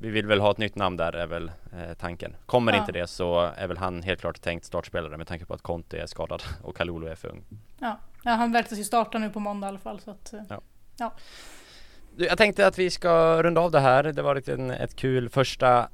vi 0.00 0.10
vill 0.10 0.26
väl 0.26 0.40
ha 0.40 0.50
ett 0.50 0.58
nytt 0.58 0.74
namn 0.74 0.96
där 0.96 1.12
är 1.12 1.26
väl 1.26 1.50
eh, 1.72 1.94
tanken. 1.98 2.36
Kommer 2.46 2.72
ja. 2.72 2.78
inte 2.78 2.92
det 2.92 3.06
så 3.06 3.40
är 3.56 3.66
väl 3.66 3.76
han 3.76 4.02
helt 4.02 4.20
klart 4.20 4.40
tänkt 4.40 4.64
startspelare 4.64 5.16
med 5.16 5.26
tanke 5.26 5.44
på 5.44 5.54
att 5.54 5.62
Conte 5.62 5.98
är 5.98 6.06
skadad 6.06 6.42
och 6.62 6.76
Kalulu 6.76 7.08
är 7.08 7.14
för 7.14 7.28
ung. 7.28 7.44
Ja, 7.78 7.98
ja 8.22 8.30
han 8.30 8.52
väntas 8.52 8.78
ju 8.78 8.84
starta 8.84 9.18
nu 9.18 9.30
på 9.30 9.40
måndag 9.40 9.66
i 9.66 9.68
alla 9.68 9.78
fall 9.78 10.00
så 10.00 10.10
att, 10.10 10.34
ja. 10.48 10.60
ja. 10.96 11.12
Jag 12.16 12.38
tänkte 12.38 12.66
att 12.66 12.78
vi 12.78 12.90
ska 12.90 13.42
runda 13.42 13.60
av 13.60 13.70
det 13.70 13.80
här. 13.80 14.02
Det 14.02 14.22
var 14.22 14.36
ett, 14.36 14.48
ett 14.48 14.96
kul 14.96 15.28
första 15.28 15.88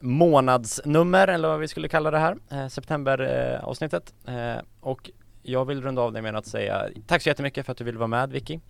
månadsnummer 0.00 1.28
eller 1.28 1.48
vad 1.48 1.60
vi 1.60 1.68
skulle 1.68 1.88
kalla 1.88 2.10
det 2.10 2.18
här, 2.18 2.36
eh, 2.50 2.68
septemberavsnittet. 2.68 4.14
Eh, 4.26 4.56
och 4.80 5.10
jag 5.42 5.64
vill 5.64 5.82
runda 5.82 6.02
av 6.02 6.12
det 6.12 6.22
med 6.22 6.36
att 6.36 6.46
säga 6.46 6.88
tack 7.06 7.22
så 7.22 7.28
jättemycket 7.28 7.66
för 7.66 7.72
att 7.72 7.78
du 7.78 7.84
ville 7.84 7.98
vara 7.98 8.06
med 8.08 8.30
Vicky. 8.30 8.60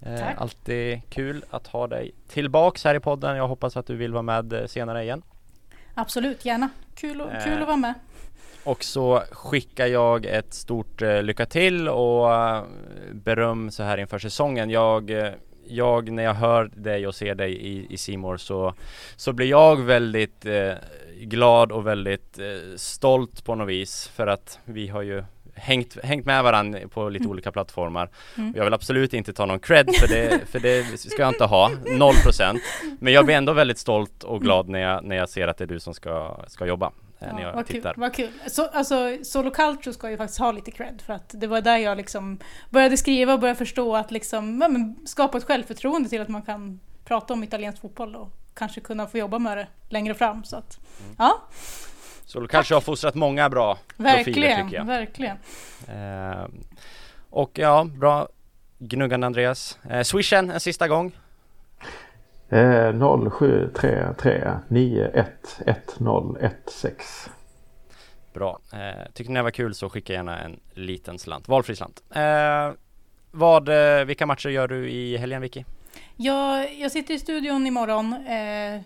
Eh, 0.00 0.40
alltid 0.40 1.00
kul 1.08 1.44
att 1.50 1.66
ha 1.66 1.86
dig 1.86 2.14
tillbaks 2.28 2.84
här 2.84 2.94
i 2.94 3.00
podden. 3.00 3.36
Jag 3.36 3.48
hoppas 3.48 3.76
att 3.76 3.86
du 3.86 3.96
vill 3.96 4.12
vara 4.12 4.22
med 4.22 4.52
eh, 4.52 4.66
senare 4.66 5.02
igen. 5.02 5.22
Absolut, 5.94 6.44
gärna. 6.44 6.68
Kul, 6.94 7.20
och, 7.20 7.30
kul 7.44 7.62
att 7.62 7.66
vara 7.66 7.76
med. 7.76 7.94
Och 8.64 8.84
så 8.84 9.22
skickar 9.32 9.86
jag 9.86 10.26
ett 10.26 10.54
stort 10.54 11.02
eh, 11.02 11.22
lycka 11.22 11.46
till 11.46 11.88
och 11.88 12.34
eh, 12.34 12.64
beröm 13.12 13.70
så 13.70 13.82
här 13.82 13.98
inför 13.98 14.18
säsongen. 14.18 14.70
Jag, 14.70 15.10
eh, 15.10 15.32
jag 15.68 16.10
när 16.10 16.22
jag 16.22 16.34
hör 16.34 16.70
dig 16.74 17.06
och 17.06 17.14
ser 17.14 17.34
dig 17.34 17.52
i, 17.52 17.86
i 17.90 17.96
Simor 17.96 18.36
så, 18.36 18.74
så 19.16 19.32
blir 19.32 19.46
jag 19.46 19.80
väldigt 19.80 20.46
eh, 20.46 20.72
glad 21.20 21.72
och 21.72 21.86
väldigt 21.86 22.38
stolt 22.76 23.44
på 23.44 23.54
något 23.54 23.68
vis 23.68 24.08
för 24.08 24.26
att 24.26 24.58
vi 24.64 24.88
har 24.88 25.02
ju 25.02 25.24
hängt, 25.58 26.04
hängt 26.04 26.26
med 26.26 26.44
varandra 26.44 26.78
på 26.88 27.08
lite 27.08 27.22
mm. 27.22 27.30
olika 27.30 27.52
plattformar. 27.52 28.10
Mm. 28.36 28.52
Jag 28.56 28.64
vill 28.64 28.74
absolut 28.74 29.14
inte 29.14 29.32
ta 29.32 29.46
någon 29.46 29.60
cred 29.60 29.90
för 30.00 30.08
det, 30.08 30.40
för 30.50 30.60
det 30.60 30.98
ska 30.98 31.22
jag 31.22 31.28
inte 31.28 31.44
ha, 31.44 31.70
noll 31.86 32.14
procent. 32.14 32.62
Men 33.00 33.12
jag 33.12 33.24
blir 33.24 33.36
ändå 33.36 33.52
väldigt 33.52 33.78
stolt 33.78 34.24
och 34.24 34.42
glad 34.42 34.68
när 34.68 34.80
jag, 34.80 35.04
när 35.04 35.16
jag 35.16 35.28
ser 35.28 35.48
att 35.48 35.58
det 35.58 35.64
är 35.64 35.68
du 35.68 35.80
som 35.80 35.94
ska, 35.94 36.36
ska 36.46 36.66
jobba. 36.66 36.92
Eh, 37.20 37.28
ja, 37.28 37.34
när 37.34 37.42
jag 37.42 37.52
vad 37.52 37.66
tittar. 37.66 37.94
Kul, 37.94 38.00
vad 38.00 38.14
kul. 38.14 38.30
Så, 38.46 38.66
alltså, 38.66 39.16
Solo 39.22 39.50
Culture 39.50 39.92
ska 39.92 40.10
ju 40.10 40.16
faktiskt 40.16 40.38
ha 40.38 40.52
lite 40.52 40.70
cred 40.70 41.02
för 41.06 41.12
att 41.12 41.34
det 41.34 41.46
var 41.46 41.60
där 41.60 41.76
jag 41.76 41.96
liksom 41.96 42.38
började 42.70 42.96
skriva 42.96 43.34
och 43.34 43.40
började 43.40 43.58
förstå 43.58 43.96
att 43.96 44.10
liksom, 44.10 44.60
ja, 44.62 44.68
men, 44.68 45.06
skapa 45.06 45.38
ett 45.38 45.44
självförtroende 45.44 46.08
till 46.08 46.20
att 46.20 46.28
man 46.28 46.42
kan 46.42 46.80
prata 47.04 47.34
om 47.34 47.44
italiensk 47.44 47.80
fotboll 47.80 48.16
och 48.16 48.32
kanske 48.54 48.80
kunna 48.80 49.06
få 49.06 49.18
jobba 49.18 49.38
med 49.38 49.58
det 49.58 49.66
längre 49.88 50.14
fram. 50.14 50.44
Så 50.44 50.56
att, 50.56 50.78
mm. 51.00 51.14
ja. 51.18 51.42
Så 52.24 52.40
du 52.40 52.48
kanske 52.48 52.74
har 52.74 52.80
fostrat 52.80 53.14
många 53.14 53.50
bra 53.50 53.78
verkligen, 53.96 54.24
profiler 54.24 54.64
tycker 54.64 54.76
jag. 54.76 54.84
Verkligen, 54.84 55.36
eh, 55.88 56.46
Och 57.30 57.50
ja, 57.58 57.84
bra 57.84 58.28
gnuggande 58.78 59.26
Andreas. 59.26 59.78
Eh, 59.90 60.02
swishen 60.02 60.50
en 60.50 60.60
sista 60.60 60.88
gång. 60.88 61.12
Eh, 62.50 62.92
0733 62.92 64.58
911016. 64.68 67.32
Bra. 68.34 68.58
Eh, 68.72 69.12
tyckte 69.12 69.32
ni 69.32 69.38
det 69.38 69.42
var 69.42 69.50
kul 69.50 69.74
så 69.74 69.88
skicka 69.88 70.12
gärna 70.12 70.38
en 70.38 70.60
liten 70.74 71.18
slant, 71.18 71.48
valfri 71.48 71.76
slant. 71.76 72.02
Eh, 72.10 72.70
vad, 73.30 73.68
eh, 73.68 74.04
vilka 74.04 74.26
matcher 74.26 74.48
gör 74.48 74.68
du 74.68 74.90
i 74.90 75.16
helgen 75.16 75.40
Vicky? 75.40 75.64
Jag, 76.16 76.74
jag 76.74 76.92
sitter 76.92 77.14
i 77.14 77.18
studion 77.18 77.66
imorgon 77.66 78.12
eh, 78.12 78.80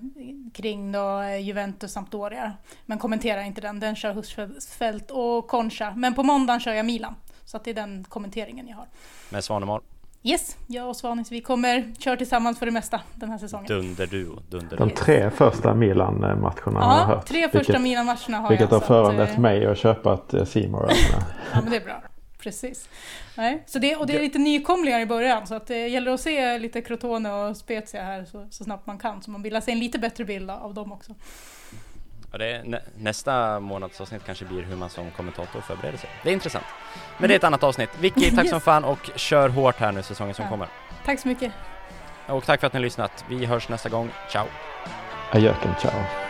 kring 0.54 0.92
då 0.92 1.20
eh, 1.20 1.38
Juventus 1.38 1.92
Sampdoria. 1.92 2.52
Men 2.86 2.98
kommenterar 2.98 3.42
inte 3.42 3.60
den, 3.60 3.80
den 3.80 3.96
kör 3.96 4.12
Husfeldt 4.12 5.10
och 5.10 5.48
Concha. 5.48 5.92
Men 5.96 6.14
på 6.14 6.22
måndagen 6.22 6.60
kör 6.60 6.72
jag 6.72 6.86
Milan. 6.86 7.14
Så 7.44 7.56
att 7.56 7.64
det 7.64 7.70
är 7.70 7.74
den 7.74 8.04
kommenteringen 8.04 8.68
jag 8.68 8.76
har. 8.76 8.86
Med 9.30 9.44
Svanemar? 9.44 9.80
Yes, 10.24 10.56
jag 10.66 10.88
och 10.88 10.96
Svanis, 10.96 11.32
vi 11.32 11.40
kommer 11.40 11.94
köra 11.98 12.16
tillsammans 12.16 12.58
för 12.58 12.66
det 12.66 12.72
mesta 12.72 13.00
den 13.14 13.30
här 13.30 13.38
säsongen. 13.38 13.66
Dunderduo, 13.66 14.40
dunder 14.50 14.76
De 14.76 14.90
tre 14.90 15.30
första 15.30 15.74
Milan-matcherna 15.74 16.80
har 16.80 16.98
jag 16.98 17.06
hört. 17.06 17.26
tre 17.26 17.48
första 17.48 17.78
Milan-matcherna 17.78 18.38
har 18.38 18.48
vilket 18.48 18.70
jag. 18.70 18.78
Vilket 18.78 18.88
har 18.88 19.04
föranlett 19.04 19.38
mig 19.38 19.66
att 19.66 19.78
köpa 19.78 20.14
ett 20.14 20.34
eh, 20.34 20.44
Simor. 20.44 20.90
ja 21.52 21.60
men 21.62 21.70
det 21.70 21.76
är 21.76 21.84
bra. 21.84 22.02
Precis. 22.38 22.88
Nej, 23.36 23.62
så 23.66 23.78
det, 23.78 23.96
och 23.96 24.06
det 24.06 24.16
är 24.16 24.20
lite 24.20 24.38
nykomlingar 24.38 25.00
i 25.00 25.06
början 25.06 25.46
så 25.46 25.54
att 25.54 25.66
det 25.66 25.88
gäller 25.88 26.12
att 26.12 26.20
se 26.20 26.58
lite 26.58 26.80
Crotone 26.80 27.32
och 27.32 27.56
Spezia 27.56 28.02
här 28.02 28.24
så, 28.24 28.46
så 28.50 28.64
snabbt 28.64 28.86
man 28.86 28.98
kan 28.98 29.22
så 29.22 29.30
man 29.30 29.42
bildar 29.42 29.60
sig 29.60 29.72
en 29.72 29.80
lite 29.80 29.98
bättre 29.98 30.24
bild 30.24 30.50
av 30.50 30.74
dem 30.74 30.92
också. 30.92 31.14
Ja, 32.32 32.38
det 32.38 32.46
är, 32.46 32.64
nä, 32.64 32.80
nästa 32.98 33.60
månadsavsnitt 33.60 34.24
kanske 34.24 34.44
blir 34.44 34.62
hur 34.62 34.76
man 34.76 34.90
som 34.90 35.10
kommentator 35.10 35.60
förbereder 35.60 35.98
sig. 35.98 36.10
Det 36.22 36.28
är 36.28 36.32
intressant. 36.32 36.64
Men 37.18 37.28
det 37.28 37.34
är 37.34 37.36
ett 37.36 37.44
annat 37.44 37.62
avsnitt. 37.62 37.90
Vicky, 38.00 38.30
tack 38.30 38.44
yes. 38.44 38.50
som 38.50 38.60
fan 38.60 38.84
och 38.84 39.10
kör 39.16 39.48
hårt 39.48 39.76
här 39.76 39.92
nu 39.92 40.02
säsongen 40.02 40.34
som 40.34 40.42
ja. 40.42 40.48
kommer. 40.48 40.68
Tack 41.04 41.20
så 41.20 41.28
mycket. 41.28 41.52
Och 42.26 42.44
tack 42.44 42.60
för 42.60 42.66
att 42.66 42.72
ni 42.72 42.78
har 42.78 42.84
lyssnat. 42.84 43.24
Vi 43.28 43.46
hörs 43.46 43.68
nästa 43.68 43.88
gång. 43.88 44.10
Ciao! 44.30 44.46
Ajöken, 45.30 45.74
ciao! 45.80 46.21